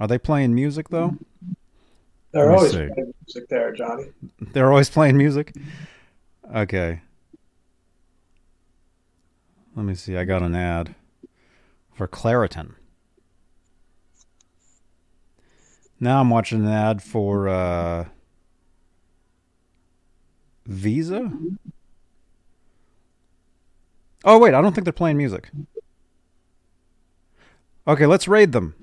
[0.00, 1.16] Are they playing music though?
[2.32, 4.04] They're let always playing music there, Johnny.
[4.52, 5.54] They're always playing music.
[6.54, 7.00] Okay.
[9.74, 10.16] Let me see.
[10.16, 10.94] I got an ad
[11.94, 12.74] for Claritin.
[16.00, 18.06] Now I'm watching an ad for uh,
[20.66, 21.32] Visa.
[24.24, 25.50] Oh wait, I don't think they're playing music.
[27.86, 28.74] Okay, let's raid them.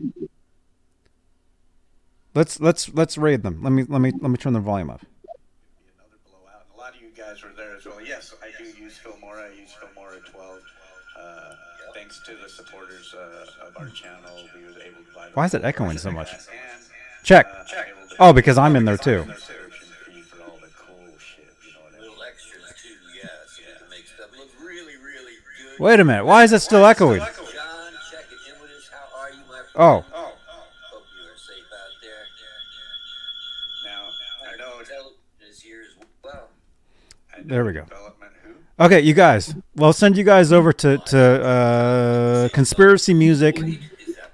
[2.35, 3.61] Let's let's let's raid them.
[3.63, 5.01] Let me let me let me turn the volume up.
[5.97, 6.65] another blowout.
[6.73, 7.99] A lot of you guys were there as well.
[8.05, 9.49] Yes, I do use Filmora.
[9.51, 10.59] I use Filmora 12.
[11.19, 11.55] Uh,
[11.95, 15.29] thanks to the supporters uh, of our channel, we was able to buy.
[15.33, 16.31] Why is it echoing so much?
[17.23, 17.47] Check.
[17.47, 17.63] uh,
[18.19, 19.25] Oh, because I'm in there too.
[25.79, 26.25] Wait a minute.
[26.25, 27.21] Why is it still echoing?
[29.77, 30.03] know
[37.45, 37.85] There we go.
[38.79, 39.53] Okay, you guys.
[39.75, 43.59] Well, send you guys over to to uh, conspiracy music.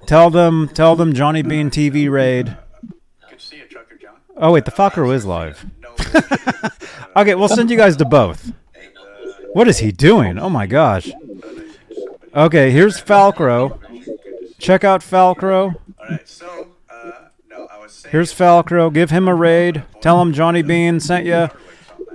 [0.06, 2.56] Tell them, tell them Johnny Bean TV raid.
[3.30, 4.18] Good see you, Trucker John.
[4.38, 5.66] Oh wait, the Falcro is live.
[7.18, 8.52] Okay, we'll send you guys to both.
[9.54, 10.38] What is he doing?
[10.38, 11.10] Oh my gosh.
[12.36, 13.80] Okay, here's Falcro.
[14.60, 15.76] Check out Falcro.
[15.98, 17.12] All right, so uh,
[17.50, 18.12] no, I was saying.
[18.12, 18.94] Here's Falcro.
[18.94, 19.84] Give him a raid.
[20.02, 21.48] Tell him Johnny Bean sent you.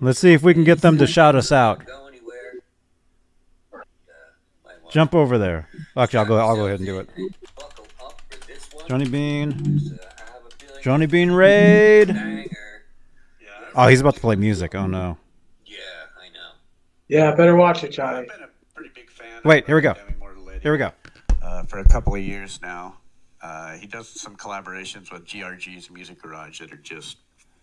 [0.00, 1.84] Let's see if we can get them to shout us out.
[1.86, 2.52] Go anywhere.
[3.72, 3.78] Uh,
[4.64, 5.68] might want Jump over there.
[5.96, 6.36] Actually, I'll go.
[6.38, 7.08] I'll go ahead and do it.
[7.16, 8.86] to buckle up for this one.
[8.88, 9.52] Johnny Bean.
[9.52, 12.14] I have a feeling Johnny Bean raid.
[13.74, 14.74] Oh, he's about to play music.
[14.74, 15.18] Oh no.
[15.64, 15.76] Yeah,
[16.18, 16.50] I know.
[17.08, 18.18] Yeah, better watch it, Johnny.
[18.18, 19.40] I've been a pretty big fan.
[19.44, 19.94] Wait, of, here we go.
[19.94, 20.92] Demi Moore Here we go.
[21.42, 22.96] uh, for a couple of years now.
[23.42, 27.18] Uh, he does some collaborations with GRG's Music Garage that are just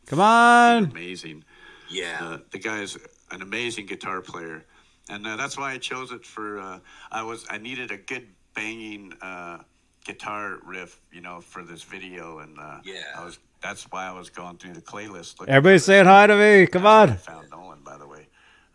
[0.05, 0.85] Come on.
[0.91, 1.43] amazing.
[1.89, 2.17] Yeah.
[2.21, 2.97] Uh, the guy's
[3.31, 4.65] an amazing guitar player,
[5.09, 6.59] and uh, that's why I chose it for.
[6.59, 6.79] Uh,
[7.11, 9.59] I was I needed a good banging uh,
[10.05, 13.01] guitar riff, you know, for this video, and uh, Yeah.
[13.17, 13.39] I was.
[13.61, 15.39] That's why I was going through the playlist.
[15.39, 16.67] looking Everybody's saying hi to me.
[16.67, 17.41] Come That's how I on.
[17.43, 18.27] found Nolan, by the way.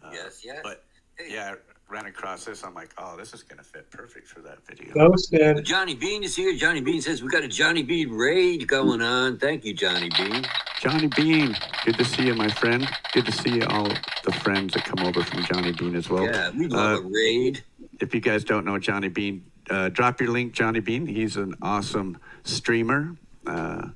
[0.02, 0.60] Uh, yes, yes.
[0.62, 0.82] But
[1.18, 1.34] Hey.
[1.34, 2.62] yeah, I ran across this.
[2.64, 4.92] I'm like, oh, this is gonna fit perfect for that video.
[4.94, 5.64] Ghosted.
[5.64, 6.54] Johnny Bean is here.
[6.54, 9.38] Johnny Bean says we got a Johnny Bean raid going on.
[9.38, 10.44] Thank you, Johnny Bean.
[10.80, 12.88] Johnny Bean, good to see you, my friend.
[13.12, 13.88] Good to see you, all
[14.24, 16.24] the friends that come over from Johnny Bean as well.
[16.24, 17.64] Yeah, we love Uh, a raid.
[18.00, 21.06] if you guys don't know Johnny Bean, uh, drop your link, Johnny Bean.
[21.06, 23.16] He's an awesome streamer.
[23.46, 23.88] Uh,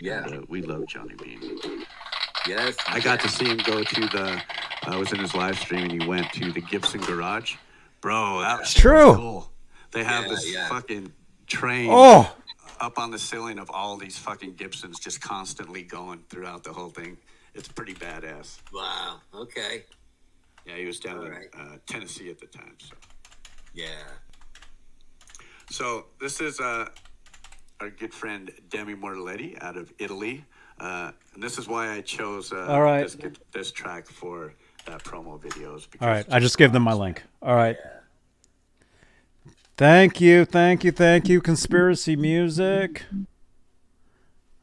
[0.00, 0.26] Yeah.
[0.26, 1.58] uh, we love Johnny Bean.
[2.46, 2.76] Yes.
[2.88, 4.42] I got to see him go to the.
[4.84, 7.56] I was in his live stream, and he went to the Gibson Garage.
[8.00, 9.14] Bro, that was true.
[9.14, 9.50] Cool.
[9.92, 10.68] They have Yeah, this yeah.
[10.68, 11.12] fucking
[11.46, 12.34] train Oh,
[12.80, 16.90] up on the ceiling of all these fucking Gibsons, just constantly going throughout the whole
[16.90, 17.16] thing.
[17.54, 18.58] It's pretty badass.
[18.72, 19.20] Wow.
[19.34, 19.84] Okay.
[20.66, 21.48] Yeah, he was down All in right.
[21.58, 22.74] uh, Tennessee at the time.
[22.78, 22.94] So,
[23.72, 23.86] Yeah.
[25.70, 26.88] so this is uh,
[27.80, 30.44] our good friend Demi Mortaletti out of Italy,
[30.78, 33.02] uh, and this is why I chose uh, All right.
[33.02, 33.16] this,
[33.52, 34.54] this track for
[34.86, 35.90] that promo videos.
[35.90, 36.26] Because all right.
[36.30, 37.22] I just gave them my link.
[37.42, 37.76] All right.
[39.76, 41.42] Thank you, thank you, thank you.
[41.42, 43.04] Conspiracy music.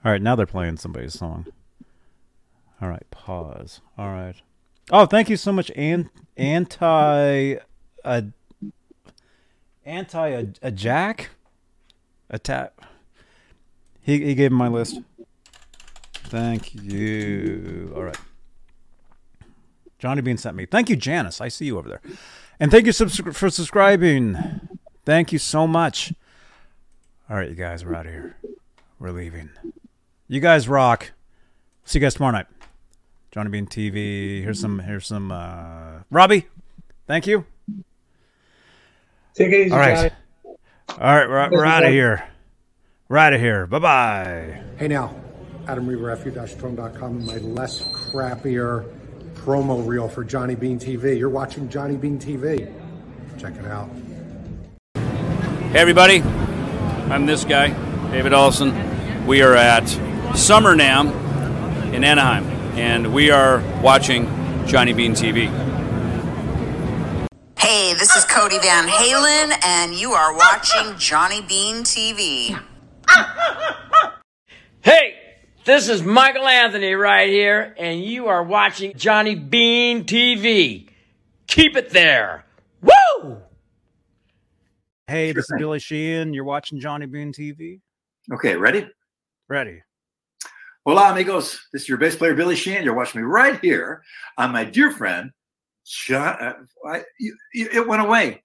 [0.03, 1.45] All right, now they're playing somebody's song.
[2.81, 3.79] All right, pause.
[3.97, 4.35] All right.
[4.91, 7.55] Oh, thank you so much, an- anti,
[8.03, 8.21] uh,
[9.85, 11.29] anti a, a Jack,
[12.29, 12.73] attack.
[14.01, 14.99] He he gave him my list.
[16.33, 17.93] Thank you.
[17.95, 18.17] All right.
[19.99, 20.65] Johnny Bean sent me.
[20.65, 21.39] Thank you, Janice.
[21.39, 22.01] I see you over there.
[22.59, 24.35] And thank you subs- for subscribing.
[25.05, 26.11] Thank you so much.
[27.29, 28.35] All right, you guys, we're out of here.
[28.97, 29.51] We're leaving.
[30.27, 31.11] You guys rock.
[31.85, 32.47] See you guys tomorrow night.
[33.31, 34.41] Johnny Bean TV.
[34.41, 34.79] Here's some.
[34.79, 35.31] Here's some.
[35.31, 36.47] Uh, Robbie.
[37.05, 37.45] Thank you.
[39.35, 39.95] Take it easy, All right.
[39.95, 40.55] Johnny.
[40.99, 42.27] All right, we're, we're out of here.
[43.07, 43.67] We're out of here.
[43.67, 44.63] Bye bye.
[44.79, 45.13] Hey now,
[45.67, 48.91] Adam Reaver, fu-tone.com, my less crappier
[49.35, 51.17] promo reel for Johnny Bean TV.
[51.17, 52.71] You're watching Johnny Bean TV.
[53.37, 53.89] Check it out.
[54.95, 56.21] Hey, everybody.
[56.21, 57.69] I'm this guy,
[58.11, 59.25] David Olson.
[59.25, 59.87] We are at
[60.35, 62.43] Summer NAMM in Anaheim,
[62.77, 64.25] and we are watching
[64.65, 65.47] Johnny Bean TV.
[67.57, 72.59] Hey, this is Cody Van Halen, and you are watching Johnny Bean TV.
[74.81, 75.22] Hey,
[75.65, 80.89] this is Michael Anthony right here, and you are watching Johnny Bean TV.
[81.47, 82.45] Keep it there.
[82.81, 83.37] Woo!
[85.07, 86.33] Hey, this is Billy Sheehan.
[86.33, 87.79] You're watching Johnny Bean TV.
[88.33, 88.89] Okay, ready?
[89.47, 89.81] Ready.
[90.85, 91.67] Hola, amigos.
[91.71, 92.83] This is your bass player, Billy Sheehan.
[92.83, 94.01] You're watching me right here
[94.37, 95.31] on my dear friend,
[95.85, 96.37] John.
[96.41, 96.53] Uh,
[96.85, 98.43] I, you, you, it went away.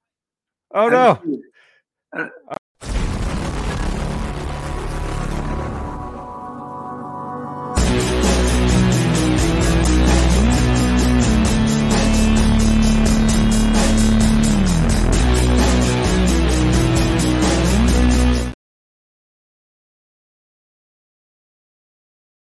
[0.73, 2.29] Oh I no.